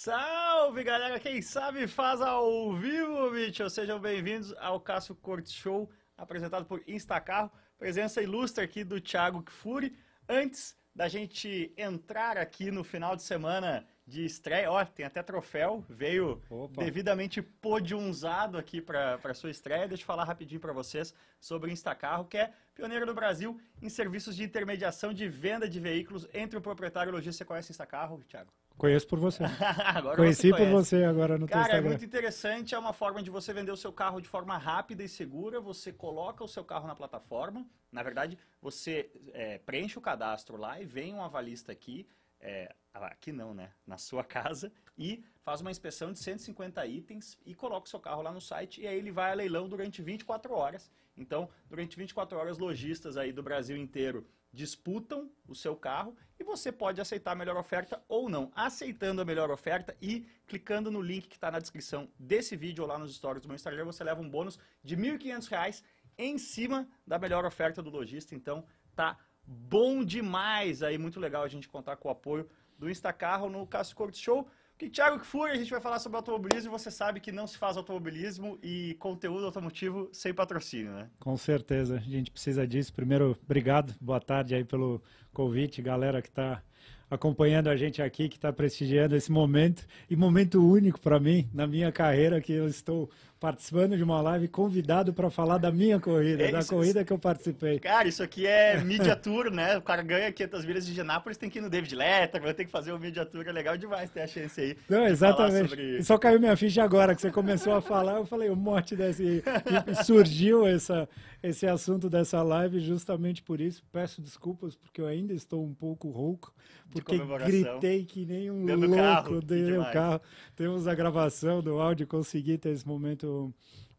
Salve 0.00 0.84
galera, 0.84 1.18
quem 1.18 1.42
sabe 1.42 1.88
faz 1.88 2.20
ao 2.20 2.72
vivo, 2.72 3.32
bicho. 3.32 3.68
Sejam 3.68 3.98
bem-vindos 3.98 4.54
ao 4.58 4.78
Cássio 4.80 5.12
Corte 5.16 5.50
Show, 5.50 5.90
apresentado 6.16 6.64
por 6.64 6.80
Instacarro. 6.86 7.50
Presença 7.76 8.22
ilustre 8.22 8.62
aqui 8.62 8.84
do 8.84 9.00
Thiago 9.00 9.42
Kfouri. 9.42 9.98
Antes 10.28 10.76
da 10.94 11.08
gente 11.08 11.74
entrar 11.76 12.38
aqui 12.38 12.70
no 12.70 12.84
final 12.84 13.16
de 13.16 13.24
semana 13.24 13.84
de 14.06 14.24
estreia, 14.24 14.70
ó, 14.70 14.84
tem 14.84 15.04
até 15.04 15.20
troféu, 15.20 15.84
veio 15.88 16.40
Opa. 16.48 16.80
devidamente 16.80 17.42
podiumzado 17.42 18.56
aqui 18.56 18.80
para 18.80 19.34
sua 19.34 19.50
estreia. 19.50 19.88
Deixa 19.88 20.04
eu 20.04 20.06
falar 20.06 20.22
rapidinho 20.22 20.60
para 20.60 20.72
vocês 20.72 21.12
sobre 21.40 21.70
o 21.70 21.72
Instacarro, 21.72 22.26
que 22.26 22.38
é 22.38 22.52
pioneiro 22.72 23.04
no 23.04 23.14
Brasil 23.14 23.60
em 23.82 23.88
serviços 23.88 24.36
de 24.36 24.44
intermediação 24.44 25.12
de 25.12 25.28
venda 25.28 25.68
de 25.68 25.80
veículos 25.80 26.28
entre 26.32 26.56
o 26.56 26.62
proprietário 26.62 27.10
e 27.10 27.12
o 27.12 27.16
lojista. 27.16 27.38
Você 27.38 27.44
conhece 27.44 27.70
o 27.70 27.72
Instacarro, 27.72 28.22
Thiago? 28.22 28.52
Conheço 28.78 29.08
por 29.08 29.18
você. 29.18 29.42
Conheci 30.14 30.50
você 30.50 30.56
por 30.56 30.66
você 30.68 31.02
agora 31.02 31.36
no 31.36 31.48
Cara, 31.48 31.62
é 31.62 31.64
Instagram. 31.64 31.88
muito 31.88 32.04
interessante, 32.04 32.76
é 32.76 32.78
uma 32.78 32.92
forma 32.92 33.20
de 33.20 33.28
você 33.28 33.52
vender 33.52 33.72
o 33.72 33.76
seu 33.76 33.92
carro 33.92 34.20
de 34.20 34.28
forma 34.28 34.56
rápida 34.56 35.02
e 35.02 35.08
segura. 35.08 35.60
Você 35.60 35.92
coloca 35.92 36.44
o 36.44 36.48
seu 36.48 36.64
carro 36.64 36.86
na 36.86 36.94
plataforma. 36.94 37.66
Na 37.90 38.04
verdade, 38.04 38.38
você 38.62 39.10
é, 39.34 39.58
preenche 39.58 39.98
o 39.98 40.00
cadastro 40.00 40.56
lá 40.56 40.80
e 40.80 40.84
vem 40.84 41.12
um 41.12 41.22
avalista 41.22 41.72
aqui, 41.72 42.08
é, 42.40 42.72
aqui 42.94 43.32
não, 43.32 43.52
né? 43.52 43.72
Na 43.84 43.98
sua 43.98 44.22
casa 44.24 44.72
e 44.96 45.24
faz 45.42 45.60
uma 45.60 45.72
inspeção 45.72 46.12
de 46.12 46.20
150 46.20 46.86
itens 46.86 47.36
e 47.44 47.56
coloca 47.56 47.86
o 47.86 47.90
seu 47.90 47.98
carro 47.98 48.22
lá 48.22 48.32
no 48.32 48.40
site 48.40 48.80
e 48.80 48.86
aí 48.86 48.96
ele 48.96 49.10
vai 49.10 49.32
a 49.32 49.34
leilão 49.34 49.68
durante 49.68 50.00
24 50.00 50.54
horas. 50.54 50.88
Então, 51.16 51.50
durante 51.68 51.96
24 51.96 52.38
horas, 52.38 52.58
lojistas 52.58 53.16
aí 53.16 53.32
do 53.32 53.42
Brasil 53.42 53.76
inteiro 53.76 54.24
disputam 54.52 55.30
o 55.46 55.54
seu 55.54 55.76
carro 55.76 56.16
e 56.38 56.44
você 56.44 56.72
pode 56.72 57.00
aceitar 57.00 57.32
a 57.32 57.34
melhor 57.34 57.56
oferta 57.56 58.02
ou 58.08 58.28
não. 58.28 58.50
Aceitando 58.54 59.20
a 59.20 59.24
melhor 59.24 59.50
oferta 59.50 59.96
e 60.00 60.26
clicando 60.46 60.90
no 60.90 61.00
link 61.00 61.28
que 61.28 61.36
está 61.36 61.50
na 61.50 61.58
descrição 61.58 62.08
desse 62.18 62.56
vídeo 62.56 62.82
ou 62.82 62.88
lá 62.88 62.98
nos 62.98 63.14
stories 63.14 63.42
do 63.42 63.48
meu 63.48 63.56
Instagram, 63.56 63.84
você 63.84 64.02
leva 64.02 64.20
um 64.20 64.28
bônus 64.28 64.58
de 64.82 64.94
R$ 64.94 65.18
1.500 65.18 65.82
em 66.16 66.38
cima 66.38 66.88
da 67.06 67.18
melhor 67.18 67.44
oferta 67.44 67.82
do 67.82 67.90
lojista. 67.90 68.34
Então, 68.34 68.64
tá 68.94 69.18
bom 69.44 70.04
demais 70.04 70.82
aí, 70.82 70.98
muito 70.98 71.20
legal 71.20 71.42
a 71.42 71.48
gente 71.48 71.68
contar 71.68 71.96
com 71.96 72.08
o 72.08 72.10
apoio 72.10 72.48
do 72.78 72.90
Instacarro 72.90 73.48
no 73.48 73.66
Cássio 73.66 73.96
Corte 73.96 74.18
Show. 74.18 74.48
Que 74.78 74.88
Thiago 74.88 75.18
Kfouri, 75.18 75.50
a 75.50 75.56
gente 75.56 75.72
vai 75.72 75.80
falar 75.80 75.98
sobre 75.98 76.18
automobilismo 76.18 76.70
você 76.70 76.88
sabe 76.88 77.18
que 77.18 77.32
não 77.32 77.48
se 77.48 77.58
faz 77.58 77.76
automobilismo 77.76 78.56
e 78.62 78.94
conteúdo 79.00 79.44
automotivo 79.44 80.08
sem 80.12 80.32
patrocínio, 80.32 80.92
né? 80.92 81.10
Com 81.18 81.36
certeza, 81.36 81.96
a 81.96 81.98
gente 81.98 82.30
precisa 82.30 82.64
disso. 82.64 82.94
Primeiro, 82.94 83.36
obrigado, 83.42 83.92
boa 84.00 84.20
tarde 84.20 84.54
aí 84.54 84.64
pelo 84.64 85.02
convite, 85.32 85.82
galera 85.82 86.22
que 86.22 86.28
está 86.28 86.62
acompanhando 87.10 87.68
a 87.68 87.76
gente 87.76 88.00
aqui, 88.00 88.28
que 88.28 88.36
está 88.36 88.52
prestigiando 88.52 89.16
esse 89.16 89.32
momento, 89.32 89.84
e 90.08 90.14
momento 90.14 90.64
único 90.64 91.00
para 91.00 91.18
mim, 91.18 91.48
na 91.52 91.66
minha 91.66 91.90
carreira, 91.90 92.40
que 92.40 92.52
eu 92.52 92.68
estou 92.68 93.10
participando 93.40 93.96
de 93.96 94.02
uma 94.02 94.20
live 94.20 94.48
convidado 94.48 95.12
para 95.12 95.30
falar 95.30 95.58
da 95.58 95.70
minha 95.70 96.00
corrida, 96.00 96.42
É 96.44 96.50
da 96.52 96.58
isso, 96.58 96.70
corrida 96.74 97.04
que 97.04 97.12
eu 97.12 97.18
participei. 97.18 97.78
Cara, 97.78 98.08
isso 98.08 98.22
aqui 98.22 98.46
é 98.46 98.78
Media 98.82 99.14
Tour, 99.14 99.50
né? 99.50 99.76
O 99.78 99.82
cara 99.82 100.02
ganha 100.02 100.32
500 100.32 100.64
milhas 100.64 100.86
de 100.86 100.92
Genápolis, 100.92 101.38
tem 101.38 101.48
que 101.48 101.58
ir 101.58 101.62
no 101.62 101.70
David 101.70 101.94
Letterman, 101.94 102.46
vai 102.46 102.54
ter 102.54 102.64
que 102.64 102.70
fazer 102.70 102.92
o 102.92 102.98
Media 102.98 103.24
Tour, 103.24 103.46
é 103.46 103.52
legal 103.52 103.76
demais 103.76 104.10
ter 104.10 104.22
a 104.22 104.26
chance 104.26 104.60
aí. 104.60 104.76
Não, 104.88 105.06
exatamente. 105.06 105.68
sobre- 105.68 106.02
Só 106.02 106.18
caiu 106.18 106.40
minha 106.40 106.56
ficha 106.56 106.82
agora, 106.82 107.14
que 107.14 107.20
você 107.20 107.30
começou 107.30 107.74
a 107.74 107.80
falar, 107.80 108.16
eu 108.16 108.26
falei, 108.26 108.50
o 108.50 108.56
mote 108.56 108.96
desse... 108.96 109.42
e 109.86 110.04
surgiu 110.04 110.66
essa, 110.66 111.08
esse 111.42 111.66
assunto 111.66 112.10
dessa 112.10 112.42
live 112.42 112.80
justamente 112.80 113.42
por 113.42 113.60
isso. 113.60 113.82
Peço 113.92 114.20
desculpas, 114.20 114.74
porque 114.74 115.00
eu 115.00 115.06
ainda 115.06 115.32
estou 115.32 115.64
um 115.64 115.72
pouco 115.74 116.08
rouco, 116.10 116.52
porque 116.90 117.18
gritei 117.46 118.04
que 118.04 118.24
nem 118.24 118.50
um 118.50 118.64
louco 118.64 119.40
dentro 119.46 119.76
do 119.76 119.92
carro. 119.92 120.20
Temos 120.56 120.88
a 120.88 120.94
gravação 120.94 121.62
do 121.62 121.78
áudio, 121.80 122.06
consegui 122.06 122.56
ter 122.58 122.70
esse 122.70 122.86
momento, 122.86 123.27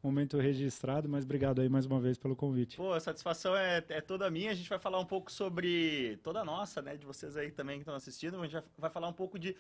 momento 0.02 0.38
registrado, 0.38 1.10
mas 1.10 1.26
obrigado 1.26 1.62
aí 1.62 1.70
mais 1.70 1.86
uma 1.86 2.00
vez 2.00 2.18
pelo 2.18 2.36
convite. 2.36 2.78
Pô, 2.78 2.94
a 2.94 3.00
satisfação 3.00 3.56
é, 3.56 3.84
é 3.90 4.02
toda 4.02 4.30
minha. 4.32 4.52
A 4.52 4.54
gente 4.54 4.70
vai 4.70 4.80
falar 4.80 5.00
um 5.00 5.06
pouco 5.06 5.32
sobre 5.32 6.18
toda 6.24 6.44
nossa, 6.44 6.82
né? 6.82 6.96
De 6.96 7.06
vocês 7.06 7.36
aí 7.36 7.52
também 7.52 7.78
que 7.78 7.82
estão 7.82 7.96
assistindo. 7.96 8.40
A 8.42 8.48
gente 8.48 8.64
vai 8.78 8.90
falar 8.90 9.08
um 9.08 9.14
pouco 9.14 9.38
de 9.38 9.56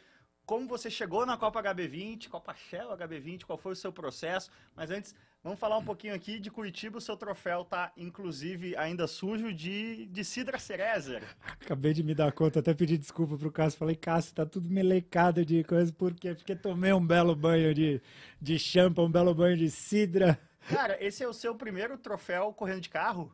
como 0.46 0.68
você 0.68 0.90
chegou 0.90 1.26
na 1.26 1.38
Copa 1.38 1.62
HB20, 1.62 2.30
Copa 2.30 2.56
Shell 2.56 2.90
HB20, 2.98 3.44
qual 3.44 3.58
foi 3.58 3.74
o 3.74 3.76
seu 3.76 3.92
processo. 3.92 4.50
Mas 4.76 4.90
antes, 4.90 5.14
vamos 5.44 5.60
falar 5.60 5.78
um 5.78 5.84
pouquinho 5.84 6.14
aqui 6.14 6.40
de 6.40 6.52
Curitiba. 6.52 6.98
O 6.98 7.02
seu 7.02 7.16
troféu 7.16 7.64
tá, 7.64 7.92
inclusive, 7.98 8.76
ainda 8.76 9.08
sujo 9.08 9.54
de, 9.54 10.06
de 10.08 10.24
Sidra 10.24 10.60
Cerezer. 10.60 11.24
Acabei 11.62 11.94
de 11.94 12.04
me 12.04 12.14
dar 12.14 12.32
conta, 12.32 12.60
até 12.60 12.74
pedi 12.74 12.98
desculpa 12.98 13.38
pro 13.38 13.52
Cássio. 13.52 13.80
Falei, 13.80 13.96
Cássio, 13.96 14.36
tá 14.36 14.46
tudo 14.46 14.70
melecado 14.70 15.46
de 15.46 15.64
coisa. 15.64 15.92
Por 15.92 16.14
quê? 16.14 16.34
Porque 16.36 16.56
tomei 16.56 16.94
um 16.94 17.06
belo 17.06 17.36
banho 17.36 17.74
de, 17.74 18.02
de 18.42 18.60
champa, 18.60 19.02
um 19.02 19.12
belo 19.12 19.34
banho 19.34 19.58
de 19.58 19.70
cidra. 19.70 20.40
Cara, 20.68 20.98
esse 21.04 21.24
é 21.24 21.28
o 21.28 21.34
seu 21.34 21.56
primeiro 21.56 21.98
troféu 21.98 22.54
correndo 22.54 22.82
de 22.82 22.90
carro? 22.90 23.34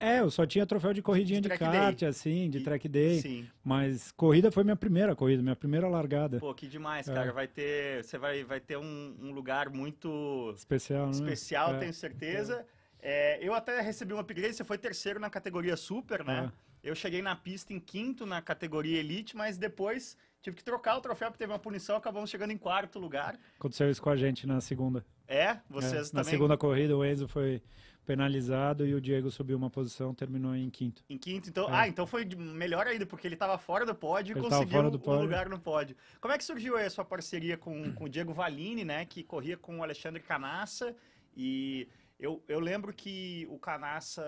É, 0.00 0.20
eu 0.20 0.30
só 0.30 0.44
tinha 0.44 0.66
troféu 0.66 0.92
de 0.92 1.00
corridinha 1.00 1.40
De 1.40 1.48
de, 1.48 1.56
kart, 1.56 1.98
day. 2.00 2.08
assim, 2.08 2.50
de 2.50 2.58
E- 2.58 2.62
track 2.64 2.88
day. 2.88 3.20
Sim. 3.20 3.48
Mas 3.62 4.12
corrida 4.12 4.50
foi 4.50 4.64
minha 4.64 4.76
primeira 4.76 5.14
corrida, 5.14 5.42
minha 5.42 5.56
primeira 5.56 5.88
largada. 5.88 6.38
Pô, 6.40 6.52
que 6.52 6.66
demais, 6.66 7.08
É. 7.08 7.14
cara. 7.14 7.32
Vai 7.32 7.46
ter, 7.48 8.04
você 8.04 8.18
vai, 8.18 8.44
vai 8.44 8.60
ter 8.60 8.76
um, 8.76 9.16
um 9.20 9.30
lugar 9.32 9.70
muito 9.70 10.52
Especial, 10.56 11.06
né? 11.06 11.12
especial, 11.12 11.74
É. 11.74 11.78
tenho 11.78 11.94
certeza. 11.94 12.66
É, 13.00 13.38
eu 13.46 13.54
até 13.54 13.80
recebi 13.80 14.12
um 14.12 14.18
upgrade, 14.18 14.54
você 14.54 14.64
foi 14.64 14.78
terceiro 14.78 15.20
na 15.20 15.30
categoria 15.30 15.76
Super, 15.76 16.24
né? 16.24 16.50
É. 16.82 16.88
Eu 16.90 16.94
cheguei 16.94 17.22
na 17.22 17.34
pista 17.34 17.72
em 17.72 17.80
quinto 17.80 18.26
na 18.26 18.42
categoria 18.42 18.98
Elite, 18.98 19.34
mas 19.36 19.56
depois 19.56 20.18
tive 20.42 20.56
que 20.56 20.64
trocar 20.64 20.98
o 20.98 21.00
troféu 21.00 21.28
porque 21.28 21.38
teve 21.38 21.50
uma 21.52 21.58
punição, 21.58 21.96
acabamos 21.96 22.28
chegando 22.28 22.50
em 22.50 22.58
quarto 22.58 22.98
lugar. 22.98 23.38
Aconteceu 23.58 23.90
isso 23.90 24.02
com 24.02 24.10
a 24.10 24.16
gente 24.16 24.46
na 24.46 24.60
segunda. 24.60 25.04
É, 25.26 25.58
vocês 25.70 26.10
É, 26.10 26.16
Na 26.16 26.20
também 26.22 26.24
segunda 26.34 26.56
corrida, 26.58 26.94
o 26.94 27.02
Enzo 27.02 27.26
foi 27.26 27.62
penalizado 28.04 28.86
e 28.86 28.94
o 28.94 29.00
Diego 29.00 29.30
subiu 29.30 29.56
uma 29.56 29.70
posição, 29.70 30.14
terminou 30.14 30.54
em 30.54 30.70
quinto. 30.70 31.02
em 31.08 31.18
quinto. 31.18 31.48
Então, 31.48 31.68
É. 31.68 31.72
ah, 31.80 31.88
então 31.88 32.06
foi 32.06 32.24
melhor 32.24 32.86
ainda, 32.86 33.04
porque 33.06 33.26
ele 33.26 33.34
estava 33.34 33.58
fora 33.58 33.84
do 33.84 33.94
pódio 33.94 34.36
e 34.36 34.40
conseguiu 34.40 34.68
fora 34.68 34.90
do 34.90 34.98
um 34.98 35.00
pódio. 35.00 35.22
lugar 35.22 35.48
no 35.48 35.58
pódio. 35.58 35.96
Como 36.20 36.32
é 36.32 36.38
que 36.38 36.44
surgiu 36.44 36.76
aí 36.76 36.86
a 36.86 36.90
sua 36.90 37.04
parceria 37.04 37.56
com, 37.56 37.92
com 37.94 38.04
o 38.04 38.08
Diego 38.08 38.32
Valini, 38.32 38.84
né? 38.84 39.04
Que 39.04 39.22
corria 39.22 39.56
com 39.56 39.78
o 39.78 39.82
Alexandre 39.82 40.22
Canassa 40.22 40.94
e 41.36 41.88
eu, 42.20 42.42
eu 42.46 42.60
lembro 42.60 42.92
que 42.92 43.44
o 43.50 43.58
Canassa 43.58 44.22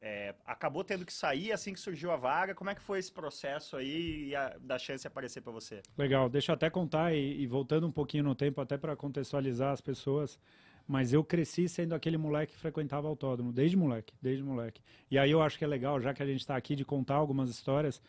é, 0.00 0.34
acabou 0.46 0.82
tendo 0.82 1.04
que 1.04 1.12
sair 1.12 1.52
assim 1.52 1.72
que 1.74 1.78
surgiu 1.80 2.10
a 2.10 2.16
vaga. 2.16 2.54
Como 2.54 2.70
é 2.70 2.74
que 2.74 2.80
foi 2.80 2.98
esse 2.98 3.12
processo 3.12 3.76
aí 3.76 4.28
e 4.28 4.34
a- 4.36 4.56
da 4.60 4.78
chance 4.78 5.02
de 5.02 5.08
aparecer 5.08 5.40
para 5.42 5.52
você? 5.52 5.82
Legal, 5.96 6.28
deixa 6.28 6.52
eu 6.52 6.54
até 6.54 6.70
contar 6.70 7.14
e, 7.14 7.42
e 7.42 7.46
voltando 7.46 7.86
um 7.86 7.92
pouquinho 7.92 8.24
no 8.24 8.34
tempo, 8.34 8.60
até 8.60 8.78
para 8.78 8.96
contextualizar 8.96 9.72
as 9.72 9.80
pessoas. 9.80 10.38
Mas 10.86 11.12
eu 11.12 11.22
cresci 11.22 11.68
sendo 11.68 11.94
aquele 11.94 12.16
moleque 12.16 12.52
que 12.52 12.58
frequentava 12.58 13.08
autódromo, 13.08 13.52
desde 13.52 13.76
moleque, 13.76 14.12
desde 14.20 14.42
moleque. 14.42 14.82
E 15.10 15.18
aí 15.18 15.30
eu 15.30 15.40
acho 15.40 15.58
que 15.58 15.64
é 15.64 15.66
legal, 15.66 16.00
já 16.00 16.12
que 16.12 16.22
a 16.22 16.26
gente 16.26 16.40
está 16.40 16.56
aqui, 16.56 16.74
de 16.74 16.84
contar 16.84 17.14
algumas 17.14 17.50
histórias, 17.50 18.02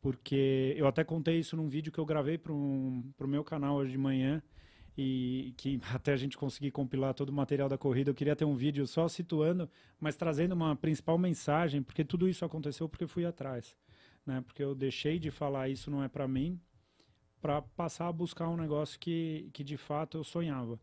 porque 0.00 0.74
eu 0.76 0.86
até 0.86 1.04
contei 1.04 1.38
isso 1.38 1.56
num 1.56 1.68
vídeo 1.68 1.92
que 1.92 1.98
eu 1.98 2.06
gravei 2.06 2.38
para 2.38 2.52
o 2.52 3.02
meu 3.26 3.44
canal 3.44 3.76
hoje 3.76 3.92
de 3.92 3.98
manhã, 3.98 4.42
e 4.96 5.54
que 5.56 5.80
até 5.92 6.12
a 6.12 6.16
gente 6.16 6.36
conseguir 6.36 6.70
compilar 6.70 7.14
todo 7.14 7.30
o 7.30 7.32
material 7.32 7.68
da 7.68 7.78
corrida, 7.78 8.10
eu 8.10 8.14
queria 8.14 8.36
ter 8.36 8.44
um 8.44 8.54
vídeo 8.54 8.86
só 8.86 9.08
situando, 9.08 9.68
mas 9.98 10.16
trazendo 10.16 10.52
uma 10.52 10.76
principal 10.76 11.18
mensagem, 11.18 11.82
porque 11.82 12.04
tudo 12.04 12.28
isso 12.28 12.44
aconteceu 12.44 12.88
porque 12.88 13.06
fui 13.06 13.24
atrás. 13.24 13.76
Né? 14.24 14.40
Porque 14.42 14.62
eu 14.62 14.74
deixei 14.74 15.18
de 15.18 15.30
falar 15.30 15.68
isso 15.68 15.90
não 15.90 16.02
é 16.02 16.08
para 16.08 16.28
mim, 16.28 16.60
para 17.42 17.60
passar 17.60 18.06
a 18.06 18.12
buscar 18.12 18.48
um 18.48 18.56
negócio 18.56 18.98
que, 19.00 19.50
que 19.52 19.64
de 19.64 19.76
fato 19.76 20.16
eu 20.16 20.22
sonhava. 20.22 20.78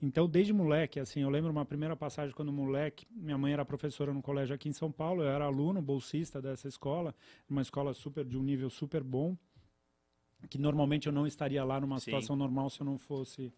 Então, 0.00 0.28
desde 0.28 0.52
moleque, 0.52 1.00
assim, 1.00 1.20
eu 1.22 1.28
lembro 1.28 1.50
uma 1.50 1.64
primeira 1.64 1.96
passagem 1.96 2.32
quando 2.32 2.52
moleque, 2.52 3.04
minha 3.10 3.36
mãe 3.36 3.52
era 3.52 3.64
professora 3.64 4.14
no 4.14 4.22
colégio 4.22 4.54
aqui 4.54 4.68
em 4.68 4.72
São 4.72 4.92
Paulo, 4.92 5.22
eu 5.22 5.28
era 5.28 5.44
aluno, 5.44 5.82
bolsista 5.82 6.40
dessa 6.40 6.68
escola, 6.68 7.12
uma 7.50 7.60
escola 7.60 7.92
super 7.92 8.24
de 8.24 8.38
um 8.38 8.44
nível 8.44 8.70
super 8.70 9.02
bom, 9.02 9.36
que 10.48 10.56
normalmente 10.56 11.08
eu 11.08 11.12
não 11.12 11.26
estaria 11.26 11.64
lá 11.64 11.80
numa 11.80 11.98
Sim. 11.98 12.04
situação 12.04 12.36
normal 12.36 12.70
se 12.70 12.80
eu 12.80 12.84
não 12.86 12.96
fosse 12.96 13.52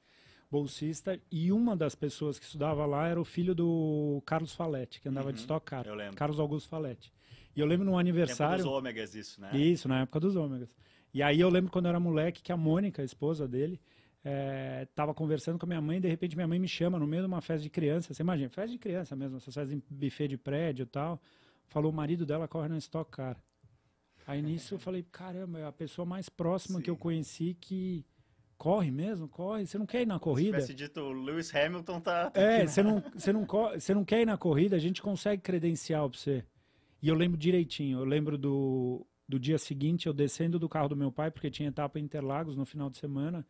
bolsista, 0.57 1.21
e 1.31 1.53
uma 1.53 1.77
das 1.77 1.95
pessoas 1.95 2.39
que 2.39 2.47
estudava 2.47 2.87
lá 2.87 3.07
era 3.07 3.21
o 3.21 3.25
filho 3.25 3.55
do 3.55 4.23
Carlos 4.25 4.53
Faletti, 4.53 5.01
que 5.01 5.09
andava 5.09 5.33
de 5.33 5.39
Uhum, 5.39 5.43
Stock 5.43 5.67
Car, 5.67 5.87
eu 5.87 5.95
lembro. 5.95 6.17
Carlos 6.17 6.41
Augusto 6.41 6.69
Faletti. 6.69 7.13
E 7.55 7.61
eu 7.61 7.67
lembro 7.67 7.85
num 7.85 7.99
aniversário... 7.99 8.65
dos 8.65 8.73
ômegas 8.73 9.15
isso, 9.15 9.41
né? 9.41 9.57
Isso, 9.57 9.87
na 9.89 10.03
época 10.03 10.21
dos 10.21 10.35
ômegas. 10.37 10.75
E 11.13 11.23
aí 11.23 11.41
eu 11.41 11.49
lembro 11.49 11.71
quando 11.71 11.87
eu 11.87 11.91
era 11.91 12.01
moleque 12.01 12.43
que 12.43 12.53
a 12.53 12.57
Mônica, 12.57 13.03
a 13.03 13.05
esposa 13.05 13.47
dele, 13.47 13.81
eh, 14.25 14.87
tava 14.95 15.15
conversando 15.15 15.59
com 15.59 15.67
a 15.67 15.69
minha 15.69 15.81
mãe 15.81 15.99
e 15.99 16.01
de 16.01 16.09
repente 16.09 16.37
minha 16.37 16.49
mãe 16.49 16.59
me 16.59 16.69
chama 16.69 16.99
no 16.99 17.07
meio 17.07 17.23
de 17.23 17.29
uma 17.29 17.41
festa 17.41 17.63
de 17.63 17.71
criança. 17.71 18.13
Você 18.13 18.23
imagina, 18.23 18.49
festa 18.49 18.71
de 18.71 18.79
criança 18.79 19.15
mesmo, 19.15 19.37
essas 19.37 19.55
festas 19.55 19.73
em 19.73 19.83
buffet 19.91 20.29
de 20.29 20.37
prédio 20.37 20.83
e 20.85 20.87
tal. 20.87 21.21
Falou, 21.69 21.91
o 21.91 21.95
marido 21.95 22.25
dela 22.25 22.47
corre 22.49 22.69
na 22.69 22.79
Stock 22.79 23.11
Car. 23.11 23.37
Aí 24.27 24.43
nisso 24.43 24.75
eu 24.75 24.79
falei, 24.79 25.05
caramba, 25.11 25.59
é 25.59 25.65
a 25.65 25.73
pessoa 25.73 26.05
mais 26.05 26.29
próxima 26.29 26.81
que 26.81 26.91
eu 26.91 26.95
Sim. 26.95 27.01
conheci 27.01 27.57
que 27.61 28.05
corre 28.57 28.91
mesmo, 28.91 29.29
corre. 29.29 29.67
Você 29.67 29.79
não 29.79 29.87
quer 29.87 30.03
ir 30.03 30.07
na 30.07 30.19
corrida? 30.19 30.61
Se 30.61 30.75
dito 30.75 31.01
Lewis 31.13 31.55
Hamilton, 31.55 32.01
tá. 32.01 32.31
tá 32.31 32.41
É, 32.41 32.63
aqui, 32.63 32.69
você 32.69 32.83
né? 32.83 32.91
não, 32.91 33.03
você, 33.15 33.33
não, 33.33 33.45
co- 33.47 33.71
você 33.79 33.95
não 33.95 34.05
quer 34.05 34.23
ir 34.23 34.27
na 34.27 34.37
corrida, 34.37 34.77
a 34.77 34.79
gente 34.79 35.01
consegue 35.03 35.43
credencial 35.43 36.09
pra 36.11 36.19
você. 36.19 36.45
E 37.03 37.09
eu 37.09 37.15
lembro 37.15 37.37
direitinho, 37.39 37.99
eu 38.01 38.05
lembro 38.05 38.37
do, 38.39 39.07
do 39.29 39.39
dia 39.39 39.59
seguinte, 39.59 40.07
eu 40.07 40.13
descendo 40.13 40.59
do 40.59 40.69
carro 40.69 40.89
do 40.89 40.97
meu 40.97 41.13
pai, 41.13 41.31
porque 41.31 41.51
tinha 41.51 41.69
etapa 41.69 41.99
em 41.99 42.03
Interlagos 42.05 42.57
no 42.57 42.65
final 42.65 42.89
de 42.91 42.97
semana, 42.99 43.47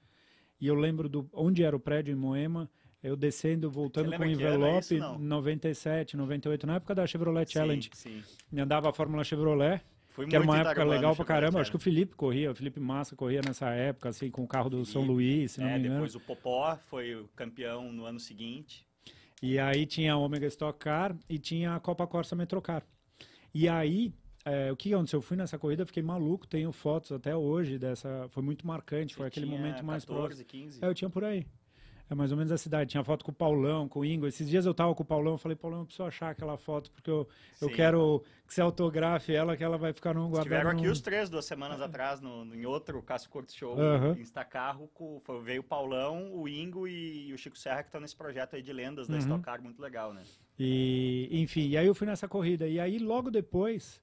E 0.60 0.66
eu 0.66 0.74
lembro 0.74 1.08
do 1.08 1.28
onde 1.32 1.62
era 1.62 1.76
o 1.76 1.80
prédio 1.80 2.12
em 2.12 2.16
Moema, 2.16 2.68
eu 3.02 3.14
descendo, 3.16 3.70
voltando 3.70 4.10
com 4.16 4.22
o 4.22 4.26
envelope, 4.26 4.96
isso, 4.96 5.18
97, 5.18 6.16
98, 6.16 6.66
na 6.66 6.76
época 6.76 6.94
da 6.94 7.06
Chevrolet 7.06 7.46
Challenge. 7.50 7.90
Sim, 7.94 8.22
sim. 8.22 8.58
Andava 8.60 8.88
a 8.88 8.92
Fórmula 8.92 9.22
Chevrolet. 9.22 9.80
Foi 10.16 10.26
que 10.26 10.34
era 10.34 10.42
uma 10.42 10.58
época 10.58 10.82
legal 10.82 11.14
pra 11.14 11.26
caramba. 11.26 11.60
Acho 11.60 11.70
que 11.70 11.76
o 11.76 11.80
Felipe 11.80 12.16
corria, 12.16 12.50
o 12.50 12.54
Felipe 12.54 12.80
Massa 12.80 13.14
corria 13.14 13.42
nessa 13.42 13.68
época, 13.68 14.08
assim, 14.08 14.30
com 14.30 14.44
o 14.44 14.48
carro 14.48 14.70
do 14.70 14.78
Felipe, 14.78 14.92
São 14.92 15.02
Luís, 15.02 15.52
se 15.52 15.60
não 15.60 15.68
é, 15.68 15.74
me 15.74 15.80
engano. 15.80 15.94
Depois 15.96 16.14
o 16.14 16.20
Popó 16.20 16.74
foi 16.88 17.14
o 17.14 17.28
campeão 17.36 17.92
no 17.92 18.06
ano 18.06 18.18
seguinte. 18.18 18.86
E 19.42 19.58
aí 19.58 19.84
tinha 19.84 20.14
a 20.14 20.16
Omega 20.16 20.46
Stock 20.46 20.78
Car 20.78 21.14
e 21.28 21.38
tinha 21.38 21.74
a 21.74 21.80
Copa 21.80 22.06
Corsa 22.06 22.34
Metrocar. 22.34 22.82
E 23.52 23.68
aí, 23.68 24.14
é, 24.42 24.72
o 24.72 24.76
que 24.76 24.94
aconteceu? 24.94 25.18
Eu 25.18 25.22
fui 25.22 25.36
nessa 25.36 25.58
corrida, 25.58 25.84
fiquei 25.84 26.02
maluco, 26.02 26.46
tenho 26.46 26.72
fotos 26.72 27.12
até 27.12 27.36
hoje 27.36 27.78
dessa. 27.78 28.26
Foi 28.30 28.42
muito 28.42 28.66
marcante, 28.66 29.12
Você 29.12 29.18
foi 29.18 29.26
aquele 29.26 29.44
momento 29.44 29.84
mais 29.84 30.06
14, 30.06 30.28
próximo. 30.28 30.46
15? 30.46 30.82
É, 30.82 30.88
eu 30.88 30.94
tinha 30.94 31.10
por 31.10 31.24
aí. 31.24 31.46
É 32.08 32.14
mais 32.14 32.30
ou 32.30 32.38
menos 32.38 32.52
a 32.52 32.58
cidade. 32.58 32.90
Tinha 32.90 33.02
foto 33.02 33.24
com 33.24 33.32
o 33.32 33.34
Paulão, 33.34 33.88
com 33.88 34.00
o 34.00 34.04
Ingo. 34.04 34.26
Esses 34.26 34.48
dias 34.48 34.64
eu 34.64 34.72
tava 34.72 34.94
com 34.94 35.02
o 35.02 35.06
Paulão, 35.06 35.34
eu 35.34 35.38
falei, 35.38 35.56
Paulão, 35.56 35.80
eu 35.80 35.86
preciso 35.86 36.04
achar 36.04 36.30
aquela 36.30 36.56
foto, 36.56 36.90
porque 36.92 37.10
eu, 37.10 37.28
eu 37.60 37.68
quero 37.68 38.22
que 38.46 38.54
você 38.54 38.60
autografe 38.60 39.34
ela, 39.34 39.56
que 39.56 39.64
ela 39.64 39.76
vai 39.76 39.92
ficar 39.92 40.14
num 40.14 40.30
guardado. 40.30 40.52
Estiveram 40.52 40.70
aqui 40.70 40.88
os 40.88 41.00
três, 41.00 41.28
duas 41.28 41.44
semanas 41.44 41.80
atrás, 41.80 42.20
no, 42.20 42.44
no, 42.44 42.54
em 42.54 42.64
outro 42.64 43.02
Cássio 43.02 43.28
Corto 43.28 43.52
Show, 43.52 43.76
uhum. 43.76 44.12
em 44.12 44.20
Estacarro, 44.20 44.88
com, 44.94 45.20
foi, 45.24 45.42
veio 45.42 45.62
o 45.62 45.64
Paulão, 45.64 46.32
o 46.32 46.48
Ingo 46.48 46.86
e, 46.86 47.28
e, 47.28 47.32
o 47.32 47.38
Chico 47.38 47.58
Serra, 47.58 47.82
que 47.82 47.88
estão 47.88 48.00
nesse 48.00 48.14
projeto 48.14 48.54
aí 48.54 48.62
de 48.62 48.72
lendas 48.72 49.08
da 49.08 49.14
uhum. 49.14 49.20
Stock 49.20 49.42
Car, 49.42 49.60
muito 49.60 49.82
legal, 49.82 50.14
né? 50.14 50.22
E, 50.56 51.28
enfim, 51.32 51.68
e 51.68 51.76
aí 51.76 51.86
eu 51.86 51.94
fui 51.94 52.06
nessa 52.06 52.28
corrida. 52.28 52.68
E 52.68 52.78
aí, 52.78 52.98
logo 52.98 53.32
depois, 53.32 54.00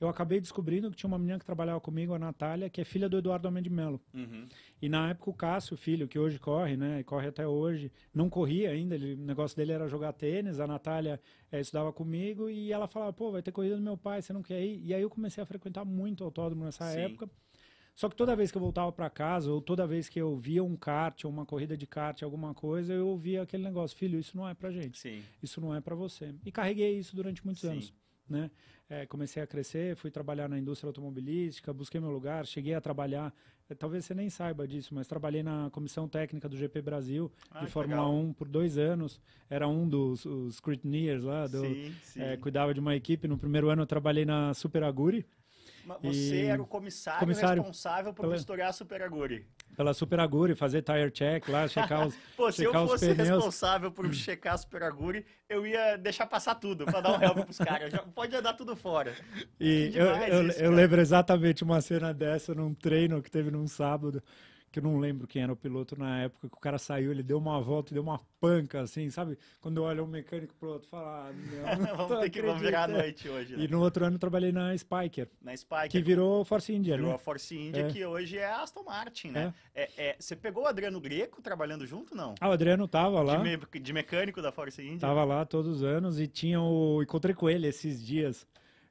eu 0.00 0.08
acabei 0.08 0.40
descobrindo 0.40 0.90
que 0.90 0.96
tinha 0.96 1.08
uma 1.08 1.18
menina 1.18 1.38
que 1.38 1.46
trabalhava 1.46 1.80
comigo, 1.80 2.14
a 2.14 2.18
Natália, 2.18 2.68
que 2.68 2.80
é 2.80 2.84
filha 2.84 3.08
do 3.08 3.18
Eduardo 3.18 3.48
Homem 3.48 3.62
de 3.62 3.70
Mello. 3.70 4.00
Uhum. 4.12 4.46
E 4.84 4.88
na 4.90 5.08
época 5.08 5.30
o 5.30 5.32
Cássio, 5.32 5.78
filho, 5.78 6.06
que 6.06 6.18
hoje 6.18 6.38
corre, 6.38 6.76
né, 6.76 7.00
e 7.00 7.04
corre 7.04 7.28
até 7.28 7.48
hoje, 7.48 7.90
não 8.12 8.28
corria 8.28 8.68
ainda, 8.68 8.94
ele, 8.94 9.14
o 9.14 9.16
negócio 9.16 9.56
dele 9.56 9.72
era 9.72 9.88
jogar 9.88 10.12
tênis, 10.12 10.60
a 10.60 10.66
Natália 10.66 11.18
é, 11.50 11.58
estudava 11.58 11.90
comigo 11.90 12.50
e 12.50 12.70
ela 12.70 12.86
falava, 12.86 13.10
pô, 13.10 13.32
vai 13.32 13.40
ter 13.40 13.50
corrida 13.50 13.76
do 13.76 13.82
meu 13.82 13.96
pai, 13.96 14.20
você 14.20 14.34
não 14.34 14.42
quer 14.42 14.62
ir? 14.62 14.84
E 14.84 14.92
aí 14.92 15.00
eu 15.00 15.08
comecei 15.08 15.42
a 15.42 15.46
frequentar 15.46 15.86
muito 15.86 16.20
o 16.20 16.24
autódromo 16.24 16.66
nessa 16.66 16.84
Sim. 16.84 17.00
época. 17.00 17.30
Só 17.94 18.10
que 18.10 18.14
toda 18.14 18.36
vez 18.36 18.50
que 18.50 18.58
eu 18.58 18.60
voltava 18.60 18.92
para 18.92 19.08
casa, 19.08 19.50
ou 19.50 19.62
toda 19.62 19.86
vez 19.86 20.06
que 20.10 20.20
eu 20.20 20.36
via 20.36 20.62
um 20.62 20.76
kart, 20.76 21.24
ou 21.24 21.30
uma 21.30 21.46
corrida 21.46 21.78
de 21.78 21.86
kart, 21.86 22.22
alguma 22.22 22.52
coisa, 22.52 22.92
eu 22.92 23.08
ouvia 23.08 23.40
aquele 23.40 23.62
negócio, 23.62 23.96
filho, 23.96 24.18
isso 24.18 24.36
não 24.36 24.46
é 24.46 24.52
pra 24.52 24.70
gente. 24.70 24.98
Sim. 24.98 25.22
Isso 25.42 25.62
não 25.62 25.74
é 25.74 25.80
para 25.80 25.94
você. 25.94 26.34
E 26.44 26.52
carreguei 26.52 26.98
isso 26.98 27.16
durante 27.16 27.42
muitos 27.42 27.62
Sim. 27.62 27.68
anos 27.68 27.94
né? 28.28 28.50
É, 28.88 29.06
comecei 29.06 29.42
a 29.42 29.46
crescer, 29.46 29.96
fui 29.96 30.10
trabalhar 30.10 30.48
na 30.48 30.58
indústria 30.58 30.88
automobilística, 30.88 31.72
busquei 31.72 32.00
meu 32.00 32.10
lugar, 32.10 32.46
cheguei 32.46 32.74
a 32.74 32.80
trabalhar, 32.80 33.32
é, 33.68 33.74
talvez 33.74 34.04
você 34.04 34.14
nem 34.14 34.28
saiba 34.28 34.68
disso, 34.68 34.94
mas 34.94 35.08
trabalhei 35.08 35.42
na 35.42 35.70
comissão 35.70 36.06
técnica 36.06 36.48
do 36.48 36.56
GP 36.56 36.82
Brasil, 36.82 37.32
ah, 37.50 37.64
de 37.64 37.70
Fórmula 37.70 38.02
legal. 38.02 38.14
1, 38.14 38.32
por 38.34 38.46
dois 38.46 38.76
anos. 38.76 39.20
Era 39.48 39.66
um 39.66 39.88
dos 39.88 40.26
scrutineers 40.52 41.24
lá, 41.24 41.46
do, 41.46 41.60
sim, 41.62 41.94
sim. 42.02 42.22
É, 42.22 42.36
cuidava 42.36 42.74
de 42.74 42.80
uma 42.80 42.94
equipe. 42.94 43.26
No 43.26 43.38
primeiro 43.38 43.70
ano 43.70 43.82
eu 43.82 43.86
trabalhei 43.86 44.24
na 44.26 44.52
Super 44.52 44.84
Aguri, 44.84 45.24
você 46.02 46.42
e... 46.42 46.46
era 46.46 46.62
o 46.62 46.66
comissário, 46.66 47.20
comissário 47.20 47.62
responsável 47.62 48.12
por 48.12 48.22
pela... 48.22 48.68
a 48.68 48.72
Super 48.72 49.02
Aguri. 49.02 49.46
Pela 49.76 49.92
Super 49.92 50.20
Aguri, 50.20 50.54
fazer 50.54 50.82
tire 50.82 51.10
check 51.10 51.48
lá, 51.48 51.66
checar 51.68 52.06
os 52.06 52.14
Pô, 52.36 52.50
se 52.50 52.64
eu 52.64 52.72
fosse 52.72 53.12
responsável 53.12 53.90
por 53.90 54.10
checar 54.14 54.54
a 54.54 54.58
Super 54.58 54.82
Aguri, 54.82 55.26
eu 55.48 55.66
ia 55.66 55.96
deixar 55.96 56.26
passar 56.26 56.54
tudo, 56.54 56.84
para 56.84 57.00
dar 57.00 57.18
um 57.18 57.22
help 57.22 57.44
pros 57.44 57.58
caras. 57.58 57.90
Já 57.90 57.98
pode 57.98 58.34
andar 58.34 58.54
tudo 58.54 58.74
fora. 58.76 59.14
E 59.60 59.92
eu, 59.94 60.06
eu, 60.06 60.48
isso, 60.48 60.60
eu 60.60 60.70
lembro 60.70 61.00
exatamente 61.00 61.62
uma 61.62 61.80
cena 61.80 62.14
dessa 62.14 62.54
num 62.54 62.72
treino 62.74 63.22
que 63.22 63.30
teve 63.30 63.50
num 63.50 63.66
sábado 63.66 64.22
que 64.74 64.80
eu 64.80 64.82
não 64.82 64.98
lembro 64.98 65.28
quem 65.28 65.40
era 65.40 65.52
o 65.52 65.56
piloto 65.56 65.96
na 65.96 66.22
época, 66.22 66.48
que 66.48 66.56
o 66.56 66.60
cara 66.60 66.78
saiu, 66.78 67.12
ele 67.12 67.22
deu 67.22 67.38
uma 67.38 67.60
volta 67.60 67.92
e 67.92 67.94
deu 67.94 68.02
uma 68.02 68.18
panca, 68.40 68.80
assim, 68.80 69.08
sabe? 69.08 69.38
Quando 69.60 69.80
olha 69.84 70.02
um 70.02 70.06
mecânico 70.06 70.52
pro 70.58 70.70
outro, 70.70 70.88
fala, 70.88 71.30
ah, 71.64 71.76
não, 71.76 71.94
vamos 72.08 72.18
ter 72.24 72.30
que 72.30 72.42
vamos 72.42 72.60
virar 72.60 72.82
a 72.82 72.88
noite 72.88 73.28
hoje. 73.28 73.56
Né? 73.56 73.64
E 73.64 73.68
no 73.68 73.80
outro 73.80 74.04
ano 74.04 74.16
eu 74.16 74.18
trabalhei 74.18 74.50
na 74.50 74.76
Spiker. 74.76 75.28
Na 75.40 75.56
Spiker. 75.56 75.90
Que 75.90 76.02
virou 76.02 76.44
Force 76.44 76.74
India, 76.74 76.96
virou 76.96 77.10
né? 77.10 77.14
a 77.14 77.18
Force 77.18 77.56
India, 77.56 77.86
é. 77.86 77.88
que 77.88 78.04
hoje 78.04 78.36
é 78.36 78.46
a 78.46 78.62
Aston 78.62 78.82
Martin, 78.82 79.28
né? 79.28 79.54
É. 79.72 79.82
É, 79.82 80.08
é. 80.08 80.16
você 80.18 80.34
pegou 80.34 80.64
o 80.64 80.66
Adriano 80.66 81.00
Greco 81.00 81.40
trabalhando 81.40 81.86
junto, 81.86 82.16
não? 82.16 82.34
Ah, 82.40 82.48
o 82.48 82.52
Adriano 82.52 82.88
tava 82.88 83.22
lá. 83.22 83.36
De, 83.36 83.44
me, 83.44 83.80
de 83.80 83.92
mecânico 83.92 84.42
da 84.42 84.50
Force 84.50 84.82
India? 84.82 84.98
Tava 84.98 85.22
lá 85.22 85.44
todos 85.44 85.76
os 85.76 85.82
anos 85.84 86.18
e 86.18 86.26
tinha 86.26 86.60
o... 86.60 87.00
Encontrei 87.00 87.32
com 87.32 87.48
ele 87.48 87.68
esses 87.68 88.04
dias 88.04 88.44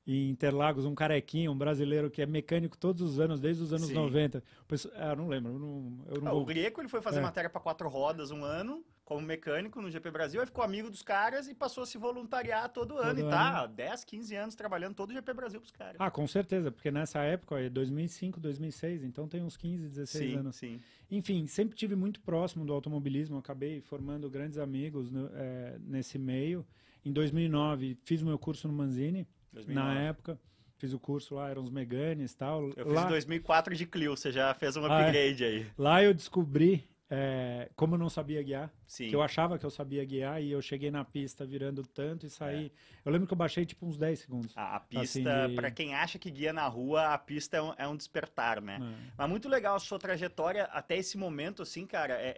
em 0.05 0.29
Interlagos, 0.29 0.85
um 0.85 0.94
carequinho, 0.94 1.51
um 1.51 1.57
brasileiro 1.57 2.11
que 2.11 2.21
é 2.21 2.25
mecânico 2.25 2.77
todos 2.77 3.01
os 3.01 3.19
anos, 3.19 3.39
desde 3.39 3.63
os 3.63 3.71
anos 3.71 3.88
Sim. 3.88 3.94
90. 3.94 4.44
Pessoal, 4.67 4.94
ah, 4.97 5.15
não 5.15 5.27
lembro. 5.27 5.53
Eu 5.53 5.59
não, 5.59 6.05
eu 6.07 6.21
não 6.21 6.27
ah, 6.27 6.31
vou... 6.31 6.41
O 6.41 6.45
Greco 6.45 6.81
ele 6.81 6.89
foi 6.89 7.01
fazer 7.01 7.19
é. 7.19 7.21
matéria 7.21 7.50
para 7.50 7.61
quatro 7.61 7.88
rodas 7.88 8.29
um 8.29 8.44
ano, 8.44 8.83
como 9.05 9.21
mecânico 9.21 9.81
no 9.81 9.89
GP 9.89 10.11
Brasil, 10.11 10.41
aí 10.41 10.45
ficou 10.45 10.63
amigo 10.63 10.89
dos 10.89 11.01
caras 11.01 11.47
e 11.47 11.53
passou 11.53 11.83
a 11.83 11.85
se 11.85 11.97
voluntariar 11.97 12.69
todo, 12.69 12.95
todo 12.95 13.00
ano. 13.00 13.19
ano. 13.21 13.27
E 13.27 13.29
tá 13.29 13.65
10, 13.65 14.03
15 14.03 14.35
anos 14.35 14.55
trabalhando 14.55 14.94
todo 14.94 15.11
o 15.11 15.13
GP 15.13 15.33
Brasil 15.33 15.59
pros 15.59 15.71
caras. 15.71 15.95
Ah, 16.00 16.11
com 16.11 16.27
certeza, 16.27 16.69
porque 16.69 16.91
nessa 16.91 17.21
época, 17.21 17.59
é 17.59 17.69
2005, 17.69 18.41
2006, 18.41 19.03
então 19.03 19.27
tem 19.27 19.41
uns 19.41 19.55
15, 19.55 19.88
16 19.88 20.31
sim, 20.31 20.38
anos. 20.38 20.55
Sim. 20.57 20.81
Enfim, 21.09 21.47
sempre 21.47 21.77
tive 21.77 21.95
muito 21.95 22.19
próximo 22.21 22.65
do 22.65 22.73
automobilismo, 22.73 23.38
acabei 23.38 23.79
formando 23.79 24.29
grandes 24.29 24.57
amigos 24.57 25.11
no, 25.11 25.29
é, 25.33 25.77
nesse 25.79 26.19
meio. 26.19 26.65
Em 27.05 27.11
2009, 27.11 27.97
fiz 28.03 28.21
o 28.21 28.25
meu 28.25 28.39
curso 28.39 28.67
no 28.67 28.73
Manzini 28.73 29.27
2009. 29.53 29.94
Na 29.94 30.01
época, 30.01 30.39
fiz 30.77 30.94
o 30.94 31.00
curso 31.00 31.35
lá, 31.35 31.50
eram 31.50 31.63
os 31.63 31.69
Meganes 31.69 32.31
e 32.31 32.38
tal. 32.38 32.69
Eu 32.75 32.91
lá... 32.91 33.01
fiz 33.01 33.09
2004 33.09 33.75
de 33.75 33.85
Clio, 33.85 34.15
você 34.15 34.31
já 34.31 34.53
fez 34.53 34.75
um 34.75 34.85
upgrade 34.85 35.44
ah, 35.44 35.47
é. 35.47 35.50
aí. 35.50 35.67
Lá 35.77 36.03
eu 36.03 36.13
descobri 36.13 36.88
é, 37.15 37.69
como 37.75 37.94
eu 37.94 38.00
não 38.00 38.09
sabia 38.09 38.41
guiar, 38.41 38.73
Sim. 38.88 39.07
que 39.07 39.15
eu 39.15 39.21
achava 39.21 39.59
que 39.59 39.65
eu 39.65 39.69
sabia 39.69 40.03
guiar 40.03 40.41
e 40.41 40.51
eu 40.51 40.59
cheguei 40.63 40.89
na 40.89 41.05
pista 41.05 41.45
virando 41.45 41.83
tanto 41.83 42.25
e 42.25 42.29
saí. 42.29 42.65
É. 42.65 42.71
Eu 43.05 43.11
lembro 43.11 43.27
que 43.27 43.33
eu 43.33 43.38
baixei 43.38 43.67
tipo 43.67 43.85
uns 43.85 43.97
10 43.97 44.19
segundos. 44.19 44.57
A, 44.57 44.77
a 44.77 44.79
pista, 44.79 45.03
assim, 45.03 45.50
de... 45.50 45.55
para 45.55 45.69
quem 45.69 45.94
acha 45.94 46.17
que 46.17 46.31
guia 46.31 46.51
na 46.51 46.67
rua, 46.67 47.13
a 47.13 47.17
pista 47.19 47.57
é 47.57 47.61
um, 47.61 47.73
é 47.77 47.88
um 47.88 47.95
despertar, 47.95 48.59
né? 48.59 48.79
É. 48.81 49.11
Mas 49.15 49.29
muito 49.29 49.47
legal 49.47 49.75
a 49.75 49.79
sua 49.79 50.00
trajetória 50.00 50.63
até 50.65 50.97
esse 50.97 51.15
momento, 51.15 51.61
assim, 51.61 51.85
cara. 51.85 52.15
É, 52.15 52.35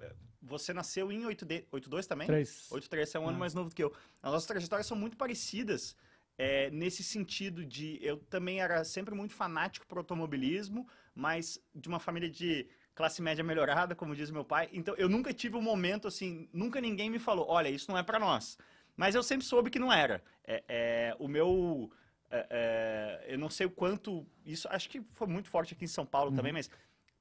é 0.00 0.14
você 0.40 0.72
nasceu 0.72 1.10
em 1.10 1.22
8D, 1.22 1.64
82 1.72 2.06
também? 2.06 2.26
3. 2.26 2.68
83, 2.70 3.08
você 3.08 3.16
é 3.16 3.20
um 3.20 3.28
ano 3.28 3.36
é. 3.36 3.40
mais 3.40 3.54
novo 3.54 3.70
do 3.70 3.74
que 3.74 3.82
eu. 3.82 3.92
As 4.22 4.32
nossas 4.32 4.46
trajetórias 4.46 4.86
são 4.86 4.96
muito 4.96 5.16
parecidas 5.16 5.96
é, 6.36 6.70
nesse 6.70 7.04
sentido 7.04 7.64
de 7.64 7.98
eu 8.02 8.16
também 8.16 8.60
era 8.60 8.82
sempre 8.84 9.14
muito 9.14 9.34
fanático 9.34 9.86
pro 9.86 10.00
automobilismo, 10.00 10.88
mas 11.14 11.60
de 11.74 11.88
uma 11.88 12.00
família 12.00 12.28
de 12.28 12.66
classe 12.94 13.22
média 13.22 13.44
melhorada, 13.44 13.94
como 13.94 14.14
diz 14.14 14.30
meu 14.30 14.44
pai. 14.44 14.68
Então 14.72 14.94
eu 14.96 15.08
nunca 15.08 15.32
tive 15.32 15.56
um 15.56 15.62
momento 15.62 16.08
assim, 16.08 16.48
nunca 16.52 16.80
ninguém 16.80 17.10
me 17.10 17.18
falou, 17.18 17.46
olha, 17.48 17.68
isso 17.68 17.90
não 17.90 17.98
é 17.98 18.02
para 18.02 18.18
nós. 18.18 18.58
Mas 18.96 19.14
eu 19.14 19.22
sempre 19.22 19.44
soube 19.44 19.70
que 19.70 19.78
não 19.78 19.92
era. 19.92 20.22
É, 20.44 20.62
é 20.68 21.16
o 21.18 21.26
meu, 21.26 21.90
é, 22.30 22.46
é, 22.50 23.34
eu 23.34 23.38
não 23.38 23.50
sei 23.50 23.66
o 23.66 23.70
quanto 23.70 24.26
isso, 24.44 24.68
acho 24.70 24.88
que 24.88 25.02
foi 25.12 25.26
muito 25.26 25.48
forte 25.48 25.74
aqui 25.74 25.84
em 25.84 25.88
São 25.88 26.06
Paulo 26.06 26.30
uhum. 26.30 26.36
também, 26.36 26.52
mas 26.52 26.70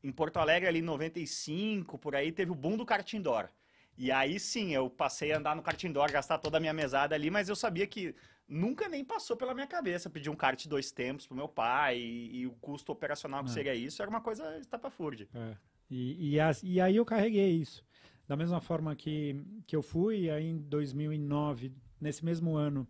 em 0.04 0.12
Porto 0.12 0.38
Alegre 0.38 0.68
ali 0.68 0.80
em 0.80 0.84
95 0.84 1.98
por 1.98 2.16
aí 2.16 2.32
teve 2.32 2.52
o 2.52 2.56
boom 2.56 2.78
do 2.78 2.86
kart 2.86 3.12
indoor. 3.14 3.50
E 3.96 4.12
aí 4.12 4.40
sim, 4.40 4.74
eu 4.74 4.90
passei 4.90 5.32
a 5.32 5.38
andar 5.38 5.56
no 5.56 5.62
kart 5.62 5.82
indoor, 5.84 6.12
gastar 6.12 6.40
toda 6.40 6.58
a 6.58 6.60
minha 6.60 6.74
mesada 6.74 7.14
ali, 7.14 7.30
mas 7.30 7.48
eu 7.48 7.56
sabia 7.56 7.86
que 7.86 8.16
nunca 8.48 8.88
nem 8.88 9.04
passou 9.04 9.36
pela 9.36 9.54
minha 9.54 9.68
cabeça 9.68 10.10
pedir 10.10 10.30
um 10.30 10.36
kart 10.36 10.68
dois 10.68 10.92
tempos 10.92 11.26
pro 11.26 11.36
meu 11.36 11.48
pai 11.48 11.98
e, 11.98 12.40
e 12.40 12.48
o 12.48 12.52
custo 12.54 12.92
operacional 12.92 13.44
que 13.44 13.50
é. 13.50 13.54
seria 13.54 13.76
isso 13.76 14.02
era 14.02 14.10
uma 14.10 14.22
coisa 14.22 14.58
estapafúrdia. 14.58 15.28
É. 15.34 15.56
E, 15.90 16.36
e, 16.36 16.40
e, 16.64 16.82
aí 16.82 16.96
eu 16.96 17.06
carreguei 17.06 17.52
isso. 17.52 17.84
Da 18.28 18.36
mesma 18.36 18.62
forma 18.62 18.96
que, 18.96 19.44
que 19.68 19.76
eu 19.76 19.82
fui, 19.82 20.30
aí 20.30 20.46
em 20.46 20.58
2009, 20.58 21.72
nesse 22.00 22.24
mesmo 22.24 22.56
ano, 22.56 22.88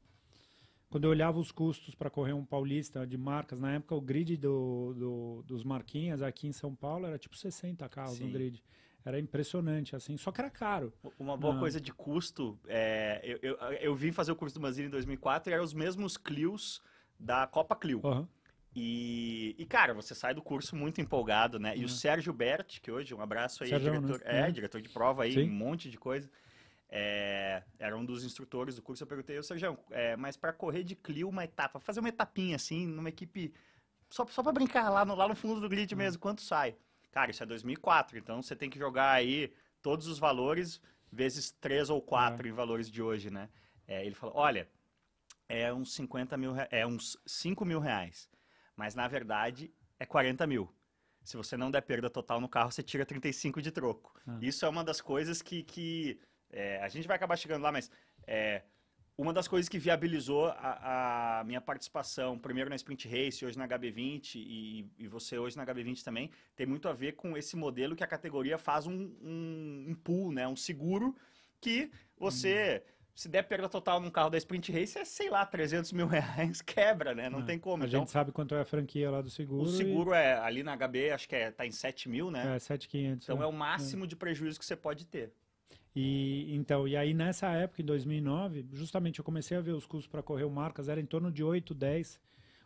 quando 0.89 1.05
eu 1.05 1.09
olhava 1.09 1.39
os 1.39 1.51
custos 1.51 1.95
para 1.95 2.09
correr 2.09 2.33
um 2.33 2.45
paulista 2.45 3.05
de 3.05 3.17
marcas, 3.17 3.59
na 3.59 3.73
época 3.73 3.95
o 3.95 4.01
grid 4.01 4.37
do, 4.37 4.93
do, 4.93 5.43
dos 5.43 5.63
Marquinhas 5.63 6.21
aqui 6.21 6.47
em 6.47 6.51
São 6.51 6.75
Paulo 6.75 7.07
era 7.07 7.17
tipo 7.17 7.35
60 7.35 7.89
carros 7.89 8.17
Sim. 8.17 8.25
no 8.25 8.31
grid. 8.31 8.63
Era 9.05 9.19
impressionante, 9.19 9.95
assim, 9.95 10.15
só 10.15 10.31
que 10.31 10.39
era 10.39 10.49
caro. 10.49 10.93
Uma 11.19 11.35
boa 11.35 11.55
ah. 11.55 11.59
coisa 11.59 11.79
de 11.79 11.91
custo, 11.91 12.57
é, 12.67 13.19
eu, 13.23 13.39
eu, 13.41 13.57
eu, 13.73 13.95
vim 13.95 14.13
fazer 14.13 14.31
o 14.31 14.35
curso 14.35 14.55
do 14.55 14.61
Manzini 14.61 14.87
em 14.87 14.91
2004 14.91 15.51
e 15.51 15.53
eram 15.53 15.63
os 15.63 15.73
mesmos 15.73 16.15
Clios 16.15 16.81
da 17.19 17.45
Copa 17.45 17.75
Clio. 17.75 17.99
Uhum. 18.03 18.25
E, 18.75 19.55
e, 19.57 19.65
cara, 19.65 19.93
você 19.93 20.15
sai 20.15 20.33
do 20.33 20.41
curso 20.41 20.75
muito 20.75 20.99
empolgado, 21.01 21.59
né? 21.59 21.75
E 21.75 21.79
uhum. 21.79 21.85
o 21.85 21.89
Sérgio 21.89 22.33
Berti, 22.33 22.81
que 22.81 22.91
hoje, 22.91 23.13
um 23.13 23.21
abraço 23.21 23.63
aí, 23.63 23.69
Sérgio, 23.69 23.91
diretor, 23.91 24.19
né? 24.25 24.41
é, 24.41 24.45
uhum. 24.45 24.51
diretor 24.51 24.81
de 24.81 24.89
prova 24.89 25.23
aí, 25.23 25.33
Sim. 25.33 25.49
um 25.49 25.53
monte 25.53 25.89
de 25.91 25.97
coisa. 25.97 26.29
É, 26.89 27.61
era 27.77 27.97
um 27.97 28.05
dos 28.05 28.23
instrutores 28.23 28.75
do 28.75 28.81
curso. 28.81 29.03
Eu 29.03 29.07
perguntei, 29.07 29.37
ô 29.37 29.43
Sérgio, 29.43 29.77
é, 29.91 30.15
mas 30.15 30.37
para 30.37 30.53
correr 30.53 30.83
de 30.83 30.95
Clio 30.95 31.27
uma 31.27 31.43
etapa, 31.43 31.79
fazer 31.79 31.99
uma 31.99 32.09
etapinha 32.09 32.55
assim, 32.55 32.87
numa 32.87 33.09
equipe, 33.09 33.53
só, 34.09 34.25
só 34.27 34.41
para 34.41 34.51
brincar 34.53 34.89
lá 34.89 35.03
no, 35.03 35.13
lá 35.13 35.27
no 35.27 35.35
fundo 35.35 35.59
do 35.59 35.67
grid 35.67 35.93
uhum. 35.93 35.97
mesmo, 35.97 36.21
quanto 36.21 36.41
sai? 36.41 36.75
Cara, 37.13 37.29
isso 37.29 37.43
é 37.43 37.45
2004, 37.45 38.17
então 38.17 38.41
você 38.41 38.55
tem 38.55 38.71
que 38.71 38.79
jogar 38.79 39.11
aí 39.11 39.53
todos 39.83 40.07
os 40.07 40.17
valores 40.17 40.81
vezes 41.11 41.51
3 41.51 41.91
ou 41.91 42.01
4 42.01 42.47
é. 42.47 42.49
em 42.49 42.53
valores 42.53 42.89
de 42.89 43.03
hoje, 43.03 43.29
né? 43.29 43.49
É, 43.87 44.03
ele 44.03 44.15
falou, 44.15 44.35
olha, 44.35 44.67
é 45.47 45.71
uns 45.71 45.93
50 45.93 46.35
mil, 46.37 46.53
é 46.71 46.87
uns 46.87 47.15
5 47.23 47.63
mil 47.63 47.79
reais, 47.79 48.27
mas 48.75 48.95
na 48.95 49.07
verdade 49.07 49.71
é 49.99 50.07
40 50.07 50.47
mil. 50.47 50.73
se 51.23 51.37
você 51.37 51.55
não 51.55 51.69
der 51.69 51.81
perda 51.81 52.09
total 52.09 52.41
no 52.41 52.49
carro, 52.49 52.71
você 52.71 52.81
tira 52.81 53.05
35 53.05 53.61
de 53.61 53.71
troco. 53.71 54.19
Ah. 54.25 54.39
Isso 54.41 54.65
é 54.65 54.69
uma 54.69 54.83
das 54.83 54.99
coisas 54.99 55.39
que, 55.39 55.61
que 55.61 56.19
é, 56.49 56.81
a 56.81 56.89
gente 56.89 57.07
vai 57.07 57.15
acabar 57.15 57.37
chegando 57.37 57.61
lá, 57.61 57.71
mas 57.71 57.91
é, 58.25 58.63
uma 59.17 59.31
das 59.31 59.47
coisas 59.47 59.69
que 59.69 59.77
viabilizou 59.77 60.47
a, 60.47 61.39
a 61.39 61.43
minha 61.43 61.61
participação, 61.61 62.37
primeiro 62.37 62.69
na 62.69 62.75
Sprint 62.75 63.07
Race, 63.07 63.45
hoje 63.45 63.57
na 63.57 63.67
HB20 63.67 64.35
e, 64.35 64.89
e 64.97 65.07
você 65.07 65.37
hoje 65.37 65.55
na 65.55 65.65
HB20 65.65 66.03
também, 66.03 66.31
tem 66.55 66.65
muito 66.65 66.87
a 66.89 66.93
ver 66.93 67.13
com 67.13 67.37
esse 67.37 67.55
modelo 67.55 67.95
que 67.95 68.03
a 68.03 68.07
categoria 68.07 68.57
faz 68.57 68.87
um, 68.87 69.11
um, 69.21 69.85
um 69.89 69.95
pool, 69.95 70.31
né? 70.31 70.47
um 70.47 70.55
seguro 70.55 71.15
que 71.61 71.91
você... 72.17 72.83
Hum. 72.87 72.93
Se 73.15 73.29
der 73.29 73.43
perda 73.43 73.69
total 73.69 73.99
num 73.99 74.09
carro 74.09 74.31
da 74.31 74.39
Sprint 74.39 74.71
Race, 74.71 74.97
é, 74.97 75.05
sei 75.05 75.29
lá, 75.29 75.45
300 75.45 75.91
mil 75.91 76.07
reais, 76.09 76.63
quebra, 76.63 77.13
né? 77.13 77.29
Não 77.29 77.41
Ah, 77.41 77.43
tem 77.43 77.59
como. 77.59 77.83
A 77.83 77.85
Então, 77.85 77.99
gente 77.99 78.09
sabe 78.09 78.31
quanto 78.31 78.55
é 78.55 78.61
a 78.61 78.65
franquia 78.65 79.11
lá 79.11 79.21
do 79.21 79.29
seguro. 79.29 79.61
o 79.61 79.71
seguro 79.71 80.15
é, 80.15 80.33
ali 80.39 80.63
na 80.63 80.75
HB, 80.75 81.11
acho 81.11 81.29
que 81.29 81.35
é, 81.35 81.51
tá 81.51 81.63
em 81.63 81.69
7 81.71 82.09
mil, 82.09 82.29
e, 82.29 82.31
né? 82.31 82.55
é 82.55 82.57
7,500. 82.57 83.25
Então 83.27 83.37
né? 83.37 83.43
é 83.43 83.47
o 83.47 83.51
máximo 83.53 84.07
de 84.07 84.15
prejuízo 84.15 84.57
que 84.57 84.65
você 84.65 84.75
pode 84.75 85.05
ter. 85.05 85.31
E 85.95 86.53
então, 86.55 86.87
e 86.87 86.97
aí 86.97 87.13
nessa 87.13 87.47
época, 87.51 87.81
em 87.81 87.85
2009, 87.85 88.65
justamente 88.73 89.19
eu 89.19 89.25
comecei 89.25 89.55
a 89.57 89.61
ver 89.61 89.73
os 89.73 89.85
custos 89.85 90.07
para 90.07 90.23
correr 90.23 90.43
o 90.43 90.49
Marcas, 90.49 90.89
era 90.89 90.99
em 90.99 91.05
torno 91.05 91.31
de 91.31 91.43
8, 91.43 91.73
10, 91.73 92.19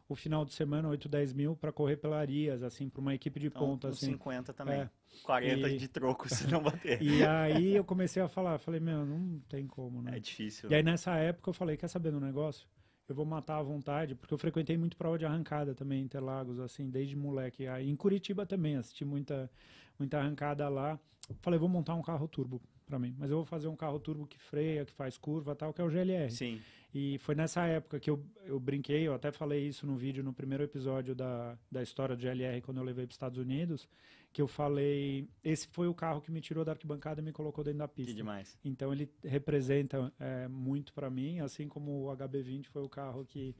o 0.07 0.15
final 0.15 0.46
de 0.46 0.53
semana, 0.53 0.88
8, 0.88 1.10
10 1.10 1.34
mil 1.34 1.53
para 1.55 1.72
correr 1.72 1.98
pela 1.98 2.17
Arias, 2.17 2.63
assim, 2.63 2.88
para 2.88 3.01
uma 3.01 3.13
equipe 3.13 3.39
de 3.39 3.48
Então, 3.48 3.62
ponta, 3.62 3.89
assim. 3.89 4.12
50 4.12 4.53
também. 4.53 4.79
É. 4.81 4.89
40 5.24 5.69
E- 5.69 5.77
de 5.77 5.88
troco 5.89 6.29
se 6.34 6.48
não 6.50 6.62
bater. 6.63 7.01
E 7.01 7.22
aí 7.25 7.75
eu 7.75 7.84
comecei 7.84 8.22
a 8.22 8.29
falar, 8.29 8.57
falei, 8.60 8.79
meu, 8.79 9.05
não 9.05 9.39
tem 9.50 9.67
como, 9.67 10.01
né? 10.01 10.15
É 10.15 10.19
difícil. 10.19 10.69
E 10.72 10.75
aí 10.75 10.84
nessa 10.84 11.15
época 11.17 11.50
eu 11.50 11.53
falei, 11.53 11.75
quer 11.75 11.89
saber 11.89 12.12
do 12.12 12.22
negócio? 12.22 12.65
Eu 13.10 13.15
vou 13.15 13.25
matar 13.25 13.57
à 13.57 13.63
vontade, 13.63 14.15
porque 14.15 14.34
eu 14.34 14.38
frequentei 14.38 14.77
muito 14.77 14.96
prova 14.98 15.17
de 15.17 15.25
arrancada 15.25 15.74
também 15.74 16.01
em 16.01 16.03
Interlagos, 16.05 16.60
assim, 16.60 16.89
desde 16.89 17.15
moleque. 17.15 17.65
Aí 17.67 17.89
em 17.89 17.96
Curitiba 17.96 18.46
também, 18.46 18.75
assisti 18.77 19.03
muita, 19.05 19.50
muita 19.98 20.19
arrancada 20.19 20.67
lá. 20.69 21.00
Falei, 21.41 21.57
vou 21.60 21.69
montar 21.69 21.96
um 21.96 22.01
carro 22.01 22.27
turbo 22.27 22.62
para 22.88 22.98
mim, 22.98 23.13
mas 23.20 23.29
eu 23.29 23.38
vou 23.38 23.46
fazer 23.46 23.67
um 23.67 23.75
carro 23.75 24.00
turbo 24.00 24.25
que 24.25 24.39
freia, 24.39 24.86
que 24.86 24.94
faz 24.94 25.17
curva 25.17 25.53
tal, 25.56 25.74
que 25.74 25.82
é 25.82 25.84
o 25.84 25.89
GLR. 25.89 26.32
Sim. 26.32 26.60
E 26.94 27.17
foi 27.20 27.36
nessa 27.36 27.65
época 27.67 28.00
que 28.00 28.10
eu, 28.10 28.25
eu 28.46 28.60
brinquei, 28.60 29.06
eu 29.08 29.13
até 29.13 29.32
falei 29.32 29.67
isso 29.67 29.86
no 29.86 29.96
vídeo, 29.96 30.24
no 30.24 30.34
primeiro 30.34 30.63
episódio 30.63 31.13
da, 31.13 31.58
da 31.70 31.84
história 31.84 32.15
do 32.15 32.22
GLR, 32.22 32.62
quando 32.62 32.77
eu 32.77 32.84
levei 32.84 33.06
para 33.06 33.12
os 33.12 33.15
Estados 33.15 33.38
Unidos, 33.38 33.88
que 34.32 34.41
eu 34.41 34.48
falei, 34.48 35.27
esse 35.44 35.67
foi 35.67 35.88
o 35.88 35.94
carro 35.94 36.22
que 36.22 36.32
me 36.32 36.39
tirou 36.41 36.63
da 36.63 36.72
arquibancada 36.72 37.22
e 37.22 37.24
me 37.24 37.32
colocou 37.34 37.63
dentro 37.63 37.79
da 37.79 37.88
Que 37.88 37.96
pista. 37.96 38.13
demais. 38.13 38.58
Então 38.63 38.91
ele 38.94 39.12
representa 39.24 40.12
é, 40.20 40.48
muito 40.48 40.94
para 40.94 41.10
mim, 41.10 41.39
assim 41.39 41.67
como 41.67 42.06
o 42.06 42.15
HB20 42.15 42.67
foi 42.67 42.82
o 42.82 42.89
carro 42.89 43.25
que, 43.25 43.53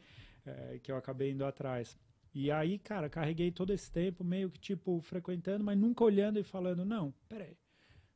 é, 0.46 0.79
que 0.81 0.91
eu 0.91 0.96
acabei 0.96 1.31
indo 1.31 1.46
atrás. 1.46 1.98
E 2.34 2.50
aí, 2.51 2.77
cara, 2.79 3.10
carreguei 3.10 3.51
todo 3.51 3.74
esse 3.74 3.91
tempo 3.91 4.24
meio 4.24 4.50
que 4.50 4.60
tipo 4.60 5.01
frequentando, 5.01 5.63
mas 5.63 5.77
nunca 5.77 6.03
olhando 6.03 6.39
e 6.39 6.43
falando, 6.43 6.86
não, 6.86 7.13
peraí. 7.27 7.57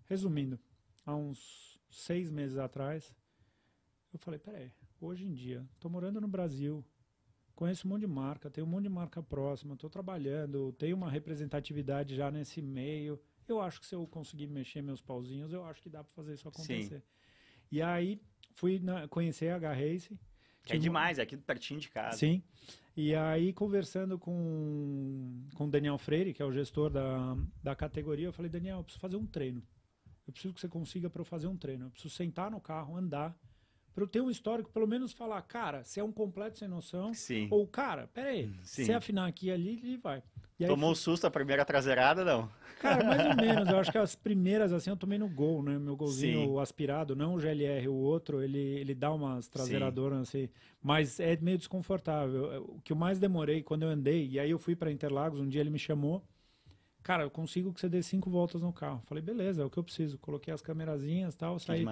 Resumindo, 0.06 0.60
há 1.06 1.16
uns 1.16 1.80
seis 1.90 2.30
meses 2.30 2.58
atrás, 2.58 3.14
eu 4.14 4.20
falei, 4.20 4.40
peraí, 4.40 4.72
hoje 5.00 5.26
em 5.26 5.34
dia, 5.34 5.66
tô 5.80 5.90
morando 5.90 6.20
no 6.22 6.28
Brasil, 6.28 6.84
conheço 7.56 7.88
um 7.88 7.92
monte 7.92 8.02
de 8.02 8.08
marca, 8.08 8.50
tenho 8.50 8.66
um 8.66 8.70
monte 8.70 8.84
de 8.84 8.90
marca 8.90 9.22
próxima, 9.22 9.74
estou 9.74 9.90
trabalhando, 9.90 10.72
tenho 10.74 10.96
uma 10.96 11.10
representatividade 11.10 12.16
já 12.16 12.30
nesse 12.32 12.62
meio. 12.62 13.20
Eu 13.48 13.60
acho 13.62 13.80
que 13.80 13.86
se 13.86 13.96
eu 13.96 14.08
conseguir 14.08 14.48
mexer 14.48 14.82
meus 14.82 15.02
pauzinhos, 15.02 15.52
eu 15.52 15.64
acho 15.66 15.82
que 15.82 15.90
dá 15.90 16.04
para 16.04 16.14
fazer 16.14 16.34
isso 16.34 16.48
acontecer. 16.48 17.04
E 17.72 17.82
aí 17.82 18.22
fui 18.56 18.80
na- 18.80 19.08
conhecer 19.08 19.50
a 19.50 19.56
H-Race. 19.56 20.18
Que 20.64 20.74
é 20.74 20.78
demais, 20.78 21.18
é 21.18 21.24
aqui 21.24 21.36
pertinho 21.36 21.80
de 21.80 21.90
casa. 21.90 22.18
Sim. 22.18 22.44
E 22.96 23.16
aí, 23.16 23.52
conversando 23.54 24.20
com, 24.20 25.48
com 25.56 25.66
o 25.66 25.70
Daniel 25.70 25.98
Freire, 25.98 26.34
que 26.34 26.42
é 26.42 26.46
o 26.46 26.52
gestor 26.52 26.90
da, 26.90 27.36
da 27.64 27.76
categoria, 27.76 28.28
eu 28.28 28.34
falei, 28.34 28.50
Daniel, 28.52 28.78
eu 28.78 28.84
preciso 28.84 29.00
fazer 29.02 29.16
um 29.16 29.26
treino. 29.26 29.64
Eu 30.28 30.34
preciso 30.34 30.54
que 30.54 30.62
você 30.62 30.68
consiga 30.68 31.10
para 31.10 31.22
eu 31.22 31.26
fazer 31.26 31.48
um 31.48 31.58
treino. 31.58 31.86
Eu 31.86 31.92
preciso 31.92 32.14
sentar 32.14 32.50
no 32.52 32.62
carro, 32.62 32.96
andar, 32.96 33.36
para 33.94 34.04
eu 34.04 34.08
ter 34.08 34.22
um 34.22 34.30
histórico, 34.30 34.72
pelo 34.72 34.88
menos 34.88 35.12
falar, 35.12 35.42
cara, 35.42 35.84
você 35.84 36.00
é 36.00 36.04
um 36.04 36.12
completo 36.12 36.58
sem 36.58 36.68
noção. 36.68 37.14
Sim. 37.14 37.48
Ou, 37.52 37.68
cara, 37.68 38.08
peraí, 38.14 38.50
Sim. 38.64 38.86
se 38.86 38.94
afinar 38.94 39.28
aqui 39.28 39.48
e 39.48 39.52
ali, 39.52 39.82
ele 39.84 39.98
vai. 39.98 40.24
E 40.58 40.64
aí, 40.64 40.70
Tomou 40.70 40.92
um 40.92 40.96
susto 40.96 41.26
a 41.26 41.32
primeira 41.32 41.66
traseirada, 41.66 42.24
não? 42.24 42.50
Cara, 42.80 43.04
mais 43.04 43.26
ou 43.26 43.36
menos. 43.36 43.68
Eu 43.68 43.78
acho 43.80 43.92
que 43.92 43.98
as 43.98 44.16
primeiras, 44.16 44.72
assim, 44.72 44.90
eu 44.90 44.96
tomei 44.96 45.18
no 45.18 45.28
gol, 45.28 45.62
né? 45.62 45.78
Meu 45.78 45.96
golzinho 45.98 46.54
Sim. 46.56 46.60
aspirado, 46.60 47.16
não 47.16 47.34
o 47.34 47.40
GLR, 47.40 47.88
o 47.90 47.96
outro, 47.96 48.42
ele, 48.42 48.60
ele 48.60 48.96
dá 48.96 49.12
umas 49.12 49.48
traseiradoras, 49.48 50.20
assim. 50.20 50.48
Mas 50.82 51.20
é 51.20 51.36
meio 51.38 51.58
desconfortável. 51.58 52.64
O 52.70 52.82
que 52.82 52.94
eu 52.94 52.98
mais 52.98 53.20
demorei, 53.20 53.62
quando 53.62 53.84
eu 53.84 53.90
andei, 53.90 54.28
e 54.30 54.40
aí 54.40 54.52
eu 54.52 54.60
fui 54.60 54.76
para 54.76 54.92
Interlagos, 54.92 55.40
um 55.40 55.48
dia 55.48 55.62
ele 55.62 55.70
me 55.70 55.80
chamou. 55.80 56.24
Cara, 57.04 57.24
eu 57.24 57.32
consigo 57.32 57.74
que 57.74 57.80
você 57.80 57.90
dê 57.90 58.04
cinco 58.04 58.30
voltas 58.30 58.62
no 58.62 58.72
carro. 58.72 59.02
Falei, 59.06 59.24
beleza, 59.24 59.62
é 59.62 59.66
o 59.66 59.70
que 59.70 59.78
eu 59.78 59.84
preciso. 59.84 60.18
Coloquei 60.20 60.54
as 60.54 60.62
camerazinhas 60.62 61.34
e 61.34 61.38
tal, 61.38 61.60
saí, 61.60 61.86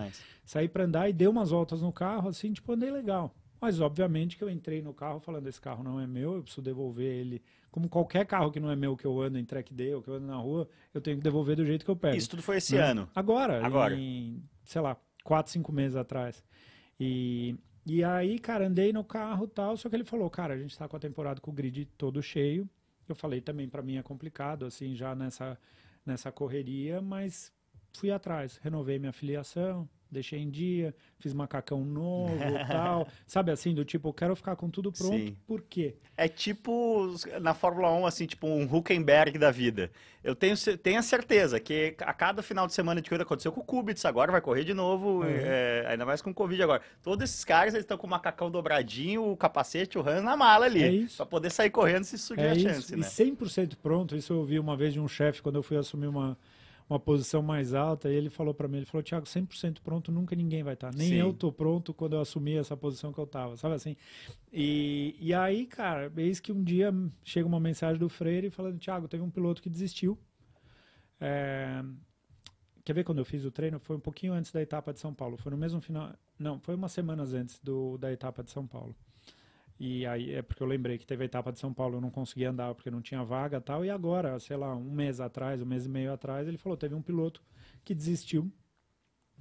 saí 0.45 0.69
para 0.69 0.83
andar 0.83 1.09
e 1.09 1.13
dei 1.13 1.27
umas 1.27 1.49
voltas 1.49 1.81
no 1.81 1.91
carro, 1.91 2.29
assim, 2.29 2.53
tipo, 2.53 2.71
andei 2.71 2.91
legal. 2.91 3.33
Mas, 3.59 3.81
obviamente, 3.81 4.37
que 4.37 4.43
eu 4.43 4.49
entrei 4.49 4.81
no 4.81 4.93
carro 4.93 5.19
falando, 5.19 5.47
esse 5.47 5.59
carro 5.59 5.83
não 5.83 5.99
é 5.99 6.07
meu, 6.07 6.35
eu 6.35 6.43
preciso 6.43 6.61
devolver 6.61 7.11
ele. 7.11 7.41
Como 7.69 7.89
qualquer 7.89 8.25
carro 8.25 8.51
que 8.51 8.59
não 8.59 8.71
é 8.71 8.75
meu, 8.75 8.95
que 8.95 9.05
eu 9.05 9.19
ando 9.21 9.37
em 9.37 9.43
track 9.43 9.73
day 9.73 9.93
ou 9.93 10.01
que 10.01 10.09
eu 10.09 10.15
ando 10.15 10.27
na 10.27 10.37
rua, 10.37 10.69
eu 10.93 11.01
tenho 11.01 11.17
que 11.17 11.23
devolver 11.23 11.55
do 11.55 11.65
jeito 11.65 11.83
que 11.83 11.91
eu 11.91 11.95
pego. 11.95 12.15
Isso 12.15 12.29
tudo 12.29 12.41
foi 12.41 12.57
esse 12.57 12.75
né? 12.75 12.81
ano. 12.81 13.09
Agora, 13.13 13.63
Agora. 13.65 13.95
em, 13.95 14.41
sei 14.63 14.81
lá, 14.81 14.95
quatro, 15.23 15.51
cinco 15.51 15.73
meses 15.73 15.97
atrás. 15.97 16.43
E, 16.97 17.57
e 17.85 18.03
aí, 18.03 18.39
cara, 18.39 18.67
andei 18.67 18.93
no 18.93 19.03
carro 19.03 19.45
e 19.45 19.49
tal, 19.49 19.75
só 19.75 19.89
que 19.89 19.95
ele 19.95 20.05
falou, 20.05 20.29
cara, 20.29 20.53
a 20.53 20.57
gente 20.57 20.77
tá 20.77 20.87
com 20.87 20.95
a 20.95 20.99
temporada 20.99 21.41
com 21.41 21.51
o 21.51 21.53
grid 21.53 21.85
todo 21.97 22.21
cheio. 22.23 22.67
Eu 23.11 23.15
falei 23.15 23.41
também, 23.41 23.67
para 23.67 23.81
mim 23.81 23.97
é 23.97 24.03
complicado, 24.03 24.65
assim, 24.65 24.95
já 24.95 25.15
nessa, 25.15 25.59
nessa 26.05 26.31
correria, 26.31 27.01
mas 27.01 27.51
fui 27.93 28.11
atrás, 28.11 28.57
renovei 28.57 28.99
minha 28.99 29.11
filiação, 29.11 29.89
deixei 30.11 30.39
em 30.39 30.49
dia, 30.49 30.93
fiz 31.19 31.33
macacão 31.33 31.83
novo 31.85 32.33
tal. 32.67 33.07
Sabe 33.27 33.51
assim, 33.51 33.73
do 33.73 33.85
tipo, 33.85 34.09
eu 34.09 34.13
quero 34.13 34.35
ficar 34.35 34.55
com 34.55 34.69
tudo 34.69 34.91
pronto, 34.91 35.15
Sim. 35.15 35.35
por 35.47 35.61
quê? 35.61 35.95
É 36.17 36.27
tipo 36.27 37.13
na 37.41 37.53
Fórmula 37.53 37.91
1, 37.91 38.05
assim, 38.05 38.25
tipo 38.25 38.47
um 38.47 38.63
Huckenberg 38.63 39.37
da 39.37 39.51
vida. 39.51 39.91
Eu 40.23 40.35
tenho, 40.35 40.55
tenho 40.81 40.99
a 40.99 41.01
certeza 41.01 41.59
que 41.59 41.95
a 41.99 42.13
cada 42.13 42.41
final 42.43 42.67
de 42.67 42.73
semana 42.73 43.01
de 43.01 43.09
corrida 43.09 43.23
aconteceu 43.23 43.51
com 43.51 43.61
o 43.61 43.63
Kubica, 43.63 44.07
agora 44.09 44.31
vai 44.31 44.41
correr 44.41 44.63
de 44.65 44.73
novo, 44.73 45.19
Uhum. 45.19 45.23
é, 45.25 45.85
ainda 45.87 46.05
mais 46.05 46.21
com 46.21 46.29
o 46.31 46.33
Covid 46.33 46.61
agora. 46.61 46.81
Todos 47.01 47.23
esses 47.29 47.45
caras 47.45 47.73
eles 47.73 47.83
estão 47.85 47.97
com 47.97 48.05
o 48.05 48.09
macacão 48.09 48.51
dobradinho, 48.51 49.31
o 49.31 49.37
capacete, 49.37 49.97
o 49.97 50.01
Hans 50.07 50.23
na 50.23 50.35
mala 50.35 50.65
ali. 50.65 50.83
É 50.83 50.91
isso. 50.91 51.17
Pra 51.17 51.25
poder 51.25 51.49
sair 51.51 51.69
correndo 51.69 52.03
se 52.03 52.17
surgir 52.17 52.43
É 52.43 52.49
a 52.49 52.53
isso, 52.55 52.67
chance, 52.69 52.93
e 52.93 52.97
né? 52.97 53.07
100% 53.07 53.75
pronto. 53.81 54.15
Isso 54.15 54.33
eu 54.33 54.39
ouvi 54.39 54.59
uma 54.59 54.75
vez 54.75 54.91
de 54.93 54.99
um 54.99 55.07
chefe 55.07 55.41
quando 55.41 55.55
eu 55.55 55.63
fui 55.63 55.77
assumir 55.77 56.07
uma, 56.07 56.37
uma 56.89 56.99
posição 56.99 57.41
mais 57.41 57.73
alta. 57.73 58.09
E 58.09 58.15
ele 58.15 58.29
falou 58.29 58.53
para 58.53 58.67
mim: 58.67 58.77
ele 58.77 58.85
falou, 58.85 59.03
Thiago, 59.03 59.25
100% 59.25 59.79
pronto, 59.81 60.11
nunca 60.11 60.35
ninguém 60.35 60.63
vai 60.63 60.73
estar. 60.73 60.93
Nem 60.93 61.09
Sim. 61.09 61.15
eu 61.15 61.33
tô 61.33 61.51
pronto 61.51 61.93
quando 61.93 62.13
eu 62.13 62.21
assumi 62.21 62.55
essa 62.55 62.75
posição 62.75 63.13
que 63.13 63.19
eu 63.19 63.27
tava, 63.27 63.55
sabe 63.57 63.75
assim? 63.75 63.95
E, 64.51 65.15
e 65.19 65.33
aí, 65.33 65.65
cara, 65.65 66.11
eis 66.17 66.39
que 66.39 66.51
um 66.51 66.63
dia 66.63 66.93
chega 67.23 67.47
uma 67.47 67.59
mensagem 67.59 67.99
do 67.99 68.09
Freire 68.09 68.49
falando: 68.49 68.79
Thiago, 68.79 69.07
teve 69.07 69.23
um 69.23 69.29
piloto 69.29 69.61
que 69.61 69.69
desistiu. 69.69 70.17
É, 71.21 71.83
Quer 72.89 72.93
ver 72.93 73.03
quando 73.03 73.19
eu 73.19 73.25
fiz 73.25 73.45
o 73.45 73.51
treino? 73.51 73.79
Foi 73.79 73.95
um 73.95 73.99
pouquinho 73.99 74.33
antes 74.33 74.51
da 74.51 74.63
etapa 74.63 74.91
de 74.91 74.99
São 74.99 75.13
Paulo. 75.13 75.37
Foi 75.37 75.51
no 75.51 75.57
mesmo 75.57 75.79
final. 75.79 76.11
Não, 76.39 76.59
foi 76.59 76.73
umas 76.73 76.91
semanas 76.91 77.35
antes 77.35 77.59
do, 77.59 77.99
da 77.99 78.11
etapa 78.11 78.43
de 78.43 78.49
São 78.49 78.65
Paulo. 78.65 78.95
E 79.79 80.05
aí 80.05 80.33
é 80.33 80.41
porque 80.41 80.61
eu 80.61 80.67
lembrei 80.67 80.97
que 80.97 81.05
teve 81.07 81.23
a 81.23 81.25
etapa 81.25 81.51
de 81.53 81.59
São 81.59 81.73
Paulo, 81.73 81.95
eu 81.97 82.01
não 82.01 82.09
conseguia 82.11 82.49
andar 82.49 82.75
porque 82.75 82.91
não 82.91 83.01
tinha 83.01 83.23
vaga 83.23 83.57
e 83.57 83.61
tal. 83.61 83.85
E 83.85 83.89
agora, 83.89 84.37
sei 84.39 84.57
lá, 84.57 84.75
um 84.75 84.91
mês 84.91 85.21
atrás, 85.21 85.61
um 85.61 85.65
mês 85.65 85.85
e 85.85 85.89
meio 85.89 86.11
atrás, 86.11 86.47
ele 86.47 86.57
falou: 86.57 86.77
teve 86.77 86.93
um 86.95 87.01
piloto 87.01 87.41
que 87.85 87.95
desistiu. 87.95 88.51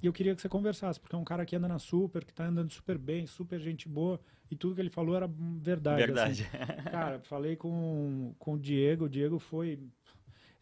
E 0.00 0.06
eu 0.06 0.12
queria 0.12 0.32
que 0.32 0.40
você 0.40 0.48
conversasse, 0.48 1.00
porque 1.00 1.16
é 1.16 1.18
um 1.18 1.24
cara 1.24 1.44
que 1.44 1.56
anda 1.56 1.66
na 1.66 1.80
super, 1.80 2.24
que 2.24 2.32
tá 2.32 2.46
andando 2.46 2.70
super 2.72 2.96
bem, 2.96 3.26
super 3.26 3.58
gente 3.58 3.88
boa. 3.88 4.20
E 4.48 4.54
tudo 4.54 4.76
que 4.76 4.80
ele 4.80 4.90
falou 4.90 5.16
era 5.16 5.28
verdade. 5.28 6.04
assim. 6.04 6.44
Verdade. 6.44 6.82
Cara, 6.88 7.20
falei 7.20 7.56
com, 7.56 8.32
com 8.38 8.52
o 8.54 8.58
Diego, 8.58 9.06
o 9.06 9.08
Diego 9.08 9.40
foi. 9.40 9.80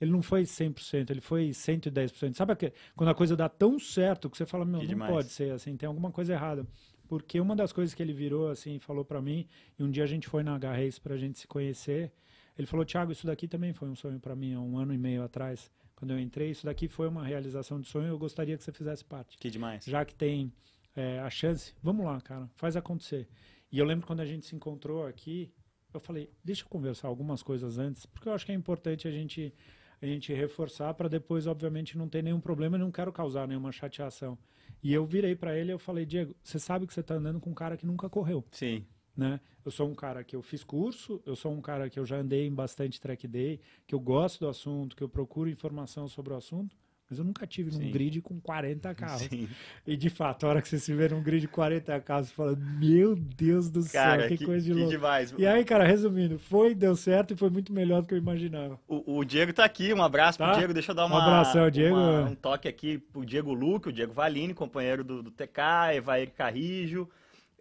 Ele 0.01 0.11
não 0.11 0.23
foi 0.23 0.43
100%, 0.45 1.11
ele 1.11 1.21
foi 1.21 1.51
110%. 1.51 2.35
Sabe 2.35 2.53
aque- 2.53 2.73
quando 2.95 3.11
a 3.11 3.15
coisa 3.15 3.37
dá 3.37 3.49
tão 3.49 3.79
certo 3.79 4.29
que 4.31 4.37
você 4.39 4.45
fala, 4.47 4.65
meu, 4.65 4.81
Que 4.81 4.87
não 4.87 4.91
demais. 4.95 5.13
pode 5.13 5.29
ser 5.31 5.53
assim, 5.53 5.77
tem 5.77 5.87
alguma 5.87 6.11
coisa 6.11 6.33
errada. 6.33 6.67
Porque 7.09 7.41
uma 7.41 7.55
das 7.55 7.73
coisas 7.73 7.95
que 7.95 8.03
ele 8.03 8.13
virou 8.13 8.49
assim, 8.49 8.79
falou 8.79 9.05
pra 9.05 9.21
mim, 9.23 9.47
e 9.79 9.83
um 9.83 9.91
dia 9.91 10.05
a 10.05 10.07
gente 10.07 10.29
foi 10.29 10.43
na 10.43 10.55
H-Race 10.55 11.01
pra 11.01 11.17
gente 11.17 11.39
se 11.39 11.47
conhecer, 11.47 12.13
ele 12.59 12.67
falou, 12.67 12.85
Thiago, 12.85 13.13
isso 13.13 13.27
daqui 13.27 13.47
também 13.47 13.73
foi 13.73 13.89
um 13.89 13.95
sonho 13.95 14.19
pra 14.19 14.35
mim, 14.35 14.55
há 14.55 14.61
um 14.61 14.79
ano 14.79 14.93
e 14.93 14.99
meio 14.99 15.23
atrás, 15.23 15.71
quando 15.95 16.11
eu 16.13 16.19
entrei, 16.19 16.51
isso 16.51 16.65
daqui 16.67 16.89
foi 16.89 17.09
uma 17.09 17.25
realização 17.25 17.81
de 17.81 17.87
sonho, 17.87 18.09
eu 18.09 18.19
gostaria 18.19 18.57
que 18.57 18.63
você 18.65 18.73
fizesse 18.73 19.05
parte 19.05 19.39
Que 19.39 19.51
demais. 19.51 19.85
já 19.85 20.05
que 20.05 20.15
tem 20.15 20.53
é, 20.95 21.21
a 21.21 21.31
chance, 21.31 21.75
vamos 21.83 22.05
lá, 22.05 22.21
cara, 22.21 22.49
faz 22.57 22.77
acontecer. 22.77 23.29
E 23.71 23.79
eu 23.79 23.85
lembro 23.85 24.07
quando 24.07 24.21
a 24.21 24.27
gente 24.27 24.47
se 24.47 24.55
encontrou 24.57 25.07
aqui, 25.07 25.53
eu 25.93 26.01
falei, 26.01 26.31
deixa 26.43 26.63
eu 26.65 26.69
conversar 26.69 27.09
algumas 27.09 27.43
coisas 27.43 27.79
antes, 27.79 28.07
porque 28.07 28.29
eu 28.29 28.33
acho 28.33 28.45
que 28.45 28.53
é 28.53 28.55
importante 28.55 29.07
a 29.07 29.11
gente 29.11 29.53
a 30.01 30.05
gente 30.05 30.31
reforçar 30.33 30.93
para 30.93 31.09
depois, 31.09 31.47
obviamente, 31.47 31.97
não 31.97 32.07
ter 32.07 32.23
nenhum 32.23 32.39
problema 32.39 32.77
e 32.77 32.81
não 32.81 32.91
quero 32.91 33.11
causar 33.11 33.49
nenhuma 33.49 33.73
chateação. 33.73 34.37
E 34.83 34.93
eu 34.93 35.05
virei 35.05 35.35
para 35.35 35.57
ele 35.57 35.71
e 35.71 35.75
eu 35.75 35.79
falei, 35.79 36.07
Diego, 36.07 36.35
você 36.43 36.59
sabe 36.59 36.87
que 36.87 36.95
você 36.95 37.01
está 37.01 37.15
andando 37.15 37.41
com 37.41 37.51
um 37.51 37.55
cara 37.55 37.77
que 37.77 37.87
nunca 37.87 38.09
correu. 38.09 38.45
Sim. 38.51 38.85
né? 39.17 39.41
Eu 39.65 39.71
sou 39.71 39.89
um 39.89 39.95
cara 39.95 40.23
que 40.23 40.37
eu 40.37 40.43
fiz 40.43 40.63
curso, 40.63 41.21
eu 41.27 41.35
sou 41.35 41.53
um 41.53 41.61
cara 41.61 41.91
que 41.91 41.99
eu 41.99 42.07
já 42.07 42.19
andei 42.19 42.47
em 42.47 42.55
bastante 42.55 43.01
track 43.01 43.27
day, 43.27 43.61
que 43.87 43.95
eu 43.95 44.01
gosto 44.01 44.41
do 44.41 44.49
assunto, 44.49 44.95
que 44.95 45.03
eu 45.03 45.09
procuro 45.09 45.51
informação 45.51 46.07
sobre 46.07 46.33
o 46.33 46.37
assunto, 46.37 46.77
mas 47.09 47.19
eu 47.19 47.25
nunca 47.25 47.47
tive 47.47 47.71
num 47.71 47.79
Sim. 47.79 47.91
grid 47.91 48.21
com 48.21 48.41
40 48.41 48.95
carros. 48.95 49.23
Sim. 49.23 49.49
E 49.87 49.97
de 49.97 50.11
fato, 50.11 50.45
a 50.45 50.49
hora 50.49 50.63
que 50.63 50.69
você 50.69 50.79
se 50.79 50.93
vê 50.93 51.09
num 51.09 51.23
grid 51.23 51.41
de 51.43 51.49
40 51.49 52.01
carros, 52.01 52.29
você 52.29 52.35
fala, 52.35 52.57
meu 52.57 53.15
Deus 53.15 53.71
do 53.71 53.85
Cara, 53.89 54.21
céu, 54.23 54.29
que, 54.29 54.39
que, 54.39 54.45
coisa 54.45 54.65
de 54.65 54.73
que 54.73 54.77
louco. 54.79 54.91
demais. 54.91 55.35
E 55.39 55.47
aí, 55.47 55.65
cara, 55.65 55.85
resumindo, 55.87 56.39
foi, 56.39 56.75
deu 56.75 56.97
certo 56.97 57.33
e 57.33 57.37
foi 57.37 57.49
muito 57.51 57.73
melhor 57.73 58.03
do 58.03 58.09
que 58.09 58.15
eu 58.15 58.19
imaginava. 58.19 58.79
O, 58.89 59.19
o 59.19 59.25
Diego 59.25 59.53
tá 59.53 59.65
aqui, 59.65 59.93
um 59.95 60.03
abraço 60.03 60.39
Tá? 60.39 60.49
pro 60.49 60.59
Diego. 60.59 60.75
Deixa 60.75 60.91
eu 60.91 60.97
dar 60.97 61.05
Um 61.05 61.09
uma, 61.09 61.23
abração, 61.23 61.71
Diego. 61.71 61.95
uma- 61.95 62.25
um 62.25 62.35
toque 62.35 62.67
aqui 62.69 62.99
pro 62.99 63.25
Diego 63.25 63.53
Luque, 63.55 63.89
o 63.89 63.93
Diego 63.93 64.13
Valini, 64.13 64.53
companheiro 64.53 65.05
do, 65.05 65.23
do 65.23 65.31
TK, 65.31 65.95
Evair 65.95 66.31
Carrijo. 66.33 67.09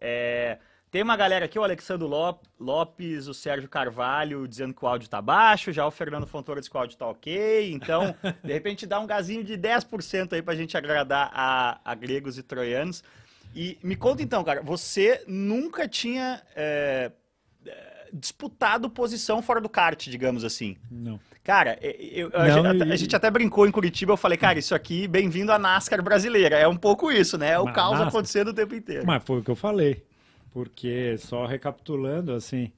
É, 0.01 0.57
tem 0.95 1.03
uma 1.03 1.17
galera 1.17 1.43
aqui, 1.43 1.59
o 1.59 1.63
Alexandre 1.63 2.07
Lop- 2.07 2.41
Lopes, 2.57 3.27
o 3.27 3.33
Sérgio 3.33 3.67
Carvalho 3.67 4.47
dizendo 4.47 4.73
que 4.73 4.85
o 4.85 4.87
áudio 4.87 5.09
tá 5.09 5.21
baixo, 5.21 5.73
já 5.73 5.85
o 5.85 5.91
Fernando 5.91 6.25
Fontoura 6.25 6.61
diz 6.61 6.69
que 6.69 6.77
o 6.77 6.79
áudio 6.79 6.97
tá 6.97 7.05
ok. 7.05 7.69
Então, 7.73 8.15
de 8.41 8.53
repente, 8.53 8.85
dá 8.87 8.97
um 9.01 9.05
gazinho 9.05 9.43
de 9.43 9.57
10% 9.57 10.31
aí 10.31 10.41
pra 10.41 10.55
gente 10.55 10.77
agradar 10.77 11.29
a, 11.33 11.81
a 11.83 11.93
gregos 11.95 12.37
e 12.37 12.43
troianos. 12.43 13.03
E 13.53 13.77
me 13.83 13.97
conta 13.97 14.23
então, 14.23 14.41
cara, 14.41 14.61
você 14.61 15.21
nunca 15.27 15.85
tinha 15.85 16.41
é, 16.55 17.11
disputado 18.13 18.89
posição 18.89 19.41
fora 19.41 19.59
do 19.59 19.67
kart, 19.67 20.07
digamos 20.07 20.45
assim. 20.45 20.77
Não. 20.89 21.19
Cara, 21.43 21.77
eu- 21.81 22.29
eu- 22.33 22.39
a, 22.39 22.47
Não, 22.47 22.71
gente, 22.71 22.87
e- 22.87 22.91
a 22.93 22.95
gente 22.95 23.15
até 23.17 23.29
brincou 23.29 23.67
em 23.67 23.71
Curitiba, 23.71 24.13
eu 24.13 24.17
falei, 24.17 24.37
cara, 24.37 24.57
isso 24.57 24.73
aqui, 24.73 25.09
bem-vindo 25.09 25.51
à 25.51 25.59
NASCAR 25.59 26.01
brasileira. 26.01 26.55
É 26.57 26.69
um 26.69 26.77
pouco 26.77 27.11
isso, 27.11 27.37
né? 27.37 27.51
É 27.51 27.59
o 27.59 27.65
Mas 27.65 27.75
caos 27.75 27.91
NASCAR- 27.91 28.07
acontecendo 28.07 28.47
o 28.47 28.53
tempo 28.53 28.73
inteiro. 28.73 29.05
Mas 29.05 29.21
foi 29.25 29.39
o 29.39 29.43
que 29.43 29.51
eu 29.51 29.57
falei. 29.57 30.04
Porque, 30.55 31.17
só 31.17 31.45
recapitulando, 31.45 32.31
assim, 32.31 32.71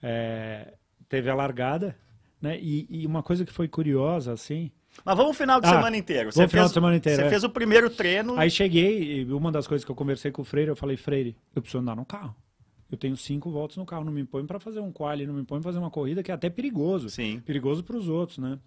é, 0.00 0.74
teve 1.08 1.28
a 1.28 1.34
largada, 1.34 1.96
né? 2.40 2.56
E, 2.60 2.86
e 2.88 3.04
uma 3.04 3.20
coisa 3.20 3.44
que 3.44 3.52
foi 3.52 3.66
curiosa, 3.66 4.32
assim. 4.32 4.70
Mas 5.04 5.16
vamos 5.16 5.36
final 5.36 5.60
de 5.60 5.66
Ah, 5.66 5.70
semana 5.70 5.96
inteiro. 5.96 6.30
final 6.32 6.68
de 6.68 6.72
semana 6.72 6.94
inteiro, 6.96 7.20
Você 7.20 7.26
é. 7.26 7.28
fez 7.28 7.42
o 7.42 7.50
primeiro 7.50 7.90
treino. 7.90 8.38
Aí 8.38 8.48
cheguei, 8.48 9.22
e 9.22 9.32
uma 9.32 9.50
das 9.50 9.66
coisas 9.66 9.84
que 9.84 9.90
eu 9.90 9.96
conversei 9.96 10.30
com 10.30 10.42
o 10.42 10.44
Freire, 10.44 10.68
eu 10.70 10.76
falei, 10.76 10.96
Freire, 10.96 11.36
eu 11.52 11.60
preciso 11.60 11.80
andar 11.80 11.96
no 11.96 12.04
carro. 12.04 12.32
Eu 12.90 12.96
tenho 12.96 13.16
cinco 13.16 13.50
voltas 13.50 13.76
no 13.76 13.84
carro, 13.84 14.04
não 14.04 14.12
me 14.12 14.24
põe 14.24 14.46
para 14.46 14.60
fazer 14.60 14.78
um 14.80 14.92
quali, 14.92 15.26
não 15.26 15.34
me 15.34 15.42
põe 15.44 15.60
pra 15.60 15.70
fazer 15.70 15.78
uma 15.78 15.90
corrida, 15.90 16.22
que 16.22 16.30
é 16.30 16.34
até 16.34 16.48
perigoso. 16.48 17.10
Sim. 17.10 17.40
Perigoso 17.44 17.82
para 17.82 17.96
os 17.96 18.08
outros, 18.08 18.38
né? 18.38 18.58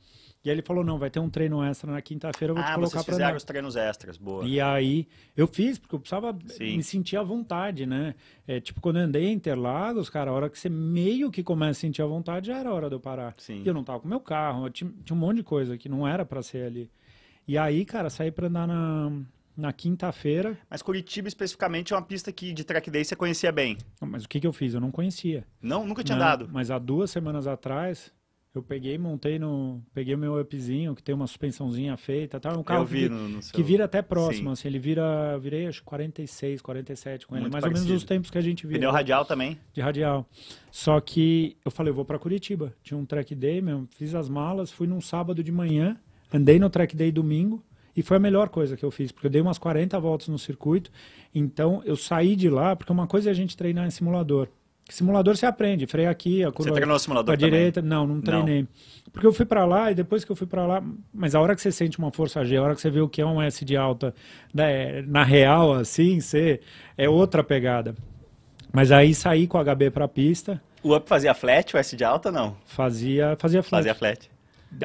E 0.44 0.50
aí 0.50 0.56
ele 0.56 0.62
falou, 0.62 0.84
não, 0.84 0.98
vai 0.98 1.10
ter 1.10 1.20
um 1.20 1.30
treino 1.30 1.62
extra 1.64 1.92
na 1.92 2.02
quinta-feira, 2.02 2.52
eu 2.52 2.56
vou 2.56 2.64
te 2.64 2.68
Ah, 2.70 2.76
colocar 2.76 2.90
vocês 2.92 3.04
pra 3.06 3.14
fizeram 3.14 3.30
andar. 3.30 3.38
os 3.38 3.44
treinos 3.44 3.76
extras, 3.76 4.18
boa. 4.18 4.46
E 4.46 4.60
aí 4.60 5.08
eu 5.36 5.48
fiz, 5.48 5.78
porque 5.78 5.96
eu 5.96 6.00
precisava 6.00 6.38
Sim. 6.48 6.78
me 6.78 6.84
sentir 6.84 7.18
à 7.18 7.24
vontade, 7.24 7.86
né? 7.86 8.16
É, 8.48 8.60
tipo, 8.60 8.80
quando 8.82 9.00
eu 9.00 9.04
andei 9.06 9.26
em 9.28 9.34
Interlagos, 9.34 10.10
cara, 10.10 10.32
a 10.32 10.34
hora 10.34 10.50
que 10.50 10.58
você 10.60 10.70
meio 10.70 11.30
que 11.32 11.44
começa 11.44 11.72
a 11.72 11.82
sentir 11.82 12.02
à 12.02 12.06
vontade, 12.06 12.48
já 12.48 12.58
era 12.58 12.74
hora 12.74 12.88
de 12.90 12.96
eu 12.96 13.00
parar. 13.00 13.34
Sim. 13.38 13.64
E 13.64 13.68
eu 13.68 13.74
não 13.74 13.84
tava 13.84 14.00
com 14.02 14.08
meu 14.08 14.20
carro, 14.20 14.70
tinha, 14.70 14.92
tinha 15.04 15.16
um 15.16 15.20
monte 15.20 15.38
de 15.38 15.44
coisa 15.44 15.78
que 15.78 15.88
não 15.90 16.08
era 16.08 16.26
pra 16.26 16.42
ser 16.44 16.66
ali. 16.66 16.90
E 17.48 17.58
aí, 17.58 17.84
cara, 17.84 18.10
saí 18.10 18.32
pra 18.32 18.48
andar 18.48 18.68
na, 18.68 19.12
na 19.60 19.72
quinta-feira. 19.74 20.58
Mas 20.70 20.82
Curitiba, 20.82 21.28
especificamente, 21.28 21.94
é 21.94 21.96
uma 21.96 22.02
pista 22.02 22.32
que 22.32 22.54
de 22.54 22.64
track 22.64 22.90
day 22.90 23.04
você 23.04 23.16
conhecia 23.16 23.52
bem. 23.52 23.78
Mas 24.02 24.24
o 24.24 24.30
que 24.30 24.40
que 24.40 24.48
eu 24.48 24.54
fiz? 24.54 24.74
Eu 24.74 24.82
não 24.82 24.92
conhecia. 24.92 25.46
Não, 25.62 25.86
nunca 25.86 26.04
tinha 26.04 26.18
Não, 26.18 26.26
dado. 26.26 26.50
Mas 26.52 26.72
há 26.72 26.80
duas 26.80 27.12
semanas 27.12 27.46
atrás, 27.48 28.12
eu 28.56 28.64
peguei, 28.64 28.98
montei 28.98 29.38
no... 29.38 29.82
Peguei 29.94 30.16
o 30.16 30.18
meu 30.18 30.40
upzinho, 30.40 30.96
que 30.96 31.04
tem 31.04 31.14
uma 31.14 31.28
suspensãozinha 31.28 31.96
feita, 31.98 32.40
tá? 32.40 32.58
Um 32.58 32.64
carro 32.64 32.82
Eu 32.82 32.86
vi 32.86 33.04
que, 33.04 33.10
no, 33.10 33.30
no 33.30 33.42
seu... 33.44 33.54
que 33.54 33.62
vira 33.62 33.86
até 33.86 34.02
próximo, 34.02 34.48
Sim. 34.50 34.54
assim, 34.54 34.68
ele 34.70 34.80
vira, 34.80 35.32
eu 35.34 35.40
virei 35.40 35.68
acho 35.68 35.84
46, 35.84 36.62
47 36.62 37.28
com 37.28 37.36
ele, 37.36 37.42
Muito 37.44 37.54
mais 37.54 37.64
ou 37.64 37.70
menos 37.70 37.82
parecido. 37.82 37.98
os 37.98 38.04
tempos 38.06 38.32
que 38.32 38.38
a 38.38 38.42
gente 38.42 38.66
vira 38.66 38.80
Pneu 38.80 38.92
radial 38.92 39.24
também. 39.26 39.58
de 39.74 39.82
radial. 39.82 40.28
Só 40.72 41.00
que 41.00 41.58
eu 41.64 41.70
falei, 41.70 41.92
eu 41.92 41.96
vou 41.96 42.06
para 42.06 42.18
Curitiba. 42.18 42.74
Tinha 42.82 42.98
um 42.98 43.06
track 43.06 43.36
day 43.36 43.62
mesmo, 43.62 43.88
fiz 43.96 44.16
as 44.16 44.28
malas, 44.30 44.72
fui 44.72 44.88
num 44.88 45.00
sábado 45.02 45.44
de 45.44 45.52
manhã, 45.52 45.98
andei 46.34 46.58
no 46.60 46.70
track 46.70 46.96
day 46.96 47.12
domingo 47.12 47.64
e 47.96 48.02
foi 48.02 48.18
a 48.18 48.20
melhor 48.20 48.50
coisa 48.50 48.76
que 48.78 48.84
eu 48.86 48.92
fiz, 48.92 49.12
porque 49.12 49.28
eu 49.28 49.32
dei 49.32 49.42
umas 49.42 49.58
40 49.58 50.00
voltas 50.00 50.28
no 50.28 50.38
circuito. 50.40 50.92
Então 51.34 51.82
eu 51.86 51.96
saí 51.96 52.36
de 52.36 52.50
lá, 52.50 52.76
porque 52.76 52.92
uma 52.92 53.08
coisa 53.08 53.30
é 53.30 53.32
a 53.32 53.36
gente 53.36 53.56
treinar 53.58 53.86
em 53.86 53.92
simulador. 53.92 54.48
Simulador 54.90 55.38
você 55.38 55.46
aprende, 55.46 55.86
freia 55.86 56.10
aqui, 56.10 56.44
a 56.44 56.48
Você 56.48 56.56
curva 56.56 56.74
treinou 56.74 56.96
o 56.96 57.00
simulador 57.00 57.26
pra 57.28 57.38
também? 57.38 57.52
direita. 57.52 57.80
Não, 57.80 58.08
não 58.08 58.22
treinei. 58.22 58.68
Porque 59.12 59.28
eu 59.28 59.32
fui 59.32 59.46
pra 59.46 59.64
lá 59.64 59.92
e 59.92 59.96
depois 59.96 60.26
que 60.26 60.32
eu 60.32 60.36
fui 60.36 60.48
pra 60.48 60.66
lá, 60.66 60.84
mas 61.14 61.36
a 61.36 61.40
hora 61.42 61.54
que 61.56 61.62
você 61.62 61.72
sente 61.72 62.00
uma 62.00 62.12
força 62.12 62.44
G, 62.44 62.58
a 62.58 62.64
hora 62.64 62.74
que 62.74 62.82
você 62.82 62.90
vê 62.90 63.00
o 63.00 63.08
que 63.08 63.22
é 63.22 63.26
um 63.26 63.40
S 63.40 63.64
de 63.64 63.78
alta, 63.78 64.16
né, 64.52 65.04
na 65.04 65.24
real 65.24 65.74
assim, 65.74 66.20
você 66.20 66.60
é 66.98 67.08
outra 67.08 67.44
pegada. 67.44 67.94
Mas 68.74 68.92
aí 68.92 69.14
saí 69.14 69.46
com 69.48 69.60
o 69.60 69.64
HB 69.64 69.92
pra 69.92 70.08
pista, 70.08 70.60
O 70.82 70.96
up 70.96 71.08
fazia 71.08 71.34
flat, 71.36 71.76
o 71.76 71.78
S 71.78 71.96
de 71.96 72.04
alta 72.04 72.32
não. 72.32 72.56
fazia 72.66 73.36
fazia 73.40 73.62
flat. 73.62 73.82
Fazia 73.82 73.94
flat. 73.96 74.32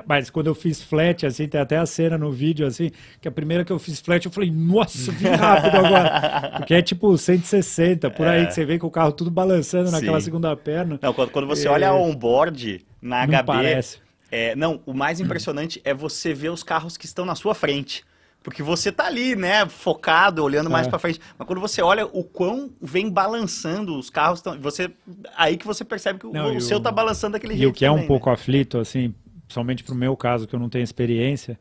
Mas 0.06 0.30
quando 0.30 0.46
eu 0.46 0.54
fiz 0.54 0.82
flat, 0.82 1.26
assim, 1.26 1.46
tem 1.46 1.60
até 1.60 1.76
a 1.76 1.84
cena 1.84 2.16
no 2.16 2.30
vídeo, 2.32 2.66
assim, 2.66 2.90
que 3.20 3.28
a 3.28 3.30
primeira 3.30 3.64
que 3.64 3.72
eu 3.72 3.78
fiz 3.78 4.00
flat, 4.00 4.24
eu 4.24 4.32
falei, 4.32 4.50
nossa, 4.50 5.12
vim 5.12 5.26
rápido 5.28 5.76
agora. 5.76 6.52
Porque 6.58 6.74
é 6.74 6.80
tipo 6.82 7.16
160, 7.18 8.10
por 8.10 8.26
aí, 8.26 8.42
É. 8.42 8.46
que 8.46 8.54
você 8.54 8.64
vê 8.64 8.78
com 8.78 8.86
o 8.86 8.90
carro 8.90 9.12
tudo 9.12 9.30
balançando 9.30 9.90
naquela 9.90 10.18
Sim. 10.20 10.24
segunda 10.24 10.56
perna. 10.56 10.98
Não, 11.02 11.12
quando, 11.12 11.30
quando 11.30 11.46
você 11.46 11.68
É. 11.68 11.70
olha 11.70 11.88
a 11.90 11.94
onboard 11.94 12.84
na 13.02 13.26
Não 13.26 13.34
HB, 13.38 13.46
parece. 13.46 13.98
É, 14.32 14.56
não, 14.56 14.80
o 14.86 14.94
mais 14.94 15.20
impressionante 15.20 15.80
é 15.84 15.92
você 15.92 16.32
ver 16.32 16.48
os 16.50 16.62
carros 16.62 16.96
que 16.96 17.04
estão 17.06 17.24
na 17.26 17.34
sua 17.34 17.54
frente. 17.54 18.02
Porque 18.42 18.62
você 18.62 18.92
tá 18.92 19.06
ali, 19.06 19.34
né, 19.36 19.66
focado, 19.66 20.42
olhando 20.44 20.68
mais 20.68 20.86
É. 20.86 20.90
pra 20.90 20.98
frente. 20.98 21.18
Mas 21.38 21.46
quando 21.46 21.60
você 21.60 21.80
olha 21.80 22.04
o 22.06 22.22
quão 22.24 22.70
vem 22.80 23.08
balançando 23.10 23.98
os 23.98 24.10
carros, 24.10 24.42
tão, 24.42 24.58
você 24.60 24.90
aí 25.36 25.56
que 25.56 25.66
você 25.66 25.82
percebe 25.84 26.18
que 26.18 26.26
o- 26.26 26.32
Não, 26.32 26.52
o, 26.52 26.56
e 26.56 26.60
seu 26.60 26.76
o- 26.76 26.80
tá 26.80 26.90
balançando 26.92 27.32
daquele 27.34 27.54
E 27.54 27.58
jeito 27.58 27.70
o 27.70 27.72
que 27.74 27.84
é 27.86 27.90
um 27.90 27.94
também, 27.94 28.02
né? 28.04 28.08
pouco 28.08 28.28
aflito, 28.28 28.78
assim, 28.78 29.14
principalmente 29.54 29.84
pro 29.84 29.94
meu 29.94 30.16
caso, 30.16 30.48
que 30.48 30.54
eu 30.54 30.58
não 30.58 30.68
tenho 30.68 30.82
experiência, 30.82 31.58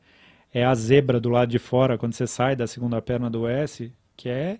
é 0.52 0.66
a 0.66 0.74
zebra 0.74 1.20
do 1.20 1.30
lado 1.30 1.50
de 1.50 1.60
fora, 1.60 1.98
quando 1.98 2.14
você 2.14 2.26
sai 2.26 2.56
da 2.56 2.66
segunda 2.66 3.00
perna 3.02 3.30
do 3.30 3.48
S, 3.48 3.92
que 4.18 4.30
é 4.30 4.58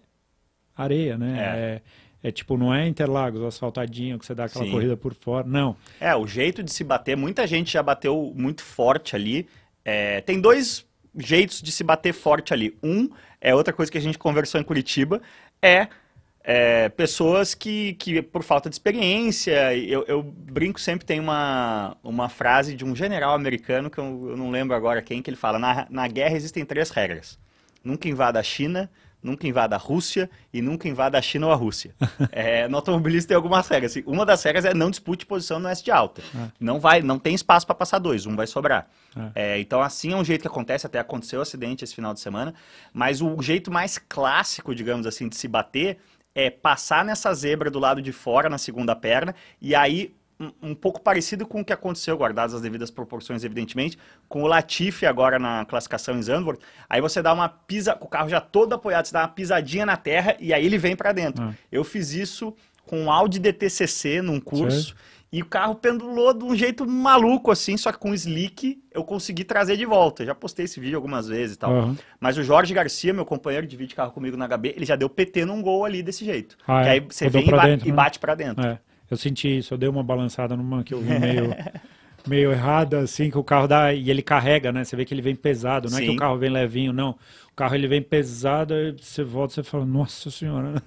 areia, 0.76 1.18
né? 1.18 1.82
É, 2.24 2.28
é 2.28 2.32
tipo, 2.32 2.58
não 2.58 2.74
é 2.74 2.88
Interlagos, 2.88 3.42
asfaltadinho, 3.42 4.20
que 4.20 4.26
você 4.26 4.36
dá 4.36 4.46
aquela 4.46 4.66
Sim. 4.66 4.72
corrida 4.72 4.96
por 4.96 5.16
fora. 5.16 5.48
Não. 5.48 5.76
É, 6.00 6.16
o 6.16 6.28
jeito 6.28 6.62
de 6.62 6.72
se 6.72 6.84
bater, 6.84 7.18
muita 7.18 7.48
gente 7.48 7.74
já 7.74 7.82
bateu 7.82 8.32
muito 8.36 8.62
forte 8.62 9.16
ali. 9.16 9.48
É, 9.84 10.22
tem 10.22 10.40
dois 10.40 10.86
jeitos 11.16 11.62
de 11.62 11.72
se 11.72 11.84
bater 11.84 12.14
forte 12.14 12.54
ali. 12.54 12.78
Um 12.84 13.10
é 13.42 13.54
outra 13.54 13.74
coisa 13.74 13.92
que 13.92 13.98
a 13.98 14.02
gente 14.02 14.18
conversou 14.18 14.62
em 14.62 14.64
Curitiba, 14.64 15.22
é, 15.62 15.88
é, 16.44 16.90
pessoas 16.90 17.56
que, 17.56 17.94
que, 17.94 18.22
por 18.22 18.44
falta 18.44 18.70
de 18.70 18.76
experiência, 18.76 19.76
eu, 19.78 20.04
eu 20.08 20.22
brinco 20.22 20.80
sempre, 20.80 21.06
tem 21.06 21.20
uma, 21.20 21.96
uma 22.04 22.28
frase 22.28 22.76
de 22.76 22.84
um 22.84 22.94
general 22.94 23.34
americano, 23.34 23.90
que 23.90 23.98
eu, 23.98 24.30
eu 24.32 24.38
não 24.38 24.52
lembro 24.52 24.76
agora 24.76 25.02
quem, 25.02 25.22
que 25.22 25.30
ele 25.30 25.38
fala, 25.38 25.58
na, 25.58 25.88
na 25.90 26.08
guerra 26.08 26.36
existem 26.36 26.66
três 26.66 26.90
regras. 26.90 27.40
Nunca 27.82 28.10
invada 28.10 28.40
a 28.40 28.44
China, 28.44 28.90
nunca 29.24 29.48
invada 29.48 29.76
a 29.76 29.80
Rússia 29.80 30.30
e 30.54 30.62
nunca 30.62 30.88
invada 30.88 31.18
a 31.18 31.22
China 31.22 31.48
ou 31.48 31.54
a 31.54 31.56
Rússia. 31.56 31.96
É, 32.32 32.68
no 32.68 32.78
automobilismo 32.78 33.28
tem 33.28 33.36
algumas 33.36 33.68
regras. 33.68 33.96
Uma 34.06 34.26
das 34.26 34.42
regras 34.44 34.66
é 34.66 34.74
não 34.74 34.90
dispute 34.90 35.26
posição 35.26 35.60
no 35.60 35.68
S 35.70 35.84
de 35.84 35.92
alta. 35.92 36.22
Não 36.60 36.80
vai, 36.80 37.02
não 37.02 37.20
tem 37.20 37.36
espaço 37.36 37.66
para 37.66 37.76
passar 37.76 38.00
dois, 38.00 38.26
um 38.26 38.36
vai 38.36 38.48
sobrar. 38.48 38.88
É, 39.36 39.60
então 39.60 39.82
assim 39.82 40.14
é 40.14 40.16
um 40.16 40.26
jeito 40.26 40.42
que 40.42 40.48
acontece, 40.48 40.86
até 40.86 41.00
aconteceu 41.00 41.40
o 41.40 41.42
acidente 41.42 41.84
esse 41.84 41.94
final 41.94 42.14
de 42.14 42.20
semana, 42.20 42.54
mas 42.92 43.22
o 43.22 43.40
jeito 43.42 43.72
mais 43.72 43.98
clássico, 43.98 44.74
digamos 44.74 45.06
assim, 45.06 45.30
de 45.30 45.36
se 45.36 45.48
bater 45.48 46.00
é 46.36 46.50
passar 46.50 47.06
nessa 47.06 47.34
zebra 47.34 47.70
do 47.70 47.80
lado 47.80 48.02
de 48.02 48.12
fora 48.12 48.50
na 48.50 48.58
segunda 48.58 48.96
perna 48.96 49.36
e 49.62 49.76
aí 49.76 50.14
um, 50.62 50.74
pouco 50.76 51.00
parecido 51.00 51.46
com 51.46 51.62
o 51.62 51.66
que 51.66 51.72
aconteceu, 51.72 52.18
guardadas 52.18 52.54
as 52.54 52.62
devidas 52.62 52.92
proporções, 52.92 53.44
evidentemente, 53.44 53.98
com 54.28 54.44
o 54.44 54.48
Latifi 54.48 55.06
agora 55.06 55.40
na 55.40 55.66
classificação 55.66 56.18
em 56.18 56.22
Zandvoort. 56.22 56.60
Aí 56.90 57.00
você 57.00 57.22
dá 57.22 57.32
uma 57.32 57.48
pisa, 57.48 57.94
com 57.96 58.06
o 58.06 58.10
carro 58.10 58.28
já 58.28 58.42
todo 58.42 58.74
apoiado, 58.74 59.06
você 59.06 59.14
dá 59.14 59.22
uma 59.22 59.28
pisadinha 59.28 59.86
na 59.86 59.96
terra 59.96 60.36
e 60.40 60.54
aí 60.54 60.66
ele 60.66 60.78
vem 60.78 60.96
para 60.96 61.12
dentro. 61.12 61.44
Ah. 61.44 61.54
Eu 61.72 61.84
fiz 61.84 62.14
isso 62.14 62.54
com 62.86 63.04
um 63.04 63.12
Audi 63.12 63.40
DTCC 63.40 64.22
num 64.22 64.40
curso. 64.40 64.96
E 65.34 65.42
o 65.42 65.46
carro 65.48 65.74
pendulou 65.74 66.32
de 66.32 66.46
um 66.46 66.56
jeito 66.56 66.88
maluco, 66.88 67.50
assim, 67.50 67.76
só 67.76 67.92
que 67.92 67.98
com 67.98 68.14
slick 68.14 68.80
eu 68.92 69.04
consegui 69.04 69.44
trazer 69.44 69.76
de 69.76 69.84
volta. 69.84 70.24
Já 70.24 70.36
postei 70.36 70.66
esse 70.66 70.80
vídeo 70.80 70.96
algumas 70.96 71.28
vezes 71.28 71.56
e 71.56 71.60
tal. 71.60 71.74
Aham. 71.74 71.98
Mas 72.20 72.38
o 72.38 72.44
Jorge 72.44 72.72
Garcia, 72.72 73.12
meu 73.12 73.26
companheiro 73.26 73.66
de 73.66 73.76
vídeo 73.76 73.96
carro 73.96 74.12
comigo 74.12 74.38
na 74.38 74.48
HB, 74.48 74.76
ele 74.76 74.86
já 74.86 74.96
deu 74.96 75.10
PT 75.10 75.44
num 75.44 75.60
gol 75.60 75.86
ali 75.86 76.04
desse 76.04 76.24
jeito. 76.24 76.56
Ah, 76.68 76.84
que 76.84 76.90
é? 76.90 76.92
aí 76.92 77.00
você 77.00 77.28
vem 77.30 77.48
e, 77.48 77.50
ba- 77.50 77.66
dentro, 77.66 77.88
e 77.88 77.90
né? 77.90 77.96
bate 77.96 78.20
pra 78.20 78.36
dentro. 78.36 78.64
É, 78.64 78.78
eu 79.10 79.18
senti 79.18 79.58
isso, 79.58 79.74
eu 79.74 79.78
dei 79.80 79.90
uma 79.90 80.04
balançada 80.04 80.56
numa 80.56 80.84
que 80.84 80.94
eu 80.94 81.02
vi 81.02 81.18
meio, 81.18 81.56
meio 82.28 82.52
errada, 82.52 83.00
assim, 83.00 83.32
que 83.32 83.38
o 83.40 83.44
carro 83.44 83.68
dá, 83.68 83.92
e 83.92 84.12
ele 84.12 84.22
carrega, 84.22 84.72
né? 84.72 84.84
Você 84.84 84.96
vê 84.96 85.04
que 85.04 85.16
ele 85.16 85.24
vem 85.24 85.36
pesado, 85.36 85.90
não 85.90 85.98
é 85.98 86.02
que 86.02 86.08
Sim. 86.10 86.14
o 86.14 86.18
carro 86.20 86.38
vem 86.38 86.52
levinho, 86.52 86.94
não. 86.94 87.18
O 87.52 87.56
carro 87.56 87.74
ele 87.74 87.88
vem 87.88 88.04
pesado, 88.04 88.76
aí 88.76 88.92
você 88.92 89.24
volta 89.24 89.54
e 89.54 89.56
você 89.56 89.64
fala, 89.64 89.84
nossa 89.84 90.30
senhora. 90.30 90.80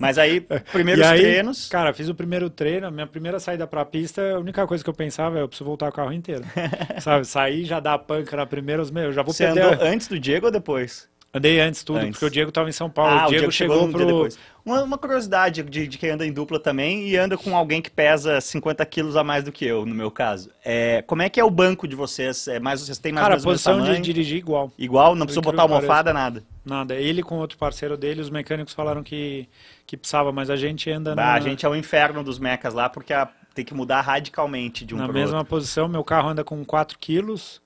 Mas 0.00 0.16
aí, 0.16 0.40
primeiros 0.72 1.06
aí, 1.06 1.20
treinos. 1.20 1.68
Cara, 1.68 1.92
fiz 1.92 2.08
o 2.08 2.14
primeiro 2.14 2.48
treino, 2.48 2.86
a 2.86 2.90
minha 2.90 3.06
primeira 3.06 3.38
saída 3.38 3.66
pra 3.66 3.84
pista, 3.84 4.22
a 4.36 4.38
única 4.38 4.66
coisa 4.66 4.82
que 4.82 4.88
eu 4.88 4.94
pensava 4.94 5.38
é, 5.38 5.42
eu 5.42 5.48
preciso 5.48 5.66
voltar 5.66 5.90
o 5.90 5.92
carro 5.92 6.12
inteiro. 6.12 6.42
Sabe, 7.00 7.26
sair 7.26 7.66
já 7.66 7.78
dá 7.80 7.92
a 7.94 7.98
panca 7.98 8.34
na 8.34 8.46
primeira, 8.46 8.80
os 8.80 8.90
meus, 8.90 9.08
eu 9.08 9.12
já 9.12 9.22
vou 9.22 9.34
Você 9.34 9.44
perder. 9.44 9.74
andou 9.74 9.86
antes 9.86 10.08
do 10.08 10.18
Diego 10.18 10.46
ou 10.46 10.52
depois? 10.52 11.09
Andei 11.32 11.60
antes 11.60 11.84
tudo, 11.84 11.98
Antes. 12.00 12.10
porque 12.10 12.24
o 12.24 12.30
Diego 12.30 12.48
estava 12.48 12.68
em 12.68 12.72
São 12.72 12.90
Paulo. 12.90 13.12
Ah, 13.16 13.26
o 13.26 13.30
Diego, 13.30 13.52
chegou, 13.52 13.84
um 13.84 13.88
dia 13.88 13.98
pro. 13.98 14.06
depois. 14.06 14.38
Uma, 14.64 14.82
uma 14.82 14.98
curiosidade 14.98 15.62
de, 15.62 15.86
de 15.86 15.96
quem 15.96 16.10
anda 16.10 16.26
em 16.26 16.32
dupla 16.32 16.58
também 16.58 17.06
e 17.08 17.16
anda 17.16 17.38
com 17.38 17.56
alguém 17.56 17.80
que 17.80 17.88
pesa 17.90 18.40
50 18.40 18.84
quilos 18.86 19.14
a 19.16 19.22
mais 19.22 19.44
do 19.44 19.52
que 19.52 19.64
eu, 19.64 19.86
no 19.86 19.94
meu 19.94 20.10
caso. 20.10 20.50
É, 20.64 21.02
como 21.02 21.22
é 21.22 21.28
que 21.28 21.38
é 21.38 21.44
o 21.44 21.50
banco 21.50 21.86
de 21.86 21.94
vocês? 21.94 22.48
É 22.48 22.58
mais, 22.58 22.80
vocês 22.80 22.98
têm 22.98 23.12
mais 23.12 23.24
Cara, 23.24 23.38
a 23.38 23.42
posição 23.42 23.80
de 23.80 23.96
dirigir 24.00 24.38
igual. 24.38 24.72
Igual? 24.76 25.14
Não 25.14 25.24
precisa 25.24 25.40
botar 25.40 25.62
almofada, 25.62 26.12
nada. 26.12 26.42
Nada. 26.64 26.94
Ele 26.96 27.22
com 27.22 27.36
outro 27.38 27.56
parceiro 27.56 27.96
dele, 27.96 28.20
os 28.20 28.28
mecânicos 28.28 28.74
falaram 28.74 29.02
que, 29.02 29.48
que 29.86 29.96
precisava, 29.96 30.32
mas 30.32 30.50
a 30.50 30.56
gente 30.56 30.90
anda 30.90 31.14
Bah, 31.14 31.22
na, 31.26 31.32
A 31.34 31.40
gente 31.40 31.64
é 31.64 31.68
o 31.68 31.76
inferno 31.76 32.24
dos 32.24 32.40
mecas 32.40 32.74
lá, 32.74 32.88
porque 32.88 33.12
a- 33.12 33.28
tem 33.54 33.64
que 33.64 33.72
mudar 33.74 34.00
radicalmente 34.00 34.84
de 34.84 34.94
um 34.94 34.98
na 34.98 35.06
mesma 35.08 35.38
outro. 35.38 35.50
posição. 35.50 35.86
Meu 35.88 36.02
carro 36.04 36.28
anda 36.28 36.42
com 36.44 36.64
4 36.64 36.98
quilos 36.98 37.60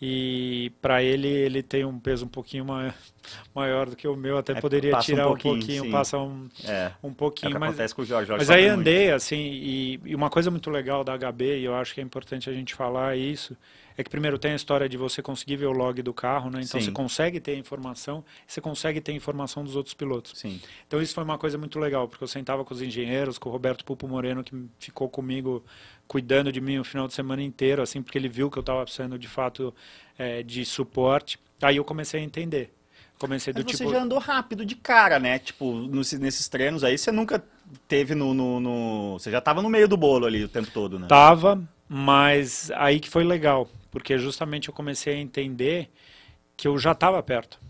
e 0.00 0.72
para 0.82 1.02
ele 1.02 1.28
ele 1.28 1.62
tem 1.62 1.84
um 1.84 1.98
peso 1.98 2.24
um 2.26 2.28
pouquinho 2.28 2.64
ma- 2.64 2.94
maior 3.54 3.88
do 3.90 3.96
que 3.96 4.06
o 4.08 4.16
meu. 4.16 4.38
Até 4.38 4.52
É, 4.52 4.60
poderia 4.60 4.94
um 4.94 4.98
tirar 4.98 5.24
um 5.30 5.36
pouquinho, 5.36 5.54
pouquinho, 5.58 5.82
sim. 5.84 5.90
passa 5.90 6.18
um, 6.18 6.48
É, 6.64 6.92
um 7.02 7.10
é 7.10 7.14
pouquinho. 7.14 7.52
que 7.52 7.58
mas 7.58 7.70
acontece 7.70 7.94
com 7.94 8.02
o 8.02 8.04
Jorge. 8.04 8.26
Jorge 8.28 8.46
Mas 8.46 8.50
aí 8.50 8.70
muito. 8.70 8.80
andei, 8.80 9.10
assim, 9.12 9.36
e, 9.38 10.00
e 10.04 10.14
uma 10.14 10.30
coisa 10.30 10.50
muito 10.50 10.70
legal 10.70 11.04
da 11.04 11.14
HB, 11.14 11.58
e 11.60 11.64
eu 11.64 11.74
acho 11.74 11.94
que 11.94 12.00
é 12.00 12.04
importante 12.04 12.50
a 12.50 12.52
gente 12.52 12.74
falar 12.74 13.16
isso, 13.16 13.56
é 13.96 14.02
que 14.02 14.10
primeiro 14.10 14.38
tem 14.38 14.52
a 14.52 14.56
história 14.56 14.88
de 14.88 14.96
você 14.96 15.22
conseguir 15.22 15.56
ver 15.56 15.66
o 15.66 15.72
log 15.72 16.02
do 16.02 16.12
carro, 16.12 16.50
né? 16.50 16.60
Então 16.62 16.80
Sim. 16.80 16.86
você 16.86 16.92
consegue 16.92 17.38
ter 17.40 17.56
informação, 17.56 18.24
você 18.46 18.60
consegue 18.60 19.00
ter 19.00 19.12
informação 19.12 19.62
dos 19.62 19.76
outros 19.76 19.94
pilotos. 19.94 20.32
Sim. 20.38 20.60
Então 20.86 21.00
isso 21.00 21.14
foi 21.14 21.22
uma 21.24 21.38
coisa 21.38 21.56
muito 21.56 21.78
legal, 21.78 22.08
porque 22.08 22.24
eu 22.24 22.28
sentava 22.28 22.64
com 22.64 22.74
os 22.74 22.82
engenheiros, 22.82 23.38
com 23.38 23.48
o 23.48 23.52
Roberto 23.52 23.84
Pupo 23.84 24.08
Moreno, 24.08 24.42
que 24.42 24.54
ficou 24.78 25.08
comigo 25.08 25.64
cuidando 26.08 26.50
de 26.52 26.60
mim 26.60 26.78
o 26.78 26.84
final 26.84 27.06
de 27.06 27.14
semana 27.14 27.42
inteiro, 27.42 27.82
assim, 27.82 28.02
porque 28.02 28.18
ele 28.18 28.28
viu 28.28 28.50
que 28.50 28.58
eu 28.58 28.62
estava 28.62 28.82
precisando 28.82 29.18
de 29.18 29.28
fato 29.28 29.72
eh, 30.18 30.42
de 30.42 30.64
suporte. 30.64 31.38
Aí 31.62 31.76
eu 31.76 31.84
comecei 31.84 32.20
a 32.20 32.22
entender. 32.24 32.72
Comecei 33.18 33.52
do 33.52 33.62
Mas 33.62 33.76
você 33.76 33.78
tipo. 33.84 33.90
já 33.90 34.02
andou 34.02 34.18
rápido 34.18 34.66
de 34.66 34.74
cara, 34.74 35.18
né? 35.20 35.38
Tipo, 35.38 35.72
nos- 35.72 36.12
nesses 36.14 36.48
treinos 36.48 36.82
aí, 36.82 36.98
você 36.98 37.12
nunca 37.12 37.42
teve 37.88 38.14
no, 38.14 38.34
no- 38.34 38.60
no- 38.60 39.12
Você 39.18 39.30
já 39.30 39.40
tava 39.40 39.62
no 39.62 39.68
meio 39.68 39.86
do 39.88 39.96
bolo 39.96 40.26
ali 40.26 40.42
o 40.44 40.48
tempo 40.48 40.70
todo, 40.72 40.98
né? 40.98 41.06
Tava, 41.06 41.62
mas 41.88 42.70
aí 42.74 42.98
que 42.98 43.08
foi 43.08 43.22
legal, 43.24 43.68
porque 43.94 44.18
justamente 44.18 44.66
eu 44.68 44.74
comecei 44.74 45.14
a 45.14 45.18
entender 45.20 45.88
que 46.56 46.66
eu 46.66 46.76
já 46.76 46.90
estava 46.90 47.22
perto. 47.22 47.60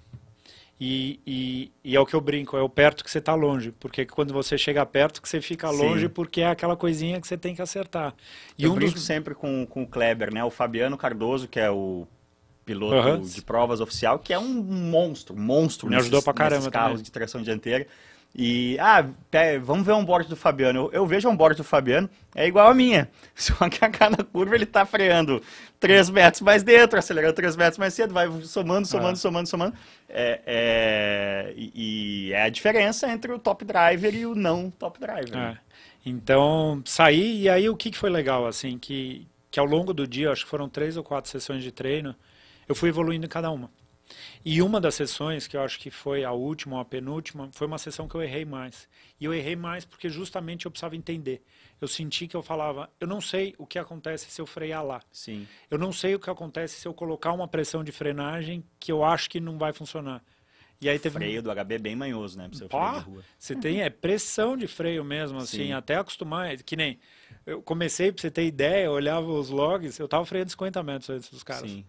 E, 0.81 1.21
e, 1.27 1.73
e 1.85 1.95
é 1.95 2.01
o 2.01 2.07
que 2.07 2.15
eu 2.15 2.21
brinco, 2.21 2.57
é 2.57 2.63
o 2.63 2.69
perto 2.69 3.05
que 3.05 3.11
você 3.11 3.19
está 3.19 3.35
longe, 3.35 3.73
porque 3.73 4.07
quando 4.07 4.33
você 4.33 4.57
chega 4.57 4.85
perto 4.87 5.21
que 5.21 5.29
você 5.29 5.43
fica 5.43 5.71
Sim. 5.71 5.77
longe, 5.77 6.09
porque 6.09 6.41
é 6.41 6.47
aquela 6.49 6.77
coisinha 6.77 7.21
que 7.21 7.29
você 7.29 7.37
tem 7.37 7.55
que 7.55 7.61
acertar. 7.61 8.15
E 8.59 8.65
eu 8.65 8.73
um 8.73 8.75
brinco 8.75 8.95
dos 8.95 9.03
sempre 9.03 9.35
com, 9.35 9.67
com 9.67 9.83
o 9.83 9.87
Kleber, 9.87 10.33
né? 10.33 10.43
O 10.43 10.51
Fabiano 10.51 10.97
Cardoso, 10.97 11.47
que 11.47 11.61
é 11.61 11.71
o 11.71 12.07
piloto 12.65 12.97
Aham. 12.97 13.21
de 13.21 13.43
provas 13.43 13.83
oficial, 13.83 14.19
que 14.19 14.33
é 14.33 14.39
um 14.39 14.63
monstro, 14.63 15.37
monstro 15.37 15.91
Me 15.91 15.97
ajudou 15.97 16.21
nesses, 16.21 16.25
pra 16.25 16.33
caramba 16.33 16.71
carros 16.71 16.93
também. 16.93 17.05
de 17.05 17.13
tração 17.13 17.43
dianteira. 17.43 17.87
E, 18.37 18.77
ah, 18.81 19.07
pe- 19.31 19.59
vamos 19.61 19.87
ver 19.87 19.92
um 19.92 20.05
board 20.05 20.29
do 20.29 20.35
Fabiano. 20.35 20.87
Eu, 20.87 20.92
eu 20.92 21.07
vejo 21.07 21.29
um 21.29 21.37
board 21.37 21.57
do 21.57 21.62
Fabiano, 21.62 22.11
é 22.35 22.47
igual 22.49 22.68
a 22.68 22.75
minha. 22.75 23.09
Só 23.35 23.68
que 23.68 23.85
a 23.85 23.88
cada 23.88 24.25
curva 24.25 24.57
ele 24.57 24.66
tá 24.66 24.85
freando 24.85 25.40
3 25.79 26.11
metros 26.11 26.40
mais 26.42 26.62
dentro, 26.64 26.99
acelerando 26.99 27.33
3 27.35 27.55
metros 27.55 27.79
mais 27.79 27.94
cedo, 27.94 28.12
vai 28.12 28.27
somando, 28.42 28.88
somando, 28.88 29.12
Ah. 29.12 29.16
somando, 29.16 29.49
somando. 29.49 29.75
É, 30.09 30.40
é, 30.47 31.53
e, 31.57 32.29
e 32.29 32.33
é 32.33 32.42
a 32.42 32.49
diferença 32.49 33.09
entre 33.09 33.31
o 33.33 33.38
top 33.38 33.64
driver 33.64 34.12
e 34.14 34.27
o 34.27 34.35
não 34.35 34.68
top 34.70 34.99
driver. 34.99 35.37
É. 35.37 35.59
Então, 36.05 36.83
saí 36.85 37.42
e 37.42 37.49
aí 37.49 37.68
o 37.68 37.77
que, 37.77 37.90
que 37.90 37.97
foi 37.99 38.11
legal, 38.11 38.47
assim, 38.47 38.79
que, 38.79 39.27
que 39.51 39.59
ao 39.61 39.64
longo 39.66 39.94
do 39.94 40.07
dia, 40.07 40.31
acho 40.33 40.44
que 40.44 40.51
foram 40.51 40.68
três 40.68 40.97
ou 40.97 41.05
quatro 41.05 41.31
sessões 41.31 41.62
de 41.62 41.70
treino, 41.70 42.14
eu 42.68 42.75
fui 42.75 42.88
evoluindo 42.88 43.25
em 43.27 43.29
cada 43.29 43.51
uma. 43.51 43.70
E 44.45 44.61
uma 44.61 44.81
das 44.81 44.95
sessões, 44.95 45.47
que 45.47 45.57
eu 45.57 45.62
acho 45.62 45.79
que 45.79 45.90
foi 45.90 46.25
a 46.25 46.33
última 46.33 46.77
ou 46.77 46.83
a 46.83 46.85
penúltima, 46.85 47.49
foi 47.53 47.67
uma 47.67 47.79
sessão 47.79 48.07
que 48.07 48.14
eu 48.14 48.23
errei 48.23 48.45
mais. 48.45 48.88
E 49.19 49.25
eu 49.25 49.33
errei 49.33 49.57
mais 49.57 49.85
porque 49.85 50.09
justamente 50.09 50.67
eu 50.67 50.71
precisava 50.71 50.97
entender. 50.97 51.43
Eu 51.81 51.88
senti 51.88 52.27
que 52.27 52.37
eu 52.37 52.43
falava, 52.43 52.90
eu 53.01 53.07
não 53.07 53.21
sei 53.21 53.55
o 53.59 53.67
que 53.67 53.79
acontece 53.79 54.31
se 54.31 54.40
eu 54.40 54.47
frear 54.47 54.85
lá. 54.85 55.01
Sim. 55.11 55.47
Eu 55.71 55.79
não 55.79 55.93
sei 55.93 56.14
o 56.14 56.19
que 56.19 56.31
acontece 56.31 56.81
se 56.81 56.87
eu 56.87 56.95
colocar 56.95 57.33
uma 57.33 57.49
pressão 57.49 57.83
de 57.83 57.93
frenagem 57.93 58.64
que 58.79 58.93
eu 58.93 59.05
acho 59.05 59.29
que 59.31 59.40
não 59.40 59.59
vai 59.59 59.73
funcionar. 59.73 60.23
E 60.81 60.88
aí 60.88 60.99
teve 60.99 61.14
freio 61.14 61.43
do 61.43 61.51
HB 61.51 61.75
é 61.75 61.79
bem 61.79 61.97
manhoso, 61.97 62.37
né? 62.37 62.51
Pá. 62.69 63.07
Você 63.38 63.55
tem 63.55 63.81
é 63.81 63.88
pressão 63.88 64.57
de 64.57 64.67
freio 64.67 65.05
mesmo, 65.05 65.38
assim, 65.38 65.69
Sim. 65.69 65.73
até 65.73 65.97
acostumar. 65.97 66.53
é 66.53 66.57
Que 66.59 66.77
nem 66.77 66.99
eu 67.47 67.62
comecei, 67.62 68.12
pra 68.12 68.21
você 68.21 68.31
ter 68.31 68.45
ideia, 68.45 68.85
eu 68.85 68.93
olhava 68.93 69.27
os 69.27 69.49
logs, 69.49 69.99
eu 69.99 70.09
tava 70.09 70.27
freando 70.27 70.51
50 70.51 70.83
metros 70.83 71.11
antes 71.11 71.31
dos 71.31 71.43
caras. 71.43 71.71
Sim. 71.71 71.85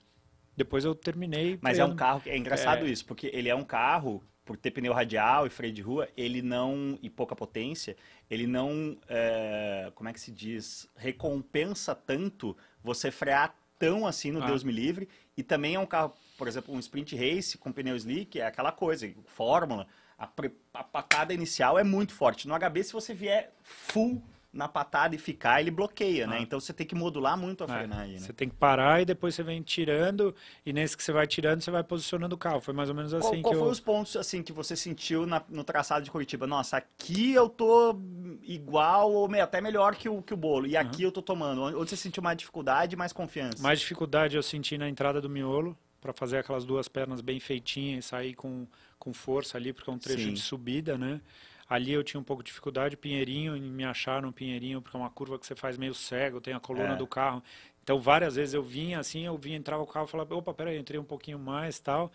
Depois 0.56 0.86
eu 0.86 0.96
terminei. 0.96 1.58
Mas 1.62 1.80
é 1.80 1.86
um 1.86 1.96
carro 1.96 2.22
que 2.22 2.30
é 2.30 2.38
engraçado 2.38 2.86
É. 2.86 2.90
isso, 2.90 3.06
porque 3.06 3.30
ele 3.34 3.50
é 3.50 3.56
um 3.56 3.64
carro, 3.64 4.24
por 4.46 4.56
ter 4.58 4.72
pneu 4.72 4.94
radial 4.94 5.46
e 5.48 5.50
freio 5.50 5.74
de 5.74 5.82
rua, 5.82 6.08
ele 6.16 6.42
não, 6.42 6.98
e 7.02 7.10
pouca 7.10 7.36
potência, 7.36 7.96
ele 8.30 8.46
não, 8.48 8.98
é, 9.10 9.92
como 9.96 10.08
é 10.10 10.14
que 10.14 10.20
se 10.20 10.32
diz, 10.32 10.88
recompensa 10.96 11.96
tanto 11.96 12.56
você 12.84 13.10
frear 13.12 13.56
tão 13.80 14.06
assim 14.08 14.32
no 14.32 14.42
Ah. 14.42 14.46
Deus 14.46 14.64
me 14.64 14.72
livre, 14.72 15.10
e 15.36 15.44
também 15.44 15.76
é 15.76 15.80
um 15.80 15.86
carro, 15.86 16.14
por 16.38 16.48
exemplo, 16.48 16.74
um 16.74 16.80
sprint 16.80 17.16
race 17.16 17.58
com 17.58 17.72
pneu 17.72 17.96
slick, 17.96 18.40
é 18.40 18.46
aquela 18.46 18.72
coisa, 18.72 19.12
fórmula, 19.26 19.86
a, 20.18 20.26
pre- 20.26 20.54
a 20.74 20.84
patada 20.84 21.34
inicial 21.34 21.78
é 21.78 21.84
muito 21.84 22.14
forte. 22.14 22.48
No 22.48 22.54
HB, 22.58 22.84
se 22.84 22.94
você 22.94 23.14
vier 23.14 23.52
full 23.62 24.24
na 24.56 24.70
patada 24.70 25.14
e 25.14 25.18
ficar, 25.18 25.60
ele 25.60 25.70
bloqueia, 25.70 26.26
né? 26.26 26.38
Ah. 26.38 26.42
Então 26.42 26.60
você 26.60 26.72
tem 26.72 26.88
que 26.88 26.96
modular 26.96 27.38
muito 27.38 27.64
a 27.64 27.66
É, 27.66 27.78
frenagem, 27.78 28.14
né? 28.14 28.20
Você 28.20 28.32
tem 28.32 28.48
que 28.48 28.56
parar 28.56 29.02
e 29.02 29.06
depois 29.06 29.36
você 29.36 29.44
vem 29.44 29.62
tirando, 29.62 30.34
e 30.66 30.72
nesse 30.72 30.96
que 30.96 31.04
você 31.04 31.12
vai 31.12 31.28
tirando, 31.28 31.62
você 31.62 31.70
vai 31.70 31.84
posicionando 31.84 32.34
o 32.36 32.38
carro. 32.38 32.62
Foi 32.62 32.74
mais 32.74 32.88
ou 32.90 32.96
menos 32.96 33.12
Qual, 33.12 33.20
assim 33.34 33.42
qual 33.42 33.54
que 33.54 33.60
foi 33.60 33.68
eu. 33.68 33.72
os 33.72 33.80
pontos 33.82 34.16
assim 34.16 34.42
que 34.42 34.54
você 34.54 34.76
sentiu 34.76 35.26
na- 35.26 35.44
no 35.50 35.64
traçado 35.66 36.06
de 36.06 36.10
Curitiba? 36.10 36.48
Nossa, 36.48 36.78
aqui 36.78 37.34
eu 37.34 37.50
tô 37.50 38.00
igual 38.44 39.12
ou 39.12 39.30
até 39.36 39.60
melhor 39.60 39.96
que 39.96 40.08
o, 40.08 40.22
que 40.22 40.34
o 40.34 40.38
bolo. 40.38 40.66
E 40.66 40.78
aqui 40.78 41.04
eu 41.04 41.12
tô 41.12 41.22
tomando. 41.22 41.62
Onde 41.64 41.76
onde 41.76 41.90
você 41.90 41.98
sentiu 41.98 42.24
mais 42.24 42.38
dificuldade 42.38 42.96
e 42.96 42.98
mais 42.98 43.12
confiança? 43.12 43.62
Mais 43.62 43.80
dificuldade 43.80 44.36
eu 44.38 44.44
senti 44.44 44.78
na 44.78 44.88
entrada 44.88 45.20
do 45.20 45.30
miolo, 45.30 45.78
para 46.00 46.14
fazer 46.14 46.38
aquelas 46.38 46.66
duas 46.66 46.88
pernas 46.88 47.20
bem 47.20 47.40
feitinhas 47.40 48.06
e 48.06 48.08
sair 48.08 48.34
com, 48.36 48.66
com 48.98 49.14
força 49.14 49.58
ali, 49.58 49.74
porque 49.74 49.90
é 49.90 49.94
um 49.94 49.98
trecho 50.00 50.24
Sim. 50.26 50.34
de 50.34 50.40
subida, 50.40 50.98
né? 50.98 51.20
Ali 51.68 51.92
eu 51.94 52.04
tinha 52.04 52.20
um 52.20 52.24
pouco 52.24 52.44
de 52.44 52.48
dificuldade, 52.48 52.96
Pinheirinho, 52.96 53.58
me 53.58 53.84
achar 53.84 54.22
no 54.22 54.32
Pinheirinho, 54.32 54.82
porque 54.82 54.96
é 54.96 55.00
uma 55.00 55.10
curva 55.10 55.40
que 55.40 55.46
você 55.48 55.56
faz 55.56 55.78
meio 55.78 55.94
cego, 55.96 56.40
tem 56.40 56.54
a 56.54 56.60
coluna 56.60 56.94
É. 56.94 56.96
do 56.96 57.08
carro. 57.08 57.42
Então, 57.84 58.00
várias 58.00 58.36
vezes 58.36 58.54
eu 58.54 58.64
vinha 58.64 59.00
assim, 59.00 59.26
eu 59.26 59.38
vinha, 59.38 59.58
entrava 59.58 59.82
o 59.84 59.88
carro 59.88 60.06
e 60.08 60.10
falava, 60.10 60.36
opa, 60.36 60.54
peraí, 60.54 60.78
entrei 60.78 61.00
um 61.00 61.04
pouquinho 61.04 61.38
mais 61.40 61.80
tal. 61.80 62.12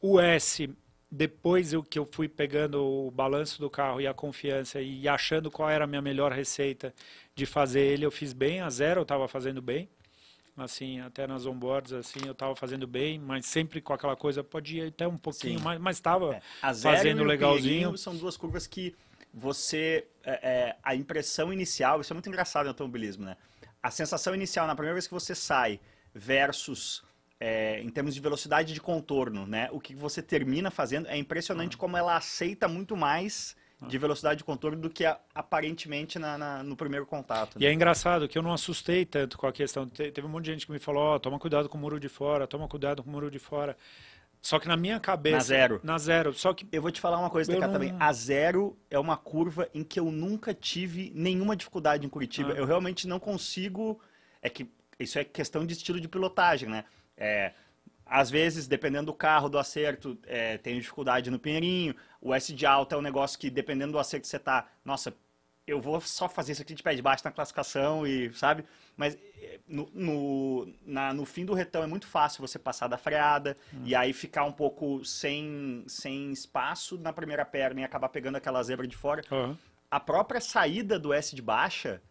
O 0.00 0.18
S, 0.20 0.68
depois 1.10 1.72
eu, 1.72 1.82
que 1.82 1.98
eu 1.98 2.08
fui 2.10 2.28
pegando 2.28 2.82
o 2.84 3.10
balanço 3.10 3.60
do 3.60 3.68
carro 3.68 4.00
e 4.00 4.06
a 4.06 4.14
confiança 4.14 4.80
e 4.80 5.06
achando 5.08 5.50
qual 5.50 5.68
era 5.70 5.84
a 5.84 5.86
minha 5.86 6.02
melhor 6.02 6.32
receita 6.32 6.94
de 7.34 7.46
fazer 7.46 7.80
ele, 7.80 8.06
eu 8.06 8.10
fiz 8.10 8.32
bem. 8.32 8.60
A 8.60 8.70
zero 8.70 9.00
eu 9.00 9.02
estava 9.02 9.28
fazendo 9.28 9.60
bem. 9.62 9.88
Assim, 10.56 11.00
até 11.00 11.26
nas 11.26 11.46
onboards, 11.46 11.92
assim, 11.94 12.20
eu 12.26 12.32
estava 12.32 12.54
fazendo 12.54 12.86
bem, 12.86 13.18
mas 13.18 13.46
sempre 13.46 13.80
com 13.80 13.92
aquela 13.94 14.14
coisa, 14.16 14.44
pode 14.44 14.76
ir 14.78 14.88
até 14.88 15.08
um 15.08 15.16
pouquinho 15.16 15.58
Sim. 15.58 15.64
mais, 15.64 15.80
mas 15.80 15.96
estava 15.96 16.34
É, 16.34 16.42
fazendo 16.82 17.24
legalzinho. 17.24 17.96
São 17.96 18.16
duas 18.16 18.36
curvas 18.36 18.66
que 18.66 18.94
você. 19.32 20.06
é, 20.24 20.32
é, 20.70 20.76
a 20.82 20.94
impressão 20.94 21.52
inicial, 21.52 22.00
isso 22.00 22.12
é 22.12 22.14
muito 22.14 22.28
engraçado 22.28 22.64
no 22.64 22.70
automobilismo, 22.70 23.24
né? 23.24 23.36
A 23.82 23.90
sensação 23.90 24.34
inicial, 24.34 24.66
na 24.66 24.74
primeira 24.74 24.94
vez 24.94 25.06
que 25.06 25.14
você 25.14 25.34
sai, 25.34 25.80
versus. 26.14 27.02
é, 27.40 27.80
em 27.80 27.88
termos 27.90 28.14
de 28.14 28.20
velocidade 28.20 28.72
de 28.72 28.80
contorno, 28.80 29.46
né? 29.46 29.68
O 29.72 29.80
que 29.80 29.94
você 29.94 30.22
termina 30.22 30.70
fazendo 30.70 31.08
é 31.08 31.16
impressionante 31.16 31.76
como 31.76 31.96
ela 31.96 32.16
aceita 32.16 32.68
muito 32.68 32.96
mais 32.96 33.56
de 33.88 33.98
velocidade 33.98 34.38
de 34.38 34.44
contorno 34.44 34.76
do 34.78 34.90
que 34.90 35.04
a- 35.04 35.18
aparentemente 35.34 36.18
na- 36.18 36.36
na- 36.38 36.62
no 36.62 36.76
primeiro 36.76 37.04
contato. 37.06 37.56
E 37.58 37.60
né? 37.64 37.66
é 37.66 37.72
engraçado 37.72 38.28
que 38.28 38.36
eu 38.38 38.42
não 38.42 38.52
assustei 38.52 39.04
tanto 39.04 39.36
com 39.38 39.46
a 39.46 39.52
questão. 39.52 39.86
Te- 39.88 40.10
Teve 40.10 40.26
um 40.26 40.30
monte 40.30 40.46
de 40.46 40.52
gente 40.52 40.66
que 40.66 40.72
me 40.72 40.78
falou: 40.78 41.02
ó, 41.02 41.18
toma 41.18 41.38
cuidado 41.38 41.68
com 41.68 41.76
o 41.76 41.80
muro 41.80 41.98
de 42.00 42.08
fora, 42.08 42.46
toma 42.46 42.66
cuidado 42.68 43.02
com 43.02 43.08
o 43.10 43.12
muro 43.12 43.30
de 43.30 43.38
fora. 43.38 43.76
Só 44.40 44.58
que 44.58 44.66
na 44.66 44.76
minha 44.76 44.98
cabeça. 44.98 45.36
Na 45.36 45.42
zero. 45.42 45.80
Na 45.84 45.98
zero. 45.98 46.32
Só 46.34 46.52
que. 46.52 46.66
Eu 46.72 46.82
vou 46.82 46.90
te 46.90 47.00
falar 47.00 47.18
uma 47.18 47.30
coisa, 47.30 47.52
não- 47.56 47.72
também. 47.72 47.94
A 48.00 48.12
zero 48.12 48.76
é 48.90 48.98
uma 48.98 49.16
curva 49.16 49.68
em 49.72 49.84
que 49.84 50.00
eu 50.00 50.10
nunca 50.10 50.52
tive 50.52 51.12
nenhuma 51.14 51.54
dificuldade 51.54 52.04
em 52.04 52.08
Curitiba. 52.08 52.52
Ah. 52.52 52.56
Eu 52.56 52.64
realmente 52.64 53.06
não 53.06 53.20
consigo. 53.20 54.00
É 54.40 54.48
que 54.50 54.68
isso 54.98 55.18
é 55.18 55.22
questão 55.24 55.64
de 55.64 55.74
estilo 55.74 56.00
de 56.00 56.08
pilotagem, 56.08 56.68
né? 56.68 56.84
É, 57.16 57.52
às 58.14 58.30
vezes, 58.30 58.68
dependendo 58.68 59.06
do 59.06 59.14
carro, 59.14 59.48
do 59.48 59.58
acerto, 59.58 60.18
é, 60.26 60.58
tenho 60.58 60.78
dificuldade 60.78 61.30
no 61.30 61.38
pinheirinho. 61.38 61.94
O 62.20 62.34
S 62.34 62.52
de 62.52 62.66
alta 62.66 62.94
é 62.94 62.98
um 62.98 63.02
negócio 63.02 63.38
que, 63.38 63.48
dependendo 63.48 63.92
do 63.92 63.98
acerto 63.98 64.22
que 64.24 64.28
você 64.28 64.38
tá, 64.38 64.66
nossa, 64.84 65.14
eu 65.66 65.80
vou 65.80 65.98
só 66.00 66.28
fazer 66.28 66.52
isso 66.52 66.60
aqui 66.60 66.74
de 66.74 66.82
pé 66.82 66.94
de 66.94 67.00
baixo 67.00 67.24
na 67.24 67.30
classificação 67.30 68.06
e, 68.06 68.30
sabe? 68.34 68.64
Mas 68.96 69.14
eh, 69.40 69.60
no, 69.66 69.88
no, 69.94 70.68
na- 70.84 71.14
no 71.14 71.24
fim 71.24 71.44
do 71.46 71.54
retão 71.54 71.82
é 71.82 71.86
muito 71.86 72.06
fácil 72.06 72.46
você 72.46 72.58
passar 72.58 72.86
da 72.88 72.98
freada 72.98 73.56
e 73.84 73.94
aí 73.94 74.12
ficar 74.12 74.44
um 74.44 74.52
pouco 74.52 75.02
sem, 75.04 75.82
sem 75.86 76.32
espaço 76.32 76.98
na 76.98 77.12
primeira 77.14 77.44
perna 77.46 77.80
e 77.80 77.84
acabar 77.84 78.10
pegando 78.10 78.36
aquela 78.36 78.62
zebra 78.62 78.86
de 78.86 78.96
fora. 78.96 79.22
Aham. 79.32 79.56
A 79.90 79.98
própria 80.00 80.40
saída 80.40 80.98
do 80.98 81.12
S 81.14 81.34
de 81.34 81.40
baixa 81.42 82.02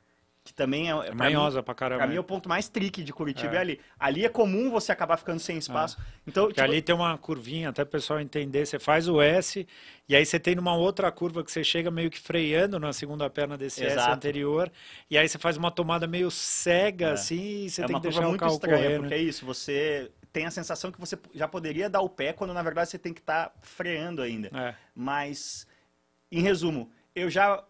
que 0.44 0.54
também 0.54 0.92
é, 0.92 1.08
é 1.08 1.14
manhosa 1.14 1.62
pra 1.62 1.76
caramba. 1.76 2.00
Pra 2.00 2.08
mim 2.08 2.16
é 2.16 2.20
o 2.20 2.24
ponto 2.24 2.50
mais 2.50 2.68
tricky 2.68 3.04
de 3.04 3.14
Curitiba 3.14 3.54
é, 3.54 3.58
é 3.58 3.60
ali. 3.60 3.80
Ali 4.00 4.26
é 4.26 4.30
comum 4.30 4.72
você 4.72 4.92
acabar 4.92 5.18
ficando 5.18 5.40
sem 5.40 5.58
espaço. 5.58 6.00
É. 6.00 6.04
Então, 6.26 6.48
tipo... 6.48 6.62
ali 6.62 6.82
tem 6.82 6.96
uma 6.96 7.16
curvinha, 7.18 7.70
até 7.70 7.84
o 7.84 7.86
pessoal 7.86 8.20
entender, 8.20 8.66
você 8.66 8.80
faz 8.80 9.08
o 9.08 9.22
S 9.22 9.68
e 10.10 10.16
aí 10.16 10.26
você 10.26 10.40
tem 10.40 10.56
numa 10.56 10.76
outra 10.76 11.12
curva 11.12 11.44
que 11.44 11.52
você 11.52 11.64
chega 11.64 11.92
meio 11.92 12.10
que 12.10 12.20
freando 12.20 12.80
na 12.80 12.92
segunda 12.92 13.30
perna 13.30 13.56
desse 13.56 13.84
Exato. 13.84 14.02
S 14.02 14.16
anterior 14.16 14.72
e 15.10 15.18
aí 15.18 15.30
você 15.30 15.38
faz 15.38 15.58
uma 15.58 15.70
tomada 15.70 16.08
meio 16.08 16.32
cega 16.32 17.10
é. 17.10 17.12
assim 17.12 17.66
e 17.66 17.70
você 17.70 17.84
é 17.84 17.86
tem 17.86 17.96
que 17.96 18.02
deixar 18.02 18.28
o 18.28 18.36
carro 18.36 18.54
estranha, 18.54 18.84
correr, 18.84 19.00
porque 19.00 19.14
é 19.14 19.20
isso, 19.20 19.46
você 19.46 20.12
tem 20.34 20.46
a 20.46 20.52
sensação 20.52 20.92
que 20.92 21.00
você 21.00 21.20
já 21.36 21.48
poderia 21.48 21.90
dar 21.90 22.02
o 22.02 22.10
pé 22.10 22.34
quando 22.34 22.54
na 22.54 22.64
verdade 22.64 22.90
você 22.90 22.98
tem 22.98 23.14
que 23.14 23.20
estar 23.20 23.50
tá 23.50 23.56
freando 23.62 24.22
ainda. 24.22 24.50
É. 24.54 24.74
Mas, 24.96 25.68
em 26.32 26.42
resumo, 26.42 26.90
eu 27.16 27.30
já 27.30 27.64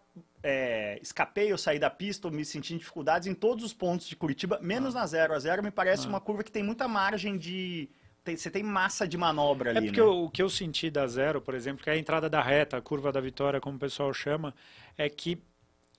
é, 0.43 0.99
escapei, 1.01 1.51
eu 1.51 1.57
saí 1.57 1.77
da 1.77 1.89
pista, 1.89 2.27
eu 2.27 2.31
me 2.31 2.43
senti 2.43 2.73
em 2.73 2.77
dificuldades 2.77 3.27
em 3.27 3.33
todos 3.33 3.63
os 3.63 3.73
pontos 3.73 4.07
de 4.07 4.15
Curitiba, 4.15 4.59
menos 4.61 4.95
ah. 4.95 4.99
na 4.99 5.05
0 5.05 5.33
a 5.33 5.39
0 5.39 5.63
me 5.63 5.71
parece 5.71 6.05
ah. 6.05 6.09
uma 6.09 6.19
curva 6.19 6.43
que 6.43 6.51
tem 6.51 6.63
muita 6.63 6.87
margem 6.87 7.37
de. 7.37 7.89
Tem, 8.23 8.37
você 8.37 8.51
tem 8.51 8.61
massa 8.61 9.07
de 9.07 9.17
manobra 9.17 9.71
é 9.71 9.77
ali. 9.77 9.87
É 9.87 9.89
porque 9.89 10.01
né? 10.01 10.05
o, 10.05 10.25
o, 10.25 10.29
que 10.29 10.41
eu 10.41 10.49
senti 10.49 10.91
da 10.91 11.07
zero, 11.07 11.41
por 11.41 11.55
exemplo, 11.55 11.83
que 11.83 11.89
é 11.89 11.93
a 11.93 11.97
entrada 11.97 12.29
da 12.29 12.41
reta, 12.41 12.77
a 12.77 12.81
curva 12.81 13.11
da 13.11 13.19
vitória, 13.19 13.59
como 13.59 13.77
o 13.77 13.79
pessoal 13.79 14.13
chama, 14.13 14.53
é 14.95 15.09
que 15.09 15.41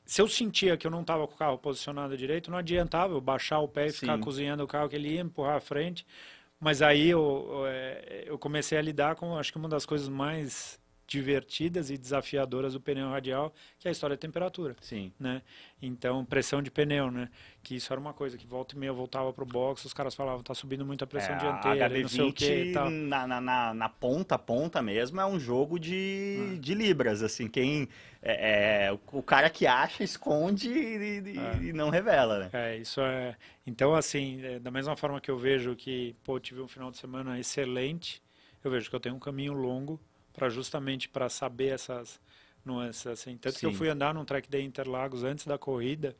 se 0.05 0.21
eu 0.21 0.29
sentia 0.29 0.77
que 0.77 0.87
eu 0.87 0.91
não 0.91 1.01
estava 1.01 1.27
com 1.27 1.35
o 1.35 1.37
carro 1.37 1.59
posicionado 1.59 2.17
direito, 2.17 2.51
não 2.51 2.59
adiantava 2.59 3.15
eu 3.15 3.21
baixar 3.21 3.61
o 3.61 3.69
pé 3.69 3.87
e 3.87 3.91
Sim. 3.91 4.01
ficar 4.01 4.19
cozinhando 4.19 4.63
o 4.63 4.67
carro, 4.67 4.89
que 4.89 4.97
ele 4.97 5.15
ia 5.15 5.21
empurrar 5.21 5.57
à 5.57 5.61
frente. 5.61 6.07
Mas 6.61 6.81
aí 6.81 7.09
eu, 7.09 7.49
eu, 7.51 7.67
é, 7.67 8.25
eu 8.27 8.39
comecei 8.39 8.79
a 8.79 8.83
lidar 8.83 9.17
com, 9.17 9.37
acho 9.37 9.51
que 9.51 9.59
uma 9.59 9.69
das 9.69 9.85
coisas 9.85 10.09
mais 10.09 10.81
divertidas 11.12 11.90
e 11.90 11.98
desafiadoras 11.98 12.72
do 12.72 12.81
pneu 12.81 13.11
radial, 13.11 13.53
que 13.79 13.87
é 13.87 13.90
a 13.90 13.92
história 13.92 14.16
da 14.16 14.20
temperatura. 14.20 14.75
Sim. 14.81 15.12
Né? 15.20 15.42
Então, 15.81 16.25
pressão 16.25 16.62
de 16.62 16.70
pneu, 16.70 17.11
né? 17.11 17.29
Que 17.62 17.77
isso 17.77 17.92
era 17.92 18.01
uma 18.01 18.14
coisa 18.14 18.38
que 18.38 18.46
volta 18.46 18.75
e 18.75 18.79
meia 18.79 18.90
eu 18.90 18.94
voltava 18.94 19.33
pro 19.33 19.44
box, 19.44 19.85
os 19.85 19.92
caras 19.92 20.14
falavam, 20.14 20.42
tá 20.42 20.55
subindo 20.55 20.87
muito 20.87 21.05
a 21.05 21.07
pressão 21.07 21.35
é, 21.35 21.38
dianteira, 21.38 21.90
HB20 21.90 22.03
não 22.03 22.09
sei 22.09 22.25
o 22.25 22.33
que 22.33 22.64
e 22.64 22.72
tal. 22.72 22.90
Na, 22.90 23.27
na, 23.27 23.75
na, 23.75 23.88
ponta, 23.88 24.38
ponta 24.38 24.81
mesmo, 24.81 25.20
é 25.20 25.27
um 25.27 25.38
jogo 25.38 25.79
de, 25.79 26.55
ah. 26.55 26.61
de 26.61 26.75
libras, 26.75 27.22
assim, 27.22 27.48
quem... 27.48 27.88
É, 28.25 28.87
é, 28.87 28.98
o 29.12 29.20
cara 29.20 29.51
que 29.51 29.66
acha, 29.66 30.05
esconde 30.05 30.70
e, 30.70 31.37
é. 31.37 31.64
e, 31.64 31.72
não 31.72 31.90
revela, 31.90 32.38
né? 32.38 32.51
É, 32.53 32.77
isso 32.77 33.01
é... 33.01 33.35
Então, 33.66 33.94
assim, 33.94 34.40
é, 34.44 34.59
da 34.61 34.70
mesma 34.70 34.94
forma 34.94 35.20
que 35.20 35.29
eu 35.29 35.37
vejo 35.37 35.75
que, 35.75 36.14
pô, 36.22 36.38
tive 36.38 36.61
um 36.61 36.68
final 36.68 36.92
de 36.92 36.98
semana 36.98 37.38
excelente, 37.40 38.22
eu 38.62 38.70
vejo 38.70 38.88
que 38.88 38.94
eu 38.94 39.01
tenho 39.01 39.16
um 39.16 39.20
caminho 39.20 39.53
longo 39.53 40.01
para 40.33 40.49
justamente 40.49 41.09
para 41.09 41.29
saber 41.29 41.68
essas 41.68 42.21
nuances 42.64 43.07
assim. 43.07 43.37
Tanto 43.37 43.55
Sim. 43.55 43.61
que 43.61 43.66
eu 43.66 43.73
fui 43.75 43.88
andar 43.88 44.14
num 44.14 44.25
track 44.25 44.49
day 44.49 44.62
Interlagos 44.62 45.25
antes 45.25 45.47
da 45.47 45.59
corrida, 45.59 46.16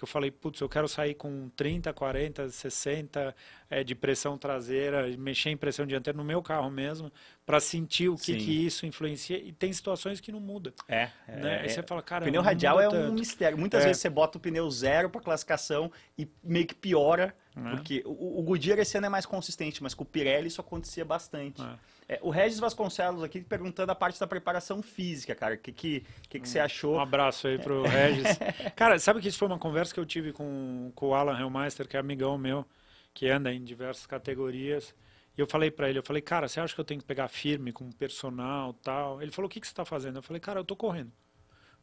que 0.00 0.04
eu 0.04 0.08
falei, 0.08 0.30
putz, 0.30 0.58
eu 0.60 0.68
quero 0.68 0.88
sair 0.88 1.14
com 1.14 1.50
30, 1.50 1.92
40, 1.92 2.48
60 2.48 3.36
é, 3.68 3.84
de 3.84 3.94
pressão 3.94 4.38
traseira, 4.38 5.06
mexer 5.18 5.50
em 5.50 5.58
pressão 5.58 5.84
dianteira 5.84 6.16
no 6.16 6.24
meu 6.24 6.42
carro 6.42 6.70
mesmo, 6.70 7.12
para 7.44 7.60
sentir 7.60 8.08
o 8.08 8.16
que, 8.16 8.34
que 8.34 8.64
isso 8.64 8.86
influencia. 8.86 9.36
E 9.36 9.52
tem 9.52 9.70
situações 9.70 10.18
que 10.18 10.32
não 10.32 10.40
muda. 10.40 10.72
É. 10.88 11.10
Né? 11.28 11.56
É, 11.56 11.60
Aí 11.60 11.68
você 11.68 11.82
fala, 11.82 12.02
cara. 12.02 12.24
O 12.24 12.26
pneu 12.26 12.40
radial 12.40 12.80
é 12.80 12.88
um 12.88 13.12
mistério. 13.12 13.58
Muitas 13.58 13.82
é. 13.82 13.88
vezes 13.88 14.00
você 14.00 14.08
bota 14.08 14.38
o 14.38 14.40
pneu 14.40 14.70
zero 14.70 15.10
para 15.10 15.20
classificação 15.20 15.92
e 16.16 16.26
meio 16.42 16.66
que 16.66 16.74
piora. 16.74 17.34
É. 17.66 17.70
Porque 17.70 18.02
o, 18.04 18.40
o 18.40 18.42
Goodyear 18.42 18.78
esse 18.78 18.96
ano 18.96 19.06
é 19.06 19.10
mais 19.10 19.26
consistente, 19.26 19.82
mas 19.82 19.94
com 19.94 20.02
o 20.02 20.06
Pirelli 20.06 20.48
isso 20.48 20.60
acontecia 20.60 21.04
bastante. 21.04 21.62
É. 21.62 21.78
É, 22.10 22.18
o 22.22 22.30
Regis 22.30 22.58
Vasconcelos 22.58 23.22
aqui 23.22 23.40
perguntando 23.40 23.92
a 23.92 23.94
parte 23.94 24.18
da 24.18 24.26
preparação 24.26 24.82
física, 24.82 25.32
cara. 25.32 25.54
O 25.54 25.58
que, 25.58 25.70
que, 25.70 26.04
que, 26.28 26.40
que 26.40 26.48
você 26.48 26.58
achou? 26.58 26.96
Um 26.96 27.00
abraço 27.00 27.46
aí 27.46 27.56
pro 27.56 27.82
Regis. 27.86 28.36
cara, 28.74 28.98
sabe 28.98 29.20
que 29.20 29.28
isso 29.28 29.38
foi 29.38 29.46
uma 29.46 29.60
conversa 29.60 29.94
que 29.94 30.00
eu 30.00 30.04
tive 30.04 30.32
com, 30.32 30.90
com 30.92 31.10
o 31.10 31.14
Alan 31.14 31.38
Hellmeister, 31.38 31.86
que 31.86 31.96
é 31.96 32.00
amigão 32.00 32.36
meu, 32.36 32.66
que 33.14 33.28
anda 33.28 33.52
em 33.52 33.62
diversas 33.62 34.06
categorias. 34.06 34.92
E 35.38 35.40
eu 35.40 35.46
falei 35.46 35.70
para 35.70 35.88
ele, 35.88 36.00
eu 36.00 36.02
falei, 36.02 36.20
cara, 36.20 36.48
você 36.48 36.58
acha 36.58 36.74
que 36.74 36.80
eu 36.80 36.84
tenho 36.84 37.00
que 37.00 37.06
pegar 37.06 37.28
firme 37.28 37.70
com 37.70 37.92
personal 37.92 38.74
tal? 38.74 39.22
Ele 39.22 39.30
falou, 39.30 39.46
o 39.46 39.48
que, 39.48 39.60
que 39.60 39.66
você 39.68 39.72
está 39.72 39.84
fazendo? 39.84 40.16
Eu 40.16 40.22
falei, 40.22 40.40
cara, 40.40 40.58
eu 40.58 40.64
tô 40.64 40.74
correndo. 40.74 41.12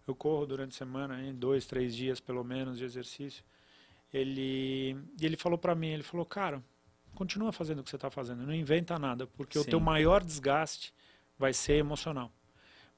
Eu 0.05 0.13
corro 0.13 0.45
durante 0.45 0.75
a 0.75 0.77
semana, 0.77 1.21
em 1.21 1.33
dois, 1.33 1.65
três 1.65 1.95
dias 1.95 2.19
pelo 2.19 2.43
menos 2.43 2.77
de 2.77 2.83
exercício. 2.83 3.45
Ele, 4.13 4.97
e 5.19 5.25
ele 5.25 5.35
falou 5.35 5.57
para 5.57 5.75
mim, 5.75 5.87
ele 5.87 6.03
falou, 6.03 6.25
cara, 6.25 6.63
continua 7.13 7.51
fazendo 7.51 7.79
o 7.79 7.83
que 7.83 7.89
você 7.89 7.97
está 7.97 8.09
fazendo, 8.09 8.45
não 8.45 8.53
inventa 8.53 8.97
nada, 8.97 9.27
porque 9.27 9.57
Sim. 9.57 9.65
o 9.65 9.69
teu 9.69 9.79
maior 9.79 10.23
desgaste 10.23 10.93
vai 11.37 11.53
ser 11.53 11.73
emocional. 11.73 12.31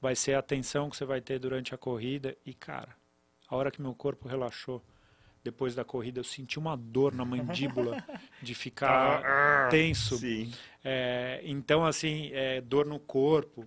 Vai 0.00 0.14
ser 0.14 0.34
a 0.34 0.42
tensão 0.42 0.88
que 0.88 0.96
você 0.96 1.04
vai 1.04 1.20
ter 1.20 1.38
durante 1.38 1.74
a 1.74 1.78
corrida 1.78 2.36
e, 2.44 2.54
cara, 2.54 2.96
a 3.48 3.56
hora 3.56 3.70
que 3.70 3.82
meu 3.82 3.94
corpo 3.94 4.28
relaxou, 4.28 4.82
depois 5.42 5.74
da 5.74 5.84
corrida, 5.84 6.20
eu 6.20 6.24
senti 6.24 6.58
uma 6.58 6.76
dor 6.76 7.14
na 7.14 7.24
mandíbula 7.24 8.04
de 8.42 8.54
ficar 8.54 9.22
tá, 9.22 9.66
ah, 9.66 9.68
tenso. 9.70 10.18
É, 10.84 11.40
então, 11.44 11.84
assim, 11.84 12.30
é, 12.32 12.60
dor 12.60 12.86
no 12.86 12.98
corpo. 12.98 13.66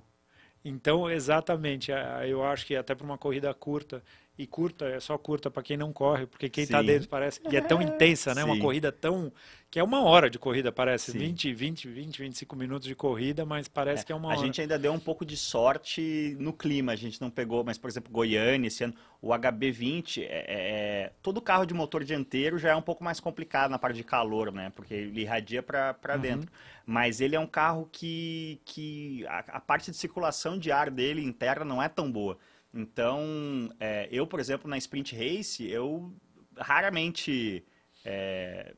Então, 0.63 1.09
exatamente, 1.09 1.91
eu 2.27 2.43
acho 2.45 2.65
que 2.65 2.75
até 2.75 2.95
para 2.95 3.05
uma 3.05 3.17
corrida 3.17 3.53
curta, 3.53 4.03
e 4.35 4.47
curta, 4.47 4.85
é 4.85 4.99
só 4.99 5.15
curta 5.15 5.51
para 5.51 5.61
quem 5.61 5.77
não 5.77 5.93
corre, 5.93 6.25
porque 6.25 6.49
quem 6.49 6.63
está 6.63 6.81
dentro 6.81 7.07
parece 7.07 7.39
que 7.39 7.55
é 7.55 7.61
tão 7.61 7.79
intensa, 7.79 8.33
né? 8.33 8.41
Sim. 8.41 8.49
Uma 8.49 8.59
corrida 8.59 8.91
tão. 8.91 9.31
que 9.69 9.79
é 9.79 9.83
uma 9.83 10.03
hora 10.03 10.27
de 10.27 10.39
corrida, 10.39 10.71
parece. 10.71 11.11
Sim. 11.11 11.19
20, 11.19 11.53
20, 11.53 11.87
20, 11.87 12.17
25 12.23 12.55
minutos 12.55 12.87
de 12.87 12.95
corrida, 12.95 13.45
mas 13.45 13.67
parece 13.67 14.01
é, 14.01 14.05
que 14.07 14.11
é 14.11 14.15
uma 14.15 14.29
a 14.29 14.31
hora. 14.31 14.41
A 14.41 14.43
gente 14.43 14.59
ainda 14.59 14.79
deu 14.79 14.91
um 14.91 14.99
pouco 14.99 15.23
de 15.23 15.37
sorte 15.37 16.35
no 16.39 16.51
clima, 16.51 16.93
a 16.93 16.95
gente 16.95 17.21
não 17.21 17.29
pegou, 17.29 17.63
mas, 17.63 17.77
por 17.77 17.87
exemplo, 17.87 18.11
Goiânia, 18.11 18.67
esse 18.67 18.83
ano, 18.83 18.95
o 19.21 19.29
HB20, 19.29 20.23
é, 20.23 20.23
é, 20.23 20.45
é, 20.47 21.11
todo 21.21 21.39
carro 21.39 21.65
de 21.65 21.75
motor 21.75 22.03
dianteiro 22.03 22.57
já 22.57 22.71
é 22.71 22.75
um 22.75 22.81
pouco 22.81 23.03
mais 23.03 23.19
complicado 23.19 23.69
na 23.69 23.77
parte 23.77 23.97
de 23.97 24.03
calor, 24.03 24.51
né? 24.51 24.71
Porque 24.75 24.95
ele 24.95 25.21
irradia 25.21 25.61
para 25.61 25.95
uhum. 26.09 26.19
dentro. 26.19 26.51
Mas 26.87 27.21
ele 27.21 27.35
é 27.35 27.39
um 27.39 27.47
carro 27.47 27.87
que, 27.91 28.59
que 28.65 29.27
a, 29.27 29.39
a 29.57 29.59
parte 29.59 29.91
de 29.91 29.95
circulação 29.95 30.57
de 30.57 30.71
ar 30.71 30.89
dele 30.89 31.23
interna 31.23 31.63
não 31.63 31.81
é 31.81 31.87
tão 31.87 32.11
boa. 32.11 32.35
Então, 32.73 33.69
é, 33.79 34.07
eu, 34.11 34.25
por 34.25 34.39
exemplo, 34.39 34.69
na 34.69 34.77
Sprint 34.77 35.15
Race, 35.15 35.63
eu 35.69 36.11
raramente 36.57 37.63
é, 38.03 38.75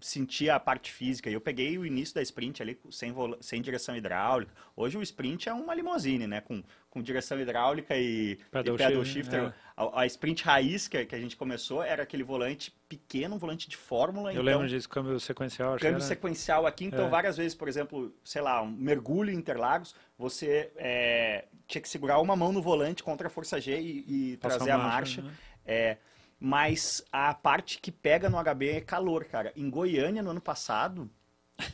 sentia 0.00 0.54
a 0.54 0.60
parte 0.60 0.90
física. 0.92 1.30
Eu 1.30 1.40
peguei 1.40 1.78
o 1.78 1.86
início 1.86 2.14
da 2.14 2.22
Sprint 2.22 2.62
ali 2.62 2.78
sem, 2.90 3.14
sem 3.40 3.62
direção 3.62 3.96
hidráulica. 3.96 4.52
Hoje 4.76 4.96
o 4.96 5.02
Sprint 5.02 5.48
é 5.48 5.52
uma 5.52 5.74
limousine, 5.74 6.26
né? 6.26 6.40
Com, 6.40 6.62
com 6.90 7.02
direção 7.02 7.40
hidráulica 7.40 7.96
e 7.96 8.38
pedal, 8.50 8.74
e 8.74 8.78
pedal 8.78 9.04
shifter. 9.04 9.44
É. 9.44 9.52
A, 9.76 10.02
a, 10.02 10.06
Sprint 10.06 10.44
raiz 10.44 10.88
que, 10.88 11.04
que, 11.04 11.14
a 11.14 11.20
gente 11.20 11.36
começou 11.36 11.82
era 11.82 12.02
aquele 12.02 12.22
volante 12.22 12.74
pequeno, 12.88 13.36
um 13.36 13.38
volante 13.38 13.68
de 13.68 13.76
fórmula. 13.76 14.30
Eu 14.30 14.42
então, 14.42 14.44
lembro 14.44 14.68
disso, 14.68 14.88
câmbio 14.88 15.18
sequencial. 15.20 15.76
Câmbio 15.78 16.00
sequencial 16.00 16.66
aqui. 16.66 16.84
Então, 16.84 17.06
é. 17.06 17.08
várias 17.08 17.36
vezes, 17.36 17.54
por 17.54 17.68
exemplo, 17.68 18.14
sei 18.24 18.42
lá, 18.42 18.62
um 18.62 18.70
mergulho 18.70 19.30
em 19.30 19.36
Interlagos, 19.36 19.94
você 20.16 20.70
é, 20.76 21.44
tinha 21.66 21.82
que 21.82 21.88
segurar 21.88 22.20
uma 22.20 22.34
mão 22.34 22.52
no 22.52 22.62
volante 22.62 23.02
contra 23.02 23.28
a 23.28 23.30
força 23.30 23.60
G 23.60 23.80
e, 23.80 24.32
e 24.32 24.36
trazer 24.38 24.70
a 24.70 24.78
marcha. 24.78 25.22
Né? 25.66 25.98
Mas 26.40 27.04
a 27.10 27.34
parte 27.34 27.78
que 27.78 27.90
pega 27.90 28.30
no 28.30 28.38
HB 28.42 28.68
é 28.68 28.80
calor, 28.80 29.24
cara. 29.24 29.52
Em 29.56 29.68
Goiânia, 29.68 30.22
no 30.22 30.30
ano 30.30 30.40
passado, 30.40 31.10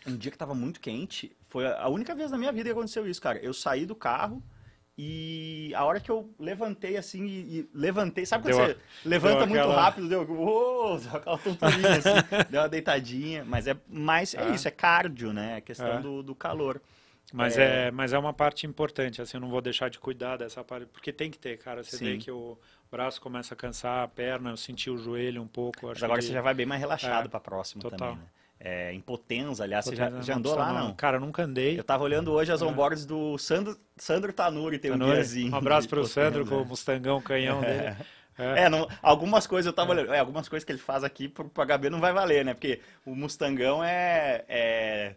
um 0.07 0.17
dia 0.17 0.31
que 0.31 0.39
tava 0.39 0.55
muito 0.55 0.81
quente, 0.81 1.37
foi 1.47 1.67
a 1.67 1.89
única 1.89 2.15
vez 2.15 2.31
na 2.31 2.39
minha 2.39 2.53
vida 2.53 2.71
que 2.71 2.73
aconteceu 2.73 3.07
isso, 3.07 3.21
cara. 3.21 3.39
Eu 3.39 3.53
saí 3.53 3.85
do 3.85 3.95
carro 3.95 4.43
e 4.97 5.73
a 5.75 5.85
hora 5.85 5.99
que 5.99 6.11
eu 6.11 6.33
levantei 6.39 6.97
assim 6.97 7.25
e, 7.27 7.59
e 7.59 7.71
levantei, 7.75 8.25
sabe 8.25 8.45
quando 8.45 8.57
deu 8.57 8.67
você 8.67 8.73
a, 8.73 9.09
levanta 9.09 9.47
muito 9.47 9.59
aquela... 9.59 9.83
rápido, 9.83 10.09
deu, 10.09 10.23
uou, 10.31 10.99
deu 10.99 11.17
aquela 11.17 11.39
tonturinha 11.39 11.97
assim, 11.97 12.11
deu 12.49 12.61
uma 12.61 12.69
deitadinha, 12.69 13.45
mas 13.45 13.67
é 13.67 13.77
mais 13.89 14.35
é, 14.35 14.43
é 14.43 14.55
isso, 14.55 14.69
é 14.69 14.71
cardio, 14.71 15.33
né? 15.33 15.59
É 15.59 15.61
questão 15.61 15.99
é. 15.99 16.01
Do, 16.01 16.23
do 16.23 16.35
calor. 16.35 16.81
Mas 17.33 17.57
é... 17.57 17.89
é... 17.89 17.91
mas 17.91 18.13
é 18.13 18.19
uma 18.19 18.33
parte 18.33 18.67
importante, 18.67 19.21
assim, 19.21 19.37
eu 19.37 19.41
não 19.41 19.49
vou 19.49 19.61
deixar 19.61 19.89
de 19.89 19.99
cuidar 19.99 20.37
dessa 20.37 20.63
parte, 20.63 20.87
porque 20.87 21.13
tem 21.13 21.31
que 21.31 21.39
ter, 21.39 21.59
cara. 21.59 21.83
Você 21.83 21.97
Sim. 21.97 22.05
vê 22.05 22.19
que 22.19 22.31
o 22.31 22.59
braço 22.91 23.21
começa 23.21 23.55
a 23.55 23.57
cansar, 23.57 24.05
a 24.05 24.09
perna, 24.09 24.51
eu 24.51 24.57
senti 24.57 24.91
o 24.91 24.97
joelho 24.97 25.43
um 25.43 25.49
pouco. 25.49 25.89
mas 25.89 26.03
agora 26.03 26.21
que... 26.21 26.27
você 26.27 26.33
já 26.33 26.43
vai 26.43 26.55
bem 26.55 26.67
mais 26.67 26.81
relaxado 26.81 27.27
é, 27.27 27.29
para 27.29 27.39
a 27.39 27.41
próxima 27.41 27.83
total. 27.83 27.99
também, 27.99 28.17
né? 28.17 28.25
É, 28.61 28.93
em 28.95 29.01
Potenza, 29.01 29.65
aliás, 29.65 29.85
Potenza, 29.85 30.11
você 30.11 30.17
já, 30.19 30.23
já 30.23 30.37
andou 30.37 30.55
lá, 30.55 30.73
não? 30.73 30.95
Cara, 30.95 31.19
nunca 31.19 31.43
andei. 31.43 31.79
Eu 31.79 31.85
tava 31.85 32.05
olhando 32.05 32.31
hoje 32.33 32.53
as 32.53 32.63
é. 32.63 32.65
onboards 32.65 33.05
do 33.05 33.37
Sandro, 33.37 33.77
Sandro 33.97 34.33
Tanuri, 34.33 34.79
tem 34.79 34.93
Tanuri. 34.93 35.11
um 35.11 35.15
diazinho. 35.15 35.53
Um 35.53 35.57
abraço 35.57 35.89
pro 35.89 36.07
Sandro 36.07 36.47
com 36.47 36.63
o 36.63 36.65
Mustangão 36.65 37.21
canhão 37.21 37.63
é. 37.63 37.67
dele. 37.67 37.97
É, 38.39 38.63
é 38.65 38.69
não, 38.69 38.89
algumas 39.03 39.47
coisas 39.47 39.67
eu 39.67 39.73
tava 39.73 39.93
é. 39.93 39.97
olhando, 39.97 40.15
é, 40.15 40.19
algumas 40.19 40.49
coisas 40.49 40.65
que 40.65 40.73
ele 40.73 40.79
faz 40.79 41.05
aqui 41.05 41.29
pro, 41.29 41.49
pro 41.49 41.67
HB 41.67 41.91
não 41.91 42.01
vai 42.01 42.13
valer, 42.13 42.45
né? 42.45 42.55
Porque 42.55 42.81
o 43.05 43.15
Mustangão 43.15 43.83
é 43.83 45.15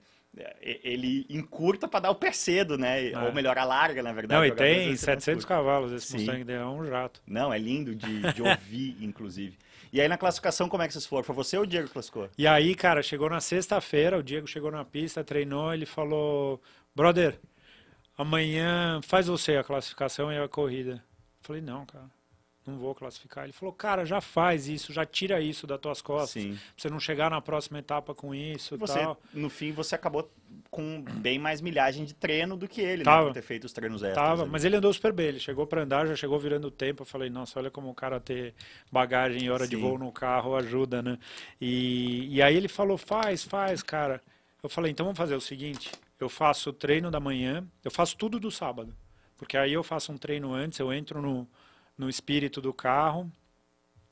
ele 0.62 1.26
encurta 1.30 1.88
para 1.88 2.02
dar 2.02 2.12
o 2.12 2.16
pé 2.16 2.32
cedo, 2.32 2.78
né? 2.78 3.12
É. 3.12 3.18
Ou 3.20 3.34
melhor, 3.34 3.58
alarga, 3.58 4.04
na 4.04 4.12
verdade. 4.12 4.40
Não, 4.40 4.46
e 4.46 4.52
tem 4.52 4.96
700 4.96 5.46
cavalos, 5.46 5.92
esse 5.92 6.08
Sim. 6.08 6.18
Mustang 6.18 6.52
é 6.52 6.66
um 6.66 6.86
jato. 6.86 7.22
Não, 7.26 7.54
é 7.54 7.58
lindo 7.58 7.96
de, 7.96 8.34
de 8.34 8.42
ouvir, 8.42 8.98
inclusive. 9.02 9.58
E 9.92 10.02
aí 10.02 10.08
na 10.08 10.18
classificação, 10.18 10.68
como 10.68 10.84
é 10.84 10.88
que 10.88 10.94
vocês 10.94 11.06
foram? 11.06 11.24
Foi 11.24 11.36
você 11.36 11.58
ou 11.58 11.64
o 11.64 11.68
Diego 11.68 11.88
que 11.88 11.94
classificou? 11.94 12.30
E 12.38 12.46
aí, 12.46 12.76
cara, 12.76 13.02
chegou 13.02 13.30
na 13.30 13.40
sexta-feira, 13.40 14.18
o 14.18 14.24
Diego 14.24 14.48
chegou 14.48 14.70
na 14.70 14.84
pista, 14.84 15.24
treinou, 15.24 15.74
ele 15.74 15.86
falou, 15.86 16.62
brother, 16.96 17.40
amanhã 18.18 19.00
faz 19.02 19.28
você 19.28 19.56
a 19.56 19.64
classificação 19.64 20.32
e 20.32 20.38
a 20.38 20.48
corrida. 20.48 21.04
Eu 21.40 21.44
falei, 21.44 21.62
não, 21.62 21.86
cara, 21.86 22.06
não 22.68 22.78
vou 22.78 22.94
classificar. 22.94 23.46
Ele 23.46 23.54
falou, 23.54 23.74
cara, 23.74 24.06
já 24.06 24.20
faz 24.22 24.68
isso, 24.68 24.92
já 24.94 25.06
tira 25.06 25.40
isso 25.42 25.66
das 25.66 25.80
tuas 25.80 26.02
costas. 26.02 26.30
Sim. 26.44 26.52
Pra 26.52 26.60
você 26.78 26.90
não 26.90 27.00
chegar 27.00 27.32
na 27.32 27.42
próxima 27.42 27.80
etapa 27.80 28.14
com 28.14 28.36
isso 28.36 28.76
e 28.76 28.78
Você, 28.78 29.00
tal. 29.00 29.20
no 29.34 29.50
fim, 29.50 29.72
você 29.72 29.96
acabou 29.96 30.30
com 30.70 31.02
bem 31.02 31.40
mais 31.40 31.62
milhagem 31.62 32.06
de 32.06 32.14
treino 32.14 32.56
do 32.58 32.68
que 32.68 32.82
ele, 32.82 32.98
né? 33.00 33.04
Tava. 33.06 33.28
Por 33.28 33.34
ter 33.34 33.42
feito 33.42 33.64
os 33.64 33.74
treinos 33.74 34.04
extras. 34.04 34.28
Tava, 34.28 34.42
ali. 34.44 34.52
mas 34.52 34.66
ele 34.66 34.76
andou 34.76 34.94
super 34.94 35.14
bem. 35.14 35.28
Ele 35.28 35.40
chegou 35.40 35.66
pra 35.66 35.82
andar, 35.84 36.06
já 36.06 36.16
chegou 36.16 36.38
virando 36.40 36.68
o 36.68 36.72
tempo. 36.72 37.02
Eu 37.02 37.06
falei, 37.06 37.30
nossa, 37.30 37.60
olha 37.60 37.72
como 37.72 37.90
o 37.90 37.96
cara 37.96 38.20
ter 38.20 38.54
bagagem 38.92 39.44
e 39.44 39.50
hora 39.50 39.68
de 39.68 39.76
Sim. 39.76 39.82
voo 39.82 39.98
no 39.98 40.12
carro 40.12 40.56
ajuda, 40.56 41.02
né? 41.02 41.18
E, 41.60 42.28
e 42.36 42.42
aí 42.42 42.56
ele 42.56 42.68
falou, 42.68 42.98
faz, 42.98 43.44
faz, 43.44 43.82
cara. 43.82 44.22
Eu 44.62 44.70
falei, 44.70 44.92
então 44.92 45.06
vamos 45.06 45.18
fazer 45.18 45.36
o 45.36 45.42
seguinte: 45.42 45.92
eu 46.20 46.30
faço 46.30 46.72
o 46.72 46.74
treino 46.74 47.10
da 47.10 47.20
manhã, 47.20 47.66
eu 47.84 47.92
faço 47.92 48.18
tudo 48.18 48.40
do 48.40 48.52
sábado. 48.52 48.94
Porque 49.38 49.56
aí 49.56 49.74
eu 49.74 49.84
faço 49.84 50.12
um 50.12 50.18
treino 50.18 50.54
antes, 50.54 50.80
eu 50.80 50.92
entro 50.92 51.22
no, 51.22 51.48
no 51.98 52.10
espírito 52.10 52.62
do 52.62 52.74
carro. 52.74 53.32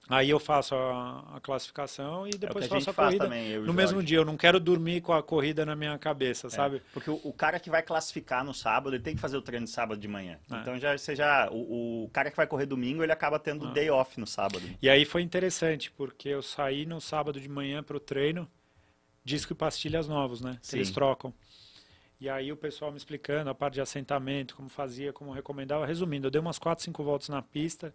Aí 0.07 0.29
eu 0.29 0.39
faço 0.39 0.75
a, 0.75 1.37
a 1.37 1.39
classificação 1.41 2.27
e 2.27 2.29
É 2.29 2.37
depois 2.37 2.65
a 2.65 2.69
faço 2.69 2.91
a 2.91 2.93
faz 2.93 3.07
corrida 3.07 3.25
também, 3.25 3.47
eu 3.47 3.63
no 3.65 3.73
mesmo 3.73 3.93
Jorge. 3.97 4.07
dia. 4.07 4.17
Eu 4.19 4.25
não 4.25 4.37
quero 4.37 4.59
dormir 4.59 5.01
com 5.01 5.11
a 5.11 5.23
corrida 5.23 5.65
na 5.65 5.75
minha 5.75 5.97
cabeça, 5.97 6.45
É, 6.45 6.49
sabe? 6.51 6.79
Porque 6.93 7.09
o, 7.09 7.19
o 7.23 7.33
cara 7.33 7.59
que 7.59 7.71
vai 7.71 7.81
classificar 7.81 8.43
no 8.45 8.53
sábado, 8.53 8.95
ele 8.95 9.01
tem 9.01 9.15
que 9.15 9.21
fazer 9.21 9.35
o 9.35 9.41
treino 9.41 9.65
de 9.65 9.71
sábado 9.71 9.99
de 9.99 10.07
manhã. 10.07 10.37
É. 10.51 10.57
Então 10.57 10.77
já 10.77 10.95
você 10.95 11.15
já 11.15 11.49
o, 11.51 12.03
o 12.03 12.09
cara 12.09 12.29
que 12.29 12.37
vai 12.37 12.45
correr 12.45 12.67
domingo, 12.67 13.01
ele 13.01 13.11
acaba 13.11 13.39
tendo 13.39 13.67
Ah. 13.67 13.71
day 13.71 13.89
off 13.89 14.19
no 14.19 14.27
sábado. 14.27 14.61
E 14.79 14.87
aí 14.87 15.05
foi 15.05 15.23
interessante, 15.23 15.89
porque 15.89 16.29
eu 16.29 16.43
saí 16.43 16.85
no 16.85 17.01
sábado 17.01 17.41
de 17.41 17.49
manhã 17.49 17.81
para 17.81 17.97
o 17.97 17.99
treino, 17.99 18.47
disco 19.23 19.53
e 19.53 19.55
pastilhas 19.55 20.07
novos, 20.07 20.39
né? 20.39 20.59
Sim. 20.61 20.77
eles 20.77 20.91
trocam. 20.91 21.33
E 22.19 22.29
aí 22.29 22.51
o 22.51 22.57
pessoal 22.57 22.91
me 22.91 22.97
explicando 22.97 23.49
a 23.49 23.55
parte 23.55 23.75
de 23.75 23.81
assentamento, 23.81 24.55
como 24.55 24.69
fazia, 24.69 25.11
como 25.11 25.31
recomendava. 25.31 25.85
Resumindo, 25.85 26.27
eu 26.27 26.31
dei 26.31 26.39
umas 26.39 26.57
4, 26.57 26.83
5 26.83 27.03
voltas 27.03 27.29
na 27.29 27.41
pista, 27.41 27.93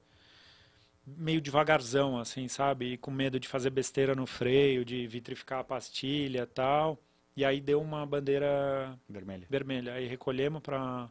meio 1.06 1.40
devagarzão, 1.40 2.18
assim, 2.18 2.46
sabe? 2.48 2.92
E 2.92 2.96
com 2.98 3.10
medo 3.10 3.40
de 3.40 3.48
fazer 3.48 3.70
besteira 3.70 4.14
no 4.14 4.26
freio, 4.26 4.84
de 4.84 5.06
vitrificar 5.06 5.60
a 5.60 5.64
pastilha 5.64 6.42
e 6.42 6.46
tal. 6.46 6.98
E 7.36 7.44
aí 7.44 7.60
deu 7.60 7.80
uma 7.80 8.04
bandeira 8.04 8.98
Vermelho. 9.08 9.46
vermelha. 9.48 9.94
Aí 9.94 10.06
recolhemos 10.06 10.60
para 10.62 11.08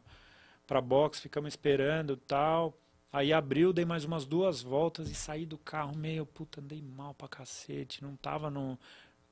para 0.66 0.80
box, 0.80 1.18
ficamos 1.18 1.48
esperando 1.48 2.16
tal. 2.16 2.78
Aí 3.12 3.32
abriu, 3.32 3.72
dei 3.72 3.84
mais 3.84 4.04
umas 4.04 4.24
duas 4.24 4.62
voltas 4.62 5.10
e 5.10 5.14
saí 5.16 5.44
do 5.44 5.58
carro 5.58 5.96
meio, 5.96 6.24
puta, 6.24 6.60
andei 6.60 6.80
mal 6.80 7.12
pra 7.12 7.26
cacete, 7.26 8.04
não 8.04 8.14
tava 8.14 8.48
no, 8.48 8.78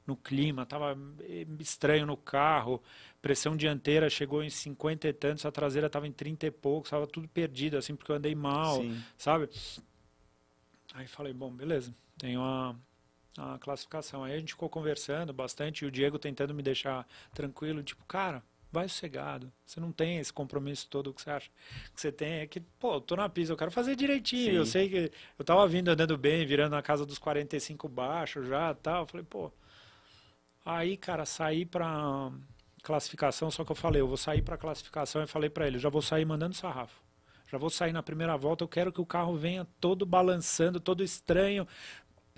no 0.09 0.17
clima, 0.17 0.65
tava 0.65 0.99
eh, 1.21 1.47
estranho 1.61 2.07
no 2.07 2.17
carro, 2.17 2.83
pressão 3.21 3.55
dianteira 3.55 4.09
chegou 4.09 4.43
em 4.43 4.49
50 4.49 5.07
e 5.07 5.13
tantos, 5.13 5.45
a 5.45 5.53
traseira 5.53 5.91
tava 5.91 6.09
em 6.09 6.13
30 6.13 6.47
e 6.47 6.51
poucos, 6.51 6.91
tava 6.91 7.07
tudo 7.07 7.29
perdido, 7.29 7.77
assim, 7.77 7.95
porque 7.95 8.11
eu 8.11 8.17
andei 8.17 8.35
mal, 8.35 8.81
Sim. 8.81 9.05
sabe? 9.19 9.51
Aí 10.95 11.07
falei, 11.07 11.35
bom, 11.35 11.53
beleza, 11.53 11.95
tenho 12.17 12.41
a, 12.43 12.75
a 13.37 13.59
classificação. 13.59 14.25
Aí 14.25 14.33
a 14.33 14.39
gente 14.41 14.55
ficou 14.55 14.71
conversando 14.71 15.31
bastante 15.31 15.85
e 15.85 15.87
o 15.87 15.91
Diego 15.91 16.19
tentando 16.19 16.55
me 16.55 16.63
deixar 16.63 17.07
tranquilo, 17.35 17.83
tipo, 17.83 18.03
cara, 18.07 18.43
vai 18.73 18.89
sossegado. 18.89 19.53
Você 19.67 19.79
não 19.79 19.93
tem 19.93 20.19
esse 20.19 20.33
compromisso 20.33 20.89
todo 20.89 21.13
que 21.13 21.21
você 21.21 21.31
acha 21.31 21.51
que 21.95 22.01
você 22.01 22.11
tem. 22.11 22.41
É 22.41 22.47
que, 22.47 22.61
pô, 22.61 22.95
eu 22.95 23.01
tô 23.03 23.15
na 23.15 23.29
pista, 23.29 23.53
eu 23.53 23.59
quero 23.59 23.71
fazer 23.71 23.95
direitinho. 23.95 24.53
Sim. 24.53 24.57
Eu 24.57 24.67
sei 24.67 24.89
que 24.89 25.13
eu 25.39 25.45
tava 25.45 25.69
vindo 25.69 25.91
andando 25.91 26.17
bem, 26.17 26.47
virando 26.47 26.73
na 26.73 26.83
casa 26.83 27.05
dos 27.05 27.19
45 27.19 27.87
baixo 27.89 28.43
já 28.45 28.73
tal. 28.75 29.03
Eu 29.03 29.07
falei, 29.07 29.27
pô. 29.29 29.53
Aí, 30.71 30.99
cara, 30.99 31.25
saí 31.25 31.65
pra 31.65 32.31
classificação, 32.83 33.51
só 33.51 33.65
que 33.65 33.73
eu 33.73 33.75
falei, 33.75 34.03
eu 34.03 34.07
vou 34.07 34.19
sair 34.19 34.43
pra 34.43 34.59
classificação 34.59 35.23
e 35.23 35.27
falei 35.27 35.49
pra 35.49 35.67
ele, 35.67 35.79
já 35.79 35.89
vou 35.89 36.03
sair 36.03 36.27
mandando 36.27 36.55
sarrafo. 36.55 37.01
Já 37.51 37.57
vou 37.57 37.71
sair 37.71 37.91
na 37.91 38.03
primeira 38.03 38.37
volta, 38.37 38.65
eu 38.65 38.69
quero 38.69 38.93
que 38.93 39.01
o 39.01 39.07
carro 39.07 39.35
venha 39.35 39.67
todo 39.81 40.05
balançando, 40.05 40.79
todo 40.79 41.03
estranho, 41.03 41.67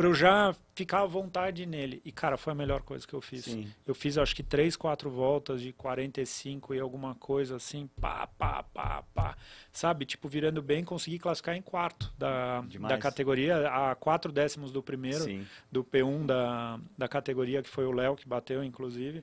pra 0.01 0.09
eu 0.09 0.15
já 0.15 0.57
ficar 0.75 1.03
à 1.03 1.07
vontade 1.07 1.67
nele. 1.67 2.01
E, 2.07 2.11
cara, 2.11 2.39
foi 2.39 2.55
a 2.55 2.57
melhor 2.57 2.81
coisa 2.81 3.07
que 3.07 3.13
eu 3.13 3.21
fiz. 3.21 3.45
Sim. 3.45 3.71
Eu 3.87 3.95
fiz 3.95 4.17
acho 4.17 4.35
que 4.35 4.43
três, 4.43 4.75
quatro 4.75 5.11
voltas 5.11 5.61
de 5.61 5.75
45 5.75 6.75
e 6.75 6.81
alguma 6.81 7.15
coisa 7.17 7.57
assim, 7.57 7.87
pá, 8.01 8.27
pá, 8.27 8.63
pá, 8.63 9.05
pá. 9.15 9.37
Sabe? 9.71 10.07
Tipo, 10.07 10.27
virando 10.27 10.63
bem, 10.63 10.83
consegui 10.83 11.19
classificar 11.19 11.55
em 11.55 11.61
quarto 11.61 12.11
da, 12.17 12.63
Demais. 12.63 12.95
da 12.95 12.99
categoria, 12.99 13.69
a 13.69 13.95
quatro 13.95 14.33
décimos 14.33 14.73
do 14.73 14.83
primeiro, 14.83 15.25
Sim. 15.25 15.47
do 15.71 15.85
P1 15.85 16.25
da, 16.25 16.81
da 16.97 17.07
categoria, 17.07 17.63
que 17.63 17.69
foi 17.69 17.85
o 17.85 17.93
Léo 17.93 18.17
que 18.17 18.27
bateu, 18.27 18.65
inclusive. 18.65 19.23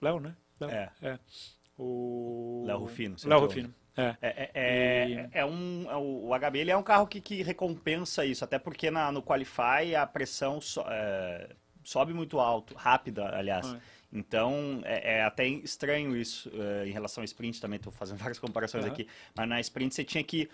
Léo, 0.00 0.20
né? 0.20 0.36
Léo. 0.60 0.70
É. 0.70 1.18
O... 1.76 2.62
Léo 2.64 2.78
Rufino, 2.78 3.16
Léo. 3.24 3.40
Rufino, 3.40 3.74
é. 3.96 4.16
É, 4.20 4.28
é, 4.28 4.50
é, 4.54 5.08
E- 5.08 5.38
é 5.38 5.44
um, 5.44 5.86
é 5.90 5.96
o 5.96 6.34
HB 6.34 6.58
ele 6.58 6.70
é 6.70 6.76
um 6.76 6.82
carro 6.82 7.06
que, 7.06 7.20
que 7.20 7.42
recompensa 7.42 8.24
isso, 8.24 8.44
até 8.44 8.58
porque 8.58 8.90
na, 8.90 9.10
no 9.12 9.22
Qualify 9.22 9.94
a 9.96 10.06
pressão 10.06 10.60
so- 10.60 10.84
é, 10.88 11.48
sobe 11.82 12.12
muito 12.12 12.38
alto, 12.38 12.74
rápida, 12.74 13.34
aliás. 13.36 13.66
É. 13.74 13.78
Então 14.12 14.80
é, 14.84 15.18
é 15.18 15.22
até 15.24 15.46
estranho 15.46 16.16
isso 16.16 16.50
é, 16.54 16.86
em 16.88 16.92
relação 16.92 17.22
ao 17.22 17.24
sprint 17.24 17.60
também, 17.60 17.76
estou 17.76 17.92
fazendo 17.92 18.18
várias 18.22 18.38
comparações 18.38 18.84
Aham. 18.84 18.92
aqui. 18.92 19.06
Mas 19.34 19.48
na 19.48 19.60
sprint 19.60 19.94
você 19.94 20.04
tinha 20.04 20.22
que. 20.24 20.48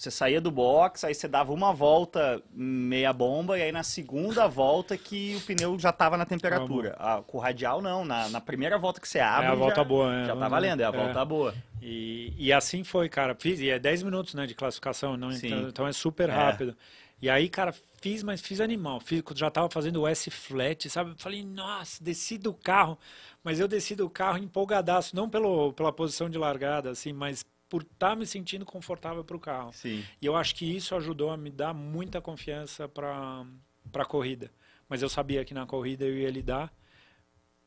Você 0.00 0.10
saía 0.10 0.40
do 0.40 0.50
box, 0.50 1.04
aí 1.04 1.14
você 1.14 1.28
dava 1.28 1.52
uma 1.52 1.74
volta 1.74 2.42
meia 2.50 3.12
bomba, 3.12 3.58
e 3.58 3.62
aí 3.62 3.70
na 3.70 3.82
segunda 3.82 4.48
volta 4.48 4.96
que 4.96 5.36
o 5.36 5.40
pneu 5.42 5.78
já 5.78 5.90
estava 5.90 6.16
na 6.16 6.24
temperatura. 6.24 6.96
Ah, 6.98 7.20
com 7.26 7.36
o 7.36 7.40
radial 7.40 7.82
não, 7.82 8.02
na, 8.02 8.30
na 8.30 8.40
primeira 8.40 8.78
volta 8.78 8.98
que 8.98 9.06
você 9.06 9.20
abre. 9.20 9.48
a 9.48 9.54
volta 9.54 9.76
já, 9.76 9.84
boa, 9.84 10.14
é. 10.14 10.24
Já 10.24 10.34
tá 10.34 10.48
valendo, 10.48 10.80
é 10.80 10.84
a 10.86 10.88
É. 10.88 10.92
volta 10.92 11.22
boa. 11.26 11.54
E, 11.82 12.32
e 12.38 12.50
assim 12.50 12.82
foi, 12.82 13.10
cara. 13.10 13.36
Fiz, 13.38 13.60
e 13.60 13.68
é 13.68 13.78
10 13.78 14.02
minutos, 14.02 14.32
né, 14.32 14.46
de 14.46 14.54
classificação, 14.54 15.18
não, 15.18 15.30
então, 15.30 15.68
então 15.68 15.86
é 15.86 15.92
super 15.92 16.30
É. 16.30 16.32
rápido. 16.32 16.74
E 17.20 17.28
aí, 17.28 17.50
cara, 17.50 17.74
fiz, 18.00 18.22
mas 18.22 18.40
fiz 18.40 18.58
animal. 18.58 19.00
Fiz, 19.00 19.22
já 19.34 19.50
tava 19.50 19.68
fazendo 19.68 20.00
o 20.00 20.08
S-flat, 20.08 20.88
sabe? 20.88 21.12
Falei, 21.18 21.44
nossa, 21.44 22.02
desci 22.02 22.38
do 22.38 22.54
carro. 22.54 22.98
Mas 23.44 23.60
eu 23.60 23.68
desci 23.68 23.94
do 23.94 24.08
carro 24.08 24.38
empolgadaço, 24.38 25.14
não 25.14 25.28
pelo, 25.28 25.74
pela 25.74 25.92
posição 25.92 26.30
de 26.30 26.38
largada, 26.38 26.88
assim, 26.90 27.12
mas 27.12 27.44
por 27.70 27.82
estar 27.82 28.16
me 28.16 28.26
sentindo 28.26 28.66
confortável 28.66 29.24
para 29.24 29.36
o 29.36 29.40
carro. 29.40 29.72
Sim. 29.72 30.04
E 30.20 30.26
eu 30.26 30.36
acho 30.36 30.56
que 30.56 30.66
isso 30.76 30.94
ajudou 30.96 31.30
a 31.30 31.36
me 31.36 31.50
dar 31.50 31.72
muita 31.72 32.20
confiança 32.20 32.88
para 32.88 33.46
a 33.94 34.04
corrida. 34.04 34.50
Mas 34.88 35.00
eu 35.00 35.08
sabia 35.08 35.44
que 35.44 35.54
na 35.54 35.64
corrida 35.64 36.04
eu 36.04 36.18
ia 36.18 36.28
lidar 36.28 36.74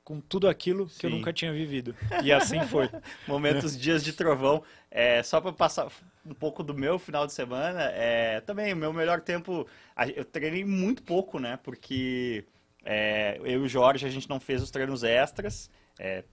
com 0.04 0.20
tudo 0.20 0.50
aquilo 0.50 0.88
que 0.88 1.06
eu 1.06 1.10
Sim. 1.10 1.16
nunca 1.16 1.32
tinha 1.32 1.54
vivido. 1.54 1.96
E 2.22 2.34
assim 2.34 2.62
foi. 2.68 2.89
momentos 3.26 3.80
dias 3.80 4.04
de 4.04 4.12
trovão. 4.12 4.62
É, 4.92 5.24
só 5.24 5.39
para 5.39 5.54
passar 5.54 5.88
um 6.26 6.34
pouco 6.34 6.62
do 6.62 6.74
meu 6.74 7.00
final 7.00 7.26
de 7.26 7.32
semana, 7.32 7.84
é, 7.94 8.42
também 8.42 8.74
o 8.74 8.76
meu 8.76 8.92
melhor 8.92 9.22
tempo, 9.22 9.66
eu 10.13 10.26
treinei 10.26 10.66
muito 10.66 11.02
pouco, 11.02 11.39
né? 11.39 11.58
Porque 11.63 12.44
é, 12.84 13.38
eu 13.39 13.62
e 13.62 13.66
o 13.66 13.70
Jorge 13.70 14.06
a 14.06 14.10
gente 14.10 14.30
não 14.30 14.42
fez 14.42 14.62
os 14.62 14.70
treinos 14.70 15.02
extras. 15.02 15.72
é, 15.98 16.26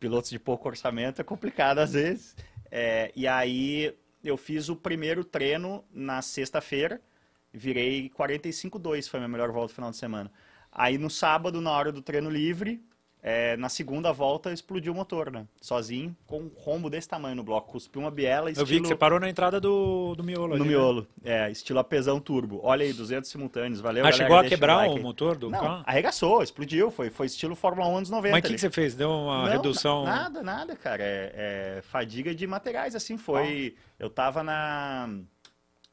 pilotos 0.00 0.30
de 0.30 0.38
pouco 0.40 0.68
orçamento 0.68 1.20
é 1.20 1.24
complicado 1.24 1.78
às 1.78 1.92
vezes. 1.92 2.34
É, 2.74 3.12
e 3.14 3.28
aí 3.28 3.94
eu 4.24 4.34
fiz 4.38 4.70
o 4.70 4.76
primeiro 4.76 5.22
treino 5.22 5.84
na 5.92 6.22
sexta-feira, 6.22 7.02
virei 7.52 8.08
45,2 8.08 9.10
foi 9.10 9.18
a 9.18 9.20
minha 9.20 9.28
melhor 9.28 9.52
volta 9.52 9.72
no 9.72 9.74
final 9.74 9.90
de 9.90 9.98
semana. 9.98 10.32
Aí 10.72 10.96
no 10.96 11.10
sábado, 11.10 11.60
na 11.60 11.70
hora 11.70 11.92
do 11.92 12.00
treino 12.00 12.30
livre, 12.30 12.82
é, 13.24 13.56
na 13.56 13.68
segunda 13.68 14.10
volta 14.12 14.52
explodiu 14.52 14.92
o 14.92 14.96
motor, 14.96 15.30
né? 15.30 15.46
Sozinho, 15.60 16.16
com 16.26 16.40
um 16.40 16.50
rombo 16.56 16.90
desse 16.90 17.08
tamanho 17.08 17.36
no 17.36 17.44
bloco. 17.44 17.70
Cuspiu 17.70 18.00
uma 18.02 18.10
biela, 18.10 18.48
Eu 18.48 18.52
estilo... 18.52 18.66
vi 18.66 18.80
que 18.80 18.88
você 18.88 18.96
parou 18.96 19.20
na 19.20 19.28
entrada 19.30 19.60
do, 19.60 20.14
do 20.16 20.24
miolo. 20.24 20.48
No 20.48 20.54
ali, 20.54 20.62
né? 20.64 20.68
miolo, 20.70 21.06
é, 21.24 21.48
estilo 21.50 21.78
apesão 21.78 22.18
turbo. 22.18 22.60
Olha 22.64 22.84
aí, 22.84 22.92
200 22.92 23.30
simultâneos, 23.30 23.80
valeu 23.80 24.02
Ah, 24.04 24.10
galera, 24.10 24.16
chegou 24.24 24.36
a 24.36 24.44
quebrar 24.44 24.76
like 24.76 24.94
o 24.94 24.96
aí. 24.96 25.02
motor 25.02 25.36
do 25.38 25.48
Não, 25.50 25.60
carro? 25.60 25.84
arregaçou, 25.86 26.42
explodiu, 26.42 26.90
foi, 26.90 27.10
foi 27.10 27.26
estilo 27.26 27.54
Fórmula 27.54 27.86
1 27.88 27.96
anos 27.98 28.10
90. 28.10 28.32
Mas 28.32 28.40
o 28.40 28.46
que, 28.48 28.54
que 28.54 28.60
você 28.60 28.70
fez? 28.70 28.94
Deu 28.96 29.08
uma 29.10 29.44
Não, 29.44 29.52
redução? 29.52 30.04
na- 30.04 30.22
Nada, 30.22 30.42
nada, 30.42 30.74
cara. 30.76 31.02
É, 31.04 31.76
é 31.78 31.82
fadiga 31.82 32.34
de 32.34 32.46
materiais, 32.46 32.94
assim, 32.96 33.16
foi... 33.16 33.76
Eu 34.00 34.10
tava 34.10 34.42
na, 34.42 35.08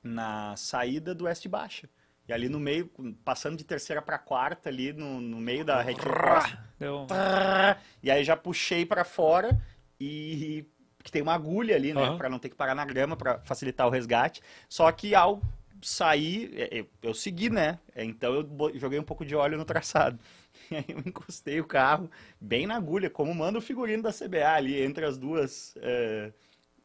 na 0.04 0.56
saída 0.58 1.13
do 1.13 1.26
Oeste 1.26 1.48
Baixa. 1.48 1.88
E 2.30 2.34
ali 2.34 2.48
no 2.48 2.60
meio, 2.60 2.88
passando 3.26 3.58
de 3.58 3.63
terceira 3.63 4.04
para 4.04 4.20
quarta, 4.20 4.70
ali 4.70 4.94
no, 4.94 5.20
no 5.20 5.38
meio 5.38 5.65
da 5.65 5.82
retinha 5.82 6.13
oposta, 6.13 6.60
Deu... 6.78 7.08
e 8.04 8.12
aí 8.12 8.24
já 8.24 8.38
puxei 8.38 8.86
para 8.86 9.04
fora 9.04 9.60
e 10.00 10.63
que 11.04 11.12
tem 11.12 11.24
uma 11.24 11.34
agulha 11.34 11.76
ali, 11.76 11.92
né, 11.92 12.04
Aham. 12.04 12.18
Pra 12.18 12.30
não 12.30 12.38
ter 12.38 12.50
que 12.50 12.56
parar 12.56 12.76
na 12.76 12.86
grama 12.86 13.18
para 13.18 13.39
facilitar 13.39 13.88
o 13.88 13.89
resgate. 13.89 14.44
Só 14.70 14.92
que 14.92 15.15
ao 15.15 15.42
sair, 15.82 16.52
é, 16.56 16.82
eu, 16.82 16.89
eu 17.02 17.15
segui, 17.15 17.50
né? 17.50 17.80
Então 17.96 18.36
eu 18.36 18.48
joguei 18.75 19.00
um 19.00 19.04
pouco 19.04 19.25
de 19.25 19.36
óleo 19.36 19.58
no 19.58 19.65
traçado. 19.65 20.19
E 20.69 20.75
aí 20.75 20.86
eu 20.90 21.00
encostei 21.00 21.60
o 21.60 21.65
carro 21.65 22.12
bem 22.40 22.67
na 22.67 22.75
agulha, 22.75 23.10
como 23.10 23.34
manda 23.34 23.58
o 23.58 23.62
figurino 23.62 24.04
da 24.04 24.12
CBA 24.12 24.54
ali 24.54 24.80
entre 24.80 25.04
as 25.04 25.17
duas 25.17 25.73
é, 25.77 26.32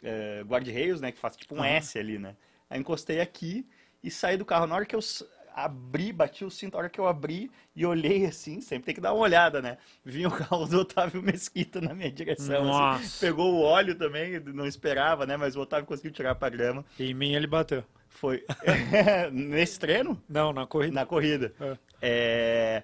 é, 0.02 0.42
guarda-reios, 0.46 1.02
né, 1.02 1.12
que 1.12 1.18
faz 1.18 1.36
tipo 1.36 1.54
um 1.54 1.58
Aham. 1.58 1.76
S 1.76 1.98
ali, 1.98 2.18
né? 2.18 2.34
Aí 2.70 2.80
encostei 2.80 3.20
aqui 3.20 3.66
e 4.02 4.10
saí 4.10 4.36
do 4.36 4.44
carro. 4.44 4.66
Na 4.66 4.76
hora 4.76 4.86
que 4.86 4.94
eu 4.94 5.00
abri, 5.54 6.12
bati 6.12 6.44
o 6.44 6.50
cinto, 6.50 6.74
a 6.74 6.78
hora 6.78 6.88
que 6.88 7.00
eu 7.00 7.06
abri 7.06 7.50
e 7.76 7.86
olhei 7.86 8.26
assim, 8.26 8.60
sempre 8.60 8.86
tem 8.86 8.94
que 8.94 9.00
dar 9.00 9.12
uma 9.12 9.22
olhada, 9.22 9.62
né? 9.62 9.78
Vinha 10.04 10.28
o 10.28 10.32
carro 10.32 10.66
do 10.66 10.80
Otávio 10.80 11.22
Mesquita 11.22 11.80
na 11.80 11.94
minha 11.94 12.10
direção. 12.10 12.76
Assim, 12.76 13.26
pegou 13.26 13.54
o 13.54 13.60
óleo 13.62 13.94
também, 13.94 14.40
não 14.40 14.66
esperava, 14.66 15.24
né? 15.24 15.36
Mas 15.36 15.54
o 15.54 15.60
Otávio 15.60 15.86
conseguiu 15.86 16.10
tirar 16.10 16.34
pra 16.34 16.48
grama. 16.48 16.84
E 16.98 17.10
em 17.10 17.14
mim 17.14 17.34
ele 17.34 17.46
bateu. 17.46 17.84
Foi. 18.08 18.44
Nesse 19.32 19.78
treino? 19.78 20.20
Não, 20.28 20.52
na 20.52 20.66
corrida. 20.66 20.94
Na 20.94 21.06
corrida. 21.06 21.52
É. 21.60 21.76
É... 22.02 22.82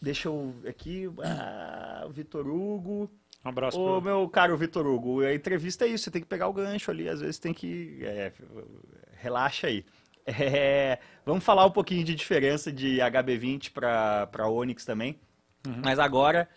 Deixa 0.00 0.28
eu. 0.28 0.54
Aqui. 0.68 1.08
Ah, 1.22 2.04
o 2.06 2.10
Vitor 2.10 2.46
Hugo. 2.46 3.10
Um 3.44 3.48
abraço. 3.48 3.80
Ô, 3.80 4.00
pro... 4.00 4.02
meu 4.02 4.28
caro 4.28 4.56
Vitor 4.56 4.86
Hugo, 4.86 5.22
a 5.22 5.34
entrevista 5.34 5.86
é 5.86 5.88
isso, 5.88 6.04
você 6.04 6.10
tem 6.10 6.20
que 6.20 6.28
pegar 6.28 6.48
o 6.48 6.52
gancho 6.52 6.90
ali, 6.90 7.08
às 7.08 7.20
vezes 7.20 7.38
tem 7.38 7.54
que. 7.54 7.98
É, 8.02 8.32
relaxa 9.16 9.66
aí. 9.66 9.84
É, 10.38 10.98
vamos 11.24 11.44
falar 11.44 11.66
um 11.66 11.70
pouquinho 11.70 12.04
de 12.04 12.14
diferença 12.14 12.72
de 12.72 12.98
HB20 12.98 13.72
para 13.72 14.48
Onix 14.48 14.84
também. 14.84 15.18
Uhum. 15.66 15.80
Mas 15.84 15.98
agora, 15.98 16.48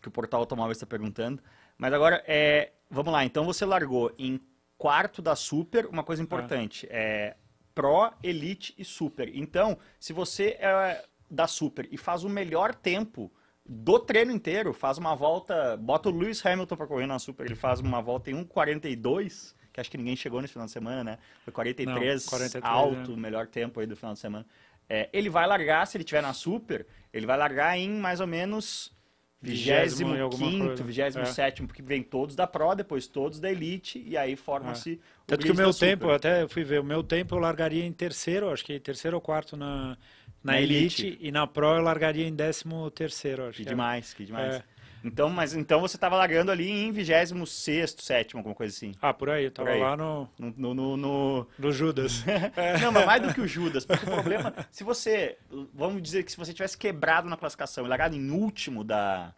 que 0.00 0.08
o 0.08 0.10
portal 0.10 0.40
automóvel 0.40 0.72
está 0.72 0.86
perguntando, 0.86 1.42
mas 1.76 1.92
agora, 1.92 2.22
é, 2.26 2.72
vamos 2.90 3.12
lá, 3.12 3.24
então 3.24 3.44
você 3.44 3.64
largou 3.64 4.12
em 4.18 4.40
quarto 4.76 5.20
da 5.20 5.34
Super, 5.34 5.86
uma 5.86 6.04
coisa 6.04 6.22
importante, 6.22 6.86
é, 6.90 6.98
é 7.00 7.36
Pro, 7.74 8.12
Elite 8.22 8.74
e 8.76 8.84
Super. 8.84 9.30
Então, 9.34 9.78
se 9.98 10.12
você 10.12 10.56
é 10.60 11.04
da 11.30 11.46
Super 11.46 11.88
e 11.90 11.96
faz 11.96 12.24
o 12.24 12.28
melhor 12.28 12.74
tempo 12.74 13.30
do 13.64 13.98
treino 13.98 14.32
inteiro, 14.32 14.72
faz 14.72 14.98
uma 14.98 15.14
volta, 15.14 15.76
bota 15.76 16.08
o 16.08 16.12
Lewis 16.12 16.44
Hamilton 16.44 16.76
para 16.76 16.86
correr 16.86 17.06
na 17.06 17.18
Super, 17.18 17.46
ele 17.46 17.54
faz 17.54 17.80
uma 17.80 18.00
volta 18.00 18.30
em 18.30 18.34
1,42, 18.34 19.54
que 19.78 19.80
acho 19.80 19.90
que 19.90 19.98
ninguém 19.98 20.16
chegou 20.16 20.40
nesse 20.40 20.52
final 20.52 20.66
de 20.66 20.72
semana, 20.72 21.04
né? 21.04 21.18
Foi 21.44 21.52
43, 21.52 22.24
Não, 22.24 22.30
43 22.30 22.64
alto, 22.64 23.12
né? 23.12 23.16
melhor 23.16 23.46
tempo 23.46 23.80
aí 23.80 23.86
do 23.86 23.96
final 23.96 24.12
de 24.12 24.18
semana. 24.18 24.46
É, 24.88 25.08
ele 25.12 25.28
vai 25.28 25.46
largar, 25.46 25.86
se 25.86 25.96
ele 25.96 26.04
tiver 26.04 26.22
na 26.22 26.32
Super, 26.32 26.86
ele 27.12 27.26
vai 27.26 27.36
largar 27.36 27.78
em 27.78 27.90
mais 27.90 28.20
ou 28.20 28.26
menos 28.26 28.96
25 29.40 30.30
quinto, 30.30 30.82
27 30.82 31.62
é. 31.62 31.66
porque 31.66 31.82
vem 31.82 32.02
todos 32.02 32.34
da 32.34 32.46
Pro, 32.46 32.74
depois 32.74 33.06
todos 33.06 33.38
da 33.38 33.50
Elite, 33.50 34.02
e 34.04 34.16
aí 34.16 34.34
forma-se. 34.34 34.94
É. 34.94 34.98
Tanto 35.26 35.46
que 35.46 35.52
o 35.52 35.54
meu 35.54 35.72
tempo, 35.72 36.10
até 36.10 36.48
fui 36.48 36.64
ver, 36.64 36.80
o 36.80 36.84
meu 36.84 37.02
tempo 37.02 37.34
eu 37.34 37.38
largaria 37.38 37.84
em 37.84 37.92
terceiro, 37.92 38.50
acho 38.50 38.64
que 38.64 38.80
terceiro 38.80 39.16
ou 39.16 39.20
quarto 39.20 39.56
na, 39.56 39.96
na, 40.42 40.54
na 40.54 40.60
elite, 40.60 41.06
elite, 41.06 41.18
e 41.20 41.30
na 41.30 41.46
Pro 41.46 41.76
eu 41.76 41.82
largaria 41.82 42.26
em 42.26 42.34
décimo 42.34 42.90
terceiro, 42.90 43.44
acho. 43.44 43.58
Que, 43.58 43.64
que 43.64 43.68
demais, 43.68 44.14
que 44.14 44.24
demais. 44.24 44.56
É. 44.56 44.64
Então, 45.04 45.30
mas 45.30 45.54
então 45.54 45.80
você 45.80 45.96
estava 45.96 46.16
largando 46.16 46.50
ali 46.50 46.70
em 46.70 46.92
26 46.92 47.96
sétimo, 47.98 48.40
alguma 48.40 48.54
coisa 48.54 48.74
assim. 48.74 48.92
Ah, 49.00 49.14
por 49.14 49.30
aí, 49.30 49.44
eu 49.44 49.50
tava 49.50 49.74
lá 49.74 49.96
no... 49.96 50.28
No, 50.38 50.74
no, 50.74 50.96
no... 50.96 51.46
no 51.58 51.72
Judas. 51.72 52.24
Não, 52.82 52.92
mas 52.92 53.06
mais 53.06 53.22
do 53.22 53.34
que 53.34 53.40
o 53.40 53.46
Judas, 53.46 53.84
porque 53.84 54.04
o 54.04 54.12
problema, 54.12 54.54
se 54.70 54.84
você, 54.84 55.38
vamos 55.72 56.02
dizer 56.02 56.24
que 56.24 56.30
se 56.30 56.36
você 56.36 56.52
tivesse 56.52 56.76
quebrado 56.76 57.28
na 57.28 57.36
classificação 57.36 57.84
e 57.84 57.88
largado 57.88 58.16
em 58.16 58.30
último 58.30 58.82
da, 58.82 59.32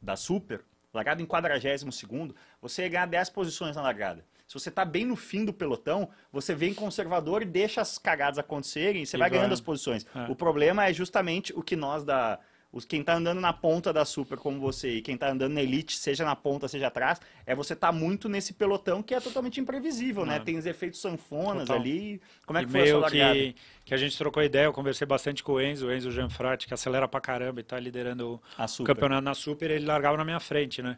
da 0.00 0.16
Super, 0.16 0.64
largado 0.92 1.22
em 1.22 1.26
42 1.26 1.94
segundo, 1.94 2.34
você 2.60 2.82
ia 2.82 2.88
ganhar 2.88 3.06
10 3.06 3.30
posições 3.30 3.76
na 3.76 3.82
largada. 3.82 4.24
Se 4.52 4.58
você 4.60 4.68
está 4.68 4.84
bem 4.84 5.06
no 5.06 5.16
fim 5.16 5.46
do 5.46 5.52
pelotão, 5.52 6.10
você 6.30 6.54
vem 6.54 6.74
conservador 6.74 7.40
e 7.40 7.46
deixa 7.46 7.80
as 7.80 7.96
cagadas 7.96 8.38
acontecerem 8.38 9.02
e 9.02 9.06
você 9.06 9.16
e 9.16 9.18
vai, 9.18 9.30
vai 9.30 9.38
ganhando 9.38 9.54
as 9.54 9.62
posições. 9.62 10.06
É. 10.14 10.30
O 10.30 10.36
problema 10.36 10.86
é 10.86 10.92
justamente 10.92 11.54
o 11.56 11.62
que 11.62 11.74
nós 11.74 12.04
da 12.04 12.38
quem 12.88 13.00
está 13.00 13.14
andando 13.14 13.40
na 13.40 13.52
ponta 13.52 13.92
da 13.92 14.04
Super 14.04 14.38
como 14.38 14.58
você 14.58 14.96
e 14.96 15.02
quem 15.02 15.14
está 15.14 15.30
andando 15.30 15.52
na 15.52 15.62
Elite, 15.62 15.96
seja 15.96 16.24
na 16.24 16.34
ponta, 16.34 16.66
seja 16.66 16.86
atrás, 16.86 17.20
é 17.44 17.54
você 17.54 17.74
estar 17.74 17.88
tá 17.88 17.92
muito 17.92 18.28
nesse 18.28 18.54
pelotão 18.54 19.02
que 19.02 19.14
é 19.14 19.20
totalmente 19.20 19.60
imprevisível, 19.60 20.24
né? 20.24 20.40
Tem 20.40 20.56
os 20.56 20.64
efeitos 20.64 21.00
sanfonas 21.00 21.66
Total. 21.66 21.80
ali. 21.80 22.20
Como 22.46 22.58
é 22.58 22.62
que 22.62 22.68
e 22.68 22.72
foi 22.72 22.82
a 22.82 22.86
sua 22.86 23.00
largada? 23.00 23.34
Que, 23.34 23.56
que 23.84 23.94
a 23.94 23.96
gente 23.96 24.16
trocou 24.16 24.42
ideia, 24.42 24.64
eu 24.64 24.72
conversei 24.72 25.06
bastante 25.06 25.42
com 25.42 25.52
o 25.52 25.60
Enzo, 25.60 25.86
o 25.88 25.92
Enzo 25.92 26.10
Gianfratti, 26.10 26.66
que 26.66 26.74
acelera 26.74 27.06
pra 27.06 27.20
caramba 27.20 27.60
e 27.60 27.62
está 27.62 27.78
liderando 27.78 28.40
o 28.80 28.84
campeonato 28.84 29.22
na 29.22 29.34
Super, 29.34 29.70
ele 29.70 29.84
largava 29.84 30.16
na 30.16 30.24
minha 30.24 30.40
frente, 30.40 30.80
né? 30.80 30.96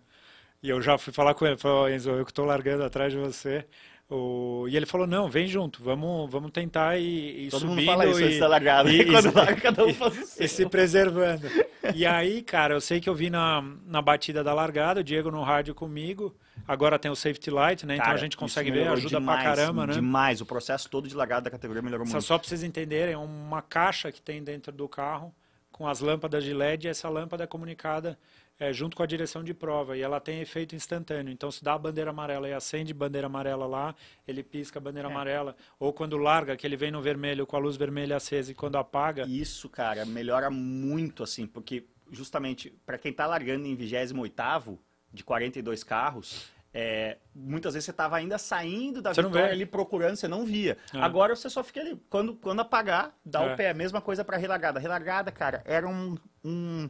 E 0.63 0.71
eu 0.71 0.81
já 0.81 0.97
fui 0.97 1.13
falar 1.13 1.35
com 1.35 1.45
ele, 1.45 1.57
falei, 1.57 1.97
Enzo, 1.97 2.11
eu 2.11 2.25
que 2.25 2.31
estou 2.31 2.47
largando 2.47 2.85
atrás 2.85 3.13
de 3.13 3.19
você. 3.19 3.67
O... 4.11 4.67
E 4.69 4.77
ele 4.77 4.85
falou, 4.85 5.07
não, 5.07 5.31
vem 5.31 5.47
junto, 5.47 5.83
vamos, 5.83 6.31
vamos 6.31 6.51
tentar 6.51 6.99
ir, 6.99 7.47
ir 7.47 7.51
Todo. 7.51 7.67
Mundo 7.67 7.83
fala 7.85 8.07
isso, 8.07 8.21
e, 8.21 8.39
largado, 8.39 8.91
e, 8.91 9.05
quando 9.07 9.35
larga, 9.35 9.61
cada 9.61 9.85
um 9.85 9.95
faz 9.95 10.19
o 10.19 10.27
seu. 10.27 10.45
E 10.45 10.49
se 10.49 10.67
preservando. 10.67 11.49
e 11.95 12.05
aí, 12.05 12.43
cara, 12.43 12.75
eu 12.75 12.81
sei 12.83 13.01
que 13.01 13.09
eu 13.09 13.15
vi 13.15 13.31
na, 13.31 13.65
na 13.87 14.03
batida 14.03 14.45
da 14.45 14.53
largada, 14.53 15.01
o 15.01 15.05
Diego 15.05 15.31
no 15.31 15.43
rádio 15.43 15.75
comigo, 15.75 16.37
agora 16.69 16.99
tem 16.99 17.11
o 17.11 17.17
safety 17.17 17.51
light, 17.51 17.87
né? 17.87 17.97
Cara, 17.97 18.09
então 18.09 18.15
a 18.15 18.21
gente 18.21 18.37
consegue 18.37 18.71
ver, 18.71 18.89
ajuda 18.89 19.19
demais, 19.19 19.43
pra 19.43 19.55
caramba, 19.55 19.87
né? 19.87 19.95
Demais, 19.95 20.43
o 20.43 20.47
processo 20.47 20.89
todo 20.91 21.09
de 21.09 21.15
largada 21.15 21.43
da 21.43 21.51
categoria 21.51 21.81
melhorou 21.81 22.07
muito. 22.07 22.23
Só 22.23 22.39
pra 22.39 22.47
vocês 22.47 22.63
entenderem, 22.63 23.15
é 23.15 23.19
uma 23.19 23.63
caixa 23.63 24.13
que 24.13 24.21
tem 24.21 24.45
dentro 24.45 24.71
do 24.71 24.87
carro, 24.87 25.35
com 25.73 25.89
as 25.89 26.01
lâmpadas 26.01 26.45
de 26.45 26.53
LED, 26.53 26.87
e 26.87 26.91
essa 26.91 27.09
lâmpada 27.09 27.45
é 27.45 27.47
comunicada 27.47 28.19
é, 28.59 28.73
junto 28.73 28.97
com 28.97 29.03
a 29.03 29.07
direção 29.07 29.43
de 29.43 29.53
prova 29.53 29.97
e 29.97 30.01
ela 30.01 30.21
tem 30.21 30.41
efeito 30.41 30.75
instantâneo. 30.75 31.33
Então, 31.33 31.51
se 31.51 31.63
dá 31.63 31.75
a 31.75 31.79
bandeira 31.79 32.11
amarela 32.11 32.49
e 32.49 32.53
acende 32.53 32.95
bandeira 32.95 33.27
amarela 33.27 33.67
lá, 33.67 33.95
ele 34.27 34.43
pisca 34.43 34.79
a 34.79 34.83
bandeira 34.83 35.09
é. 35.09 35.11
amarela. 35.11 35.57
Ou 35.79 35.93
quando 35.93 36.17
larga, 36.17 36.57
que 36.57 36.67
ele 36.67 36.77
vem 36.77 36.91
no 36.91 37.03
vermelho 37.03 37.47
com 37.47 37.57
a 37.57 37.59
luz 37.59 37.77
vermelha 37.77 38.17
acesa 38.17 38.53
e 38.53 38.55
quando 38.55 38.77
apaga. 38.77 39.25
Isso, 39.27 39.69
cara, 39.69 40.05
melhora 40.05 40.51
muito 40.51 41.23
assim, 41.23 41.47
porque 41.47 41.85
justamente 42.11 42.71
para 42.87 42.99
quem 42.99 43.11
está 43.11 43.27
largando 43.27 43.67
em 43.67 43.75
28 43.75 44.79
de 45.13 45.25
42 45.25 45.85
carros, 45.85 46.53
é, 46.73 47.19
muitas 47.33 47.75
vezes 47.75 47.85
você 47.85 47.93
estava 47.93 48.17
ainda 48.17 48.37
saindo 48.37 49.01
da 49.01 49.15
você 49.15 49.23
vitória 49.23 49.53
ali 49.53 49.65
procurando, 49.65 50.17
você 50.17 50.27
não 50.27 50.45
via. 50.45 50.77
É. 50.93 50.99
Agora 50.99 51.37
você 51.37 51.49
só 51.49 51.63
fica 51.63 51.81
ali. 51.81 52.01
Quando, 52.11 52.35
quando 52.35 52.61
apagar, 52.61 53.15
dá 53.25 53.45
é. 53.45 53.53
o 53.53 53.57
pé. 53.57 53.73
Mesma 53.73 54.01
coisa 54.01 54.25
para 54.25 54.37
relargada. 54.37 54.81
Relargada, 54.81 55.31
cara, 55.31 55.63
era 55.65 55.89
um, 55.89 56.17
um 56.45 56.89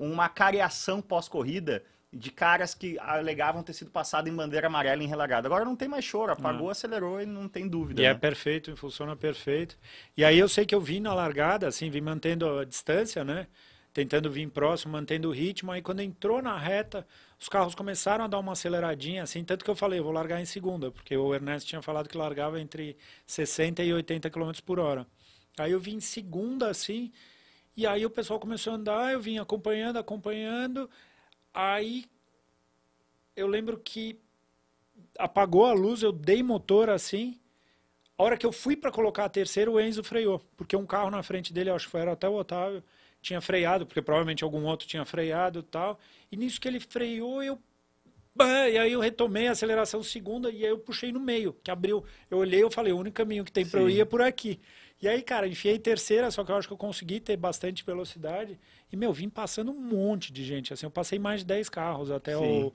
uma 0.00 0.30
cariação 0.30 1.02
pós-corrida 1.02 1.84
de 2.12 2.32
caras 2.32 2.74
que 2.74 2.98
alegavam 2.98 3.62
ter 3.62 3.74
sido 3.74 3.90
passado 3.90 4.28
em 4.28 4.34
bandeira 4.34 4.66
amarela 4.66 5.02
em 5.02 5.06
relagado. 5.06 5.46
Agora 5.46 5.64
não 5.64 5.76
tem 5.76 5.86
mais 5.86 6.04
choro, 6.04 6.32
apagou, 6.32 6.62
não. 6.62 6.70
acelerou 6.70 7.20
e 7.20 7.26
não 7.26 7.48
tem 7.48 7.68
dúvida. 7.68 8.00
E 8.00 8.04
é 8.04 8.08
né? 8.08 8.14
é 8.14 8.18
perfeito, 8.18 8.74
funciona 8.76 9.14
perfeito. 9.14 9.78
E 10.16 10.24
aí 10.24 10.38
eu 10.38 10.48
sei 10.48 10.64
que 10.64 10.74
eu 10.74 10.80
vim 10.80 10.98
na 11.00 11.14
largada, 11.14 11.68
assim, 11.68 11.88
vim 11.90 12.00
mantendo 12.00 12.58
a 12.58 12.64
distância, 12.64 13.22
né? 13.22 13.46
Tentando 13.92 14.30
vir 14.30 14.48
próximo, 14.48 14.92
mantendo 14.92 15.28
o 15.28 15.32
ritmo. 15.32 15.70
Aí 15.70 15.82
quando 15.82 16.00
entrou 16.00 16.42
na 16.42 16.58
reta, 16.58 17.06
os 17.38 17.48
carros 17.48 17.74
começaram 17.74 18.24
a 18.24 18.28
dar 18.28 18.38
uma 18.38 18.52
aceleradinha, 18.52 19.22
assim, 19.22 19.44
tanto 19.44 19.64
que 19.64 19.70
eu 19.70 19.76
falei, 19.76 20.00
eu 20.00 20.04
vou 20.04 20.12
largar 20.12 20.40
em 20.40 20.44
segunda, 20.44 20.90
porque 20.90 21.16
o 21.16 21.32
Ernesto 21.32 21.68
tinha 21.68 21.82
falado 21.82 22.08
que 22.08 22.16
largava 22.16 22.60
entre 22.60 22.96
60 23.26 23.84
e 23.84 23.92
80 23.92 24.30
km 24.30 24.50
por 24.64 24.80
hora. 24.80 25.06
Aí 25.58 25.70
eu 25.70 25.78
vim 25.78 25.96
em 25.96 26.00
segunda, 26.00 26.70
assim, 26.70 27.12
e 27.76 27.86
aí 27.86 28.04
o 28.04 28.10
pessoal 28.10 28.40
começou 28.40 28.72
a 28.72 28.76
andar, 28.76 29.12
eu 29.12 29.20
vim 29.20 29.38
acompanhando, 29.38 29.98
acompanhando. 29.98 30.88
Aí 31.52 32.04
eu 33.36 33.46
lembro 33.46 33.78
que 33.78 34.18
apagou 35.18 35.66
a 35.66 35.72
luz, 35.72 36.02
eu 36.02 36.12
dei 36.12 36.42
motor 36.42 36.90
assim. 36.90 37.38
A 38.18 38.22
hora 38.22 38.36
que 38.36 38.44
eu 38.44 38.52
fui 38.52 38.76
para 38.76 38.90
colocar 38.90 39.24
a 39.24 39.28
terceira, 39.30 39.70
o 39.70 39.80
Enzo 39.80 40.04
freou, 40.04 40.40
porque 40.56 40.76
um 40.76 40.84
carro 40.84 41.10
na 41.10 41.22
frente 41.22 41.52
dele, 41.52 41.70
acho 41.70 41.86
que 41.86 41.90
foi, 41.90 42.00
era 42.00 42.12
até 42.12 42.28
o 42.28 42.34
Otávio, 42.34 42.84
tinha 43.22 43.40
freado, 43.40 43.86
porque 43.86 44.02
provavelmente 44.02 44.44
algum 44.44 44.64
outro 44.64 44.86
tinha 44.86 45.04
freado 45.04 45.60
e 45.60 45.62
tal. 45.62 45.98
E 46.30 46.36
nisso 46.36 46.60
que 46.60 46.68
ele 46.68 46.80
freou, 46.80 47.42
eu 47.42 47.58
e 48.38 48.78
aí 48.78 48.92
eu 48.92 49.00
retomei 49.00 49.48
a 49.48 49.52
aceleração 49.52 50.02
segunda 50.02 50.50
e 50.50 50.64
aí 50.64 50.70
eu 50.70 50.78
puxei 50.78 51.12
no 51.12 51.20
meio, 51.20 51.54
que 51.62 51.70
abriu. 51.70 52.04
Eu 52.30 52.38
olhei 52.38 52.64
e 52.64 52.70
falei, 52.70 52.92
o 52.92 52.98
único 52.98 53.16
caminho 53.16 53.44
que 53.44 53.52
tem 53.52 53.66
para 53.66 53.80
eu 53.80 53.90
ir 53.90 54.00
é 54.00 54.04
por 54.04 54.22
aqui. 54.22 54.60
E 55.00 55.08
aí, 55.08 55.22
cara, 55.22 55.48
enfiei 55.48 55.78
terceira, 55.78 56.30
só 56.30 56.44
que 56.44 56.52
eu 56.52 56.56
acho 56.56 56.68
que 56.68 56.74
eu 56.74 56.78
consegui 56.78 57.20
ter 57.20 57.36
bastante 57.36 57.84
velocidade. 57.84 58.58
E, 58.92 58.96
meu, 58.96 59.12
vim 59.12 59.28
passando 59.28 59.70
um 59.72 59.80
monte 59.80 60.32
de 60.32 60.44
gente. 60.44 60.72
Assim, 60.72 60.84
eu 60.84 60.90
passei 60.90 61.18
mais 61.18 61.40
de 61.40 61.46
10 61.46 61.68
carros 61.68 62.10
até 62.10 62.36
o 62.36 62.72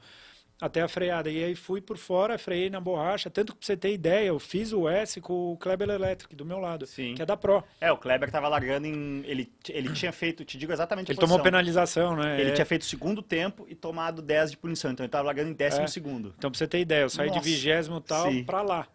até 0.60 0.82
a 0.82 0.88
freada. 0.88 1.30
E 1.30 1.44
aí 1.44 1.56
fui 1.56 1.82
por 1.82 1.98
fora, 1.98 2.38
freiei 2.38 2.70
na 2.70 2.80
borracha. 2.80 3.30
Tanto 3.30 3.54
que 3.54 3.60
pra 3.60 3.66
você 3.66 3.78
ter 3.78 3.94
ideia, 3.94 4.28
eu 4.28 4.40
fiz 4.40 4.72
o 4.72 4.88
S 4.88 5.20
com 5.22 5.54
o 5.54 5.58
Kleber 5.58 5.90
Electric 5.90 6.36
do 6.36 6.46
meu 6.46 6.60
lado, 6.60 6.86
Sim. 6.86 7.14
que 7.16 7.22
é 7.22 7.26
da 7.26 7.36
Pro. 7.36 7.64
É, 7.80 7.92
o 7.92 7.98
Kleber 7.98 8.32
tava 8.32 8.48
largando 8.48 8.88
em. 8.88 9.24
Ele, 9.26 9.52
ele 9.70 9.92
tinha 9.94 10.12
feito, 10.12 10.46
te 10.46 10.58
digo 10.58 10.72
exatamente 10.72 11.12
Ele 11.12 11.20
tomou 11.20 11.40
penalização, 11.40 12.16
né? 12.16 12.40
Ele 12.40 12.52
é. 12.52 12.54
tinha 12.54 12.66
feito 12.66 12.84
o 12.84 12.86
segundo 12.86 13.22
tempo 13.22 13.66
e 13.70 13.76
tomado 13.76 14.22
10 14.22 14.52
de 14.52 14.58
punição. 14.58 14.92
Então 14.92 15.04
ele 15.04 15.12
tava 15.12 15.26
largando 15.26 15.50
em 15.50 15.54
décimo 15.54 15.86
é. 15.86 15.88
segundo. 15.88 16.34
Então 16.38 16.50
pra 16.50 16.58
você 16.58 16.68
ter 16.68 16.80
ideia, 16.80 17.04
eu 17.04 17.10
saí 17.10 17.28
Nossa. 17.28 17.40
de 17.40 17.46
vigésimo 17.46 18.00
tal 18.00 18.32
Sim. 18.32 18.44
pra 18.44 18.62
lá. 18.62 18.88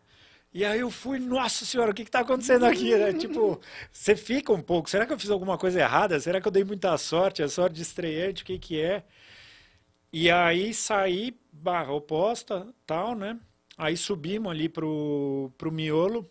E 0.53 0.65
aí 0.65 0.81
eu 0.81 0.91
fui, 0.91 1.21
nossa 1.21 1.65
senhora, 1.65 1.93
o 1.93 1.95
que 1.95 2.03
está 2.03 2.21
acontecendo 2.21 2.67
aqui, 2.67 2.97
né? 2.97 3.13
tipo, 3.13 3.61
você 3.93 4.17
fica 4.17 4.53
um 4.53 4.61
pouco, 4.61 4.91
será 4.91 5.07
que 5.07 5.13
eu 5.13 5.19
fiz 5.19 5.31
alguma 5.31 5.57
coisa 5.57 5.79
errada? 5.79 6.19
Será 6.19 6.41
que 6.41 6.49
eu 6.49 6.53
dei 6.53 6.65
muita 6.65 6.97
sorte? 6.99 7.43
A 7.43 7.49
sorte 7.49 7.77
de 7.77 7.83
estreante, 7.83 8.43
o 8.43 8.47
que 8.47 8.59
que 8.59 8.81
é? 8.81 9.05
E 10.13 10.29
aí 10.29 10.75
saí, 10.75 11.39
barra 11.53 11.93
oposta, 11.93 12.67
tal, 12.85 13.15
né? 13.15 13.39
Aí 13.79 13.97
subimos 13.97 14.51
ali 14.51 14.69
pro, 14.69 15.53
pro 15.57 15.71
miolo. 15.71 16.29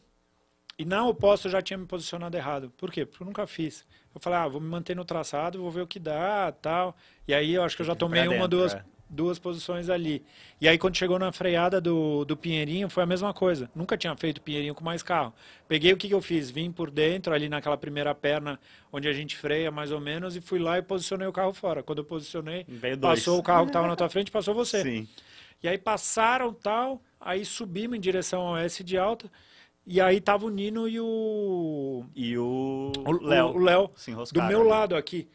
E 0.78 0.86
na 0.86 1.06
oposta 1.06 1.48
eu 1.48 1.52
já 1.52 1.62
tinha 1.62 1.78
me 1.78 1.86
posicionado 1.86 2.36
errado. 2.36 2.72
Por 2.78 2.92
quê? 2.92 3.06
Porque 3.06 3.24
eu 3.24 3.28
nunca 3.28 3.48
fiz. 3.48 3.86
Eu 4.14 4.20
falei, 4.20 4.40
ah, 4.40 4.48
vou 4.48 4.60
me 4.62 4.68
manter 4.68 4.96
no 4.96 5.06
traçado, 5.06 5.62
vou 5.62 5.72
ver 5.72 5.82
o 5.82 5.88
que 5.88 6.00
dá, 6.00 6.52
tal. 6.52 6.96
E 7.28 7.34
aí 7.34 7.54
eu 7.54 7.64
acho 7.64 7.76
que 7.76 7.82
eu 7.82 7.86
já 7.86 7.96
tomei 7.96 8.28
uma, 8.28 8.48
duas, 8.48 8.76
duas 9.10 9.40
posições 9.40 9.90
ali. 9.90 10.24
E 10.62 10.68
aí 10.68 10.78
quando 10.78 10.96
chegou 10.96 11.18
na 11.18 11.32
freada 11.32 11.82
do, 11.82 12.24
do 12.26 12.38
Pinheirinho, 12.38 12.90
foi 12.90 13.04
a 13.04 13.06
mesma 13.06 13.34
coisa. 13.34 13.70
Nunca 13.74 13.98
tinha 13.98 14.16
feito 14.16 14.42
Pinheirinho 14.42 14.76
com 14.76 14.84
mais 14.84 15.02
carro. 15.02 15.34
Peguei 15.68 15.92
o 15.92 15.98
que, 15.98 16.08
que 16.08 16.14
eu 16.14 16.22
fiz? 16.22 16.52
Vim 16.52 16.72
por 16.72 16.92
dentro, 16.92 17.34
ali 17.34 17.50
naquela 17.50 17.78
primeira 17.78 18.14
perna, 18.14 18.60
onde 18.92 19.08
a 19.08 19.14
gente 19.14 19.36
freia 19.36 19.72
mais 19.72 19.92
ou 19.92 20.00
menos, 20.00 20.36
e 20.36 20.42
fui 20.42 20.60
lá 20.60 20.78
e 20.78 20.82
posicionei 20.82 21.28
o 21.28 21.34
carro 21.34 21.54
fora. 21.54 21.82
Quando 21.82 22.00
eu 22.00 22.06
posicionei, 22.06 22.66
passou 23.02 23.40
o 23.40 23.44
carro 23.44 23.66
que 23.66 23.70
estava 23.70 23.88
na 23.88 23.96
tua 23.96 24.10
frente, 24.10 24.32
passou 24.32 24.54
você. 24.54 24.84
Sim. 24.84 25.08
E 25.62 25.68
aí 25.68 25.78
passaram 25.78 26.54
tal, 26.54 27.02
aí 27.20 27.44
subimos 27.44 27.98
em 27.98 28.00
direção 28.00 28.42
ao 28.42 28.58
S 28.58 28.84
de 28.84 28.98
alta, 28.98 29.30
e 29.86 30.00
aí 30.00 30.22
tava 30.22 30.46
o 30.46 30.50
Nino 30.50 30.88
e 30.88 31.00
o... 31.00 32.06
E 32.16 32.38
o 32.38 32.92
Léo. 33.22 33.48
O 33.48 33.58
Léo, 33.58 33.92
do 34.32 34.44
meu 34.44 34.64
lado 34.64 34.96
aqui. 34.96 35.28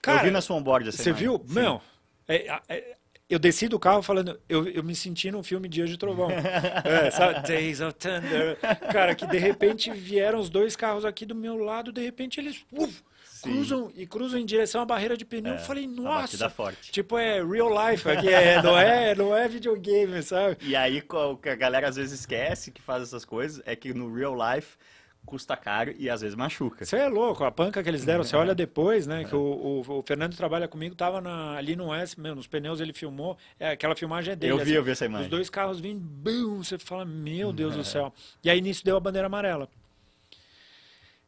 Cara, 0.00 0.20
eu 0.20 0.24
vi 0.24 0.30
na 0.30 0.42
sua 0.42 0.56
onboard 0.56 0.88
essa 0.88 1.02
Você 1.02 1.12
viu? 1.12 1.42
Sim. 1.46 1.54
Meu, 1.54 1.80
é, 2.28 2.60
é, 2.68 2.96
eu 3.28 3.38
desci 3.38 3.68
do 3.68 3.78
carro 3.78 4.02
falando, 4.02 4.38
eu, 4.48 4.68
eu 4.68 4.82
me 4.82 4.94
senti 4.94 5.30
no 5.30 5.42
filme 5.42 5.68
Dias 5.68 5.88
de 5.88 5.96
Trovão. 5.96 6.30
é, 6.84 7.10
sabe? 7.10 7.46
Days 7.46 7.80
of 7.80 7.94
Thunder. 7.94 8.58
Cara, 8.92 9.14
que 9.14 9.26
de 9.26 9.38
repente 9.38 9.90
vieram 9.90 10.38
os 10.38 10.50
dois 10.50 10.76
carros 10.76 11.04
aqui 11.04 11.24
do 11.24 11.34
meu 11.34 11.56
lado, 11.56 11.90
de 11.90 12.02
repente 12.02 12.38
eles 12.38 12.64
uf, 12.70 13.02
cruzam 13.42 13.90
e 13.94 14.06
cruzam 14.06 14.38
em 14.38 14.44
direção 14.44 14.82
à 14.82 14.84
barreira 14.84 15.16
de 15.16 15.24
pneu. 15.24 15.54
É, 15.54 15.56
eu 15.56 15.60
falei, 15.60 15.86
nossa. 15.86 16.50
Forte. 16.50 16.92
Tipo, 16.92 17.18
é 17.18 17.42
real 17.42 17.90
life 17.90 18.08
aqui, 18.08 18.28
é, 18.28 18.62
não, 18.62 18.78
é, 18.78 19.14
não 19.14 19.36
é 19.36 19.48
videogame, 19.48 20.22
sabe? 20.22 20.58
E 20.60 20.76
aí, 20.76 21.02
o 21.08 21.36
que 21.36 21.48
a 21.48 21.54
galera 21.54 21.88
às 21.88 21.96
vezes 21.96 22.20
esquece 22.20 22.70
que 22.70 22.82
faz 22.82 23.02
essas 23.02 23.24
coisas 23.24 23.62
é 23.64 23.74
que 23.74 23.94
no 23.94 24.12
real 24.14 24.34
life 24.34 24.76
custa 25.24 25.56
caro 25.56 25.94
e 25.98 26.08
às 26.08 26.20
vezes 26.20 26.36
machuca. 26.36 26.84
Você 26.84 26.96
é 26.96 27.08
louco, 27.08 27.44
a 27.44 27.50
panca 27.50 27.82
que 27.82 27.88
eles 27.88 28.04
deram, 28.04 28.24
você 28.24 28.36
olha 28.36 28.54
depois, 28.54 29.06
né? 29.06 29.24
Que 29.24 29.34
o, 29.34 29.82
o, 29.86 29.98
o, 29.98 30.02
Fernando 30.02 30.36
trabalha 30.36 30.68
comigo, 30.68 30.94
tava 30.94 31.20
na, 31.20 31.56
ali 31.56 31.74
no 31.74 31.92
S, 31.92 32.18
meu, 32.20 32.34
nos 32.34 32.46
pneus 32.46 32.80
ele 32.80 32.92
filmou, 32.92 33.36
é, 33.58 33.70
aquela 33.70 33.96
filmagem 33.96 34.32
é 34.32 34.36
dele. 34.36 34.52
Eu 34.52 34.56
vi, 34.58 34.62
assim, 34.62 34.72
eu 34.72 34.84
vi 34.84 34.90
essa 34.90 35.04
imagem. 35.06 35.26
Os 35.26 35.30
dois 35.30 35.50
carros 35.50 35.80
vindo, 35.80 36.00
bum, 36.00 36.62
você 36.62 36.78
fala, 36.78 37.04
meu 37.04 37.52
Deus 37.52 37.74
do 37.74 37.84
céu. 37.84 38.12
E 38.42 38.50
aí 38.50 38.60
nisso 38.60 38.84
deu 38.84 38.96
a 38.96 39.00
bandeira 39.00 39.26
amarela. 39.26 39.68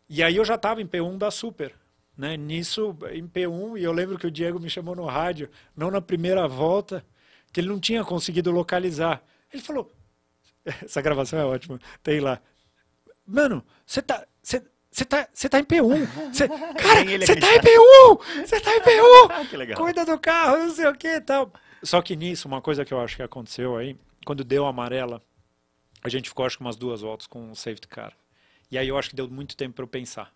E 0.08 0.22
aí 0.22 0.36
eu 0.36 0.44
já 0.44 0.56
tava 0.56 0.80
em 0.80 0.86
P1 0.86 1.18
da 1.18 1.30
Super. 1.30 1.74
Né? 2.16 2.36
Nisso, 2.36 2.96
em 3.12 3.28
P1, 3.28 3.78
e 3.78 3.84
eu 3.84 3.92
lembro 3.92 4.18
que 4.18 4.26
o 4.26 4.30
Diego 4.30 4.58
me 4.58 4.70
chamou 4.70 4.96
no 4.96 5.04
rádio, 5.04 5.50
não 5.76 5.90
na 5.90 6.00
primeira 6.00 6.48
volta, 6.48 7.04
que 7.52 7.60
ele 7.60 7.68
não 7.68 7.78
tinha 7.78 8.02
conseguido 8.04 8.50
localizar. 8.50 9.22
Ele 9.52 9.62
falou, 9.62 9.92
essa 10.64 11.02
gravação 11.02 11.38
é 11.38 11.44
ótima, 11.44 11.78
tem 12.02 12.20
lá. 12.20 12.40
Mano, 13.26 13.64
você 13.84 14.00
tá. 14.00 14.26
Você 14.42 15.04
tá, 15.04 15.28
você 15.30 15.46
tá 15.46 15.60
em 15.60 15.64
P1. 15.64 16.32
Cê, 16.32 16.48
cara, 16.48 17.04
você 17.04 17.36
tá 17.36 17.54
em 17.54 17.58
P1! 17.58 18.46
Você 18.46 18.60
tá 18.60 18.74
em 18.74 18.80
P1! 18.80 19.44
que 19.50 19.56
legal. 19.58 19.78
Cuida 19.78 20.06
do 20.06 20.18
carro, 20.18 20.56
não 20.56 20.70
sei 20.70 20.86
o 20.86 20.94
que 20.94 21.06
e 21.06 21.20
tal. 21.20 21.52
Só 21.82 22.00
que 22.00 22.16
nisso, 22.16 22.48
uma 22.48 22.62
coisa 22.62 22.82
que 22.82 22.94
eu 22.94 23.00
acho 23.00 23.14
que 23.14 23.22
aconteceu 23.22 23.76
aí, 23.76 23.94
quando 24.24 24.42
deu 24.42 24.64
a 24.64 24.70
amarela, 24.70 25.22
a 26.02 26.08
gente 26.08 26.30
ficou 26.30 26.46
acho 26.46 26.56
que 26.56 26.64
umas 26.64 26.76
duas 26.76 27.02
voltas 27.02 27.26
com 27.26 27.50
o 27.50 27.54
safety 27.54 27.86
car. 27.88 28.16
E 28.70 28.78
aí 28.78 28.88
eu 28.88 28.96
acho 28.96 29.10
que 29.10 29.16
deu 29.16 29.28
muito 29.28 29.54
tempo 29.54 29.74
para 29.74 29.84
eu 29.84 29.88
pensar. 29.88 30.32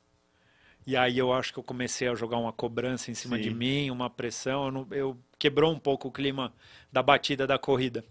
E 0.87 0.97
aí 0.97 1.17
eu 1.17 1.33
acho 1.33 1.53
que 1.53 1.59
eu 1.59 1.63
comecei 1.63 2.09
a 2.09 2.15
jogar 2.15 2.37
uma 2.37 2.53
cobrança 2.53 3.11
em 3.11 3.15
cima 3.15 3.37
Sim. 3.37 3.43
de 3.43 3.51
mim, 3.55 3.91
uma 3.91 4.11
pressão. 4.11 4.67
Eu, 4.67 4.73
não, 4.73 4.87
eu 4.91 5.19
quebrou 5.39 5.73
um 5.73 5.79
pouco 5.79 6.09
o 6.09 6.13
clima 6.13 6.53
da 6.93 7.03
batida 7.03 7.47
da 7.47 7.59
corrida. 7.59 8.05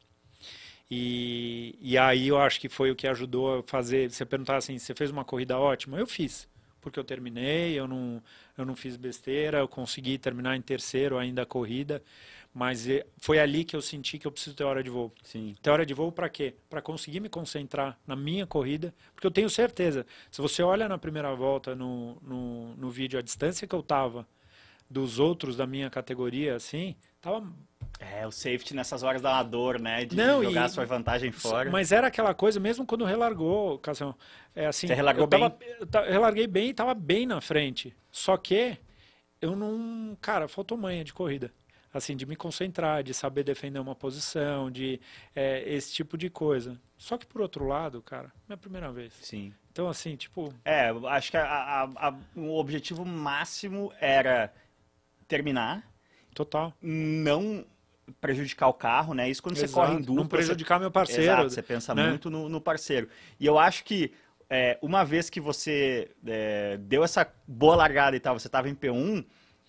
E, 0.91 1.77
e 1.79 1.97
aí 1.97 2.27
eu 2.27 2.39
acho 2.39 2.59
que 2.59 2.67
foi 2.67 2.89
o 2.89 2.95
que 2.95 3.07
ajudou 3.07 3.59
a 3.59 3.63
fazer. 3.63 4.09
Você 4.11 4.25
perguntar 4.25 4.57
assim, 4.57 4.77
você 4.77 4.95
fez 4.95 5.11
uma 5.11 5.23
corrida 5.23 5.57
ótima? 5.57 5.99
Eu 5.99 6.07
fiz, 6.07 6.47
porque 6.81 6.99
eu 6.99 7.03
terminei, 7.03 7.79
eu 7.79 7.87
não, 7.87 8.21
eu 8.57 8.65
não 8.65 8.75
fiz 8.75 8.97
besteira, 8.97 9.59
eu 9.59 9.67
consegui 9.67 10.17
terminar 10.17 10.55
em 10.55 10.61
terceiro 10.61 11.17
ainda 11.17 11.43
a 11.43 11.45
corrida. 11.45 12.01
Mas 12.51 12.87
foi 13.17 13.37
ali 13.39 13.63
que 13.63 13.75
eu 13.75 13.81
senti 13.81 14.17
que 14.17 14.25
eu 14.25 14.31
preciso 14.31 14.55
ter 14.55 14.63
hora 14.63 14.81
de 14.81 14.89
voo. 14.89 15.13
Sim. 15.23 15.55
Ter 15.61 15.69
hora 15.69 15.85
de 15.85 15.93
voo 15.93 16.11
para 16.11 16.27
quê? 16.27 16.55
Para 16.67 16.81
conseguir 16.81 17.19
me 17.19 17.29
concentrar 17.29 17.99
na 18.07 18.15
minha 18.15 18.47
corrida, 18.47 18.93
porque 19.13 19.27
eu 19.27 19.31
tenho 19.31 19.49
certeza. 19.49 20.05
Se 20.31 20.41
você 20.41 20.63
olha 20.63 20.89
na 20.89 20.97
primeira 20.97 21.33
volta 21.35 21.75
no, 21.75 22.17
no, 22.23 22.75
no 22.75 22.89
vídeo 22.89 23.19
a 23.19 23.21
distância 23.21 23.67
que 23.67 23.75
eu 23.75 23.83
tava 23.83 24.27
dos 24.89 25.19
outros 25.19 25.55
da 25.55 25.67
minha 25.67 25.89
categoria, 25.91 26.55
assim, 26.55 26.95
tava 27.21 27.47
é, 27.99 28.25
o 28.25 28.31
safety 28.31 28.73
nessas 28.73 29.03
horas 29.03 29.21
dá 29.21 29.33
uma 29.33 29.43
dor, 29.43 29.79
né? 29.79 30.05
De 30.05 30.15
Não, 30.15 30.41
jogar 30.41 30.61
e... 30.61 30.63
a 30.65 30.69
sua 30.69 30.85
vantagem 30.85 31.31
fora. 31.31 31.69
Mas 31.69 31.91
era 31.91 32.07
aquela 32.07 32.33
coisa, 32.33 32.57
mesmo 32.59 32.85
quando 32.85 33.03
relargou, 33.03 33.77
Cassião. 33.79 34.15
É 34.55 34.67
assim, 34.67 34.87
Você 34.87 34.93
relargou 34.93 35.25
eu 35.25 35.27
tava, 35.27 35.49
bem? 35.49 35.69
Eu 35.79 36.11
relarguei 36.11 36.47
bem 36.47 36.67
e 36.67 36.71
estava 36.71 36.93
bem 36.93 37.25
na 37.25 37.41
frente. 37.41 37.93
Só 38.09 38.37
que 38.37 38.77
eu 39.41 39.53
não. 39.53 40.17
Cara, 40.21 40.47
faltou 40.47 40.77
manha 40.77 41.03
de 41.03 41.13
corrida. 41.13 41.51
Assim, 41.93 42.15
de 42.15 42.25
me 42.25 42.35
concentrar, 42.35 43.01
de 43.03 43.13
saber 43.15 43.43
defender 43.43 43.79
uma 43.79 43.95
posição, 43.95 44.69
de 44.69 45.01
é, 45.35 45.63
esse 45.67 45.91
tipo 45.91 46.17
de 46.17 46.29
coisa. 46.29 46.79
Só 46.97 47.17
que 47.17 47.25
por 47.25 47.41
outro 47.41 47.65
lado, 47.65 48.01
cara, 48.01 48.31
minha 48.47 48.57
primeira 48.57 48.91
vez. 48.91 49.11
Sim. 49.21 49.53
Então, 49.71 49.89
assim, 49.89 50.15
tipo. 50.15 50.53
É, 50.63 50.89
acho 50.89 51.31
que 51.31 51.37
a, 51.37 51.43
a, 51.43 52.09
a, 52.09 52.15
o 52.35 52.57
objetivo 52.57 53.03
máximo 53.03 53.91
era 53.99 54.53
terminar. 55.27 55.83
Total. 56.33 56.73
Não 56.81 57.65
prejudicar 58.19 58.67
o 58.67 58.73
carro, 58.73 59.13
né? 59.13 59.29
Isso 59.29 59.41
quando 59.41 59.57
Exato. 59.57 59.71
você 59.71 59.75
corre 59.75 59.93
em 59.95 60.01
dupla. 60.01 60.15
Não 60.15 60.27
prejudicar 60.27 60.77
você... 60.77 60.81
meu 60.81 60.91
parceiro. 60.91 61.23
Exato, 61.23 61.49
você 61.49 61.61
pensa 61.61 61.95
né? 61.95 62.09
muito 62.09 62.29
no, 62.29 62.49
no, 62.49 62.61
parceiro. 62.61 63.07
E 63.39 63.45
eu 63.45 63.57
acho 63.57 63.83
que 63.83 64.11
é, 64.49 64.77
uma 64.81 65.03
vez 65.03 65.29
que 65.29 65.39
você 65.39 66.09
é, 66.25 66.77
deu 66.77 67.03
essa 67.03 67.31
boa 67.47 67.75
largada 67.75 68.15
e 68.15 68.19
tal, 68.19 68.37
você 68.37 68.47
estava 68.47 68.69
em 68.69 68.75
P1, 68.75 69.25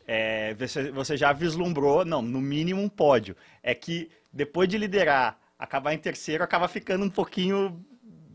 é, 0.06 0.54
você, 0.54 0.90
você 0.90 1.16
já 1.16 1.32
vislumbrou, 1.32 2.04
não, 2.04 2.22
no 2.22 2.40
mínimo 2.40 2.82
um 2.82 2.88
pódio. 2.88 3.36
É 3.62 3.74
que 3.74 4.10
depois 4.32 4.68
de 4.68 4.78
liderar, 4.78 5.38
acabar 5.58 5.92
em 5.92 5.98
terceiro, 5.98 6.42
acaba 6.42 6.66
ficando 6.68 7.04
um 7.04 7.10
pouquinho 7.10 7.84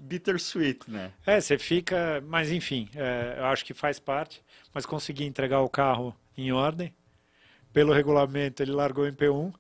bittersweet, 0.06 0.90
né? 0.90 1.12
É, 1.26 1.42
você 1.42 1.58
fica, 1.58 2.24
mas 2.28 2.52
enfim, 2.52 2.88
é, 2.96 3.36
eu 3.40 3.46
acho 3.46 3.66
que 3.66 3.74
faz 3.74 4.00
parte, 4.00 4.42
mas 4.74 4.86
consegui 4.86 5.26
entregar 5.26 5.62
o 5.62 5.70
carro 5.70 6.16
em 6.38 6.52
ordem. 6.52 6.94
Pelo 7.74 7.92
regulamento, 7.92 8.64
ele 8.64 8.72
largou 8.72 9.08
em 9.08 9.12
P1. 9.12 9.54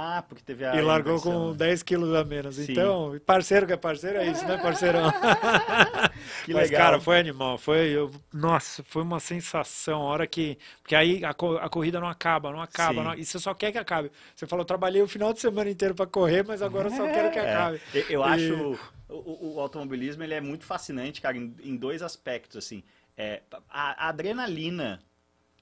Ah, 0.00 0.22
porque 0.22 0.44
teve 0.44 0.64
a. 0.64 0.76
E 0.76 0.80
largou 0.80 1.20
com 1.20 1.52
10 1.52 1.82
quilos 1.82 2.14
a 2.14 2.22
menos. 2.22 2.54
Sim. 2.54 2.70
Então, 2.70 3.18
parceiro 3.26 3.66
que 3.66 3.72
é 3.72 3.76
parceiro 3.76 4.18
é 4.18 4.30
isso, 4.30 4.46
né, 4.46 4.56
parceirão? 4.56 5.10
que 6.46 6.54
Mas, 6.54 6.70
legal. 6.70 6.86
cara, 6.86 7.00
foi 7.00 7.18
animal. 7.18 7.58
Foi, 7.58 7.88
eu, 7.88 8.08
nossa, 8.32 8.84
foi 8.84 9.02
uma 9.02 9.18
sensação. 9.18 10.02
A 10.02 10.04
hora 10.04 10.26
que. 10.28 10.56
Porque 10.82 10.94
aí 10.94 11.24
a, 11.24 11.30
a 11.30 11.68
corrida 11.68 11.98
não 11.98 12.06
acaba, 12.06 12.52
não 12.52 12.62
acaba. 12.62 13.02
Não, 13.02 13.14
e 13.14 13.24
você 13.24 13.40
só 13.40 13.52
quer 13.54 13.72
que 13.72 13.78
acabe. 13.78 14.12
Você 14.36 14.46
falou, 14.46 14.64
trabalhei 14.64 15.02
o 15.02 15.08
final 15.08 15.32
de 15.32 15.40
semana 15.40 15.68
inteiro 15.68 15.96
para 15.96 16.06
correr, 16.06 16.44
mas 16.46 16.62
agora 16.62 16.90
só 16.90 17.04
quero 17.04 17.32
que 17.32 17.38
é. 17.40 17.52
acabe. 17.52 17.80
Eu, 17.92 18.04
eu 18.08 18.20
e... 18.20 18.24
acho. 18.24 18.78
O, 19.08 19.56
o, 19.56 19.60
automobilismo 19.60 20.22
ele 20.22 20.34
é 20.34 20.40
muito 20.40 20.64
fascinante, 20.64 21.20
cara, 21.20 21.36
em, 21.36 21.56
em 21.60 21.76
dois 21.76 22.02
aspectos. 22.02 22.56
assim. 22.56 22.84
É, 23.16 23.42
a, 23.68 24.06
a 24.06 24.08
adrenalina, 24.10 25.00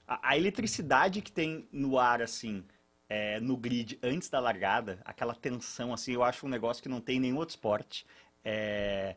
a, 0.07 0.29
a 0.29 0.37
eletricidade 0.37 1.23
que 1.23 1.31
tem 1.31 1.67
no 1.71 1.97
ar, 1.97 2.21
assim 2.21 2.63
é, 3.09 3.39
no 3.39 3.55
grid 3.55 3.97
antes 4.03 4.29
da 4.29 4.39
largada, 4.39 4.99
aquela 5.05 5.33
tensão, 5.33 5.93
assim, 5.93 6.13
eu 6.13 6.23
acho 6.23 6.45
um 6.45 6.49
negócio 6.49 6.83
que 6.83 6.89
não 6.89 6.99
tem 6.99 7.19
nenhum 7.19 7.37
outro 7.37 7.55
esporte. 7.55 8.05
É... 8.43 9.15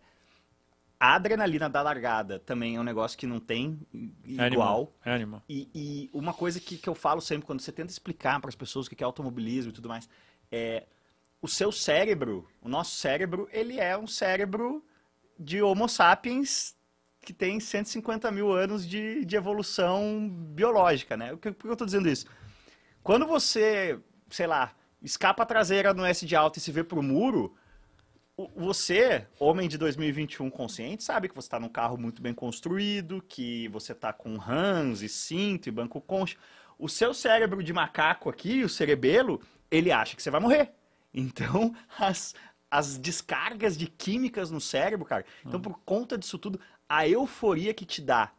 A 0.98 1.14
adrenalina 1.14 1.68
da 1.68 1.80
largada 1.80 2.38
também 2.38 2.76
é 2.76 2.80
um 2.80 2.84
negócio 2.84 3.16
que 3.16 3.26
não 3.26 3.40
tem 3.40 3.80
igual. 4.22 4.46
Animal. 5.02 5.42
E, 5.48 5.68
e, 5.74 6.10
uma 6.12 6.34
coisa 6.34 6.60
que, 6.60 6.76
que 6.76 6.88
eu 6.88 6.94
falo 6.94 7.22
sempre, 7.22 7.46
quando 7.46 7.60
você 7.60 7.72
tenta 7.72 7.90
explicar 7.90 8.38
para 8.38 8.50
as 8.50 8.54
pessoas 8.54 8.86
o 8.86 8.90
que 8.90 9.02
é 9.02 9.06
automobilismo 9.06 9.70
e 9.70 9.74
tudo 9.74 9.88
mais, 9.88 10.06
é 10.52 10.84
o 11.40 11.48
seu 11.48 11.72
cérebro, 11.72 12.46
o 12.60 12.68
nosso 12.68 12.96
cérebro, 12.96 13.48
ele 13.50 13.80
é 13.80 13.96
um 13.96 14.06
cérebro 14.06 14.84
de 15.38 15.62
Homo 15.62 15.88
sapiens 15.88 16.76
que 17.22 17.32
tem 17.32 17.58
150 17.58 18.30
mil 18.30 18.52
anos 18.52 18.86
de, 18.86 19.24
de 19.24 19.36
evolução 19.36 20.28
biológica, 20.28 21.16
né? 21.16 21.30
Por 21.30 21.54
que 21.54 21.66
eu 21.66 21.72
estou 21.72 21.86
dizendo 21.86 22.08
isso? 22.10 22.26
Quando 23.02 23.26
você, 23.26 23.98
sei 24.28 24.46
lá, 24.46 24.74
escapa 25.02 25.42
a 25.42 25.46
traseira 25.46 25.94
no 25.94 26.04
S 26.04 26.26
de 26.26 26.36
alta 26.36 26.58
e 26.58 26.62
se 26.62 26.70
vê 26.70 26.84
pro 26.84 27.02
muro, 27.02 27.54
você, 28.54 29.26
homem 29.38 29.68
de 29.68 29.76
2021 29.76 30.48
consciente, 30.50 31.02
sabe 31.02 31.28
que 31.28 31.34
você 31.34 31.46
está 31.46 31.60
num 31.60 31.68
carro 31.68 31.96
muito 31.98 32.22
bem 32.22 32.32
construído, 32.32 33.22
que 33.28 33.68
você 33.68 33.92
está 33.92 34.12
com 34.12 34.36
rãs 34.36 35.02
e 35.02 35.08
cinto 35.08 35.68
e 35.68 35.72
banco 35.72 36.00
concha. 36.00 36.36
O 36.78 36.88
seu 36.88 37.12
cérebro 37.12 37.62
de 37.62 37.72
macaco 37.72 38.30
aqui, 38.30 38.64
o 38.64 38.68
cerebelo, 38.68 39.40
ele 39.70 39.92
acha 39.92 40.16
que 40.16 40.22
você 40.22 40.30
vai 40.30 40.40
morrer. 40.40 40.72
Então, 41.12 41.74
as, 41.98 42.34
as 42.70 42.96
descargas 42.96 43.76
de 43.76 43.86
químicas 43.86 44.50
no 44.50 44.60
cérebro, 44.60 45.04
cara. 45.04 45.24
Então, 45.44 45.60
por 45.60 45.78
conta 45.80 46.16
disso 46.16 46.38
tudo, 46.38 46.60
a 46.88 47.06
euforia 47.06 47.74
que 47.74 47.84
te 47.84 48.00
dá 48.00 48.32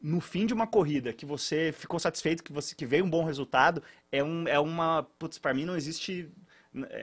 no 0.00 0.20
fim 0.20 0.46
de 0.46 0.54
uma 0.54 0.66
corrida 0.66 1.12
que 1.12 1.26
você 1.26 1.72
ficou 1.72 1.98
satisfeito, 1.98 2.44
que 2.44 2.52
você 2.52 2.74
que 2.74 2.86
veio 2.86 3.04
um 3.04 3.10
bom 3.10 3.24
resultado, 3.24 3.82
é, 4.10 4.22
um, 4.22 4.46
é 4.46 4.58
uma. 4.58 5.02
Putz, 5.18 5.38
pra 5.38 5.54
mim 5.54 5.64
não 5.64 5.76
existe. 5.76 6.30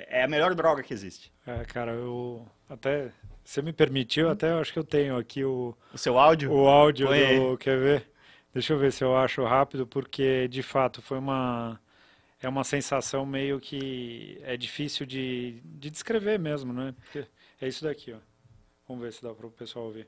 É 0.07 0.23
a 0.23 0.27
melhor 0.27 0.53
droga 0.53 0.83
que 0.83 0.93
existe. 0.93 1.33
É, 1.45 1.63
cara, 1.65 1.91
eu 1.91 2.47
até. 2.69 3.11
Você 3.43 3.61
me 3.61 3.73
permitiu, 3.73 4.29
até 4.29 4.51
eu 4.51 4.59
acho 4.59 4.71
que 4.71 4.79
eu 4.79 4.83
tenho 4.83 5.17
aqui 5.17 5.43
o. 5.43 5.75
O 5.93 5.97
seu 5.97 6.17
áudio? 6.17 6.51
O 6.51 6.67
áudio 6.67 7.07
do. 7.07 7.57
Quer 7.57 7.77
ver? 7.77 8.09
Deixa 8.53 8.73
eu 8.73 8.77
ver 8.77 8.91
se 8.91 9.03
eu 9.03 9.17
acho 9.17 9.43
rápido, 9.43 9.87
porque 9.87 10.47
de 10.47 10.61
fato 10.61 11.01
foi 11.01 11.17
uma. 11.17 11.79
é 12.39 12.47
uma 12.47 12.63
sensação 12.63 13.25
meio 13.25 13.59
que 13.59 14.39
é 14.43 14.55
difícil 14.55 15.05
de, 15.05 15.59
de 15.65 15.89
descrever 15.89 16.37
mesmo, 16.37 16.71
né? 16.71 16.93
Porque 16.99 17.27
é 17.59 17.67
isso 17.67 17.83
daqui, 17.83 18.13
ó. 18.13 18.19
Vamos 18.87 19.03
ver 19.03 19.11
se 19.11 19.23
dá 19.23 19.33
para 19.33 19.47
o 19.47 19.51
pessoal 19.51 19.85
ouvir. 19.85 20.07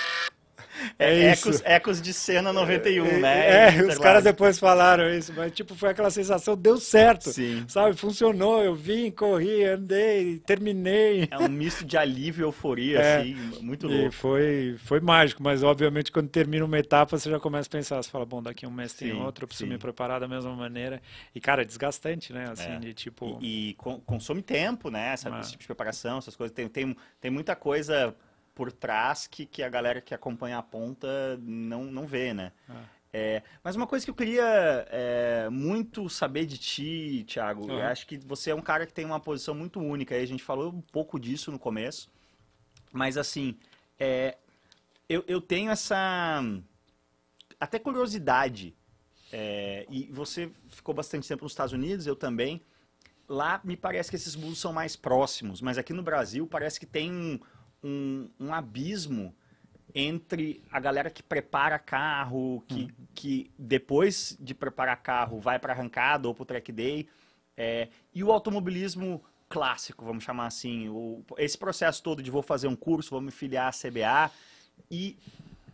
É, 0.97 1.13
é 1.13 1.25
ecos, 1.31 1.61
ecos 1.63 2.01
de 2.01 2.13
cena 2.13 2.51
91, 2.51 3.05
é, 3.05 3.17
né? 3.19 3.77
É, 3.77 3.83
os 3.83 3.97
caras 3.97 4.23
depois 4.23 4.59
falaram 4.59 5.09
isso, 5.09 5.33
mas 5.35 5.51
tipo, 5.51 5.75
foi 5.75 5.89
aquela 5.89 6.09
sensação, 6.09 6.55
deu 6.55 6.77
certo. 6.77 7.31
Sim. 7.31 7.65
Sabe, 7.67 7.95
funcionou, 7.95 8.63
eu 8.63 8.75
vim, 8.75 9.09
corri, 9.11 9.63
andei, 9.63 10.39
terminei. 10.39 11.27
É 11.31 11.37
um 11.37 11.47
misto 11.47 11.85
de 11.85 11.97
alívio 11.97 12.43
e 12.43 12.45
euforia, 12.47 12.99
é, 13.01 13.21
assim, 13.21 13.35
muito 13.61 13.87
louco. 13.87 14.07
E 14.07 14.11
foi, 14.11 14.75
foi 14.83 14.99
mágico, 14.99 15.41
mas 15.41 15.63
obviamente 15.63 16.11
quando 16.11 16.29
termina 16.29 16.65
uma 16.65 16.79
etapa, 16.79 17.17
você 17.17 17.29
já 17.29 17.39
começa 17.39 17.67
a 17.67 17.71
pensar, 17.71 18.01
você 18.01 18.09
fala, 18.09 18.25
bom, 18.25 18.41
daqui 18.41 18.65
um 18.65 18.71
mês 18.71 18.93
tem 18.93 19.13
outro, 19.13 19.43
eu 19.43 19.47
preciso 19.47 19.67
sim. 19.67 19.73
me 19.73 19.79
preparar 19.79 20.19
da 20.19 20.27
mesma 20.27 20.55
maneira. 20.55 21.01
E, 21.33 21.39
cara, 21.39 21.61
é 21.61 21.65
desgastante, 21.65 22.33
né? 22.33 22.45
Assim, 22.51 22.71
é. 22.71 22.79
de 22.79 22.93
tipo... 22.93 23.37
E, 23.41 23.51
e, 23.51 23.73
consome 24.05 24.41
tempo, 24.41 24.89
né? 24.89 25.13
Essa, 25.13 25.29
esse 25.39 25.51
tipo 25.51 25.61
de 25.61 25.67
preparação, 25.67 26.17
essas 26.17 26.35
coisas. 26.35 26.53
Tem, 26.53 26.67
tem, 26.67 26.95
tem 27.19 27.31
muita 27.31 27.55
coisa 27.55 28.15
por 28.61 28.71
trás 28.71 29.25
que, 29.25 29.43
que 29.43 29.63
a 29.63 29.69
galera 29.69 29.99
que 29.99 30.13
acompanha 30.13 30.59
a 30.59 30.61
ponta 30.61 31.35
não, 31.41 31.85
não 31.85 32.05
vê, 32.05 32.31
né? 32.31 32.51
Ah. 32.69 32.83
É, 33.11 33.41
mas 33.63 33.75
uma 33.75 33.87
coisa 33.87 34.05
que 34.05 34.11
eu 34.11 34.13
queria 34.13 34.85
é, 34.91 35.49
muito 35.49 36.07
saber 36.07 36.45
de 36.45 36.59
ti, 36.59 37.25
Thiago, 37.27 37.63
uhum. 37.63 37.79
eu 37.79 37.85
acho 37.87 38.05
que 38.05 38.19
você 38.19 38.51
é 38.51 38.55
um 38.55 38.61
cara 38.61 38.85
que 38.85 38.93
tem 38.93 39.03
uma 39.03 39.19
posição 39.19 39.55
muito 39.55 39.79
única, 39.79 40.15
a 40.15 40.25
gente 40.27 40.43
falou 40.43 40.71
um 40.71 40.79
pouco 40.79 41.19
disso 41.19 41.51
no 41.51 41.57
começo, 41.57 42.07
mas 42.93 43.17
assim, 43.17 43.57
é, 43.99 44.37
eu, 45.09 45.23
eu 45.27 45.41
tenho 45.41 45.71
essa 45.71 46.43
até 47.59 47.79
curiosidade, 47.79 48.75
é, 49.33 49.87
e 49.89 50.03
você 50.11 50.51
ficou 50.69 50.93
bastante 50.93 51.27
tempo 51.27 51.45
nos 51.45 51.53
Estados 51.53 51.73
Unidos, 51.73 52.05
eu 52.05 52.15
também, 52.15 52.61
lá 53.27 53.59
me 53.63 53.75
parece 53.75 54.11
que 54.11 54.15
esses 54.15 54.35
bulls 54.35 54.59
são 54.59 54.71
mais 54.71 54.95
próximos, 54.95 55.61
mas 55.61 55.79
aqui 55.79 55.93
no 55.93 56.03
Brasil 56.03 56.45
parece 56.45 56.79
que 56.79 56.85
tem 56.85 57.11
um 57.11 57.39
um, 57.83 58.29
um 58.39 58.53
abismo 58.53 59.33
entre 59.93 60.63
a 60.71 60.79
galera 60.79 61.09
que 61.09 61.21
prepara 61.21 61.77
carro, 61.77 62.63
que, 62.67 62.83
hum. 62.83 62.89
que 63.13 63.51
depois 63.57 64.37
de 64.39 64.53
preparar 64.53 64.97
carro 64.97 65.39
vai 65.39 65.59
para 65.59 65.73
arrancada 65.73 66.27
ou 66.27 66.33
para 66.33 66.43
o 66.43 66.45
track 66.45 66.71
day, 66.71 67.07
é, 67.57 67.89
e 68.13 68.23
o 68.23 68.31
automobilismo 68.31 69.23
clássico, 69.49 70.05
vamos 70.05 70.23
chamar 70.23 70.47
assim, 70.47 70.87
o, 70.87 71.23
esse 71.37 71.57
processo 71.57 72.01
todo 72.01 72.23
de 72.23 72.31
vou 72.31 72.41
fazer 72.41 72.67
um 72.67 72.75
curso, 72.75 73.11
vou 73.11 73.21
me 73.21 73.31
filiar 73.31 73.67
à 73.67 73.71
CBA, 73.71 74.31
e 74.89 75.17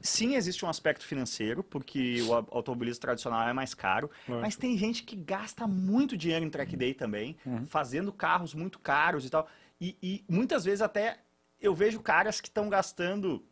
sim 0.02 0.36
existe 0.36 0.66
um 0.66 0.70
aspecto 0.70 1.06
financeiro, 1.06 1.64
porque 1.64 2.22
o 2.24 2.34
automobilismo 2.34 3.02
tradicional 3.02 3.48
é 3.48 3.54
mais 3.54 3.74
caro, 3.76 4.10
mas 4.28 4.56
tem 4.56 4.76
gente 4.78 5.04
que 5.04 5.16
gasta 5.16 5.68
muito 5.68 6.18
dinheiro 6.18 6.44
em 6.44 6.50
track 6.50 6.76
day 6.76 6.94
também, 6.94 7.38
uhum. 7.46 7.66
fazendo 7.68 8.12
carros 8.12 8.54
muito 8.54 8.80
caros 8.80 9.26
e 9.26 9.30
tal, 9.30 9.48
e, 9.80 9.96
e 10.02 10.26
muitas 10.28 10.66
vezes 10.66 10.82
até 10.82 11.20
eu 11.62 11.74
vejo 11.74 12.00
caras 12.00 12.40
que 12.40 12.48
estão 12.48 12.70
gastando 12.70 13.46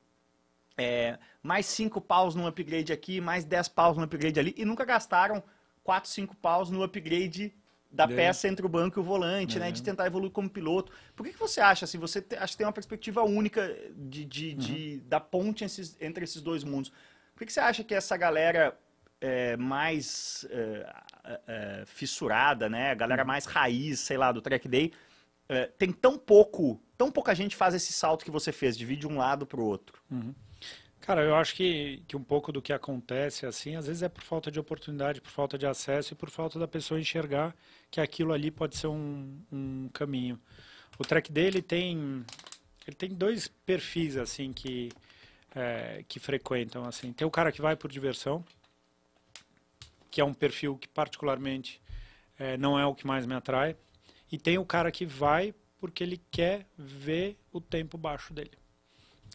é, 0.77 1.17
mais 1.41 1.65
5 1.65 1.99
paus 2.01 2.35
no 2.35 2.47
upgrade 2.47 2.91
aqui, 2.91 3.21
mais 3.21 3.45
10 3.45 3.69
paus 3.69 3.97
no 3.97 4.03
upgrade 4.03 4.39
ali, 4.39 4.53
e 4.57 4.65
nunca 4.65 4.85
gastaram 4.85 5.43
4, 5.83 6.09
5 6.09 6.35
paus 6.35 6.69
no 6.69 6.83
upgrade 6.83 7.53
da 7.91 8.03
é. 8.03 8.07
peça 8.07 8.47
entre 8.47 8.65
o 8.65 8.69
banco 8.69 8.99
e 8.99 9.01
o 9.01 9.03
volante, 9.03 9.57
é. 9.57 9.59
né? 9.61 9.71
De 9.71 9.81
tentar 9.81 10.05
evoluir 10.05 10.31
como 10.31 10.49
piloto. 10.49 10.91
Por 11.15 11.25
que, 11.25 11.31
que 11.31 11.39
você 11.39 11.61
acha, 11.61 11.85
assim, 11.85 11.97
você 11.97 12.21
te, 12.21 12.35
acha 12.35 12.51
que 12.51 12.57
tem 12.57 12.67
uma 12.67 12.73
perspectiva 12.73 13.23
única 13.23 13.73
de, 13.95 14.25
de, 14.25 14.49
uhum. 14.49 14.57
de 14.57 14.99
da 15.01 15.19
ponte 15.19 15.63
esses, 15.63 15.95
entre 16.01 16.25
esses 16.25 16.41
dois 16.41 16.63
mundos? 16.63 16.89
Por 17.33 17.39
que, 17.39 17.45
que 17.45 17.53
você 17.53 17.61
acha 17.61 17.83
que 17.83 17.95
essa 17.95 18.17
galera 18.17 18.77
é, 19.21 19.55
mais 19.55 20.45
é, 20.49 20.93
é, 21.47 21.83
fissurada, 21.85 22.67
né? 22.67 22.91
A 22.91 22.95
galera 22.95 23.23
uhum. 23.23 23.27
mais 23.27 23.45
raiz, 23.45 24.01
sei 24.01 24.17
lá, 24.17 24.31
do 24.31 24.41
track 24.41 24.67
day, 24.67 24.91
é, 25.47 25.67
tem 25.67 25.91
tão 25.91 26.17
pouco, 26.17 26.81
tão 26.97 27.11
pouca 27.11 27.33
gente 27.35 27.55
faz 27.55 27.73
esse 27.73 27.93
salto 27.93 28.25
que 28.25 28.31
você 28.31 28.51
fez, 28.51 28.77
divide 28.77 29.07
um 29.07 29.17
lado 29.17 29.45
para 29.45 29.59
o 29.59 29.65
outro. 29.65 30.01
Uhum. 30.09 30.33
Cara, 31.05 31.21
eu 31.21 31.35
acho 31.35 31.53
que, 31.53 32.01
que 32.07 32.17
um 32.17 32.23
pouco 32.23 32.51
do 32.51 32.61
que 32.61 32.73
acontece, 32.73 33.45
assim, 33.45 33.75
às 33.75 33.85
vezes 33.85 34.01
é 34.01 34.09
por 34.09 34.23
falta 34.23 34.49
de 34.49 34.59
oportunidade, 34.59 35.21
por 35.21 35.29
falta 35.29 35.55
de 35.55 35.67
acesso 35.67 36.13
e 36.13 36.15
por 36.15 36.31
falta 36.31 36.57
da 36.57 36.67
pessoa 36.67 36.99
enxergar 36.99 37.55
que 37.91 38.01
aquilo 38.01 38.33
ali 38.33 38.49
pode 38.49 38.75
ser 38.75 38.87
um, 38.87 39.39
um 39.51 39.87
caminho. 39.93 40.39
O 40.97 41.03
track 41.03 41.31
dele 41.31 41.61
tem, 41.61 42.25
ele 42.87 42.95
tem 42.95 43.09
dois 43.09 43.47
perfis, 43.47 44.17
assim, 44.17 44.51
que, 44.51 44.89
é, 45.53 46.03
que 46.07 46.19
frequentam, 46.19 46.83
assim. 46.85 47.13
Tem 47.13 47.27
o 47.27 47.31
cara 47.31 47.51
que 47.51 47.61
vai 47.61 47.75
por 47.75 47.91
diversão, 47.91 48.43
que 50.09 50.19
é 50.19 50.25
um 50.25 50.33
perfil 50.33 50.75
que 50.75 50.87
particularmente 50.87 51.79
é, 52.39 52.57
não 52.57 52.79
é 52.79 52.85
o 52.85 52.95
que 52.95 53.05
mais 53.05 53.27
me 53.27 53.35
atrai. 53.35 53.75
E 54.31 54.39
tem 54.39 54.57
o 54.57 54.65
cara 54.65 54.91
que 54.91 55.05
vai 55.05 55.53
porque 55.79 56.03
ele 56.03 56.21
quer 56.31 56.67
ver 56.77 57.37
o 57.51 57.59
tempo 57.59 57.97
baixo 57.97 58.33
dele. 58.33 58.57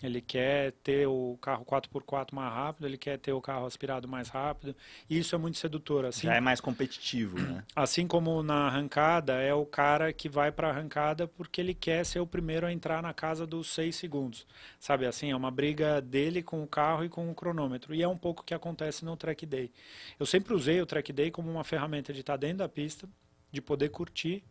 Ele 0.02 0.20
quer 0.20 0.72
ter 0.82 1.06
o 1.06 1.36
carro 1.42 1.64
4x4 1.64 2.32
mais 2.32 2.52
rápido, 2.52 2.86
ele 2.86 2.96
quer 2.96 3.18
ter 3.18 3.32
o 3.32 3.40
carro 3.40 3.66
aspirado 3.66 4.08
mais 4.08 4.28
rápido. 4.28 4.74
E 5.08 5.18
isso 5.18 5.34
é 5.34 5.38
muito 5.38 5.58
sedutor. 5.58 6.06
Assim, 6.06 6.26
Já 6.26 6.34
é 6.34 6.40
mais 6.40 6.60
competitivo, 6.60 7.38
né? 7.38 7.62
Assim 7.76 8.06
como 8.06 8.42
na 8.42 8.66
arrancada, 8.66 9.34
é 9.34 9.52
o 9.52 9.66
cara 9.66 10.12
que 10.12 10.28
vai 10.28 10.50
para 10.50 10.68
a 10.68 10.70
arrancada 10.70 11.28
porque 11.28 11.60
ele 11.60 11.74
quer 11.74 12.04
ser 12.04 12.20
o 12.20 12.26
primeiro 12.26 12.66
a 12.66 12.72
entrar 12.72 13.02
na 13.02 13.12
casa 13.12 13.46
dos 13.46 13.68
6 13.74 13.94
segundos. 13.94 14.46
Sabe 14.78 15.04
assim, 15.04 15.30
é 15.30 15.36
uma 15.36 15.50
briga 15.50 16.00
dele 16.00 16.42
com 16.42 16.62
o 16.62 16.66
carro 16.66 17.04
e 17.04 17.08
com 17.08 17.30
o 17.30 17.34
cronômetro. 17.34 17.94
E 17.94 18.02
é 18.02 18.08
um 18.08 18.16
pouco 18.16 18.42
o 18.42 18.44
que 18.44 18.54
acontece 18.54 19.04
no 19.04 19.16
Track 19.16 19.44
Day. 19.44 19.70
Eu 20.18 20.24
sempre 20.24 20.54
usei 20.54 20.80
o 20.80 20.86
Track 20.86 21.12
Day 21.12 21.30
como 21.30 21.50
uma 21.50 21.64
ferramenta 21.64 22.12
de 22.12 22.20
estar 22.20 22.38
dentro 22.38 22.58
da 22.58 22.68
pista, 22.68 23.06
de 23.52 23.60
poder 23.60 23.90
curtir 23.90 24.42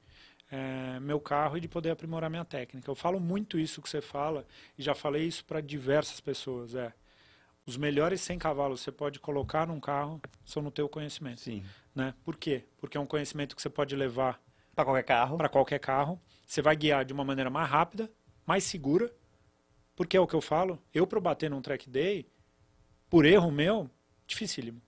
é, 0.51 0.99
meu 0.99 1.19
carro 1.19 1.57
e 1.57 1.61
de 1.61 1.67
poder 1.67 1.91
aprimorar 1.91 2.29
minha 2.29 2.45
técnica. 2.45 2.89
Eu 2.89 2.95
falo 2.95 3.19
muito 3.19 3.59
isso 3.59 3.81
que 3.81 3.89
você 3.89 4.01
fala 4.01 4.45
e 4.77 4.81
já 4.81 4.95
falei 4.95 5.25
isso 5.25 5.45
para 5.45 5.61
diversas 5.61 6.19
pessoas. 6.19 6.75
É, 6.75 6.93
os 7.65 7.77
melhores 7.77 8.21
100 8.21 8.39
cavalos 8.39 8.79
que 8.79 8.85
você 8.85 8.91
pode 8.91 9.19
colocar 9.19 9.67
num 9.67 9.79
carro 9.79 10.19
são 10.43 10.61
no 10.61 10.71
teu 10.71 10.89
conhecimento. 10.89 11.41
Sim. 11.41 11.63
Né? 11.93 12.13
Por 12.23 12.35
quê? 12.35 12.65
Porque 12.77 12.97
é 12.97 12.99
um 12.99 13.05
conhecimento 13.05 13.55
que 13.55 13.61
você 13.61 13.69
pode 13.69 13.95
levar 13.95 14.41
para 14.73 14.85
qualquer 14.85 15.03
carro. 15.03 15.37
Para 15.37 15.49
qualquer 15.49 15.79
carro. 15.79 16.19
Você 16.47 16.61
vai 16.61 16.75
guiar 16.75 17.05
de 17.05 17.13
uma 17.13 17.23
maneira 17.23 17.49
mais 17.49 17.69
rápida, 17.69 18.11
mais 18.45 18.63
segura. 18.63 19.13
Porque 19.95 20.17
é 20.17 20.19
o 20.19 20.25
que 20.25 20.33
eu 20.33 20.41
falo. 20.41 20.81
Eu 20.93 21.05
para 21.05 21.19
bater 21.19 21.49
num 21.49 21.61
track 21.61 21.89
day, 21.89 22.27
por 23.09 23.25
erro 23.25 23.51
meu, 23.51 23.89
dificílimo. 24.25 24.81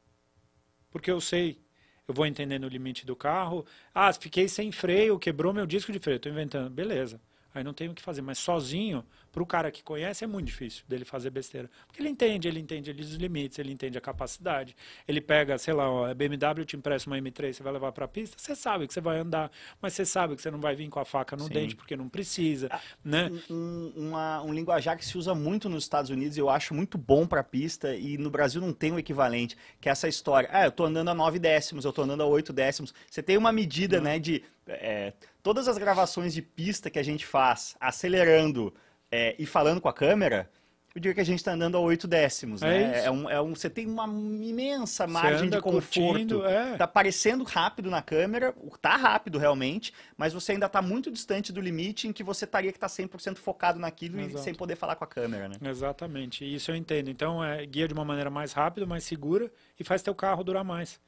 Porque 0.90 1.12
eu 1.12 1.22
sei 1.22 1.62
eu 2.08 2.14
vou 2.14 2.26
entendendo 2.26 2.66
o 2.66 2.70
limite 2.70 3.06
do 3.06 3.16
carro. 3.16 3.66
Ah, 3.94 4.12
fiquei 4.14 4.48
sem 4.48 4.72
freio, 4.72 5.20
quebrou 5.20 5.54
meu 5.54 5.66
disco 5.66 5.92
de 5.92 6.00
freio, 6.00 6.18
estou 6.18 6.32
inventando. 6.32 6.70
Beleza. 6.70 7.22
Aí 7.54 7.64
não 7.64 7.74
tem 7.74 7.90
o 7.90 7.94
que 7.94 8.02
fazer. 8.02 8.22
Mas 8.22 8.38
sozinho, 8.40 9.06
para 9.32 9.42
o 9.42 9.46
cara 9.46 9.72
que 9.72 9.82
conhece, 9.82 10.24
é 10.24 10.28
muito 10.28 10.48
difícil 10.48 10.84
dele 10.88 11.06
fazer 11.06 11.30
besteira. 11.30 11.70
Porque 11.88 12.02
ele 12.02 12.10
entende, 12.10 12.48
ele 12.48 12.60
entende 12.60 12.92
ali 12.92 13.02
os 13.02 13.14
limites, 13.16 13.58
ele 13.60 13.72
entende 13.72 13.98
a 13.98 14.02
capacidade. 14.02 14.76
Ele 15.08 15.22
pega, 15.22 15.58
sei 15.58 15.74
lá, 15.74 15.90
ó, 15.90 16.06
a 16.06 16.14
BMW 16.14 16.66
te 16.66 16.76
empresta 16.76 17.10
uma 17.10 17.18
M3, 17.18 17.54
você 17.54 17.64
vai 17.64 17.72
levar 17.74 17.92
para 17.92 18.06
a 18.06 18.08
pista, 18.08 18.38
você 18.38 18.56
sabe 18.56 18.88
que 18.88 18.94
você 18.94 19.00
vai 19.00 19.20
andar, 19.20 19.50
mas 19.82 19.94
você 19.94 20.06
sabe 20.06 20.36
que 20.36 20.42
você 20.42 20.52
não 20.52 20.60
vai 20.60 20.76
vir 20.76 20.90
com 20.90 21.00
a 21.00 21.06
faca 21.06 21.36
no 21.36 21.46
Sim. 21.46 21.54
dente 21.54 21.76
porque 21.76 21.96
não 21.96 22.10
precisa. 22.10 22.68
Ah, 22.70 22.82
né? 23.04 23.32
Um, 23.50 23.94
uma, 23.96 24.42
um 24.44 24.54
linguajar 24.54 24.98
que 24.98 25.06
se 25.06 25.18
usa 25.18 25.34
muito 25.34 25.70
nos 25.70 25.84
Estados 25.84 26.12
Unidos, 26.12 26.38
eu 26.38 26.50
acho 26.50 26.74
muito 26.74 26.98
bom 26.98 27.26
para 27.26 27.40
a 27.40 27.44
pista 27.44 27.96
e 27.96 28.18
no 28.18 28.30
Brasil 28.30 28.60
não 28.60 28.74
tem 28.74 28.92
o 28.92 28.96
um 28.96 29.00
equivalente, 29.00 29.56
que 29.80 29.88
é 29.88 29.92
essa 29.92 30.08
história. 30.08 30.50
Ah, 30.52 30.66
eu 30.66 30.70
estou 30.70 30.86
andando 30.86 31.10
a 31.10 31.14
9 31.14 31.40
décimos, 31.40 31.86
eu 31.86 31.90
estou 31.90 32.04
andando 32.04 32.24
a 32.24 32.26
8 32.26 32.52
décimos. 32.52 32.94
Você 33.10 33.24
tem 33.24 33.38
uma 33.38 33.52
medida, 33.52 33.98
não. 33.98 34.04
né, 34.04 34.20
de 34.20 34.44
é, 34.68 35.14
todas 35.42 35.68
as 35.68 35.78
gravações 35.78 36.34
de 36.34 36.42
pista 36.42 36.90
que 36.90 37.00
a 37.00 37.04
gente 37.04 37.26
faz 37.26 37.76
acelerando 37.80 38.74
é, 39.12 39.36
e 39.38 39.46
falando 39.46 39.82
com 39.82 39.90
a 39.90 39.94
câmera, 39.94 40.50
eu 40.94 41.00
diria 41.00 41.14
que 41.14 41.22
a 41.22 41.26
gente 41.26 41.40
está 41.40 41.54
andando 41.54 41.78
a 41.78 41.80
8 41.80 42.06
décimos, 42.06 42.62
é 42.62 42.68
né? 42.68 43.06
É 43.06 43.12
um, 43.12 43.30
é 43.30 43.42
um, 43.42 43.56
você 43.56 43.70
tem 43.70 43.88
uma 43.88 44.06
imensa 44.06 45.08
margem 45.08 45.50
de 45.50 45.62
conforto. 45.62 46.44
é. 46.46 46.76
Tá 46.76 46.86
parecendo 46.86 47.46
rápido 47.46 47.90
na 47.90 48.02
câmera, 48.02 48.54
tá 48.82 48.98
rápido 48.98 49.38
realmente, 49.38 49.94
mas 50.18 50.34
você 50.34 50.52
ainda 50.52 50.66
está 50.66 50.82
muito 50.82 51.10
distante 51.10 51.54
do 51.54 51.62
limite 51.62 52.10
em 52.10 52.14
que 52.14 52.24
você 52.24 52.44
estaria 52.44 52.74
que 52.74 52.80
tá 52.80 52.88
100% 52.88 53.38
focado 53.38 53.80
naquilo 53.80 54.20
Exato. 54.20 54.40
e 54.40 54.44
sem 54.44 54.54
poder 54.54 54.76
falar 54.76 54.96
com 54.96 55.06
a 55.06 55.08
câmera, 55.08 55.48
né? 55.48 55.56
Exatamente, 55.62 56.44
isso 56.44 56.72
eu 56.72 56.76
entendo. 56.76 57.10
Então, 57.10 57.42
é, 57.42 57.66
guia 57.66 57.88
de 57.88 57.94
uma 57.94 58.04
maneira 58.04 58.30
mais 58.30 58.52
rápida, 58.52 58.86
mais 58.86 59.06
segura 59.06 59.50
e 59.80 59.86
faz 59.86 60.02
teu 60.02 60.14
carro 60.14 60.44
durar 60.44 60.66
mais. 60.66 61.00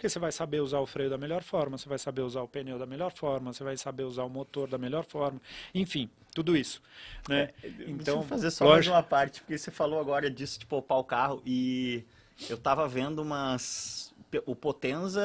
Porque 0.00 0.08
você 0.08 0.18
vai 0.18 0.32
saber 0.32 0.62
usar 0.62 0.78
o 0.80 0.86
freio 0.86 1.10
da 1.10 1.18
melhor 1.18 1.42
forma, 1.42 1.76
você 1.76 1.86
vai 1.86 1.98
saber 1.98 2.22
usar 2.22 2.40
o 2.40 2.48
pneu 2.48 2.78
da 2.78 2.86
melhor 2.86 3.12
forma, 3.12 3.52
você 3.52 3.62
vai 3.62 3.76
saber 3.76 4.04
usar 4.04 4.24
o 4.24 4.30
motor 4.30 4.66
da 4.66 4.78
melhor 4.78 5.04
forma, 5.04 5.38
enfim, 5.74 6.08
tudo 6.34 6.56
isso. 6.56 6.80
Né? 7.28 7.50
É, 7.62 7.68
então, 7.86 8.22
fazer 8.22 8.50
só 8.50 8.64
lógico... 8.64 8.94
mais 8.94 9.02
uma 9.02 9.06
parte, 9.06 9.42
porque 9.42 9.58
você 9.58 9.70
falou 9.70 10.00
agora 10.00 10.30
disso 10.30 10.58
de 10.58 10.64
poupar 10.64 10.96
o 10.96 11.04
carro 11.04 11.42
e 11.44 12.02
eu 12.48 12.56
estava 12.56 12.88
vendo 12.88 13.20
umas 13.20 14.09
o 14.46 14.54
Potenza 14.54 15.20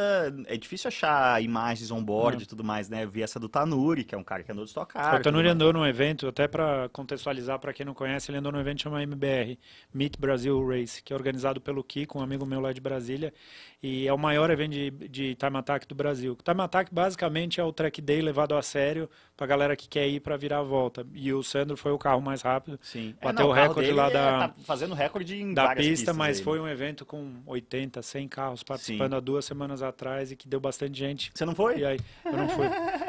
é 0.48 0.58
difícil 0.58 0.88
achar 0.88 1.42
imagens 1.42 1.92
on-board 1.92 2.44
e 2.44 2.46
tudo 2.46 2.64
mais, 2.64 2.90
né? 2.90 3.04
Eu 3.04 3.10
vi 3.10 3.22
essa 3.22 3.40
do 3.40 3.48
Tanuri, 3.48 4.04
que 4.04 4.16
é 4.16 4.18
um 4.18 4.24
cara 4.24 4.44
que 4.44 4.52
andou 4.52 4.64
de 4.64 4.70
Stock 4.70 4.92
Car. 4.94 5.20
O 5.20 5.22
Tanuri 5.22 5.48
andou 5.48 5.72
num 5.72 5.86
evento, 5.86 6.28
até 6.28 6.48
para 6.48 6.90
contextualizar 6.90 7.60
para 7.60 7.74
quem 7.74 7.86
não 7.86 7.94
conhece, 7.94 8.32
ele 8.32 8.38
andou 8.38 8.52
num 8.52 8.60
evento 8.60 8.82
chamado 8.82 9.04
MBR, 9.04 9.60
Meet 9.94 10.18
Brasil 10.18 10.68
Race, 10.68 11.04
que 11.04 11.14
é 11.14 11.16
organizado 11.16 11.62
pelo 11.62 11.84
Kiko, 11.84 12.20
um 12.20 12.22
amigo 12.22 12.46
meu 12.46 12.60
lá 12.60 12.74
de 12.74 12.82
Brasília, 12.82 13.34
e 13.82 14.08
é 14.08 14.14
o 14.14 14.18
maior 14.18 14.50
evento 14.50 14.72
de, 14.72 14.90
de 14.90 15.36
time 15.36 15.58
attack 15.58 15.88
do 15.88 15.94
Brasil. 15.94 16.34
O 16.34 16.44
time 16.44 16.62
attack 16.62 16.94
basicamente 16.94 17.60
é 17.60 17.64
o 17.64 17.72
track 17.72 18.02
day 18.02 18.22
levado 18.22 18.56
a 18.56 18.62
sério 18.62 19.10
para 19.36 19.48
galera 19.48 19.76
que 19.76 19.88
quer 19.88 20.08
ir 20.08 20.22
para 20.22 20.38
virar 20.38 20.60
a 20.60 20.64
volta. 20.64 21.06
E 21.14 21.34
o 21.34 21.44
Sandro 21.44 21.76
foi 21.76 21.92
o 21.92 21.98
carro 21.98 22.22
mais 22.22 22.42
rápido. 22.42 22.80
Sim. 22.82 23.14
Bateu 23.22 23.46
é, 23.46 23.48
não, 23.48 23.50
o 23.50 23.54
recorde 23.54 23.92
lá 23.92 24.08
é, 24.08 24.12
da 24.12 24.48
tá 24.48 24.56
fazendo 24.66 24.96
recorde 24.96 25.42
em 25.42 25.54
da 25.54 25.76
pista, 25.76 26.14
mas 26.14 26.38
aí. 26.38 26.44
foi 26.44 26.60
um 26.60 26.68
evento 26.68 27.06
com 27.06 27.42
80, 27.46 28.02
100 28.02 28.28
carros 28.28 28.64
participando 28.64 29.12
Sim. 29.12 29.18
há 29.18 29.20
duas 29.20 29.44
semanas 29.44 29.82
atrás 29.82 30.32
e 30.32 30.36
que 30.36 30.48
deu 30.48 30.60
bastante 30.60 30.98
gente. 30.98 31.32
Você 31.34 31.44
não 31.44 31.54
foi? 31.54 31.80
E 31.80 31.86
aí, 31.86 32.00
eu 32.24 32.38
não 32.38 32.48
fui. 32.48 32.66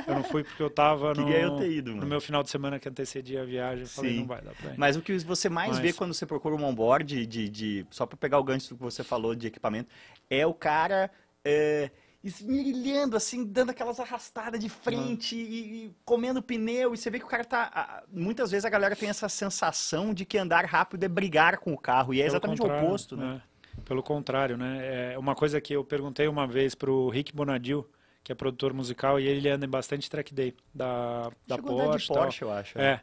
Eu 0.06 0.14
não 0.14 0.24
fui 0.24 0.42
porque 0.42 0.62
eu 0.62 0.70
tava 0.70 1.14
no, 1.14 1.28
eu 1.28 1.56
ter 1.56 1.70
ido, 1.70 1.94
no 1.94 2.06
meu 2.06 2.20
final 2.20 2.42
de 2.42 2.50
semana 2.50 2.78
que 2.78 2.88
antecedia 2.88 3.42
a 3.42 3.44
viagem. 3.44 3.82
Eu 3.82 3.88
falei, 3.88 4.12
Sim. 4.12 4.20
não 4.20 4.26
vai 4.26 4.42
dar 4.42 4.54
pra 4.54 4.72
ir. 4.72 4.78
Mas 4.78 4.96
o 4.96 5.02
que 5.02 5.16
você 5.18 5.48
mais 5.48 5.72
mas... 5.72 5.78
vê 5.78 5.92
quando 5.92 6.12
você 6.12 6.26
procura 6.26 6.56
um 6.56 6.64
onboard, 6.64 7.24
de, 7.26 7.48
de, 7.48 7.86
só 7.90 8.04
para 8.04 8.16
pegar 8.16 8.38
o 8.38 8.44
gancho 8.44 8.70
do 8.70 8.76
que 8.76 8.82
você 8.82 9.04
falou 9.04 9.34
de 9.34 9.46
equipamento, 9.46 9.88
é 10.28 10.46
o 10.46 10.54
cara 10.54 11.10
é, 11.44 11.90
esmirilhando, 12.22 13.16
assim, 13.16 13.44
dando 13.44 13.70
aquelas 13.70 14.00
arrastadas 14.00 14.58
de 14.58 14.68
frente 14.68 15.34
uhum. 15.34 15.40
e, 15.40 15.84
e, 15.86 15.94
comendo 16.04 16.42
pneu. 16.42 16.92
E 16.92 16.96
você 16.96 17.10
vê 17.10 17.18
que 17.18 17.24
o 17.24 17.28
cara 17.28 17.44
tá. 17.44 18.04
Muitas 18.12 18.50
vezes 18.50 18.64
a 18.64 18.70
galera 18.70 18.96
tem 18.96 19.08
essa 19.08 19.28
sensação 19.28 20.12
de 20.12 20.24
que 20.24 20.38
andar 20.38 20.64
rápido 20.64 21.04
é 21.04 21.08
brigar 21.08 21.58
com 21.58 21.72
o 21.72 21.78
carro. 21.78 22.12
E 22.12 22.20
é 22.20 22.24
Pelo 22.24 22.32
exatamente 22.32 22.62
o 22.62 22.66
oposto, 22.66 23.16
né? 23.16 23.40
É. 23.78 23.80
Pelo 23.84 24.02
contrário, 24.02 24.56
né? 24.56 25.12
É 25.12 25.18
uma 25.18 25.34
coisa 25.34 25.60
que 25.60 25.72
eu 25.72 25.84
perguntei 25.84 26.26
uma 26.26 26.46
vez 26.46 26.74
pro 26.74 27.08
Rick 27.08 27.34
Bonadil, 27.34 27.88
que 28.24 28.32
é 28.32 28.34
produtor 28.34 28.72
musical, 28.72 29.20
e 29.20 29.26
ele 29.26 29.48
anda 29.48 29.66
em 29.66 29.68
bastante 29.68 30.10
track 30.10 30.34
day 30.34 30.54
da, 30.74 31.30
da 31.46 31.58
Porsche. 31.58 32.08
Porsche, 32.08 32.42
eu 32.42 32.52
acho. 32.52 32.78
É. 32.78 32.84
é. 32.84 33.00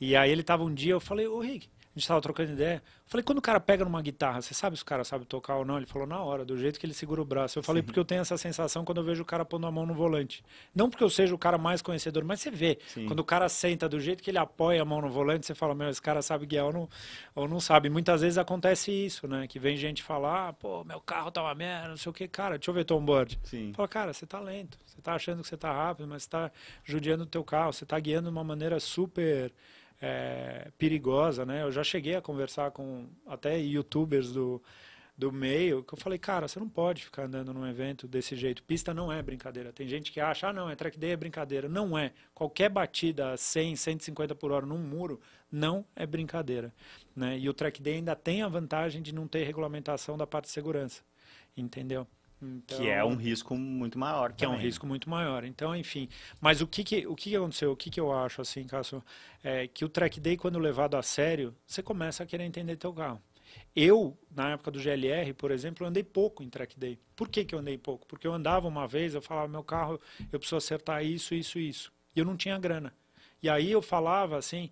E 0.00 0.16
aí 0.16 0.30
ele 0.30 0.42
tava 0.42 0.64
um 0.64 0.72
dia, 0.72 0.92
eu 0.92 1.00
falei, 1.00 1.26
ô 1.26 1.38
Rick, 1.38 1.68
a 1.94 1.98
gente 1.98 2.04
estava 2.04 2.22
trocando 2.22 2.52
ideia. 2.52 2.82
Falei, 3.04 3.22
quando 3.22 3.36
o 3.36 3.42
cara 3.42 3.60
pega 3.60 3.84
numa 3.84 4.00
guitarra, 4.00 4.40
você 4.40 4.54
sabe 4.54 4.78
se 4.78 4.82
o 4.82 4.86
cara 4.86 5.04
sabe 5.04 5.26
tocar 5.26 5.56
ou 5.56 5.64
não? 5.64 5.76
Ele 5.76 5.84
falou, 5.84 6.08
na 6.08 6.18
hora, 6.22 6.42
do 6.42 6.56
jeito 6.56 6.80
que 6.80 6.86
ele 6.86 6.94
segura 6.94 7.20
o 7.20 7.24
braço. 7.24 7.58
Eu 7.58 7.62
falei, 7.62 7.82
Sim. 7.82 7.86
porque 7.86 8.00
eu 8.00 8.04
tenho 8.04 8.22
essa 8.22 8.38
sensação 8.38 8.82
quando 8.82 8.98
eu 8.98 9.04
vejo 9.04 9.22
o 9.22 9.26
cara 9.26 9.44
pondo 9.44 9.66
a 9.66 9.70
mão 9.70 9.84
no 9.84 9.92
volante. 9.92 10.42
Não 10.74 10.88
porque 10.88 11.04
eu 11.04 11.10
seja 11.10 11.34
o 11.34 11.38
cara 11.38 11.58
mais 11.58 11.82
conhecedor, 11.82 12.24
mas 12.24 12.40
você 12.40 12.50
vê. 12.50 12.78
Sim. 12.86 13.04
Quando 13.04 13.18
o 13.20 13.24
cara 13.24 13.46
senta 13.50 13.90
do 13.90 14.00
jeito 14.00 14.22
que 14.22 14.30
ele 14.30 14.38
apoia 14.38 14.80
a 14.80 14.84
mão 14.86 15.02
no 15.02 15.10
volante, 15.10 15.44
você 15.44 15.54
fala, 15.54 15.74
meu, 15.74 15.90
esse 15.90 16.00
cara 16.00 16.22
sabe 16.22 16.46
guiar 16.46 16.64
ou 16.64 16.72
não, 16.72 16.88
ou 17.34 17.46
não 17.46 17.60
sabe. 17.60 17.90
Muitas 17.90 18.22
vezes 18.22 18.38
acontece 18.38 18.90
isso, 18.90 19.28
né? 19.28 19.46
Que 19.46 19.58
vem 19.58 19.76
gente 19.76 20.02
falar, 20.02 20.54
pô, 20.54 20.82
meu 20.84 21.00
carro 21.00 21.30
tá 21.30 21.42
uma 21.42 21.54
merda, 21.54 21.88
não 21.88 21.96
sei 21.98 22.08
o 22.08 22.12
que. 22.14 22.26
Cara, 22.26 22.56
deixa 22.56 22.70
eu 22.70 22.74
ver 22.74 22.90
onboard. 22.90 23.38
Sim. 23.44 23.74
Fala, 23.74 23.86
cara, 23.86 24.12
você 24.14 24.24
tá 24.24 24.40
lento. 24.40 24.78
Você 24.86 25.02
tá 25.02 25.14
achando 25.14 25.42
que 25.42 25.48
você 25.48 25.56
tá 25.58 25.70
rápido, 25.70 26.08
mas 26.08 26.22
você 26.22 26.30
tá 26.30 26.50
judiando 26.84 27.24
o 27.24 27.26
teu 27.26 27.44
carro. 27.44 27.74
Você 27.74 27.84
tá 27.84 28.00
guiando 28.00 28.30
de 28.30 28.34
uma 28.34 28.44
maneira 28.44 28.80
super 28.80 29.52
é, 30.02 30.72
perigosa, 30.76 31.46
né? 31.46 31.62
Eu 31.62 31.70
já 31.70 31.84
cheguei 31.84 32.16
a 32.16 32.20
conversar 32.20 32.72
com 32.72 33.06
até 33.24 33.56
youtubers 33.56 34.32
do, 34.32 34.60
do 35.16 35.30
meio, 35.30 35.84
que 35.84 35.94
eu 35.94 35.98
falei, 35.98 36.18
cara, 36.18 36.48
você 36.48 36.58
não 36.58 36.68
pode 36.68 37.04
ficar 37.04 37.26
andando 37.26 37.54
num 37.54 37.64
evento 37.64 38.08
desse 38.08 38.34
jeito. 38.34 38.64
Pista 38.64 38.92
não 38.92 39.12
é 39.12 39.22
brincadeira. 39.22 39.72
Tem 39.72 39.86
gente 39.86 40.10
que 40.10 40.18
acha, 40.20 40.48
ah, 40.48 40.52
não, 40.52 40.68
é 40.68 40.74
track 40.74 40.98
day 40.98 41.12
é 41.12 41.16
brincadeira. 41.16 41.68
Não 41.68 41.96
é. 41.96 42.12
Qualquer 42.34 42.68
batida 42.68 43.32
a 43.32 43.36
100, 43.36 43.76
150 43.76 44.34
por 44.34 44.50
hora 44.50 44.66
num 44.66 44.78
muro 44.78 45.20
não 45.50 45.84
é 45.94 46.04
brincadeira. 46.04 46.74
Né? 47.14 47.38
E 47.38 47.48
o 47.48 47.54
track 47.54 47.80
day 47.80 47.94
ainda 47.94 48.16
tem 48.16 48.42
a 48.42 48.48
vantagem 48.48 49.00
de 49.00 49.14
não 49.14 49.28
ter 49.28 49.44
regulamentação 49.44 50.18
da 50.18 50.26
parte 50.26 50.46
de 50.46 50.50
segurança. 50.50 51.02
Entendeu? 51.56 52.08
Então, 52.42 52.78
que 52.78 52.88
é 52.88 53.04
um 53.04 53.14
risco 53.14 53.54
muito 53.56 53.98
maior. 53.98 54.32
Que 54.32 54.44
também. 54.44 54.56
é 54.56 54.58
um 54.58 54.62
risco 54.62 54.86
muito 54.86 55.08
maior. 55.08 55.44
Então, 55.44 55.74
enfim. 55.76 56.08
Mas 56.40 56.60
o 56.60 56.66
que, 56.66 56.82
que, 56.82 57.06
o 57.06 57.14
que 57.14 57.36
aconteceu? 57.36 57.72
O 57.72 57.76
que, 57.76 57.90
que 57.90 58.00
eu 58.00 58.12
acho, 58.12 58.42
assim, 58.42 58.64
Cássio? 58.64 59.02
É 59.42 59.68
que 59.68 59.84
o 59.84 59.88
track 59.88 60.18
day, 60.18 60.36
quando 60.36 60.58
levado 60.58 60.96
a 60.96 61.02
sério, 61.02 61.54
você 61.66 61.82
começa 61.82 62.22
a 62.22 62.26
querer 62.26 62.44
entender 62.44 62.76
teu 62.76 62.92
carro. 62.92 63.22
Eu, 63.74 64.18
na 64.34 64.50
época 64.50 64.70
do 64.70 64.80
GLR, 64.80 65.32
por 65.34 65.50
exemplo, 65.50 65.86
andei 65.86 66.02
pouco 66.02 66.42
em 66.42 66.48
track 66.48 66.78
day. 66.78 66.98
Por 67.14 67.28
que, 67.28 67.44
que 67.44 67.54
eu 67.54 67.58
andei 67.58 67.78
pouco? 67.78 68.06
Porque 68.06 68.26
eu 68.26 68.32
andava 68.32 68.66
uma 68.66 68.86
vez, 68.86 69.14
eu 69.14 69.22
falava, 69.22 69.48
meu 69.48 69.62
carro, 69.62 70.00
eu 70.32 70.38
preciso 70.38 70.56
acertar 70.56 71.04
isso, 71.04 71.34
isso, 71.34 71.58
isso. 71.58 71.92
E 72.14 72.18
eu 72.18 72.24
não 72.24 72.36
tinha 72.36 72.58
grana. 72.58 72.92
E 73.42 73.48
aí 73.48 73.70
eu 73.70 73.82
falava 73.82 74.36
assim, 74.36 74.70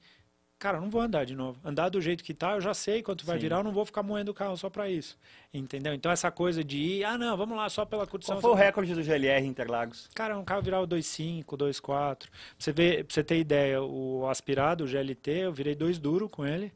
cara, 0.61 0.79
não 0.79 0.91
vou 0.91 1.01
andar 1.01 1.25
de 1.25 1.35
novo. 1.35 1.59
Andar 1.65 1.89
do 1.89 2.01
jeito 2.01 2.23
que 2.23 2.35
tá, 2.35 2.53
eu 2.53 2.61
já 2.61 2.75
sei 2.75 3.03
quanto 3.03 3.25
vai 3.25 3.37
Sim. 3.37 3.43
virar, 3.43 3.57
eu 3.57 3.65
não 3.65 3.73
vou 3.73 3.85
ficar 3.85 4.03
moendo 4.03 4.31
o 4.31 4.35
carro 4.35 4.57
só 4.57 4.69
para 4.69 4.89
isso. 4.89 5.19
Entendeu? 5.53 5.95
Então 5.95 6.13
essa 6.13 6.31
coisa 6.31 6.63
de 6.63 6.77
ir, 6.79 7.05
ah 7.05 7.17
não, 7.17 7.37
vamos 7.37 7.57
lá 7.57 7.69
só 7.69 7.85
pela 7.85 8.07
curtição. 8.07 8.37
Qual 8.37 8.43
foi 8.43 8.51
o 8.51 8.55
recorde 8.55 8.95
do 8.95 9.03
GLR 9.03 9.45
Interlagos? 9.45 10.09
Cara, 10.15 10.39
um 10.39 10.45
carro 10.45 10.63
virava 10.63 10.87
2.5, 10.87 11.45
2.4. 11.45 11.83
Pra 12.19 12.29
você 12.59 12.73
ver, 12.73 13.05
pra 13.05 13.15
você 13.15 13.25
ter 13.25 13.39
ideia, 13.39 13.83
o 13.83 14.29
aspirado, 14.29 14.85
o 14.85 14.87
GLT, 14.87 15.31
eu 15.31 15.53
virei 15.53 15.75
dois 15.75 15.99
duro 15.99 16.29
com 16.29 16.47
ele. 16.47 16.71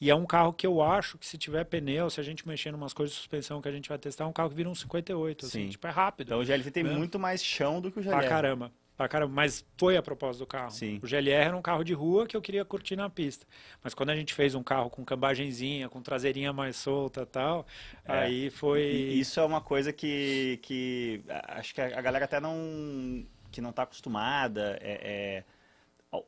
E 0.00 0.10
é 0.10 0.14
um 0.14 0.26
carro 0.26 0.52
que 0.52 0.66
eu 0.66 0.82
acho 0.82 1.16
que 1.16 1.26
se 1.26 1.38
tiver 1.38 1.64
pneu, 1.64 2.10
se 2.10 2.20
a 2.20 2.22
gente 2.22 2.46
mexer 2.46 2.68
em 2.68 2.74
umas 2.74 2.92
coisas 2.92 3.14
de 3.14 3.18
suspensão 3.18 3.62
que 3.62 3.68
a 3.68 3.72
gente 3.72 3.88
vai 3.88 3.96
testar, 3.96 4.24
é 4.24 4.26
um 4.26 4.32
carro 4.32 4.50
que 4.50 4.56
vira 4.56 4.68
um 4.68 4.74
58, 4.74 5.46
assim, 5.46 5.64
Sim. 5.64 5.68
tipo, 5.70 5.86
é 5.86 5.90
rápido. 5.90 6.28
Então 6.28 6.40
o 6.40 6.44
GLT 6.44 6.70
tem 6.70 6.84
né? 6.84 6.92
muito 6.92 7.18
mais 7.18 7.42
chão 7.42 7.80
do 7.80 7.90
que 7.90 8.00
o 8.00 8.02
GLR. 8.02 8.20
Pra 8.20 8.28
caramba. 8.28 8.70
Pra 8.96 9.08
caramba, 9.08 9.32
mas 9.32 9.66
foi 9.76 9.96
a 9.96 10.02
propósito 10.02 10.42
do 10.42 10.46
carro. 10.46 10.70
Sim. 10.70 11.00
O 11.02 11.06
GLR 11.06 11.46
era 11.46 11.56
um 11.56 11.62
carro 11.62 11.82
de 11.82 11.92
rua 11.92 12.26
que 12.26 12.36
eu 12.36 12.40
queria 12.40 12.64
curtir 12.64 12.94
na 12.94 13.10
pista. 13.10 13.44
Mas 13.82 13.92
quando 13.92 14.10
a 14.10 14.16
gente 14.16 14.32
fez 14.32 14.54
um 14.54 14.62
carro 14.62 14.88
com 14.88 15.04
cambagenzinha, 15.04 15.88
com 15.88 16.00
traseirinha 16.00 16.52
mais 16.52 16.76
solta 16.76 17.26
tal, 17.26 17.66
é. 18.04 18.12
aí 18.12 18.50
foi. 18.50 18.82
Isso 18.82 19.40
é 19.40 19.44
uma 19.44 19.60
coisa 19.60 19.92
que, 19.92 20.60
que 20.62 21.24
acho 21.48 21.74
que 21.74 21.80
a 21.80 22.00
galera 22.00 22.24
até 22.24 22.38
não. 22.38 23.26
que 23.50 23.60
não 23.60 23.70
está 23.70 23.82
acostumada. 23.82 24.78
É, 24.80 25.42
é, 25.42 25.44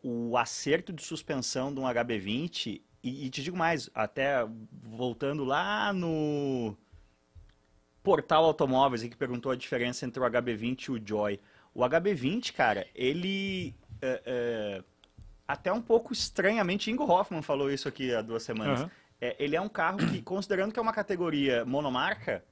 o 0.02 0.36
acerto 0.36 0.92
de 0.92 1.04
suspensão 1.04 1.72
de 1.72 1.78
um 1.78 1.84
HB20, 1.84 2.80
e, 3.02 3.26
e 3.26 3.30
te 3.30 3.42
digo 3.42 3.56
mais, 3.56 3.88
até 3.94 4.44
voltando 4.82 5.44
lá 5.44 5.92
no 5.92 6.76
portal 8.02 8.44
automóveis 8.44 9.02
que 9.02 9.16
perguntou 9.16 9.52
a 9.52 9.56
diferença 9.56 10.04
entre 10.06 10.20
o 10.20 10.24
HB20 10.24 10.88
e 10.88 10.90
o 10.92 11.02
Joy. 11.04 11.40
O 11.76 11.80
HB20, 11.80 12.54
cara, 12.54 12.86
ele. 12.94 13.74
É, 14.00 14.22
é, 14.24 14.84
até 15.46 15.70
um 15.70 15.82
pouco 15.82 16.10
estranhamente, 16.10 16.90
Ingo 16.90 17.04
Hoffman 17.04 17.42
falou 17.42 17.70
isso 17.70 17.86
aqui 17.86 18.14
há 18.14 18.22
duas 18.22 18.42
semanas. 18.42 18.80
Uhum. 18.80 18.90
É, 19.20 19.36
ele 19.38 19.54
é 19.54 19.60
um 19.60 19.68
carro 19.68 19.98
que, 19.98 20.22
considerando 20.22 20.72
que 20.72 20.78
é 20.78 20.82
uma 20.82 20.92
categoria 20.92 21.66
monomarca, 21.66 22.42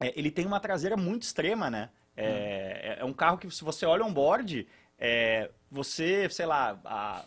é, 0.00 0.12
ele 0.18 0.30
tem 0.30 0.44
uma 0.44 0.58
traseira 0.58 0.96
muito 0.96 1.22
extrema, 1.22 1.70
né? 1.70 1.88
É, 2.16 2.96
uhum. 2.98 3.06
é 3.06 3.10
um 3.10 3.12
carro 3.12 3.38
que, 3.38 3.48
se 3.48 3.62
você 3.62 3.86
olha 3.86 4.04
on 4.04 4.12
board, 4.12 4.66
é, 4.98 5.48
você, 5.70 6.28
sei 6.28 6.46
lá, 6.46 6.80
a, 6.84 7.24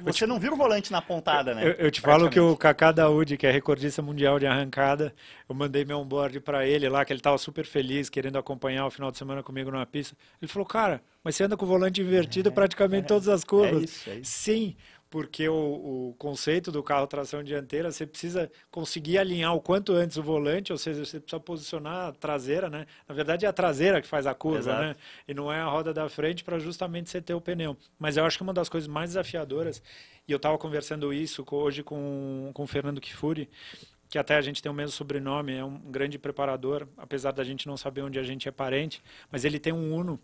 você 0.00 0.20
te, 0.20 0.26
não 0.26 0.38
viu 0.38 0.54
o 0.54 0.56
volante 0.56 0.90
na 0.90 1.02
pontada, 1.02 1.54
né? 1.54 1.64
Eu, 1.64 1.72
eu 1.72 1.90
te 1.90 2.00
falo 2.00 2.30
que 2.30 2.40
o 2.40 2.56
Kaká 2.56 2.90
Daoud, 2.90 3.36
que 3.36 3.46
é 3.46 3.50
recordista 3.50 4.00
mundial 4.00 4.38
de 4.38 4.46
arrancada, 4.46 5.14
eu 5.48 5.54
mandei 5.54 5.84
meu 5.84 5.98
onboard 5.98 6.40
para 6.40 6.66
ele 6.66 6.88
lá, 6.88 7.04
que 7.04 7.12
ele 7.12 7.20
estava 7.20 7.36
super 7.36 7.66
feliz, 7.66 8.08
querendo 8.08 8.38
acompanhar 8.38 8.86
o 8.86 8.90
final 8.90 9.10
de 9.10 9.18
semana 9.18 9.42
comigo 9.42 9.70
numa 9.70 9.84
pista. 9.84 10.16
Ele 10.40 10.50
falou, 10.50 10.66
cara, 10.66 11.02
mas 11.22 11.36
você 11.36 11.44
anda 11.44 11.56
com 11.56 11.64
o 11.64 11.68
volante 11.68 12.00
invertido 12.00 12.48
é, 12.48 12.52
praticamente 12.52 13.04
é, 13.04 13.08
todas 13.08 13.28
as 13.28 13.44
curvas. 13.44 13.82
É 13.82 13.84
isso, 13.84 14.10
é 14.10 14.14
isso. 14.16 14.30
Sim, 14.32 14.76
porque 15.12 15.46
o, 15.46 15.54
o, 16.08 16.14
conceito 16.14 16.72
do 16.72 16.82
carro 16.82 17.06
tração 17.06 17.44
dianteira, 17.44 17.92
você 17.92 18.06
precisa 18.06 18.50
conseguir 18.70 19.18
alinhar 19.18 19.54
o 19.54 19.60
quanto 19.60 19.92
antes 19.92 20.16
o 20.16 20.22
volante, 20.22 20.72
ou 20.72 20.78
seja, 20.78 21.04
você 21.04 21.20
precisa 21.20 21.38
posicionar 21.38 22.08
a 22.08 22.12
traseira, 22.12 22.70
né? 22.70 22.86
Na 23.06 23.14
verdade 23.14 23.44
é 23.44 23.48
a 23.48 23.52
traseira 23.52 24.00
que 24.00 24.08
faz 24.08 24.26
a 24.26 24.32
curva, 24.32 24.60
Exato. 24.60 24.80
né? 24.80 24.96
E 25.28 25.34
não 25.34 25.52
é 25.52 25.60
a 25.60 25.66
roda 25.66 25.92
da 25.92 26.08
frente 26.08 26.42
para 26.42 26.58
justamente 26.58 27.10
você 27.10 27.20
ter 27.20 27.34
o 27.34 27.42
pneu. 27.42 27.76
Mas 27.98 28.16
eu 28.16 28.24
acho 28.24 28.38
que 28.38 28.42
uma 28.42 28.54
das 28.54 28.70
coisas 28.70 28.88
mais 28.88 29.10
desafiadoras, 29.10 29.82
e 30.26 30.32
eu 30.32 30.38
estava 30.38 30.56
conversando 30.56 31.12
isso 31.12 31.44
hoje 31.50 31.82
com, 31.82 32.50
com 32.54 32.62
o 32.62 32.66
Fernando 32.66 32.98
Kifuri, 32.98 33.50
que 34.08 34.16
até 34.16 34.34
a 34.34 34.40
gente 34.40 34.62
tem 34.62 34.72
o 34.72 34.74
mesmo 34.74 34.92
sobrenome, 34.92 35.54
é 35.54 35.62
um 35.62 35.78
grande 35.78 36.18
preparador, 36.18 36.88
apesar 36.96 37.32
da 37.32 37.44
gente 37.44 37.66
não 37.66 37.76
saber 37.76 38.00
onde 38.00 38.18
a 38.18 38.22
gente 38.22 38.48
é 38.48 38.50
parente, 38.50 39.02
mas 39.30 39.44
ele 39.44 39.58
tem 39.58 39.74
um 39.74 39.94
Uno 39.94 40.18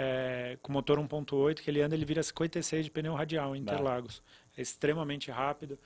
é, 0.00 0.56
com 0.62 0.72
motor 0.72 0.98
1.8, 0.98 1.60
que 1.60 1.70
ele 1.70 1.82
anda, 1.82 1.94
ele 1.94 2.06
vira 2.06 2.22
56 2.22 2.86
de 2.86 2.90
pneu 2.90 3.14
radial 3.14 3.54
em 3.54 3.60
Interlagos. 3.60 4.22
É 4.56 4.62
extremamente 4.62 5.30
rápido. 5.30 5.78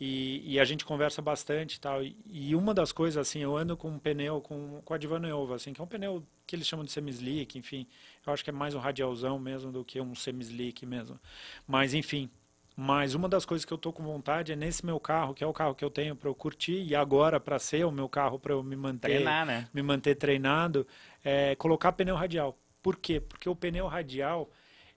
E, 0.00 0.54
e, 0.54 0.60
a 0.60 0.64
gente 0.64 0.84
conversa 0.84 1.20
bastante 1.20 1.74
e 1.74 1.80
tal. 1.80 2.00
E, 2.02 2.54
uma 2.54 2.72
das 2.72 2.92
coisas, 2.92 3.18
assim, 3.18 3.40
eu 3.40 3.56
ando 3.56 3.76
com 3.76 3.88
um 3.90 3.98
pneu 3.98 4.40
com, 4.40 4.80
com 4.84 4.94
a 4.94 4.96
Divanova, 4.96 5.56
assim, 5.56 5.72
que 5.72 5.80
é 5.80 5.84
um 5.84 5.88
pneu 5.88 6.24
que 6.46 6.54
eles 6.54 6.66
chamam 6.66 6.84
de 6.84 6.92
semi-slick, 6.92 7.58
enfim. 7.58 7.86
Eu 8.24 8.32
acho 8.32 8.42
que 8.42 8.48
é 8.48 8.52
mais 8.52 8.74
um 8.74 8.78
radialzão 8.78 9.38
mesmo 9.38 9.70
do 9.72 9.84
que 9.84 10.00
um 10.00 10.14
semi-slick 10.14 10.86
mesmo. 10.86 11.18
Mas, 11.66 11.92
enfim. 11.92 12.30
Mas 12.76 13.14
uma 13.14 13.28
das 13.28 13.44
coisas 13.44 13.64
que 13.64 13.72
eu 13.72 13.76
tô 13.76 13.92
com 13.92 14.04
vontade 14.04 14.52
é 14.52 14.56
nesse 14.56 14.86
meu 14.86 15.00
carro, 15.00 15.34
que 15.34 15.42
é 15.42 15.46
o 15.46 15.52
carro 15.52 15.74
que 15.74 15.84
eu 15.84 15.90
tenho 15.90 16.14
para 16.14 16.28
eu 16.28 16.34
curtir 16.34 16.80
e 16.84 16.94
agora 16.94 17.40
para 17.40 17.58
ser 17.58 17.84
o 17.84 17.90
meu 17.90 18.08
carro 18.08 18.38
para 18.38 18.52
eu 18.52 18.62
me 18.62 18.76
manter, 18.76 19.08
Treinar, 19.08 19.44
né? 19.44 19.68
me 19.74 19.82
manter 19.82 20.14
treinado, 20.14 20.86
é 21.24 21.56
colocar 21.56 21.90
pneu 21.90 22.14
radial. 22.14 22.56
Por 22.82 22.96
quê? 22.96 23.20
Porque 23.20 23.48
o 23.48 23.56
pneu 23.56 23.86
radial, 23.86 24.50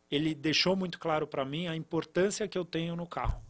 ele 0.09 0.33
deixou 0.35 0.75
muito 0.75 0.99
claro 0.99 1.25
para 1.25 1.43
mim 1.45 1.67
a 1.67 1.75
importância 1.75 2.47
que 2.47 2.57
eu 2.57 2.65
tenho 2.65 2.95
no 2.95 3.07
carro. 3.07 3.41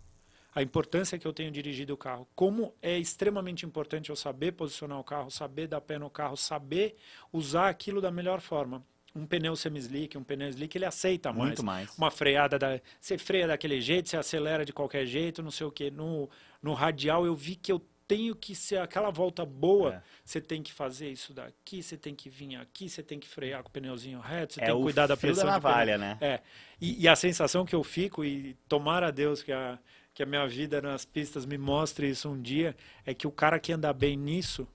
a 0.54 0.62
importância 0.62 1.18
que 1.18 1.26
eu 1.26 1.32
tenho 1.34 1.50
dirigido 1.50 1.94
o 1.94 1.98
carro, 1.98 2.28
como 2.36 2.74
é 2.82 2.98
extremamente 2.98 3.66
importante 3.66 4.10
eu 4.10 4.16
saber 4.16 4.52
posicionar 4.52 5.00
o 5.00 5.04
carro, 5.04 5.32
saber 5.32 5.68
dar 5.68 5.80
pé 5.80 5.98
no 5.98 6.10
carro, 6.10 6.36
saber 6.36 6.98
usar 7.32 7.70
aquilo 7.70 8.02
da 8.02 8.12
melhor 8.12 8.42
forma. 8.42 8.84
Um 9.16 9.26
pneu 9.26 9.56
semi-slick, 9.56 10.18
um 10.18 10.24
pneu 10.24 10.50
slick, 10.50 10.78
ele 10.78 10.86
aceita 10.86 11.32
mais. 11.32 11.48
Muito 11.48 11.64
mais. 11.64 11.98
Uma 11.98 12.12
freada, 12.12 12.58
da, 12.60 12.80
você 13.00 13.18
freia 13.18 13.48
daquele 13.48 13.80
jeito, 13.82 14.10
você 14.10 14.18
acelera 14.18 14.64
de 14.66 14.74
qualquer 14.74 15.06
jeito, 15.06 15.42
não 15.44 15.52
sei 15.52 15.68
o 15.68 15.72
quê. 15.72 15.90
No, 15.92 16.30
no 16.62 16.74
radial 16.74 17.26
eu 17.26 17.36
vi 17.36 17.56
que 17.56 17.72
eu 17.72 17.82
tenho 18.16 18.36
que 18.36 18.54
ser 18.54 18.78
aquela 18.80 19.10
volta 19.10 19.46
boa, 19.46 19.96
É. 19.96 20.02
você 20.26 20.42
tem 20.42 20.62
que 20.62 20.74
fazer 20.74 21.10
isso 21.10 21.34
daqui, 21.34 21.82
você 21.82 21.98
tem 21.98 22.14
que 22.14 22.30
vir 22.30 22.56
aqui, 22.58 22.90
você 22.90 23.02
tem 23.02 23.20
que 23.20 23.28
frear 23.28 23.64
com 23.64 23.70
o 23.70 23.72
pneuzinho 23.72 24.20
reto, 24.20 24.54
você 24.56 24.62
É 24.62 24.66
tem 24.66 24.76
que 24.76 24.82
cuidar 24.82 25.08
da 25.08 25.16
pressão 25.16 25.46
da 25.46 25.52
navalha, 25.52 25.98
né? 25.98 26.18
É. 26.20 26.42
E, 26.80 27.04
e 27.04 27.08
a 27.08 27.16
sensação 27.16 27.66
que 27.66 27.74
eu 27.74 27.84
fico, 27.84 28.26
e 28.26 28.56
tomara 28.68 29.08
a 29.08 29.12
Deus 29.12 29.42
que 29.42 29.52
a, 29.52 29.80
que 30.14 30.22
a 30.22 30.26
minha 30.26 30.46
vida 30.48 30.82
nas 30.82 31.06
pistas 31.06 31.46
me 31.46 31.58
mostre 31.58 32.10
isso 32.10 32.30
um 32.30 32.42
dia, 32.42 32.76
é 33.06 33.14
que 33.14 33.26
o 33.28 33.32
cara 33.32 33.60
que 33.60 33.72
anda 33.72 33.94
bem 33.94 34.18
nisso, 34.18 34.68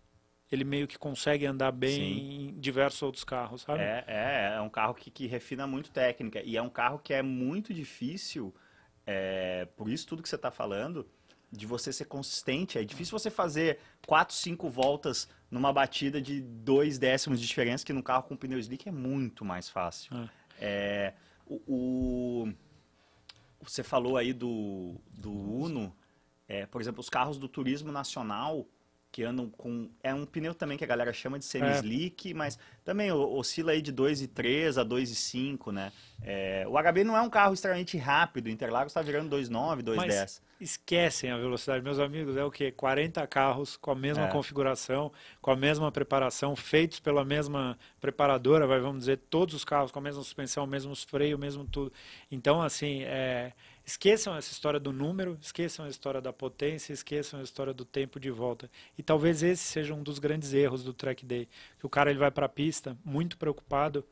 ele 0.50 0.64
meio 0.64 0.86
que 0.86 0.96
consegue 0.96 1.44
andar 1.44 1.72
bem 1.72 1.90
Sim. 1.90 2.48
em 2.56 2.60
diversos 2.60 3.02
outros 3.02 3.24
carros, 3.24 3.62
sabe? 3.62 3.80
É, 3.82 4.04
é, 4.06 4.54
é 4.56 4.60
um 4.60 4.70
carro 4.70 4.94
que, 4.94 5.10
que 5.10 5.26
refina 5.26 5.66
muito 5.66 5.90
técnica. 5.90 6.40
E 6.42 6.56
é 6.56 6.62
um 6.62 6.70
carro 6.70 6.98
que 7.00 7.12
é 7.12 7.20
muito 7.20 7.74
difícil, 7.74 8.54
é, 9.04 9.66
por 9.76 9.88
isso 9.90 10.06
tudo 10.06 10.22
que 10.22 10.28
você 10.28 10.36
está 10.36 10.50
falando, 10.50 11.06
de 11.50 11.66
você 11.66 11.92
ser 11.92 12.06
consistente. 12.06 12.78
É 12.78 12.84
difícil 12.84 13.18
você 13.18 13.30
fazer 13.30 13.78
quatro, 14.06 14.34
cinco 14.34 14.68
voltas 14.68 15.28
numa 15.50 15.72
batida 15.72 16.20
de 16.20 16.40
dois 16.40 16.98
décimos 16.98 17.40
de 17.40 17.46
diferença, 17.46 17.84
que 17.84 17.92
num 17.92 18.02
carro 18.02 18.24
com 18.24 18.36
pneu 18.36 18.58
slick 18.58 18.88
é 18.88 18.92
muito 18.92 19.44
mais 19.44 19.68
fácil. 19.68 20.16
É. 20.16 20.28
É, 20.58 21.14
o, 21.46 21.60
o- 21.66 22.52
você 23.62 23.82
falou 23.82 24.16
aí 24.16 24.32
do, 24.32 24.94
do 25.12 25.30
Uno, 25.32 25.94
é, 26.48 26.66
por 26.66 26.80
exemplo, 26.80 27.00
os 27.00 27.08
carros 27.08 27.38
do 27.38 27.48
turismo 27.48 27.90
nacional 27.90 28.66
que 29.10 29.22
andam 29.22 29.48
com. 29.48 29.88
É 30.02 30.12
um 30.12 30.26
pneu 30.26 30.54
também 30.54 30.76
que 30.76 30.84
a 30.84 30.86
galera 30.86 31.12
chama 31.12 31.38
de 31.38 31.44
semi-slick, 31.44 32.34
mas 32.34 32.58
também 32.84 33.10
oscila 33.10 33.72
aí 33.72 33.80
de 33.80 33.92
2,3 33.92 34.80
a 34.80 34.84
2,5, 34.84 35.72
né? 35.72 35.90
É, 36.20 36.64
o 36.68 36.72
HB 36.76 37.02
não 37.04 37.16
é 37.16 37.22
um 37.22 37.30
carro 37.30 37.54
extremamente 37.54 37.96
rápido, 37.96 38.46
o 38.46 38.50
Interlagos 38.50 38.90
está 38.92 39.00
virando 39.00 39.34
2,9, 39.34 39.82
2,10. 39.82 40.40
Esquecem 40.58 41.30
a 41.30 41.36
velocidade. 41.36 41.84
Meus 41.84 41.98
amigos, 41.98 42.34
é 42.34 42.42
o 42.42 42.50
quê? 42.50 42.72
40 42.72 43.26
carros 43.26 43.76
com 43.76 43.90
a 43.90 43.94
mesma 43.94 44.24
É. 44.24 44.28
configuração, 44.28 45.12
com 45.40 45.50
a 45.50 45.56
mesma 45.56 45.92
preparação, 45.92 46.56
feitos 46.56 46.98
pela 46.98 47.26
mesma 47.26 47.78
preparadora, 48.00 48.66
vai, 48.66 48.80
vamos 48.80 49.00
dizer, 49.00 49.18
todos 49.28 49.54
os 49.54 49.64
carros 49.66 49.90
com 49.92 49.98
a 49.98 50.02
mesma 50.02 50.22
suspensão, 50.22 50.66
mesmos 50.66 51.04
freios, 51.04 51.38
mesmo 51.38 51.66
tudo. 51.66 51.92
Então, 52.32 52.62
assim, 52.62 53.02
é, 53.02 53.52
esqueçam 53.84 54.34
essa 54.34 54.50
história 54.50 54.80
do 54.80 54.92
número, 54.92 55.36
esqueçam 55.42 55.84
a 55.84 55.90
história 55.90 56.22
da 56.22 56.32
potência, 56.32 56.90
esqueçam 56.94 57.38
a 57.40 57.42
história 57.42 57.74
do 57.74 57.84
tempo 57.84 58.18
de 58.18 58.30
volta. 58.30 58.70
E 58.96 59.02
talvez 59.02 59.42
esse 59.42 59.62
seja 59.62 59.92
um 59.92 60.02
dos 60.02 60.18
grandes 60.18 60.54
erros 60.54 60.82
do 60.82 60.94
track 60.94 61.26
day, 61.26 61.46
que 61.78 61.84
o 61.84 61.90
cara 61.90 62.08
ele 62.08 62.18
vai 62.18 62.30
para 62.30 62.46
a 62.46 62.48
pista 62.48 62.96
muito 63.04 63.36
preocupado 63.36 64.02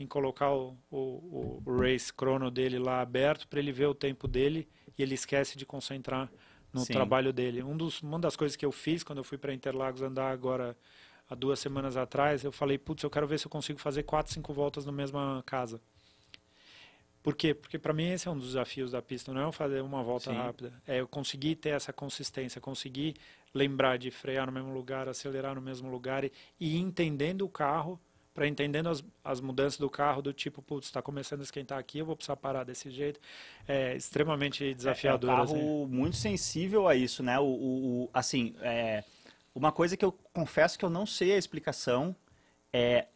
em 0.00 0.06
colocar 0.06 0.50
o, 0.50 0.78
o, 0.90 1.62
o 1.64 1.78
race 1.78 2.10
chrono 2.10 2.50
dele 2.50 2.78
lá 2.78 3.02
aberto 3.02 3.46
para 3.46 3.58
ele 3.58 3.70
ver 3.70 3.86
o 3.86 3.94
tempo 3.94 4.26
dele 4.26 4.66
e 4.96 5.02
ele 5.02 5.14
esquece 5.14 5.58
de 5.58 5.66
concentrar 5.66 6.32
no 6.72 6.84
Sim. 6.84 6.94
trabalho 6.94 7.32
dele. 7.32 7.62
Um 7.62 7.76
dos, 7.76 8.00
uma 8.00 8.18
das 8.18 8.34
coisas 8.34 8.56
que 8.56 8.64
eu 8.64 8.72
fiz 8.72 9.04
quando 9.04 9.18
eu 9.18 9.24
fui 9.24 9.36
para 9.36 9.52
Interlagos 9.52 10.00
andar 10.00 10.30
agora 10.30 10.74
há 11.28 11.34
duas 11.34 11.60
semanas 11.60 11.98
atrás, 11.98 12.42
eu 12.42 12.50
falei, 12.50 12.78
putz, 12.78 13.02
eu 13.02 13.10
quero 13.10 13.26
ver 13.26 13.38
se 13.38 13.46
eu 13.46 13.50
consigo 13.50 13.78
fazer 13.78 14.02
quatro, 14.04 14.32
cinco 14.32 14.54
voltas 14.54 14.86
na 14.86 14.92
mesma 14.92 15.42
casa. 15.44 15.80
Por 17.22 17.36
quê? 17.36 17.52
Porque 17.52 17.78
para 17.78 17.92
mim 17.92 18.08
esse 18.08 18.26
é 18.26 18.30
um 18.30 18.38
dos 18.38 18.48
desafios 18.48 18.92
da 18.92 19.02
pista, 19.02 19.32
não 19.34 19.42
é 19.42 19.44
eu 19.44 19.52
fazer 19.52 19.82
uma 19.82 20.02
volta 20.02 20.30
Sim. 20.30 20.38
rápida, 20.38 20.82
é 20.86 21.00
eu 21.00 21.06
conseguir 21.06 21.56
ter 21.56 21.70
essa 21.70 21.92
consistência, 21.92 22.58
conseguir 22.60 23.16
lembrar 23.52 23.98
de 23.98 24.10
frear 24.10 24.46
no 24.46 24.52
mesmo 24.52 24.72
lugar, 24.72 25.08
acelerar 25.08 25.54
no 25.54 25.60
mesmo 25.60 25.90
lugar 25.90 26.24
e, 26.24 26.32
e 26.58 26.78
entendendo 26.78 27.42
o 27.42 27.48
carro, 27.48 28.00
para 28.34 28.46
entendendo 28.46 28.88
as, 28.88 29.04
as 29.24 29.40
mudanças 29.40 29.78
do 29.78 29.90
carro, 29.90 30.22
do 30.22 30.32
tipo, 30.32 30.62
putz, 30.62 30.86
está 30.86 31.02
começando 31.02 31.40
a 31.40 31.42
esquentar 31.42 31.78
aqui, 31.78 31.98
eu 31.98 32.06
vou 32.06 32.16
precisar 32.16 32.36
parar 32.36 32.64
desse 32.64 32.90
jeito. 32.90 33.20
É 33.66 33.96
extremamente 33.96 34.72
desafiador. 34.74 35.30
É 35.30 35.34
um 35.34 35.42
assim. 35.42 35.54
carro 35.54 35.86
muito 35.88 36.16
sensível 36.16 36.86
a 36.88 36.94
isso, 36.94 37.22
né? 37.22 37.38
O, 37.38 37.44
o- 37.44 38.04
o- 38.04 38.10
assim, 38.14 38.54
é, 38.60 39.02
uma 39.54 39.72
coisa 39.72 39.96
que 39.96 40.04
eu 40.04 40.12
confesso 40.32 40.78
que 40.78 40.84
eu 40.84 40.90
não 40.90 41.04
sei 41.06 41.32
a 41.32 41.36
explicação 41.38 42.14
é, 42.72 43.06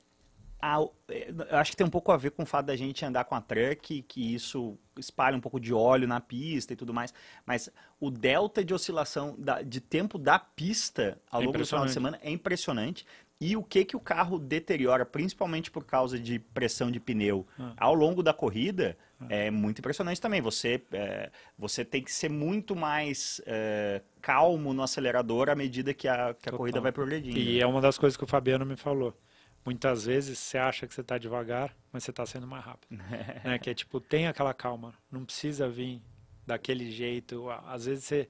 a- 0.61 0.79
é, 1.09 1.31
eu 1.51 1.59
acho 1.59 1.71
que 1.73 1.77
tem 1.77 1.87
um 1.87 1.91
pouco 1.91 2.11
a 2.11 2.17
ver 2.17 2.31
com 2.31 2.43
o 2.43 2.47
fato 2.47 2.67
da 2.67 2.77
gente 2.77 3.05
andar 3.05 3.25
com 3.25 3.35
a 3.35 3.41
truck, 3.41 4.03
que 4.03 4.35
isso 4.35 4.79
espalha 4.99 5.37
um 5.37 5.41
pouco 5.41 5.61
de 5.61 5.75
óleo 5.75 6.09
na 6.09 6.21
pista 6.21 6.73
e 6.73 6.77
tudo 6.77 6.95
mais, 6.95 7.13
mas 7.45 7.69
o 8.01 8.11
delta 8.11 8.65
de 8.65 8.73
oscilação 8.73 9.35
da- 9.39 9.61
de 9.63 9.81
tempo 9.81 10.19
da 10.19 10.39
pista 10.39 11.21
ao 11.31 11.43
É 11.43 11.45
longo 11.45 11.59
do 11.59 11.67
final 11.67 11.85
de 11.85 11.93
semana 11.93 12.19
é 12.23 12.31
impressionante. 12.31 13.05
E 13.41 13.57
o 13.57 13.63
que 13.63 13.85
que 13.85 13.97
o 13.97 14.01
carro 14.01 14.39
deteriora, 14.39 15.05
principalmente 15.05 15.71
por 15.71 15.85
causa 15.85 16.19
de 16.19 16.39
pressão 16.39 16.91
de 16.91 17.01
pneu, 17.01 17.47
Ah. 17.59 17.75
ao 17.77 17.95
longo 17.95 18.23
da 18.23 18.33
corrida, 18.33 18.97
é 19.29 19.51
muito 19.51 19.79
impressionante 19.81 20.21
também. 20.21 20.41
Você, 20.41 20.83
é, 20.93 21.31
você 21.59 21.85
tem 21.85 22.03
que 22.03 22.13
ser 22.13 22.29
muito 22.31 22.77
mais 22.77 23.41
é, 23.47 24.03
calmo 24.21 24.73
no 24.73 24.83
acelerador 24.83 25.49
à 25.49 25.55
medida 25.55 25.93
que 25.95 26.07
a, 26.07 26.35
que 26.35 26.49
a 26.49 26.53
corrida 26.53 26.81
vai 26.81 26.93
progredindo. 26.93 27.37
E 27.39 27.61
é 27.61 27.67
uma 27.67 27.81
das 27.81 27.99
coisas 27.99 28.17
que 28.17 28.25
o 28.25 28.27
Fabiano 28.27 28.65
me 28.65 28.77
falou. 28.77 29.19
Muitas 29.65 30.05
vezes 30.05 30.39
você 30.39 30.59
acha 30.59 30.87
que 30.87 30.95
você 30.95 31.01
está 31.01 31.17
devagar, 31.17 31.75
mas 31.91 32.05
você 32.05 32.11
está 32.11 32.25
sendo 32.27 32.47
mais 32.47 32.65
rápido. 32.65 32.91
né? 33.45 33.59
Que 33.59 33.71
é 33.71 33.75
tipo, 33.75 33.99
tem 33.99 34.27
aquela 34.27 34.53
calma, 34.55 34.95
não 35.11 35.25
precisa 35.25 35.69
vir 35.69 36.01
daquele 36.47 36.91
jeito. 36.91 37.49
Às 37.67 37.87
vezes 37.87 38.05
você, 38.05 38.29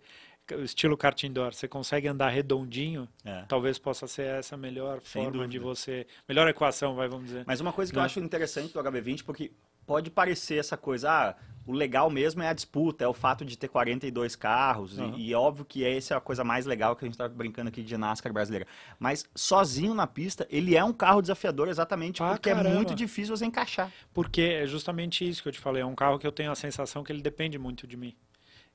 estilo 0.62 0.96
kart 0.96 1.22
indoor, 1.24 1.54
você 1.54 1.66
consegue 1.66 2.06
andar 2.08 2.28
redondinho, 2.28 3.08
É. 3.24 3.44
talvez 3.48 3.78
possa 3.78 4.06
ser 4.06 4.26
essa 4.26 4.54
a 4.54 4.58
melhor 4.58 5.00
Sem 5.02 5.24
forma 5.24 5.48
de 5.48 5.58
dúvida. 5.58 5.64
você, 5.74 6.06
melhor 6.28 6.46
equação, 6.48 6.94
vai, 6.94 7.08
vamos 7.08 7.26
dizer. 7.26 7.44
Mas 7.46 7.60
uma 7.60 7.72
coisa 7.72 7.90
que 7.92 7.98
eu 7.98 8.00
Né? 8.02 8.06
acho 8.06 8.20
interessante 8.20 8.72
do 8.72 8.78
HB20, 8.80 9.24
porque 9.24 9.50
pode 9.86 10.10
parecer 10.10 10.56
essa 10.56 10.76
coisa, 10.76 11.10
ah, 11.10 11.34
o 11.66 11.72
legal 11.72 12.08
mesmo 12.10 12.42
é 12.42 12.48
a 12.48 12.52
disputa, 12.52 13.04
é 13.04 13.08
o 13.08 13.12
fato 13.14 13.44
de 13.44 13.56
ter 13.56 13.68
42 13.68 14.34
carros, 14.36 14.96
e- 14.98 15.00
Aham. 15.00 15.14
e, 15.16 15.34
óbvio 15.34 15.64
que 15.64 15.84
essa 15.84 16.14
é 16.14 16.16
a 16.16 16.20
coisa 16.20 16.44
mais 16.44 16.66
legal 16.66 16.94
que 16.96 17.04
a 17.04 17.08
gente 17.08 17.16
tá 17.18 17.26
brincando 17.28 17.68
aqui 17.68 17.82
de 17.82 17.96
NASCAR 17.96 18.32
brasileira. 18.32 18.66
Mas 18.98 19.28
sozinho 19.34 19.94
na 19.94 20.06
pista, 20.06 20.46
ele 20.50 20.76
é 20.76 20.84
um 20.84 20.92
carro 20.92 21.20
desafiador 21.22 21.68
exatamente 21.68 22.22
Ah, 22.22 22.32
porque 22.32 22.50
é 22.50 22.54
caramba. 22.54 22.74
muito 22.74 22.94
difícil 22.94 23.34
você 23.36 23.44
encaixar. 23.46 23.90
Porque 24.12 24.40
é 24.42 24.66
justamente 24.66 25.26
isso 25.26 25.42
que 25.42 25.48
eu 25.48 25.52
te 25.52 25.58
falei. 25.60 25.82
É 25.82 25.86
um 25.86 25.94
carro 25.94 26.18
que 26.18 26.26
eu 26.26 26.32
tenho 26.32 26.50
a 26.50 26.54
sensação 26.54 27.02
que 27.02 27.10
ele 27.12 27.22
depende 27.22 27.58
muito 27.58 27.86
de 27.86 27.96
mim. 27.96 28.14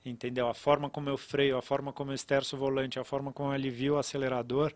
Entendeu? 0.06 0.48
A 0.48 0.54
forma 0.54 0.90
como 0.90 1.10
eu 1.10 1.18
freio, 1.18 1.58
a 1.58 1.62
forma 1.62 1.92
como 1.92 2.12
eu 2.12 2.16
esterço 2.16 2.56
o 2.56 2.60
volante, 2.60 3.00
a 3.00 3.04
forma 3.04 3.34
como 3.34 3.50
eu 3.50 3.54
alivio 3.54 3.96
o 3.96 3.98
acelerador, 3.98 4.74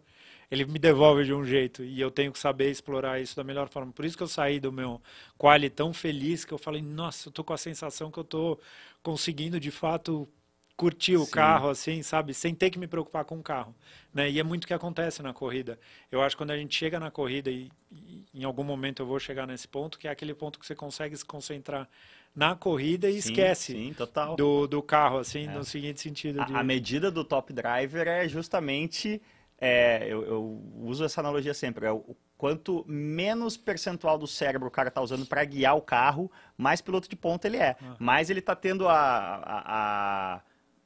ele 0.52 0.66
me 0.66 0.78
devolve 0.78 1.24
de 1.24 1.34
um 1.34 1.46
jeito. 1.46 1.84
E 1.84 2.00
eu 2.00 2.12
tenho 2.12 2.32
que 2.32 2.40
saber 2.40 2.70
explorar 2.70 3.20
isso 3.22 3.36
da 3.36 3.44
melhor 3.44 3.70
forma. 3.70 3.92
Por 3.92 4.06
isso 4.06 4.18
que 4.18 4.24
eu 4.24 4.28
saí 4.28 4.60
do 4.60 4.72
meu 4.72 5.02
quali 5.38 5.70
tão 5.70 5.94
feliz 5.94 6.46
que 6.46 6.54
eu 6.54 6.58
falei, 6.58 6.82
nossa, 6.82 7.30
eu 7.30 7.32
tô 7.32 7.44
com 7.44 7.54
a 7.54 7.58
sensação 7.58 8.12
que 8.12 8.20
eu 8.20 8.24
tô 8.24 8.60
conseguindo 9.02 9.60
de 9.60 9.72
fato 9.72 10.28
curtir 10.76 11.16
o 11.16 11.26
Sim. 11.26 11.32
carro, 11.32 11.70
assim, 11.70 12.02
sabe? 12.02 12.34
Sem 12.34 12.54
ter 12.54 12.70
que 12.70 12.80
me 12.80 12.88
preocupar 12.88 13.26
com 13.26 13.40
o 13.40 13.44
carro. 13.44 13.76
Né? 14.14 14.30
E 14.30 14.40
é 14.40 14.44
muito 14.44 14.66
o 14.66 14.68
que 14.68 14.74
acontece 14.74 15.22
na 15.22 15.34
corrida. 15.34 15.80
Eu 16.12 16.22
acho 16.22 16.36
que 16.36 16.42
quando 16.42 16.52
a 16.52 16.58
gente 16.58 16.76
chega 16.76 17.00
na 17.00 17.12
corrida, 17.12 17.50
e, 17.50 17.72
e 17.92 18.26
em 18.34 18.44
algum 18.44 18.64
momento 18.64 19.02
eu 19.02 19.06
vou 19.06 19.20
chegar 19.20 19.48
nesse 19.48 19.68
ponto, 19.68 20.00
que 20.00 20.08
é 20.08 20.12
aquele 20.12 20.34
ponto 20.34 20.60
que 20.60 20.66
você 20.66 20.76
consegue 20.76 21.16
se 21.16 21.26
concentrar 21.26 21.88
na 22.36 22.56
corrida 22.56 23.10
e 23.10 23.22
Sim, 23.22 23.30
esquece 23.30 23.74
Sim, 23.74 23.94
total. 23.94 24.36
do, 24.36 24.66
do 24.68 24.82
carro, 24.82 25.20
assim, 25.20 25.48
É. 25.48 25.52
no 25.54 25.64
seguinte 25.64 26.02
sentido. 26.02 26.42
A, 26.42 26.46
de- 26.46 26.56
a 26.56 26.64
medida 26.64 27.12
do 27.12 27.24
top 27.24 27.54
driver 27.54 28.08
é 28.08 28.28
justamente, 28.28 29.22
é, 29.60 30.06
eu, 30.08 30.24
eu 30.26 30.62
uso 30.78 31.04
essa 31.06 31.22
analogia 31.22 31.54
sempre, 31.54 31.86
é 31.86 31.92
o 31.92 32.16
quanto 32.38 32.84
menos 32.88 33.56
percentual 33.56 34.18
do 34.18 34.28
cérebro 34.28 34.68
o 34.68 34.72
cara 34.72 34.92
tá 34.92 35.00
usando 35.02 35.26
para 35.26 35.46
guiar 35.46 35.78
o 35.78 35.82
carro, 35.82 36.30
mais 36.58 36.82
piloto 36.82 37.08
de 37.08 37.16
ponta 37.16 37.48
ele 37.48 37.58
é. 37.58 37.76
Ah. 37.82 37.96
Mais 38.00 38.30
ele 38.30 38.42
tá 38.42 38.56
tendo 38.56 38.88
a, 38.90 38.96
a, 38.98 40.42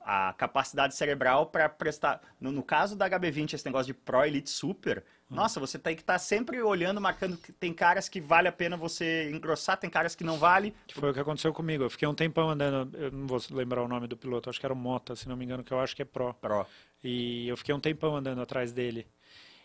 a, 0.06 0.28
a 0.30 0.34
capacidade 0.34 0.96
cerebral 0.96 1.48
para 1.48 1.68
prestar. 1.68 2.22
No, 2.40 2.52
no 2.52 2.62
caso 2.62 2.96
da 2.96 3.10
HB20, 3.10 3.54
esse 3.54 3.66
negócio 3.66 3.88
de 3.88 3.94
Pro 3.94 4.24
Elite 4.24 4.50
Super. 4.50 5.04
Nossa, 5.30 5.60
você 5.60 5.78
tem 5.78 5.96
que 5.96 6.02
estar 6.02 6.18
sempre 6.20 6.62
olhando, 6.62 7.02
marcando 7.02 7.38
que 7.38 7.52
tem 7.52 7.74
caras 7.74 8.08
que 8.08 8.22
vale 8.22 8.48
a 8.48 8.52
pena 8.52 8.78
você 8.78 9.30
engrossar, 9.30 9.78
tem 9.78 9.90
caras 9.90 10.16
que 10.16 10.24
não 10.24 10.38
vale. 10.38 10.74
Que 10.88 10.94
foi 10.94 11.12
o 11.12 11.14
que 11.14 11.20
aconteceu 11.20 11.54
comigo. 11.54 11.84
Eu 11.84 11.90
fiquei 11.90 12.08
um 12.08 12.16
tempão 12.16 12.50
andando, 12.50 12.98
eu 12.98 13.12
não 13.12 13.28
vou 13.28 13.42
lembrar 13.52 13.82
o 13.84 13.88
nome 13.88 14.08
do 14.08 14.16
piloto, 14.16 14.50
acho 14.50 14.60
que 14.60 14.66
era 14.66 14.74
o 14.74 14.78
Mota, 14.78 15.16
se 15.16 15.28
não 15.28 15.36
me 15.36 15.44
engano, 15.44 15.64
que 15.64 15.74
eu 15.74 15.80
acho 15.80 15.96
que 15.96 16.02
é 16.02 16.06
Pro. 16.06 16.34
Pro. 16.36 16.66
E 17.04 17.48
eu 17.48 17.58
fiquei 17.58 17.76
um 17.76 17.80
tempão 17.80 18.16
andando 18.16 18.42
atrás 18.42 18.72
dele. 18.72 19.06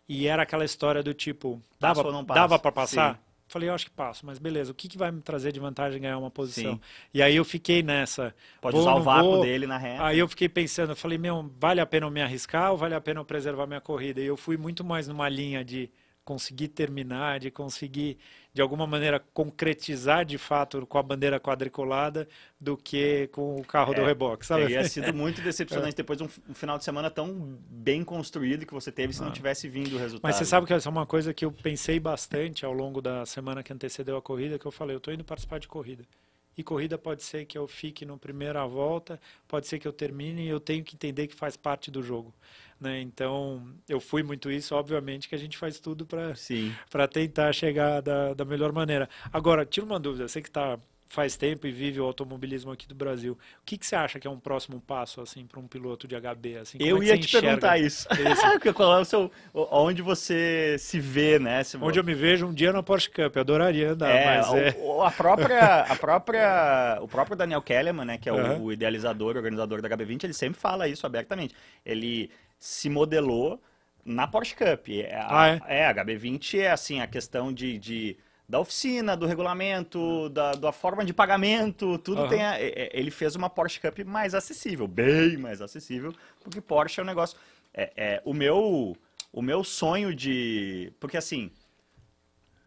E 0.08 0.26
era 0.26 0.42
aquela 0.42 0.64
história 0.64 1.02
do 1.02 1.14
tipo, 1.14 1.62
Passa 1.78 1.94
dava, 1.94 2.08
ou 2.08 2.12
não 2.12 2.24
passa? 2.24 2.40
dava 2.40 2.58
para 2.58 2.72
passar? 2.72 3.14
Sim. 3.14 3.20
Falei, 3.53 3.68
eu 3.68 3.74
acho 3.74 3.84
que 3.84 3.90
passo, 3.90 4.24
mas 4.24 4.38
beleza, 4.38 4.72
o 4.72 4.74
que, 4.74 4.88
que 4.88 4.96
vai 4.96 5.12
me 5.12 5.20
trazer 5.20 5.53
de 5.53 5.61
vantagem 5.61 6.00
ganhar 6.00 6.16
uma 6.16 6.30
posição? 6.30 6.72
Sim. 6.72 6.80
E 7.12 7.20
aí 7.20 7.36
eu 7.36 7.44
fiquei 7.44 7.82
nessa. 7.82 8.34
Pode 8.62 8.74
vou, 8.74 8.80
usar 8.80 8.94
o 8.94 9.03
vácuo 9.03 9.30
vou? 9.32 9.42
dele 9.42 9.66
na 9.66 9.76
reta. 9.76 10.07
Aí 10.07 10.18
eu 10.18 10.26
fiquei 10.26 10.48
pensando, 10.48 10.92
eu 10.92 10.96
falei, 10.96 11.18
meu, 11.18 11.50
vale 11.61 11.78
a 11.78 11.84
pena 11.84 12.07
eu 12.07 12.11
me 12.11 12.22
arriscar 12.22 12.70
ou 12.72 12.78
vale 12.78 12.94
a 12.94 13.00
pena 13.00 13.20
eu 13.20 13.26
preservar 13.26 13.66
minha 13.66 13.80
corrida? 13.80 14.22
E 14.22 14.24
eu 14.24 14.38
fui 14.38 14.57
muito 14.57 14.82
mais 14.82 15.07
numa 15.07 15.28
linha 15.28 15.62
de 15.62 15.90
conseguir 16.24 16.68
terminar, 16.68 17.40
de 17.40 17.50
conseguir 17.50 18.18
de 18.54 18.60
alguma 18.60 18.86
maneira 18.86 19.18
concretizar 19.32 20.24
de 20.24 20.38
fato 20.38 20.86
com 20.86 20.98
a 20.98 21.02
bandeira 21.02 21.40
quadriculada 21.40 22.28
do 22.60 22.76
que 22.76 23.28
com 23.32 23.56
o 23.56 23.64
carro 23.64 23.92
é, 23.92 23.96
do 23.96 24.04
reboque, 24.04 24.46
sabe? 24.46 24.62
Teria 24.62 24.84
sido 24.84 25.12
muito 25.12 25.40
decepcionante 25.40 25.94
é. 25.94 25.96
depois 25.96 26.18
de 26.18 26.24
um, 26.24 26.28
um, 26.50 26.54
final 26.54 26.78
de 26.78 26.84
semana 26.84 27.10
tão 27.10 27.58
bem 27.68 28.04
construído 28.04 28.66
que 28.66 28.74
você 28.74 28.92
teve 28.92 29.12
se 29.12 29.22
ah. 29.22 29.26
não 29.26 29.32
tivesse 29.32 29.68
vindo 29.68 29.96
o 29.96 29.98
resultado. 29.98 30.28
Mas 30.28 30.36
você 30.36 30.44
sabe 30.44 30.66
que 30.66 30.74
essa 30.74 30.88
é 30.88 30.92
uma 30.92 31.06
coisa 31.06 31.32
que 31.32 31.44
eu 31.44 31.50
pensei 31.50 31.98
bastante 31.98 32.64
ao 32.64 32.72
longo 32.72 33.00
da 33.00 33.24
semana 33.26 33.62
que 33.62 33.72
antecedeu 33.72 34.16
a 34.16 34.22
corrida, 34.22 34.58
que 34.58 34.66
eu 34.66 34.72
falei, 34.72 34.94
eu 34.94 34.98
estou 34.98 35.12
indo 35.12 35.24
participar 35.24 35.58
de 35.58 35.66
corrida. 35.66 36.04
E 36.56 36.62
corrida 36.62 36.98
pode 36.98 37.22
ser 37.22 37.46
que 37.46 37.56
eu 37.56 37.66
fique 37.66 38.04
no 38.04 38.18
primeira 38.18 38.66
volta, 38.66 39.18
pode 39.48 39.66
ser 39.66 39.78
que 39.78 39.88
eu 39.88 39.92
termine 39.92 40.44
e 40.44 40.48
eu 40.48 40.60
tenho 40.60 40.84
que 40.84 40.94
entender 40.94 41.26
que 41.26 41.34
faz 41.34 41.56
parte 41.56 41.90
do 41.90 42.02
jogo. 42.02 42.34
Né? 42.83 43.01
Então, 43.01 43.62
eu 43.89 44.01
fui 44.01 44.22
muito 44.22 44.51
isso, 44.51 44.74
obviamente 44.74 45.28
que 45.28 45.35
a 45.35 45.39
gente 45.39 45.57
faz 45.57 45.78
tudo 45.78 46.05
para 46.05 47.09
tentar 47.09 47.53
chegar 47.53 48.01
da, 48.03 48.35
da 48.35 48.45
melhor 48.45 48.72
maneira. 48.72 49.09
Agora, 49.33 49.64
tira 49.64 49.87
uma 49.87 50.01
dúvida, 50.01 50.26
você 50.26 50.43
que 50.43 50.49
está 50.49 50.78
faz 51.12 51.37
tempo 51.37 51.66
e 51.66 51.70
vive 51.70 52.01
o 52.01 52.05
automobilismo 52.05 52.72
aqui 52.72 52.89
do 52.89 52.95
Brasil. 52.95 53.35
O 53.35 53.64
que, 53.66 53.76
que 53.76 53.87
você 53.87 53.95
acha 53.95 54.18
que 54.18 54.26
é 54.26 54.30
um 54.30 54.41
próximo 54.41 54.80
passo 54.80 55.20
assim 55.20 55.47
para 55.47 55.61
um 55.61 55.66
piloto 55.66 56.09
de 56.09 56.16
HB? 56.18 56.57
Assim, 56.57 56.78
eu 56.80 57.03
é 57.03 57.07
ia 57.07 57.18
te 57.18 57.30
perguntar 57.30 57.76
isso. 57.78 58.09
Qual 58.74 58.97
é 58.97 59.01
o 59.01 59.05
seu, 59.05 59.30
onde 59.53 60.01
você 60.01 60.76
se 60.78 60.99
vê, 60.99 61.39
né? 61.39 61.62
Se... 61.64 61.76
Onde 61.76 62.01
eu 62.01 62.05
me 62.05 62.14
vejo 62.14 62.47
um 62.47 62.55
dia 62.55 62.72
na 62.72 62.83
Porsche 62.83 63.11
Cup. 63.11 63.37
Eu 63.37 63.43
adoraria 63.43 63.91
andar, 63.91 64.11
é, 64.11 64.39
mas 64.39 64.49
o, 64.49 64.57
é... 64.57 65.07
a 65.07 65.11
própria, 65.11 65.80
a 65.83 65.97
própria, 65.97 66.99
o 67.03 67.09
próprio 67.09 67.37
Daniel 67.37 67.61
Kellerman, 67.61 68.07
né, 68.07 68.18
que 68.18 68.30
é 68.30 68.33
o, 68.33 68.62
o 68.62 68.72
idealizador, 68.72 69.37
organizador 69.37 69.83
da 69.83 69.91
HB20, 69.91 70.24
ele 70.24 70.33
sempre 70.33 70.59
fala 70.59 70.89
isso 70.89 71.07
abertamente. 71.07 71.55
Ele 71.85 72.30
se 72.62 72.88
modelou 72.88 73.60
na 74.04 74.28
Porsche 74.28 74.54
Cup. 74.54 74.88
É, 74.88 75.16
a, 75.16 75.40
ah, 75.40 75.48
é? 75.48 75.80
é, 75.80 75.86
a 75.86 75.94
HB20 75.94 76.60
é 76.60 76.70
assim, 76.70 77.00
a 77.00 77.08
questão 77.08 77.52
de, 77.52 77.76
de 77.76 78.16
da 78.48 78.60
oficina, 78.60 79.16
do 79.16 79.26
regulamento, 79.26 80.28
da, 80.28 80.52
da 80.52 80.70
forma 80.70 81.04
de 81.04 81.12
pagamento, 81.12 81.98
tudo 81.98 82.22
uhum. 82.22 82.28
tem. 82.28 82.44
A, 82.44 82.60
ele 82.60 83.10
fez 83.10 83.34
uma 83.34 83.50
Porsche 83.50 83.80
Cup 83.80 83.98
mais 84.04 84.32
acessível, 84.32 84.86
bem 84.86 85.36
mais 85.36 85.60
acessível, 85.60 86.14
porque 86.40 86.60
Porsche 86.60 87.00
é 87.00 87.02
um 87.02 87.06
negócio. 87.06 87.36
É, 87.74 87.92
é, 87.96 88.22
o, 88.24 88.32
meu, 88.32 88.96
o 89.32 89.42
meu 89.42 89.64
sonho 89.64 90.14
de. 90.14 90.92
Porque 91.00 91.16
assim, 91.16 91.50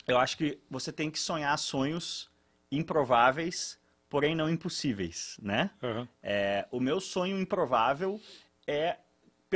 eu 0.06 0.18
acho 0.18 0.38
que 0.38 0.60
você 0.70 0.92
tem 0.92 1.10
que 1.10 1.20
sonhar 1.20 1.58
sonhos 1.58 2.30
improváveis, 2.70 3.80
porém 4.10 4.36
não 4.36 4.50
impossíveis, 4.50 5.38
né? 5.42 5.72
Uhum. 5.82 6.06
É, 6.22 6.68
o 6.70 6.82
meu 6.82 7.00
sonho 7.00 7.40
improvável 7.40 8.20
é 8.68 8.98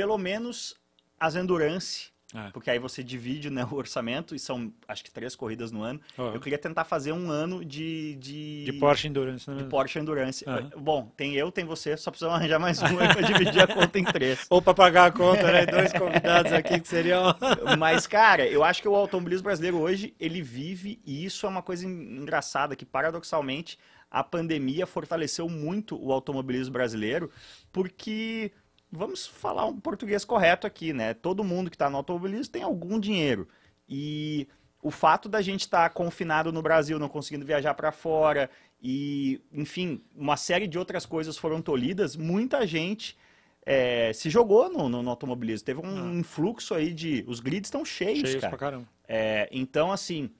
pelo 0.00 0.16
menos 0.16 0.74
as 1.18 1.36
endurance, 1.36 2.08
é. 2.34 2.48
porque 2.52 2.70
aí 2.70 2.78
você 2.78 3.04
divide 3.04 3.50
né, 3.50 3.68
o 3.70 3.74
orçamento, 3.74 4.34
e 4.34 4.38
são 4.38 4.72
acho 4.88 5.04
que 5.04 5.10
três 5.10 5.36
corridas 5.36 5.70
no 5.70 5.82
ano. 5.82 6.00
Uhum. 6.16 6.32
Eu 6.32 6.40
queria 6.40 6.56
tentar 6.56 6.84
fazer 6.84 7.12
um 7.12 7.30
ano 7.30 7.62
de. 7.62 8.14
De, 8.14 8.64
de 8.64 8.72
Porsche 8.72 9.08
Endurance, 9.08 9.50
né? 9.50 9.58
De 9.58 9.64
Porsche 9.64 9.98
Endurance. 9.98 10.42
Uhum. 10.48 10.82
Bom, 10.82 11.12
tem 11.18 11.34
eu, 11.34 11.52
tem 11.52 11.66
você, 11.66 11.98
só 11.98 12.10
precisamos 12.10 12.38
arranjar 12.38 12.58
mais 12.58 12.80
um 12.80 12.96
para 12.96 13.20
dividir 13.20 13.60
a 13.60 13.66
conta 13.66 13.98
em 13.98 14.04
três. 14.04 14.46
Ou 14.48 14.62
para 14.62 14.72
pagar 14.72 15.04
a 15.04 15.12
conta, 15.12 15.52
né? 15.52 15.66
Dois 15.66 15.92
convidados 15.92 16.50
aqui 16.50 16.80
que 16.80 16.88
seriam. 16.88 17.36
Mas, 17.78 18.06
cara, 18.06 18.46
eu 18.46 18.64
acho 18.64 18.80
que 18.80 18.88
o 18.88 18.96
automobilismo 18.96 19.44
brasileiro 19.44 19.78
hoje, 19.78 20.14
ele 20.18 20.40
vive, 20.40 20.98
e 21.04 21.26
isso 21.26 21.44
é 21.44 21.48
uma 21.50 21.60
coisa 21.60 21.84
engraçada, 21.84 22.74
que 22.74 22.86
paradoxalmente 22.86 23.78
a 24.10 24.24
pandemia 24.24 24.86
fortaleceu 24.86 25.46
muito 25.46 26.02
o 26.02 26.10
automobilismo 26.10 26.72
brasileiro, 26.72 27.30
porque 27.70 28.50
vamos 28.90 29.26
falar 29.26 29.66
um 29.66 29.78
português 29.78 30.24
correto 30.24 30.66
aqui, 30.66 30.92
né? 30.92 31.14
Todo 31.14 31.44
mundo 31.44 31.70
que 31.70 31.76
está 31.76 31.88
no 31.88 31.96
automobilismo 31.96 32.52
tem 32.52 32.62
algum 32.62 32.98
dinheiro. 32.98 33.48
E 33.88 34.48
o 34.82 34.90
fato 34.90 35.28
da 35.28 35.42
gente 35.42 35.62
estar 35.62 35.88
tá 35.88 35.94
confinado 35.94 36.52
no 36.52 36.62
Brasil, 36.62 36.98
não 36.98 37.08
conseguindo 37.08 37.46
viajar 37.46 37.74
para 37.74 37.92
fora, 37.92 38.50
e, 38.82 39.40
enfim, 39.52 40.02
uma 40.16 40.36
série 40.36 40.66
de 40.66 40.78
outras 40.78 41.04
coisas 41.04 41.36
foram 41.36 41.60
tolhidas, 41.60 42.16
muita 42.16 42.66
gente 42.66 43.16
é, 43.64 44.12
se 44.12 44.30
jogou 44.30 44.70
no, 44.70 44.88
no, 44.88 45.02
no, 45.02 45.10
automobilismo. 45.10 45.66
Teve 45.66 45.80
um 45.80 46.12
ah. 46.12 46.14
influxo 46.14 46.74
aí 46.74 46.92
de. 46.92 47.24
Os 47.28 47.40
grids 47.40 47.68
estão 47.68 47.84
cheios, 47.84 48.28
cheios 48.28 48.40
cara. 48.40 48.48
Pra 48.50 48.58
caramba. 48.58 48.88
É, 49.06 49.48
então, 49.52 49.92
assim. 49.92 50.30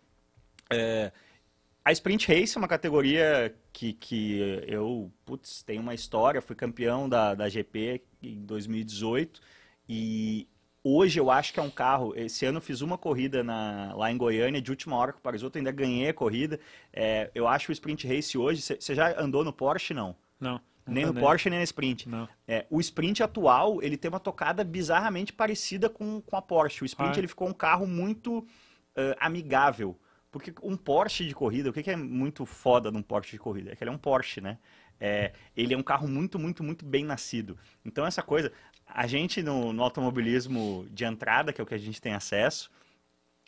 É, 0.73 1.13
a 1.85 1.93
Sprint 1.93 2.29
Race 2.29 2.57
é 2.57 2.59
uma 2.59 2.69
categoria 2.69 3.55
que, 3.73 3.95
que 3.95 4.63
eu, 4.67 5.11
putz, 5.25 5.63
tenho 5.63 5.81
uma 5.81 5.95
história, 5.95 6.43
fui 6.43 6.55
campeão 6.55 7.09
da, 7.09 7.35
da 7.35 7.49
GP 7.49 8.03
em 8.23 8.45
2018 8.45 9.41
e 9.89 10.49
hoje 10.83 11.19
eu 11.19 11.31
acho 11.31 11.53
que 11.53 11.61
é 11.61 11.63
um 11.63 11.71
carro, 11.71 12.15
esse 12.17 12.45
ano 12.47 12.59
eu 12.59 12.63
fiz 12.63 12.81
uma 12.81 12.97
corrida 12.97 13.43
na, 13.43 13.93
lá 13.95 14.11
em 14.11 14.17
Goiânia, 14.17 14.61
de 14.61 14.71
última 14.71 14.97
hora 14.97 15.13
com 15.13 15.19
o 15.19 15.23
Parisotto, 15.23 15.59
ainda 15.59 15.73
ganhei 15.73 16.09
a 16.09 16.15
corrida, 16.15 16.59
é, 16.93 17.31
eu 17.35 17.47
acho 17.47 17.71
o 17.71 17.73
Sprint 17.73 18.07
Race 18.07 18.37
hoje, 18.37 18.63
você 18.63 18.95
já 18.95 19.21
andou 19.21 19.45
no 19.45 19.53
Porsche, 19.53 19.95
não? 19.95 20.15
Não. 20.39 20.61
Nem 20.87 21.07
no 21.07 21.15
Porsche, 21.15 21.49
nem 21.49 21.59
no 21.59 21.65
Sprint. 21.65 22.09
Não. 22.09 22.29
É, 22.47 22.67
o 22.69 22.81
Sprint 22.81 23.23
atual, 23.23 23.83
ele 23.83 23.97
tem 23.97 24.09
uma 24.09 24.19
tocada 24.19 24.65
bizarramente 24.65 25.33
parecida 25.33 25.89
com, 25.89 26.21
com 26.21 26.37
a 26.37 26.43
Porsche. 26.43 26.83
O 26.83 26.87
Sprint, 26.87 27.13
ah, 27.13 27.17
é? 27.17 27.21
ele 27.21 27.29
ficou 27.29 27.49
um 27.49 27.53
carro 27.53 27.87
muito 27.87 28.39
uh, 28.39 28.47
amigável. 29.21 29.97
Porque 30.31 30.53
um 30.63 30.77
Porsche 30.77 31.27
de 31.27 31.35
corrida, 31.35 31.71
o 31.71 31.73
que, 31.73 31.83
que 31.83 31.91
é 31.91 31.97
muito 31.97 32.47
foda 32.47 32.91
num 32.91 33.03
Porsche 33.03 33.33
de 33.33 33.39
corrida? 33.39 33.73
É 33.73 33.77
que 33.77 33.83
ele 33.83 33.91
é 33.91 33.93
um 33.93 33.99
Porsche, 33.99 34.41
né? 34.41 34.59
É, 35.01 35.33
ele 35.57 35.73
é 35.73 35.77
um 35.77 35.83
carro 35.83 36.07
muito, 36.07 36.39
muito, 36.39 36.63
muito 36.63 36.85
bem 36.85 37.05
nascido. 37.05 37.59
Então, 37.85 38.05
essa 38.05 38.23
coisa, 38.23 38.53
a 38.87 39.07
gente 39.07 39.43
no, 39.43 39.73
no 39.73 39.83
automobilismo 39.83 40.87
de 40.91 41.05
entrada, 41.05 41.53
que 41.53 41.61
é 41.61 41.65
o 41.65 41.67
que 41.67 41.75
a 41.75 41.79
gente 41.79 42.01
tem 42.01 42.13
acesso, 42.13 42.71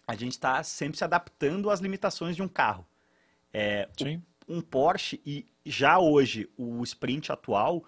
a 0.07 0.15
gente 0.15 0.33
está 0.33 0.63
sempre 0.63 0.97
se 0.97 1.05
adaptando 1.05 1.71
às 1.71 1.81
limitações 1.81 2.35
de 2.35 2.43
um 2.43 2.49
carro. 2.49 2.87
É, 3.53 3.89
Sim. 3.97 4.23
Um, 4.49 4.57
um 4.57 4.61
Porsche, 4.61 5.21
e 5.25 5.47
já 5.65 5.99
hoje 5.99 6.49
o 6.57 6.83
Sprint 6.83 7.31
atual, 7.31 7.85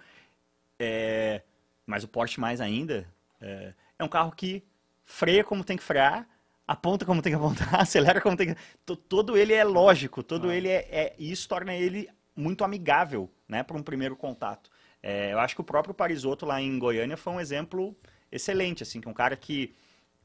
é, 0.78 1.42
mas 1.86 2.04
o 2.04 2.08
Porsche 2.08 2.40
mais 2.40 2.60
ainda, 2.60 3.08
é, 3.40 3.74
é 3.98 4.04
um 4.04 4.08
carro 4.08 4.32
que 4.32 4.62
freia 5.04 5.42
como 5.42 5.64
tem 5.64 5.76
que 5.76 5.82
frear, 5.82 6.28
aponta 6.66 7.04
como 7.04 7.22
tem 7.22 7.32
que 7.32 7.36
apontar, 7.36 7.74
acelera 7.80 8.20
como 8.20 8.36
tem 8.36 8.54
que. 8.54 8.60
Todo 9.08 9.36
ele 9.36 9.52
é 9.52 9.64
lógico, 9.64 10.22
todo 10.22 10.48
ah. 10.48 10.54
ele 10.54 10.68
é, 10.68 10.88
é. 10.90 11.14
Isso 11.18 11.48
torna 11.48 11.74
ele 11.74 12.08
muito 12.34 12.64
amigável, 12.64 13.30
né, 13.55 13.62
para 13.62 13.76
um 13.76 13.82
primeiro 13.82 14.16
contato. 14.16 14.68
É, 15.00 15.32
eu 15.32 15.38
acho 15.38 15.55
que 15.55 15.61
o 15.61 15.64
próprio 15.64 15.94
Parisotto 15.94 16.44
lá 16.44 16.61
em 16.61 16.76
Goiânia 16.76 17.16
foi 17.16 17.32
um 17.34 17.40
exemplo 17.40 17.96
excelente, 18.32 18.82
assim, 18.82 19.00
que 19.00 19.09
um 19.09 19.12
cara 19.12 19.36
que 19.36 19.72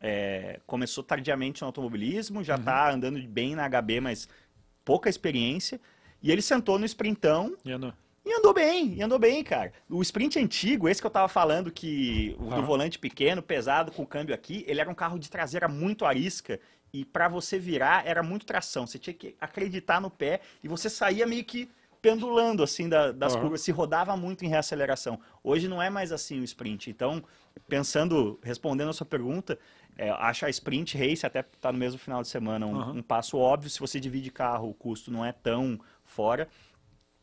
é, 0.02 0.60
começou 0.66 1.04
tardiamente 1.04 1.62
no 1.62 1.68
automobilismo, 1.68 2.44
já 2.44 2.56
está 2.56 2.88
uhum. 2.88 2.96
andando 2.96 3.22
bem 3.28 3.56
na 3.56 3.70
HB, 3.70 4.02
mas 4.02 4.28
pouca 4.84 5.10
experiência, 5.10 5.80
e 6.24 6.32
ele 6.32 6.42
sentou 6.42 6.80
no 6.80 6.86
sprintão. 6.86 7.56
E 7.64 7.72
andou. 7.72 7.94
E 8.26 8.34
andou 8.34 8.54
bem, 8.54 8.96
e 8.96 9.02
andou 9.02 9.20
bem, 9.20 9.44
cara. 9.44 9.72
O 9.88 10.02
sprint 10.02 10.40
antigo, 10.40 10.90
esse 10.90 11.00
que 11.00 11.08
eu 11.08 11.12
tava 11.12 11.28
falando, 11.28 11.72
que 11.72 12.36
o 12.40 12.50
do 12.50 12.64
volante 12.64 12.98
pequeno, 12.98 13.44
pesado, 13.44 13.92
com 13.92 14.04
o 14.04 14.08
câmbio 14.08 14.34
aqui, 14.34 14.66
ele 14.68 14.82
era 14.82 14.90
um 14.90 14.96
carro 14.96 15.20
de 15.20 15.30
traseira 15.30 15.68
muito 15.68 16.04
arisca. 16.04 16.60
E 16.92 17.06
para 17.06 17.28
você 17.28 17.60
virar, 17.60 18.06
era 18.06 18.24
muito 18.24 18.46
tração. 18.46 18.88
Você 18.88 18.98
tinha 18.98 19.14
que 19.14 19.36
acreditar 19.40 20.02
no 20.02 20.10
pé 20.10 20.42
e 20.64 20.68
você 20.68 20.90
saía 20.90 21.26
meio 21.28 21.44
que 21.44 21.70
pendulando, 22.02 22.64
assim, 22.64 22.88
da, 22.88 23.12
das 23.12 23.34
uhum. 23.36 23.42
curvas. 23.42 23.62
Se 23.62 23.72
rodava 23.72 24.16
muito 24.16 24.46
em 24.46 24.48
reaceleração. 24.48 25.20
Hoje 25.44 25.68
não 25.68 25.82
é 25.82 25.90
mais 25.90 26.12
assim 26.12 26.40
o 26.40 26.44
sprint. 26.44 26.90
Então, 26.90 27.24
pensando, 27.68 28.40
respondendo 28.44 28.90
a 28.90 28.94
sua 28.94 29.06
pergunta, 29.06 29.60
é, 29.98 30.10
acho 30.10 30.46
a 30.46 30.50
sprint 30.50 30.98
race, 30.98 31.26
até 31.26 31.44
tá 31.44 31.72
no 31.72 31.78
mesmo 31.78 32.00
final 32.00 32.22
de 32.22 32.28
semana, 32.28 32.66
um, 32.66 32.74
uhum. 32.74 32.98
um 32.98 33.02
passo 33.02 33.38
óbvio. 33.38 33.70
Se 33.70 33.80
você 33.80 34.00
divide 34.00 34.32
carro, 34.32 34.70
o 34.70 34.74
custo 34.74 35.12
não 35.12 35.26
é 35.26 35.32
tão 35.32 35.80
fora. 36.04 36.48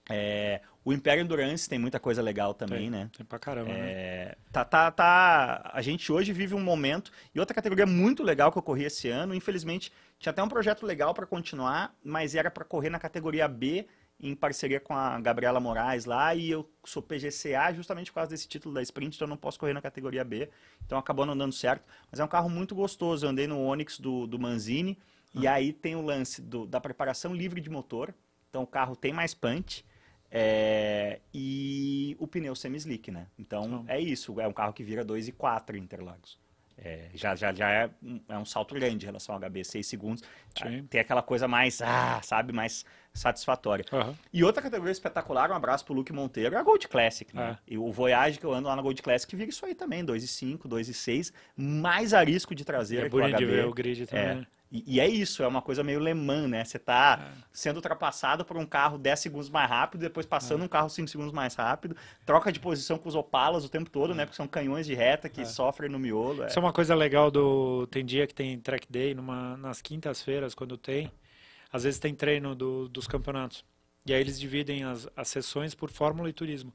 É, 0.09 0.61
o 0.85 0.93
Império 0.93 1.23
Endurance 1.23 1.69
tem 1.69 1.81
muita 1.81 1.99
coisa 1.99 2.23
legal 2.23 2.55
também, 2.55 2.83
tem, 2.83 2.91
né? 2.91 3.11
Tem 3.17 3.27
pra 3.27 3.41
caramba, 3.41 3.73
é, 3.73 4.27
né? 4.27 4.35
Tá, 4.53 4.65
tá, 4.65 4.91
tá. 4.93 5.71
A 5.75 5.83
gente 5.83 6.13
hoje 6.13 6.33
vive 6.33 6.55
um 6.55 6.61
momento. 6.61 7.11
E 7.35 7.41
outra 7.41 7.55
categoria 7.55 7.87
muito 7.87 8.23
legal 8.23 8.53
que 8.53 8.59
eu 8.59 8.63
corri 8.63 8.85
esse 8.85 9.09
ano, 9.09 9.35
infelizmente, 9.35 9.93
tinha 10.19 10.31
até 10.31 10.43
um 10.43 10.49
projeto 10.49 10.87
legal 10.87 11.13
para 11.13 11.27
continuar, 11.27 11.93
mas 12.05 12.37
era 12.37 12.51
para 12.53 12.65
correr 12.65 12.89
na 12.89 13.01
categoria 13.01 13.49
B, 13.49 13.89
em 14.19 14.35
parceria 14.35 14.81
com 14.81 14.95
a 14.95 15.21
Gabriela 15.21 15.61
Moraes 15.61 16.05
lá, 16.05 16.35
e 16.35 16.51
eu 16.51 16.69
sou 16.85 17.03
PGCA 17.03 17.73
justamente 17.75 18.11
por 18.11 18.17
causa 18.17 18.31
desse 18.31 18.49
título 18.49 18.75
da 18.75 18.83
Sprint, 18.83 19.17
então 19.17 19.27
eu 19.27 19.31
não 19.31 19.37
posso 19.37 19.59
correr 19.59 19.73
na 19.73 19.83
categoria 19.83 20.25
B. 20.25 20.49
Então 20.85 20.99
acabou 20.99 21.27
não 21.27 21.37
dando 21.37 21.53
certo. 21.53 21.85
Mas 22.11 22.19
é 22.19 22.25
um 22.25 22.29
carro 22.29 22.49
muito 22.49 22.75
gostoso. 22.75 23.27
Eu 23.27 23.31
andei 23.31 23.47
no 23.47 23.61
Onix 23.61 24.01
do, 24.01 24.27
do 24.27 24.39
Manzini, 24.39 24.99
e 25.35 25.47
aí 25.47 25.73
tem 25.73 25.95
o 25.97 26.01
lance 26.01 26.41
do, 26.41 26.67
da 26.67 26.81
preparação 26.81 27.35
livre 27.35 27.61
de 27.61 27.69
motor. 27.69 28.15
Então 28.49 28.63
o 28.63 28.67
carro 28.67 28.97
tem 28.97 29.13
mais 29.13 29.35
punch. 29.35 29.85
É, 30.31 31.21
e 31.33 32.17
o 32.19 32.27
pneu 32.27 32.55
semi-slick, 32.55 33.11
né? 33.11 33.29
Então 33.39 33.85
é 33.87 34.01
isso, 34.01 34.41
é 34.41 34.49
um 34.49 34.53
carro 34.53 34.73
que 34.73 34.83
vira 34.83 35.05
2 35.05 35.29
e 35.29 35.33
4 35.33 35.77
Interlagos. 35.77 36.39
É, 36.79 37.09
já 37.15 37.35
já, 37.35 37.53
já 37.53 37.71
é, 37.71 37.91
um, 38.03 38.21
é 38.29 38.39
um 38.39 38.45
salto 38.45 38.75
grande 38.75 39.05
em 39.05 39.07
relação 39.07 39.35
ao 39.35 39.41
HB, 39.41 39.65
6 39.65 39.87
segundos. 39.87 40.23
Sim. 40.61 40.85
Tem 40.85 41.01
aquela 41.01 41.23
coisa 41.23 41.49
mais, 41.49 41.81
ah, 41.81 42.21
sabe, 42.23 42.53
mais 42.53 42.85
satisfatória. 43.15 43.85
Uhum. 43.91 44.15
E 44.33 44.45
outra 44.45 44.63
categoria 44.63 44.93
espetacular, 44.93 45.51
um 45.51 45.55
abraço 45.55 45.85
pro 45.85 45.95
Luke 45.95 46.13
Monteiro, 46.13 46.55
é 46.55 46.59
a 46.59 46.63
Gold 46.63 46.87
Classic, 46.87 47.35
né? 47.35 47.59
É. 47.67 47.75
E 47.75 47.79
o 47.79 47.91
Voyage 47.91 48.39
que 48.39 48.45
eu 48.45 48.53
ando 48.53 48.69
lá 48.69 48.77
na 48.77 48.83
Gold 48.83 49.01
Classic 49.01 49.35
vira 49.35 49.49
isso 49.49 49.65
aí 49.65 49.75
também, 49.75 50.05
2 50.05 50.23
e 50.23 50.29
5, 50.29 50.69
2 50.69 50.89
e 50.89 50.95
6, 50.95 51.33
mais 51.57 52.13
arisco 52.13 52.55
de 52.55 52.65
traseira 52.65 53.07
é 53.07 53.11
que 53.11 53.17
o 53.17 53.21
HB. 53.21 53.45
ver 53.47 53.67
o 53.67 53.73
grid 53.73 54.07
também. 54.07 54.47
E, 54.71 54.97
e, 54.97 55.01
é 55.01 55.07
isso, 55.07 55.43
é 55.43 55.47
uma 55.47 55.63
coisa 55.63 55.85
meio 55.85 56.01
Le 56.01 56.13
Mans, 56.13 56.51
né? 56.51 56.65
Você 56.65 56.79
tá 56.79 57.21
é. 57.23 57.43
sendo 57.53 57.77
ultrapassado 57.77 58.45
por 58.45 58.57
um 58.57 58.67
carro 58.67 58.99
10 58.99 59.21
segundos 59.21 59.49
mais 59.49 59.71
rápido, 59.71 60.01
depois 60.01 60.27
passando 60.27 60.63
é. 60.63 60.65
um 60.65 60.69
carro 60.69 60.91
5 60.91 61.09
segundos 61.09 61.33
mais 61.33 61.55
rápido, 61.55 61.97
troca 62.25 62.51
de 62.51 62.59
posição 62.59 62.99
com 62.99 63.09
os 63.09 63.15
Opalas 63.15 63.65
o 63.65 63.69
tempo 63.69 63.89
todo, 63.89 64.13
é. 64.13 64.17
né? 64.17 64.25
Porque 64.25 64.37
são 64.37 64.49
canhões 64.49 64.85
de 64.85 64.95
reta 64.95 65.29
que 65.29 65.43
é. 65.43 65.45
sofrem 65.45 65.89
no 65.89 65.99
miolo. 65.99 66.43
É. 66.43 66.47
Isso 66.49 66.59
é 66.59 66.63
uma 66.63 66.73
coisa 66.73 66.95
legal 66.95 67.31
do. 67.31 67.87
Tem 67.87 68.05
dia 68.05 68.27
que 68.27 68.35
tem 68.35 68.59
track 68.59 68.91
day 68.91 69.15
numa... 69.15 69.57
nas 69.57 69.81
quintas-feiras, 69.81 70.55
quando 70.55 70.77
tem. 70.77 71.13
Às 71.73 71.85
vezes 71.85 72.01
tem 72.01 72.15
treino 72.15 72.55
do, 72.55 72.89
dos 72.89 73.07
campeonatos. 73.07 73.65
E 74.05 74.13
aí 74.13 74.21
eles 74.21 74.39
dividem 74.39 74.85
as, 74.85 75.09
as 75.17 75.29
sessões 75.29 75.75
por 75.75 75.91
Fórmula 75.91 76.29
e 76.29 76.33
Turismo. 76.33 76.73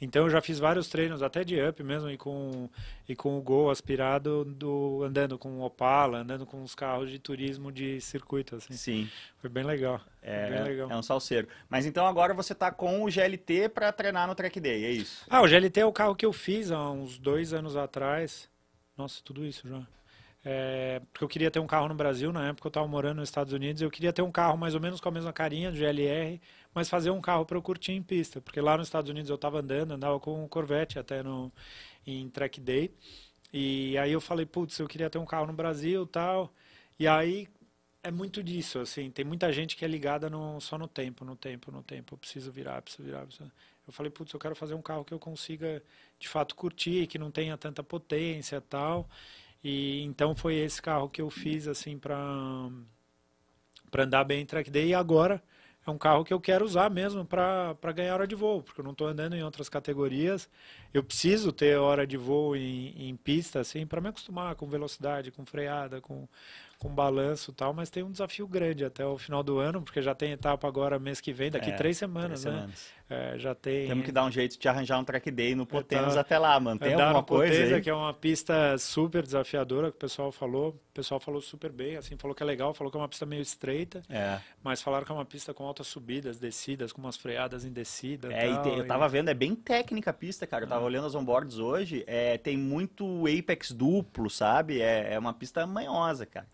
Então 0.00 0.24
eu 0.24 0.30
já 0.30 0.40
fiz 0.40 0.58
vários 0.58 0.88
treinos, 0.88 1.22
até 1.22 1.44
de 1.44 1.60
up 1.60 1.82
mesmo, 1.82 2.08
e 2.08 2.16
com, 2.16 2.68
e 3.08 3.14
com 3.14 3.36
o 3.36 3.42
Gol 3.42 3.70
aspirado, 3.70 4.44
do, 4.44 5.02
andando 5.04 5.38
com 5.38 5.58
o 5.58 5.62
Opala, 5.62 6.18
andando 6.18 6.46
com 6.46 6.62
os 6.62 6.74
carros 6.74 7.10
de 7.10 7.18
turismo 7.18 7.70
de 7.70 8.00
circuito, 8.00 8.56
assim. 8.56 8.72
Sim. 8.72 9.10
Foi 9.38 9.50
bem 9.50 9.64
legal. 9.64 10.00
É, 10.22 10.50
bem 10.50 10.62
legal. 10.62 10.90
é 10.90 10.96
um 10.96 11.02
salseiro. 11.02 11.48
Mas 11.68 11.84
então 11.84 12.06
agora 12.06 12.32
você 12.32 12.52
está 12.54 12.70
com 12.70 13.04
o 13.04 13.10
GLT 13.10 13.68
para 13.68 13.92
treinar 13.92 14.26
no 14.26 14.34
Track 14.34 14.58
Day, 14.58 14.84
é 14.84 14.90
isso? 14.90 15.26
Ah, 15.28 15.42
o 15.42 15.48
GLT 15.48 15.80
é 15.80 15.86
o 15.86 15.92
carro 15.92 16.16
que 16.16 16.24
eu 16.24 16.32
fiz 16.32 16.70
há 16.70 16.90
uns 16.90 17.18
dois 17.18 17.52
anos 17.52 17.76
atrás. 17.76 18.48
Nossa, 18.96 19.20
tudo 19.22 19.44
isso 19.44 19.68
já. 19.68 19.82
É, 20.42 21.02
porque 21.12 21.22
eu 21.22 21.28
queria 21.28 21.50
ter 21.50 21.60
um 21.60 21.66
carro 21.66 21.88
no 21.88 21.94
Brasil, 21.94 22.32
na 22.32 22.48
época 22.48 22.66
eu 22.66 22.70
estava 22.70 22.86
morando 22.86 23.18
nos 23.18 23.28
Estados 23.28 23.52
Unidos, 23.52 23.82
eu 23.82 23.90
queria 23.90 24.12
ter 24.12 24.22
um 24.22 24.32
carro 24.32 24.56
mais 24.56 24.74
ou 24.74 24.80
menos 24.80 24.98
com 24.98 25.08
a 25.08 25.12
mesma 25.12 25.32
carinha 25.32 25.70
do 25.70 25.76
GLR, 25.76 26.40
mas 26.74 26.88
fazer 26.88 27.10
um 27.10 27.20
carro 27.20 27.44
para 27.44 27.56
eu 27.56 27.62
curtir 27.62 27.92
em 27.92 28.02
pista, 28.02 28.40
porque 28.40 28.60
lá 28.60 28.76
nos 28.76 28.88
Estados 28.88 29.10
Unidos 29.10 29.28
eu 29.30 29.36
estava 29.36 29.60
andando, 29.60 29.92
andava 29.92 30.18
com 30.20 30.44
um 30.44 30.48
Corvette 30.48 30.98
até 30.98 31.22
no, 31.22 31.52
em 32.06 32.28
track 32.28 32.60
day, 32.60 32.94
e 33.52 33.98
aí 33.98 34.12
eu 34.12 34.20
falei, 34.20 34.46
putz, 34.46 34.78
eu 34.78 34.86
queria 34.88 35.10
ter 35.10 35.18
um 35.18 35.26
carro 35.26 35.46
no 35.46 35.52
Brasil 35.52 36.06
tal, 36.06 36.52
e 36.98 37.08
aí 37.08 37.48
é 38.02 38.10
muito 38.10 38.42
disso, 38.42 38.78
assim, 38.78 39.10
tem 39.10 39.24
muita 39.24 39.52
gente 39.52 39.76
que 39.76 39.84
é 39.84 39.88
ligada 39.88 40.30
no, 40.30 40.60
só 40.60 40.78
no 40.78 40.88
tempo, 40.88 41.24
no 41.24 41.36
tempo, 41.36 41.70
no 41.70 41.82
tempo, 41.82 42.14
eu 42.14 42.18
preciso 42.18 42.50
virar, 42.50 42.80
preciso 42.82 43.04
virar, 43.04 43.26
preciso... 43.26 43.50
Eu 43.86 43.92
falei, 43.92 44.10
putz, 44.10 44.32
eu 44.32 44.38
quero 44.38 44.54
fazer 44.54 44.74
um 44.74 44.82
carro 44.82 45.04
que 45.04 45.12
eu 45.12 45.18
consiga, 45.18 45.82
de 46.18 46.28
fato, 46.28 46.54
curtir, 46.54 47.08
que 47.08 47.18
não 47.18 47.30
tenha 47.30 47.56
tanta 47.58 47.82
potência 47.82 48.60
tal, 48.60 49.08
e 49.62 50.02
então 50.02 50.34
foi 50.34 50.54
esse 50.56 50.80
carro 50.80 51.08
que 51.08 51.20
eu 51.20 51.28
fiz 51.28 51.66
assim 51.68 51.98
para 51.98 52.70
andar 53.98 54.24
bem 54.24 54.42
em 54.42 54.46
track 54.46 54.70
day 54.70 54.88
e 54.88 54.94
agora 54.94 55.42
é 55.86 55.90
um 55.90 55.98
carro 55.98 56.24
que 56.24 56.32
eu 56.32 56.40
quero 56.40 56.64
usar 56.64 56.90
mesmo 56.90 57.24
para 57.24 57.92
ganhar 57.94 58.14
hora 58.14 58.26
de 58.26 58.34
voo, 58.34 58.62
porque 58.62 58.80
eu 58.80 58.84
não 58.84 58.92
estou 58.92 59.06
andando 59.06 59.34
em 59.34 59.42
outras 59.42 59.68
categorias. 59.68 60.48
Eu 60.92 61.02
preciso 61.02 61.52
ter 61.52 61.78
hora 61.78 62.06
de 62.06 62.16
voo 62.16 62.54
em, 62.54 63.08
em 63.08 63.16
pista 63.16 63.60
assim 63.60 63.86
para 63.86 64.00
me 64.00 64.08
acostumar 64.08 64.54
com 64.54 64.66
velocidade, 64.66 65.30
com 65.30 65.44
freada, 65.44 66.00
com 66.00 66.28
com 66.80 66.88
balanço 66.88 67.50
e 67.50 67.54
tal, 67.54 67.74
mas 67.74 67.90
tem 67.90 68.02
um 68.02 68.10
desafio 68.10 68.48
grande 68.48 68.86
até 68.86 69.04
o 69.04 69.18
final 69.18 69.42
do 69.42 69.58
ano, 69.58 69.82
porque 69.82 70.00
já 70.00 70.14
tem 70.14 70.32
etapa 70.32 70.66
agora 70.66 70.98
mês 70.98 71.20
que 71.20 71.30
vem, 71.30 71.50
daqui 71.50 71.68
é, 71.68 71.76
três 71.76 71.98
semanas, 71.98 72.40
três 72.40 72.54
né? 72.54 72.60
Semanas. 72.62 72.92
É, 73.10 73.36
já 73.40 73.56
tem. 73.56 73.88
Temos 73.88 74.04
que 74.04 74.12
dar 74.12 74.24
um 74.24 74.30
jeito 74.30 74.56
de 74.56 74.68
arranjar 74.68 74.96
um 74.96 75.02
track 75.02 75.32
day 75.32 75.52
no 75.56 75.66
Potenas 75.66 76.16
até 76.16 76.38
lá, 76.38 76.60
mano. 76.60 76.78
Tem 76.78 76.94
alguma 76.94 77.24
coisa 77.24 77.52
Potenza, 77.52 77.74
aí? 77.74 77.82
que 77.82 77.90
é 77.90 77.94
uma 77.94 78.14
pista 78.14 78.78
super 78.78 79.24
desafiadora, 79.24 79.90
que 79.90 79.96
o 79.96 79.98
pessoal 80.00 80.30
falou. 80.30 80.68
O 80.70 80.92
pessoal 80.94 81.18
falou 81.18 81.40
super 81.40 81.72
bem, 81.72 81.96
assim, 81.96 82.16
falou 82.16 82.34
que 82.34 82.42
é 82.42 82.46
legal, 82.46 82.72
falou 82.72 82.90
que 82.90 82.96
é 82.96 83.00
uma 83.00 83.08
pista 83.08 83.26
meio 83.26 83.42
estreita, 83.42 84.02
é. 84.08 84.38
mas 84.62 84.82
falaram 84.82 85.04
que 85.04 85.10
é 85.10 85.14
uma 85.14 85.24
pista 85.24 85.52
com 85.52 85.64
altas 85.64 85.86
subidas, 85.88 86.38
descidas, 86.38 86.92
com 86.92 87.00
umas 87.00 87.16
freadas 87.16 87.64
em 87.64 87.72
descida. 87.72 88.32
É, 88.32 88.48
tal, 88.48 88.60
e 88.60 88.62
tem, 88.62 88.78
eu 88.78 88.86
tava 88.86 89.08
vendo, 89.08 89.28
é 89.28 89.34
bem 89.34 89.56
técnica 89.56 90.10
a 90.10 90.14
pista, 90.14 90.46
cara. 90.46 90.64
Eu 90.64 90.68
tava 90.68 90.82
ah. 90.82 90.86
olhando 90.86 91.06
as 91.06 91.14
onboards 91.16 91.58
hoje, 91.58 92.04
é, 92.06 92.38
tem 92.38 92.56
muito 92.56 93.24
apex 93.26 93.72
duplo, 93.72 94.30
sabe? 94.30 94.80
É, 94.80 95.14
é 95.14 95.18
uma 95.18 95.32
pista 95.32 95.66
manhosa, 95.66 96.26
cara. 96.26 96.46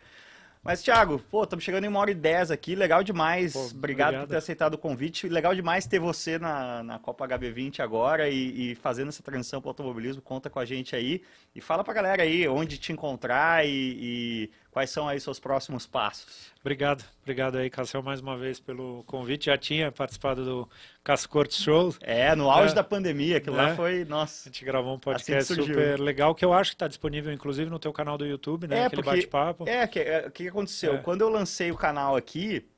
Mas, 0.66 0.82
Thiago, 0.82 1.20
pô, 1.30 1.44
estamos 1.44 1.64
chegando 1.64 1.84
em 1.84 1.88
uma 1.88 2.00
hora 2.00 2.10
e 2.10 2.14
dez 2.14 2.50
aqui, 2.50 2.74
legal 2.74 3.02
demais. 3.02 3.52
Pô, 3.52 3.60
obrigado, 3.60 3.78
obrigado, 3.78 4.20
por 4.22 4.28
ter 4.28 4.36
aceitado 4.36 4.74
o 4.74 4.78
convite. 4.78 5.28
Legal 5.28 5.54
demais 5.54 5.86
ter 5.86 5.98
você 6.00 6.38
na, 6.38 6.82
na 6.82 6.98
Copa 6.98 7.26
HB20 7.26 7.80
agora 7.80 8.28
e, 8.28 8.72
e 8.72 8.74
fazendo 8.74 9.08
essa 9.08 9.22
transição 9.22 9.60
para 9.60 9.68
o 9.68 9.70
automobilismo. 9.70 10.20
Conta 10.20 10.50
com 10.50 10.58
a 10.58 10.64
gente 10.64 10.96
aí. 10.96 11.22
E 11.54 11.60
fala 11.60 11.84
para 11.84 11.92
a 11.92 11.94
galera 11.94 12.22
aí 12.24 12.48
onde 12.48 12.78
te 12.78 12.92
encontrar 12.92 13.64
e, 13.64 13.70
e 13.70 14.50
quais 14.76 14.90
são 14.90 15.08
aí 15.08 15.18
seus 15.18 15.40
próximos 15.40 15.86
passos. 15.86 16.52
Obrigado, 16.60 17.02
obrigado 17.22 17.56
aí, 17.56 17.70
Cassel, 17.70 18.02
mais 18.02 18.20
uma 18.20 18.36
vez 18.36 18.60
pelo 18.60 19.02
convite. 19.06 19.46
Já 19.46 19.56
tinha 19.56 19.90
participado 19.90 20.44
do 20.44 20.68
Casco 21.02 21.32
Cortes 21.32 21.56
Show. 21.62 21.94
É, 22.02 22.36
no 22.36 22.50
auge 22.50 22.72
é, 22.72 22.74
da 22.74 22.84
pandemia, 22.84 23.40
né? 23.40 23.50
lá 23.50 23.74
foi, 23.74 24.04
nossa. 24.04 24.50
A 24.50 24.52
gente 24.52 24.62
gravou 24.66 24.94
um 24.94 24.98
podcast 24.98 25.50
assim 25.50 25.62
super 25.62 25.98
legal, 25.98 26.34
que 26.34 26.44
eu 26.44 26.52
acho 26.52 26.72
que 26.72 26.74
está 26.74 26.86
disponível, 26.86 27.32
inclusive, 27.32 27.70
no 27.70 27.78
teu 27.78 27.90
canal 27.90 28.18
do 28.18 28.26
YouTube, 28.26 28.66
né? 28.66 28.80
É, 28.80 28.84
Aquele 28.84 29.00
bate-papo. 29.00 29.66
É, 29.66 29.82
o 29.82 29.88
que, 29.88 29.98
é, 29.98 30.28
que 30.28 30.48
aconteceu? 30.48 30.96
É. 30.96 30.98
Quando 30.98 31.22
eu 31.22 31.30
lancei 31.30 31.72
o 31.72 31.76
canal 31.76 32.14
aqui, 32.14 32.68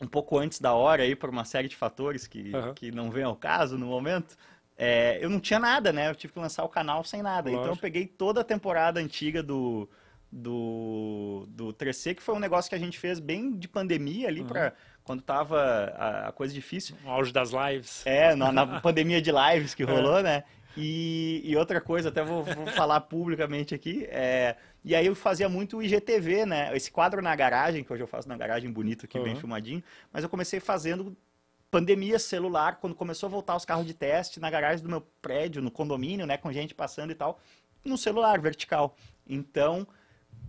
um 0.00 0.06
pouco 0.06 0.38
antes 0.38 0.60
da 0.60 0.74
hora 0.74 1.02
aí, 1.02 1.16
por 1.16 1.28
uma 1.28 1.44
série 1.44 1.66
de 1.66 1.74
fatores 1.74 2.28
que, 2.28 2.54
uhum. 2.54 2.72
que 2.72 2.92
não 2.92 3.10
vem 3.10 3.24
ao 3.24 3.34
caso 3.34 3.76
no 3.76 3.86
momento, 3.86 4.36
é, 4.78 5.18
eu 5.20 5.28
não 5.28 5.40
tinha 5.40 5.58
nada, 5.58 5.92
né? 5.92 6.08
Eu 6.08 6.14
tive 6.14 6.32
que 6.34 6.38
lançar 6.38 6.62
o 6.62 6.68
canal 6.68 7.02
sem 7.02 7.20
nada. 7.20 7.50
Lógico. 7.50 7.64
Então 7.64 7.74
eu 7.74 7.80
peguei 7.80 8.06
toda 8.06 8.42
a 8.42 8.44
temporada 8.44 9.00
antiga 9.00 9.42
do 9.42 9.88
do, 10.32 11.46
do 11.50 11.74
3C, 11.74 12.14
que 12.14 12.22
foi 12.22 12.34
um 12.34 12.38
negócio 12.38 12.70
que 12.70 12.74
a 12.74 12.78
gente 12.78 12.98
fez 12.98 13.20
bem 13.20 13.52
de 13.52 13.68
pandemia 13.68 14.28
ali, 14.28 14.40
uhum. 14.40 14.46
para 14.46 14.72
quando 15.04 15.20
tava 15.20 15.60
a, 15.60 16.28
a, 16.28 16.32
coisa 16.32 16.54
difícil. 16.54 16.96
No 17.04 17.10
auge 17.10 17.32
das 17.32 17.50
lives. 17.50 18.02
É, 18.06 18.34
na, 18.34 18.50
na 18.50 18.66
pandemia 18.80 19.20
de 19.20 19.30
lives 19.30 19.74
que 19.74 19.82
é. 19.82 19.86
rolou, 19.86 20.20
é. 20.20 20.22
né? 20.22 20.44
E, 20.74 21.42
e, 21.44 21.54
outra 21.54 21.82
coisa, 21.82 22.08
até 22.08 22.24
vou, 22.24 22.42
vou 22.42 22.66
falar 22.68 22.98
publicamente 23.02 23.74
aqui, 23.74 24.06
é, 24.10 24.56
e 24.82 24.94
aí 24.96 25.04
eu 25.04 25.14
fazia 25.14 25.46
muito 25.46 25.76
o 25.76 25.82
IGTV, 25.82 26.46
né? 26.46 26.74
Esse 26.74 26.90
quadro 26.90 27.20
na 27.20 27.36
garagem, 27.36 27.84
que 27.84 27.92
hoje 27.92 28.02
eu 28.02 28.06
faço 28.06 28.26
na 28.26 28.38
garagem 28.38 28.70
bonito 28.72 29.04
aqui, 29.04 29.18
uhum. 29.18 29.24
bem 29.24 29.36
filmadinho, 29.36 29.84
mas 30.10 30.24
eu 30.24 30.30
comecei 30.30 30.60
fazendo 30.60 31.14
pandemia 31.70 32.18
celular, 32.18 32.78
quando 32.80 32.94
começou 32.94 33.26
a 33.26 33.30
voltar 33.30 33.54
os 33.54 33.66
carros 33.66 33.86
de 33.86 33.92
teste 33.92 34.40
na 34.40 34.48
garagem 34.48 34.82
do 34.82 34.88
meu 34.88 35.02
prédio, 35.20 35.60
no 35.60 35.70
condomínio, 35.70 36.24
né? 36.24 36.38
Com 36.38 36.50
gente 36.50 36.74
passando 36.74 37.10
e 37.10 37.14
tal, 37.14 37.38
no 37.84 37.98
celular 37.98 38.40
vertical. 38.40 38.96
Então, 39.26 39.86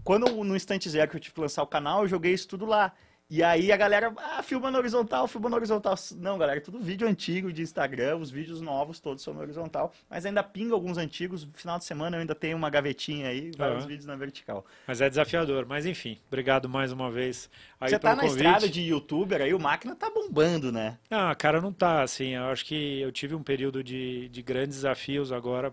quando 0.03 0.43
no 0.43 0.55
instante 0.55 0.89
zero 0.89 1.09
que 1.09 1.17
eu 1.17 1.21
tive 1.21 1.35
que 1.35 1.41
lançar 1.41 1.63
o 1.63 1.67
canal, 1.67 2.03
eu 2.03 2.07
joguei 2.07 2.33
isso 2.33 2.47
tudo 2.47 2.65
lá. 2.65 2.93
E 3.29 3.41
aí 3.41 3.71
a 3.71 3.77
galera, 3.77 4.13
ah, 4.17 4.43
filma 4.43 4.69
no 4.69 4.77
horizontal, 4.77 5.27
filma 5.27 5.49
no 5.49 5.55
horizontal. 5.55 5.95
Não, 6.17 6.37
galera, 6.37 6.59
é 6.59 6.61
tudo 6.61 6.77
vídeo 6.77 7.07
antigo 7.07 7.51
de 7.51 7.63
Instagram, 7.63 8.17
os 8.17 8.29
vídeos 8.29 8.61
novos 8.61 8.99
todos 8.99 9.23
são 9.23 9.33
no 9.33 9.39
horizontal, 9.39 9.91
mas 10.09 10.25
ainda 10.25 10.43
pinga 10.43 10.75
alguns 10.75 10.97
antigos. 10.97 11.43
No 11.45 11.53
final 11.53 11.79
de 11.79 11.85
semana 11.85 12.17
eu 12.17 12.21
ainda 12.21 12.35
tenho 12.35 12.55
uma 12.55 12.69
gavetinha 12.69 13.29
aí, 13.29 13.51
vários 13.57 13.83
uhum. 13.83 13.89
vídeos 13.89 14.05
na 14.05 14.15
vertical. 14.15 14.63
Mas 14.85 15.01
é 15.01 15.09
desafiador, 15.09 15.65
mas 15.65 15.85
enfim, 15.85 16.19
obrigado 16.27 16.69
mais 16.69 16.91
uma 16.91 17.09
vez. 17.09 17.49
Você 17.79 17.97
tá 17.97 18.15
na 18.15 18.21
convite. 18.21 18.37
estrada 18.37 18.69
de 18.69 18.81
youtuber 18.81 19.41
aí, 19.41 19.53
o 19.53 19.59
máquina 19.59 19.95
tá 19.95 20.11
bombando, 20.11 20.71
né? 20.71 20.99
Ah, 21.09 21.33
cara, 21.33 21.59
não 21.59 21.73
tá, 21.73 22.03
assim, 22.03 22.35
eu 22.35 22.43
acho 22.45 22.65
que 22.65 22.99
eu 23.01 23.11
tive 23.11 23.33
um 23.33 23.41
período 23.41 23.83
de, 23.83 24.29
de 24.29 24.41
grandes 24.43 24.75
desafios 24.75 25.31
agora, 25.31 25.71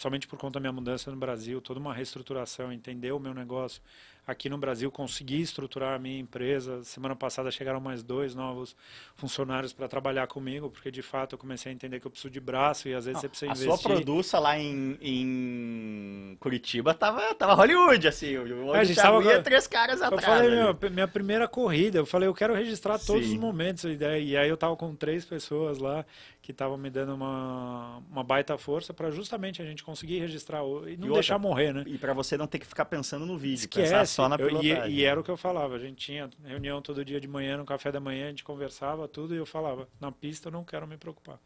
somente 0.00 0.26
por 0.26 0.38
conta 0.38 0.54
da 0.54 0.60
minha 0.60 0.72
mudança 0.72 1.10
no 1.10 1.16
Brasil, 1.18 1.60
toda 1.60 1.78
uma 1.78 1.92
reestruturação, 1.92 2.72
entender 2.72 3.12
o 3.12 3.20
meu 3.20 3.34
negócio, 3.34 3.82
aqui 4.26 4.48
no 4.48 4.56
Brasil, 4.56 4.90
consegui 4.90 5.42
estruturar 5.42 5.94
a 5.94 5.98
minha 5.98 6.18
empresa. 6.18 6.82
Semana 6.84 7.14
passada 7.14 7.50
chegaram 7.50 7.80
mais 7.80 8.02
dois 8.02 8.34
novos 8.34 8.74
funcionários 9.14 9.74
para 9.74 9.88
trabalhar 9.88 10.26
comigo, 10.26 10.70
porque 10.70 10.90
de 10.90 11.02
fato 11.02 11.34
eu 11.34 11.38
comecei 11.38 11.70
a 11.70 11.74
entender 11.74 12.00
que 12.00 12.06
eu 12.06 12.10
preciso 12.10 12.32
de 12.32 12.40
braço 12.40 12.88
e 12.88 12.94
às 12.94 13.04
vezes 13.04 13.16
Não, 13.16 13.20
você 13.20 13.28
precisa 13.28 13.50
a 13.50 13.54
investir. 13.54 13.72
A 13.74 13.76
sua 13.76 13.90
produça 13.90 14.38
lá 14.38 14.58
em, 14.58 14.96
em 15.02 16.36
Curitiba 16.40 16.94
tava, 16.94 17.34
tava 17.34 17.52
Hollywood, 17.52 18.08
assim. 18.08 18.38
Onde 18.38 18.52
é, 18.76 18.80
a 18.80 18.84
gente 18.84 18.96
tava 18.96 19.42
três 19.42 19.66
caras 19.66 20.00
atrás. 20.00 20.22
Eu 20.22 20.32
falei, 20.32 20.50
meu, 20.50 20.90
minha 20.90 21.08
primeira 21.08 21.46
corrida, 21.46 21.98
eu 21.98 22.06
falei, 22.06 22.26
eu 22.26 22.34
quero 22.34 22.54
registrar 22.54 22.98
todos 22.98 23.26
Sim. 23.26 23.34
os 23.34 23.38
momentos. 23.38 23.84
E 23.84 24.36
aí 24.36 24.48
eu 24.48 24.56
tava 24.56 24.76
com 24.76 24.94
três 24.94 25.26
pessoas 25.26 25.76
lá 25.76 26.06
que 26.42 26.52
estavam 26.52 26.76
me 26.76 26.90
dando 26.90 27.14
uma, 27.14 27.98
uma 28.10 28.24
baita 28.24 28.56
força 28.56 28.94
para 28.94 29.10
justamente 29.10 29.60
a 29.60 29.64
gente 29.64 29.84
conseguir 29.84 30.20
registrar 30.20 30.62
e 30.86 30.96
não 30.96 31.08
e 31.08 31.12
deixar 31.12 31.38
morrer, 31.38 31.72
né? 31.72 31.84
E 31.86 31.98
para 31.98 32.12
você 32.12 32.36
não 32.36 32.46
ter 32.46 32.58
que 32.58 32.66
ficar 32.66 32.86
pensando 32.86 33.26
no 33.26 33.36
vídeo, 33.36 33.64
Esquece. 33.64 33.90
pensar 33.90 34.06
só 34.06 34.28
na 34.28 34.38
pilotagem. 34.38 34.70
Eu, 34.70 34.86
e, 34.86 35.00
e, 35.00 35.04
era 35.04 35.20
o 35.20 35.24
que 35.24 35.30
eu 35.30 35.36
falava, 35.36 35.74
a 35.74 35.78
gente 35.78 35.96
tinha 35.96 36.30
reunião 36.44 36.80
todo 36.80 37.04
dia 37.04 37.20
de 37.20 37.28
manhã, 37.28 37.56
no 37.56 37.64
café 37.64 37.92
da 37.92 38.00
manhã, 38.00 38.26
a 38.26 38.30
gente 38.30 38.44
conversava 38.44 39.06
tudo 39.06 39.34
e 39.34 39.38
eu 39.38 39.46
falava, 39.46 39.88
na 40.00 40.10
pista 40.10 40.48
eu 40.48 40.52
não 40.52 40.64
quero 40.64 40.86
me 40.86 40.96
preocupar 40.96 41.38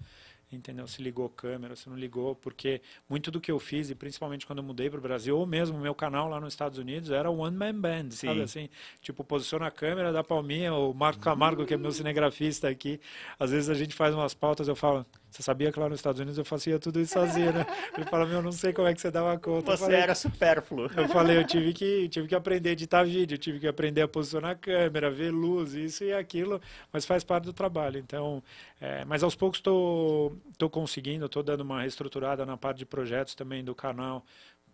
entendeu? 0.55 0.87
Se 0.87 1.03
ligou 1.03 1.29
câmera, 1.29 1.77
se 1.77 1.89
não 1.89 1.97
ligou, 1.97 2.35
porque 2.35 2.81
muito 3.09 3.31
do 3.31 3.41
que 3.41 3.51
eu 3.51 3.59
fiz, 3.59 3.91
e 3.91 3.95
principalmente 3.95 4.47
quando 4.47 4.59
eu 4.59 4.65
mudei 4.65 4.89
para 4.89 4.99
o 4.99 5.03
Brasil, 5.03 5.37
ou 5.37 5.47
mesmo 5.47 5.79
meu 5.79 5.95
canal 5.95 6.29
lá 6.29 6.41
nos 6.41 6.53
Estados 6.53 6.79
Unidos, 6.79 7.11
era 7.11 7.31
one 7.31 7.57
man 7.57 7.75
band, 7.75 8.11
Sim. 8.11 8.29
sabe 8.29 8.43
assim? 8.43 8.68
Tipo, 9.01 9.25
posiciona 9.25 9.67
a 9.67 9.71
câmera, 9.71 10.13
dá 10.13 10.22
palminha, 10.22 10.72
o 10.75 10.93
Marco 10.95 11.21
Camargo, 11.21 11.67
que 11.67 11.75
é 11.75 11.76
meu 11.76 11.93
cinegrafista 11.93 12.68
aqui, 12.68 13.01
às 13.39 13.51
vezes 13.51 13.68
a 13.68 13.75
gente 13.75 13.95
faz 13.95 14.14
umas 14.14 14.35
pautas, 14.35 14.68
eu 14.68 14.76
falo, 14.76 15.05
você 15.35 15.43
sabia 15.43 15.73
que 15.73 15.81
lá 15.81 15.89
nos 15.89 15.99
Estados 15.99 16.21
Unidos 16.21 16.39
eu 16.39 16.45
fazia 16.45 16.79
tudo 16.79 17.01
isso 17.01 17.15
sozinho, 17.15 17.53
né? 17.53 17.67
Ele 17.99 18.07
fala, 18.07 18.25
meu, 18.25 18.41
não 18.41 18.53
sei 18.53 18.73
como 18.73 18.87
é 18.87 18.95
que 18.95 19.01
você 19.01 19.11
dava 19.11 19.37
conta. 19.37 19.77
Você 19.77 19.83
falei, 19.83 20.01
era 20.01 20.15
supérfluo. 20.15 20.89
Eu 20.97 21.09
falei, 21.09 21.39
eu 21.39 21.45
tive 21.45 21.73
que, 21.73 22.07
tive 22.09 22.29
que 22.29 22.37
aprender 22.37 22.69
a 22.69 22.73
editar 22.73 23.03
vídeo, 23.03 23.37
tive 23.37 23.59
que 23.59 23.67
aprender 23.67 24.03
a 24.03 24.07
posicionar 24.07 24.53
a 24.53 24.55
câmera, 24.55 25.11
ver 25.11 25.33
luz, 25.33 25.75
isso 25.75 26.05
e 26.05 26.13
aquilo, 26.13 26.61
mas 26.93 27.05
faz 27.05 27.25
parte 27.25 27.47
do 27.47 27.53
trabalho. 27.53 27.99
Então, 27.99 28.45
é, 28.81 29.05
mas 29.07 29.25
aos 29.25 29.35
poucos 29.35 29.59
estou 29.59 30.31
tô, 30.57 30.69
tô 30.69 30.71
conseguindo, 30.71 31.27
estou 31.27 31.43
dando 31.43 31.63
uma 31.63 31.81
reestruturada 31.81 32.47
na 32.47 32.57
parte 32.57 32.79
de 32.79 32.87
projetos 32.87 33.35
também 33.35 33.65
do 33.65 33.75
canal, 33.75 34.25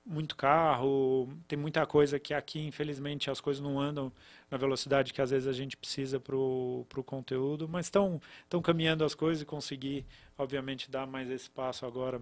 muito 0.05 0.35
carro, 0.35 1.29
tem 1.47 1.59
muita 1.59 1.87
coisa 1.87 2.19
que 2.19 2.35
aqui, 2.35 2.61
infelizmente, 2.67 3.31
as 3.31 3.41
coisas 3.41 3.63
não 3.63 3.79
andam 3.79 4.13
na 4.51 4.57
velocidade 4.57 5.13
que 5.13 5.21
às 5.23 5.31
vezes 5.31 5.47
a 5.47 5.53
gente 5.53 5.77
precisa 5.77 6.19
para 6.19 6.37
o 6.37 6.87
conteúdo, 7.05 7.69
mas 7.69 7.87
estão 7.87 8.21
caminhando 8.63 9.05
as 9.05 9.15
coisas 9.15 9.43
e 9.43 9.47
conseguir, 9.47 10.05
obviamente, 10.37 10.91
dar 10.91 11.07
mais 11.07 11.31
esse 11.31 11.49
passo 11.49 11.87
agora 11.87 12.21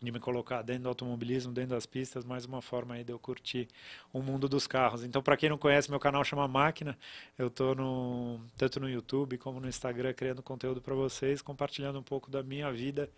de 0.00 0.12
me 0.12 0.20
colocar 0.20 0.62
dentro 0.62 0.84
do 0.84 0.88
automobilismo, 0.90 1.52
dentro 1.52 1.70
das 1.70 1.86
pistas, 1.86 2.24
mais 2.24 2.44
uma 2.44 2.60
forma 2.60 2.94
aí 2.94 3.02
de 3.02 3.12
eu 3.12 3.18
curtir 3.18 3.66
o 4.12 4.20
mundo 4.20 4.48
dos 4.48 4.66
carros. 4.66 5.02
Então, 5.02 5.22
para 5.22 5.36
quem 5.36 5.48
não 5.48 5.56
conhece, 5.56 5.90
meu 5.90 5.98
canal 5.98 6.22
chama 6.22 6.46
Máquina. 6.46 6.98
Eu 7.38 7.46
estou 7.48 7.74
no, 7.74 8.40
tanto 8.58 8.78
no 8.78 8.88
YouTube 8.90 9.38
como 9.38 9.58
no 9.58 9.68
Instagram 9.68 10.12
criando 10.12 10.42
conteúdo 10.42 10.82
para 10.82 10.94
vocês, 10.94 11.40
compartilhando 11.40 11.98
um 11.98 12.02
pouco 12.02 12.30
da 12.30 12.42
minha 12.42 12.70
vida 12.70 13.10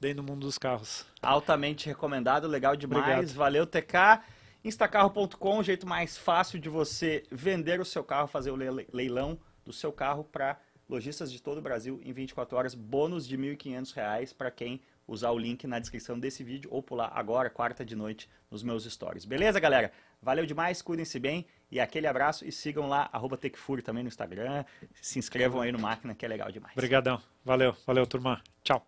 dentro 0.00 0.22
do 0.22 0.30
mundo 0.30 0.40
dos 0.40 0.58
carros. 0.58 1.06
Altamente 1.22 1.86
recomendado, 1.86 2.46
legal 2.46 2.76
demais. 2.76 3.02
Obrigado. 3.02 3.34
Valeu, 3.34 3.66
TK. 3.66 4.22
Instacarro.com, 4.64 5.58
o 5.58 5.62
jeito 5.62 5.86
mais 5.86 6.18
fácil 6.18 6.58
de 6.58 6.68
você 6.68 7.22
vender 7.30 7.80
o 7.80 7.84
seu 7.84 8.02
carro, 8.02 8.26
fazer 8.26 8.50
o 8.50 8.56
leilão 8.92 9.38
do 9.64 9.72
seu 9.72 9.92
carro 9.92 10.24
para 10.24 10.58
lojistas 10.88 11.30
de 11.30 11.40
todo 11.40 11.58
o 11.58 11.62
Brasil 11.62 12.00
em 12.04 12.12
24 12.12 12.56
horas. 12.56 12.74
Bônus 12.74 13.26
de 13.26 13.36
R$ 13.36 13.56
1.500 13.56 14.34
para 14.34 14.50
quem 14.50 14.80
usar 15.06 15.30
o 15.30 15.38
link 15.38 15.66
na 15.66 15.78
descrição 15.78 16.18
desse 16.18 16.42
vídeo 16.42 16.68
ou 16.72 16.82
pular 16.82 17.12
agora, 17.14 17.48
quarta 17.48 17.84
de 17.84 17.94
noite, 17.94 18.28
nos 18.50 18.62
meus 18.62 18.84
stories. 18.84 19.24
Beleza, 19.24 19.60
galera? 19.60 19.92
Valeu 20.20 20.44
demais, 20.44 20.82
cuidem-se 20.82 21.18
bem 21.20 21.46
e 21.70 21.78
aquele 21.78 22.06
abraço 22.06 22.44
e 22.44 22.50
sigam 22.50 22.88
lá, 22.88 23.08
arroba 23.12 23.38
também 23.84 24.02
no 24.02 24.08
Instagram. 24.08 24.64
Se 25.00 25.18
inscrevam 25.18 25.60
aí 25.60 25.70
no 25.70 25.78
Máquina, 25.78 26.14
que 26.14 26.24
é 26.24 26.28
legal 26.28 26.50
demais. 26.50 26.72
Obrigadão. 26.72 27.20
Valeu, 27.44 27.76
valeu, 27.86 28.06
turma. 28.06 28.42
Tchau. 28.64 28.84